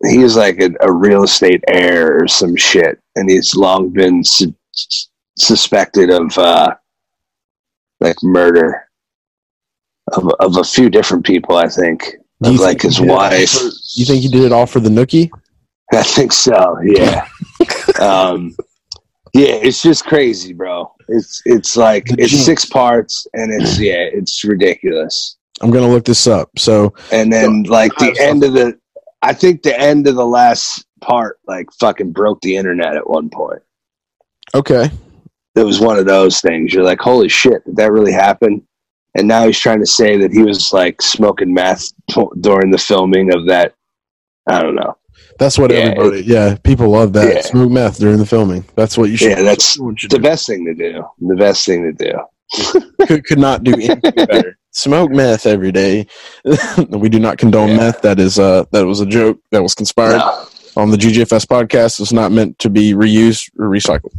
he's 0.06 0.36
like 0.36 0.60
a, 0.60 0.70
a 0.80 0.92
real 0.92 1.24
estate 1.24 1.64
heir 1.68 2.18
or 2.22 2.28
some 2.28 2.54
shit. 2.54 3.00
And 3.16 3.28
he's 3.28 3.54
long 3.56 3.90
been 3.90 4.22
su- 4.22 4.54
suspected 5.36 6.10
of 6.10 6.36
uh, 6.38 6.74
like 8.00 8.22
murder 8.22 8.88
of, 10.12 10.28
of 10.38 10.56
a 10.58 10.64
few 10.64 10.88
different 10.90 11.24
people, 11.26 11.56
I 11.56 11.68
think. 11.68 12.14
Do 12.42 12.50
Of 12.50 12.60
like 12.60 12.82
his 12.82 12.98
he 12.98 13.02
did 13.04 13.08
it 13.08 13.12
all 13.12 13.16
wife. 13.16 13.50
for- 13.50 13.70
you 13.96 14.04
think 14.04 14.22
he 14.22 14.28
did 14.28 14.42
it 14.44 14.52
all 14.52 14.66
for 14.66 14.78
the 14.80 14.90
nookie? 14.90 15.30
I 16.00 16.02
think 16.02 16.32
so. 16.32 16.78
Yeah. 16.82 17.26
um, 18.00 18.54
yeah, 19.32 19.54
it's 19.54 19.82
just 19.82 20.04
crazy, 20.04 20.52
bro. 20.52 20.92
It's 21.08 21.42
it's 21.44 21.76
like 21.76 22.06
The 22.06 22.22
it's 22.22 22.44
six 22.44 22.64
parts, 22.64 23.26
and 23.34 23.52
it's 23.52 23.78
yeah, 23.80 24.06
it's 24.12 24.44
ridiculous. 24.44 25.36
I'm 25.60 25.70
gonna 25.70 25.88
look 25.88 26.04
this 26.04 26.26
up. 26.26 26.50
So 26.58 26.94
And 27.12 27.32
then 27.32 27.64
like 27.64 27.94
the 27.96 28.16
end 28.20 28.42
of 28.44 28.52
the, 28.54 28.78
I 29.22 29.32
think 29.32 29.62
the 29.62 29.78
end 29.78 30.06
of 30.06 30.16
the 30.16 30.26
last 30.26 30.84
part 31.00 31.38
like 31.46 31.68
fucking 31.78 32.12
broke 32.12 32.40
the 32.40 32.56
internet 32.56 32.96
at 32.96 33.08
one 33.08 33.28
point. 33.30 33.62
okay, 34.54 34.90
It 35.54 35.62
was 35.64 35.80
one 35.80 35.98
of 35.98 36.06
those 36.06 36.40
things. 36.40 36.72
You're 36.72 36.84
like, 36.84 37.00
holy 37.00 37.28
shit, 37.28 37.64
did 37.64 37.76
that 37.76 37.92
really 37.92 38.12
happen? 38.12 38.66
And 39.16 39.28
now 39.28 39.46
he's 39.46 39.58
trying 39.58 39.78
to 39.80 39.86
say 39.86 40.16
that 40.18 40.32
he 40.32 40.42
was 40.42 40.72
like 40.72 41.00
smoking 41.00 41.54
meth 41.54 41.84
t- 42.10 42.26
during 42.40 42.70
the 42.70 42.78
filming 42.78 43.32
of 43.32 43.46
that. 43.46 43.74
I 44.48 44.60
don't 44.60 44.74
know. 44.74 44.96
That's 45.39 45.59
what 45.59 45.70
Yeah, 45.70 45.77
everybody. 45.78 46.23
Yeah, 46.23 46.56
people 46.62 46.89
love 46.89 47.12
that. 47.15 47.35
Yeah. 47.35 47.40
Smoke 47.43 47.70
meth 47.70 47.98
during 47.98 48.19
the 48.19 48.27
filming. 48.27 48.65
That's 48.77 48.97
what 48.98 49.11
you 49.11 49.16
should. 49.16 49.31
Yeah, 49.31 49.43
that's 49.43 49.77
the 49.77 50.06
do. 50.09 50.19
best 50.19 50.47
thing 50.47 50.65
to 50.66 50.74
do. 50.74 51.05
The 51.20 51.36
best 51.36 51.65
thing 51.66 51.82
to 51.82 51.93
do. 51.93 52.81
could, 53.06 53.24
could 53.24 53.39
not 53.39 53.65
do 53.65 53.73
anything 53.74 54.01
better. 54.15 54.59
Smoke 54.70 55.11
meth 55.11 55.47
every 55.47 55.73
day. 55.73 56.06
we 56.89 57.09
do 57.09 57.19
not 57.19 57.39
condone 57.39 57.70
Yeah. 57.70 57.77
meth. 57.77 58.02
That 58.02 58.19
is 58.20 58.39
uh 58.39 58.65
that 58.73 58.85
was 58.86 59.01
a 59.01 59.06
joke 59.06 59.39
that 59.52 59.62
was 59.62 59.74
conspired 59.74 60.19
No, 60.19 60.47
on 60.77 60.90
the 60.90 60.97
GGFS 60.97 61.47
podcast. 61.47 62.01
It's 62.01 62.12
not 62.12 62.32
meant 62.32 62.59
to 62.61 62.70
be 62.70 62.93
reused 62.93 63.51
or 63.59 63.66
recycled. 63.69 64.12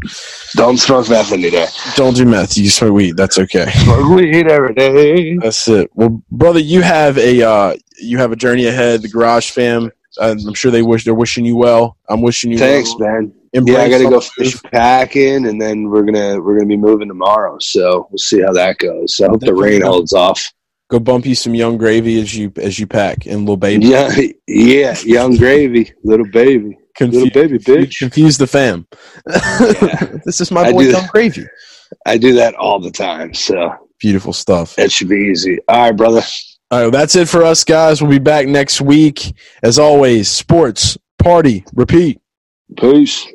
don't 0.55 0.77
smoke 0.77 1.09
meth 1.09 1.31
any 1.33 1.49
day. 1.49 1.67
Don't 1.95 2.15
do 2.15 2.25
meth. 2.25 2.57
You 2.57 2.69
smoke 2.69 2.93
weed. 2.93 3.17
That's 3.17 3.37
okay. 3.37 3.69
Smoke 3.83 4.15
weed 4.15 4.47
every 4.47 4.73
day. 4.73 5.35
That's 5.37 5.67
it. 5.67 5.89
Well, 5.93 6.21
brother, 6.31 6.59
you 6.59 6.81
have 6.81 7.17
a 7.17 7.41
uh, 7.43 7.75
you 7.99 8.17
have 8.17 8.31
a 8.31 8.35
journey 8.37 8.65
ahead. 8.67 9.01
The 9.01 9.09
Garage 9.09 9.51
Fam. 9.51 9.91
I'm 10.19 10.53
sure 10.53 10.71
they 10.71 10.81
wish 10.81 11.03
they're 11.05 11.13
wishing 11.13 11.45
you 11.45 11.55
well. 11.55 11.97
I'm 12.09 12.21
wishing 12.21 12.51
you 12.51 12.57
Thanks, 12.57 12.93
well. 12.99 13.09
man. 13.09 13.33
Embrace 13.53 13.77
yeah, 13.77 13.83
I 13.83 13.89
got 13.89 13.97
to 13.99 14.09
go 14.09 14.19
fish 14.19 14.61
packing, 14.63 15.47
and 15.47 15.61
then 15.61 15.89
we're 15.89 16.03
gonna 16.03 16.41
we're 16.41 16.55
gonna 16.55 16.67
be 16.67 16.75
moving 16.75 17.07
tomorrow. 17.07 17.57
So 17.59 18.07
we'll 18.11 18.17
see 18.17 18.41
how 18.41 18.51
that 18.51 18.77
goes. 18.79 19.19
I 19.23 19.27
hope 19.27 19.39
the 19.39 19.53
rain 19.53 19.81
holds 19.81 20.11
off. 20.11 20.51
Go 20.89 20.99
bump 20.99 21.25
you 21.25 21.35
some 21.35 21.55
Yung 21.55 21.77
Gravy 21.77 22.19
as 22.21 22.35
you 22.35 22.51
as 22.57 22.77
you 22.77 22.85
pack 22.85 23.25
and 23.25 23.39
little 23.41 23.57
baby. 23.57 23.85
Yeah, 23.87 24.13
yeah, 24.47 24.95
Yung 25.05 25.37
Gravy, 25.37 25.91
little 26.03 26.27
baby, 26.27 26.77
little 26.99 27.29
baby 27.29 27.57
bitch. 27.57 27.97
confuse 27.99 28.37
the 28.37 28.47
fam. 28.47 28.87
Yeah. 29.27 30.17
this 30.25 30.41
is 30.41 30.51
my 30.51 30.71
boy 30.71 30.83
Yung 30.89 31.07
Gravy. 31.07 31.45
I 32.05 32.17
do 32.17 32.33
that 32.33 32.55
all 32.55 32.79
the 32.79 32.91
time, 32.91 33.33
so 33.33 33.73
Beautiful 33.99 34.33
stuff. 34.33 34.75
that 34.75 34.91
should 34.91 35.07
be 35.07 35.29
easy. 35.31 35.59
All 35.67 35.79
right, 35.81 35.95
brother. 35.95 36.21
All 36.71 36.83
right, 36.83 36.91
that's 36.91 37.15
it 37.15 37.29
for 37.29 37.43
us, 37.43 37.63
guys. 37.63 38.01
We'll 38.01 38.11
be 38.11 38.19
back 38.19 38.47
next 38.47 38.81
week. 38.81 39.33
As 39.61 39.77
always, 39.77 40.29
sports, 40.29 40.97
party, 41.19 41.63
repeat. 41.73 42.19
Peace. 42.77 43.27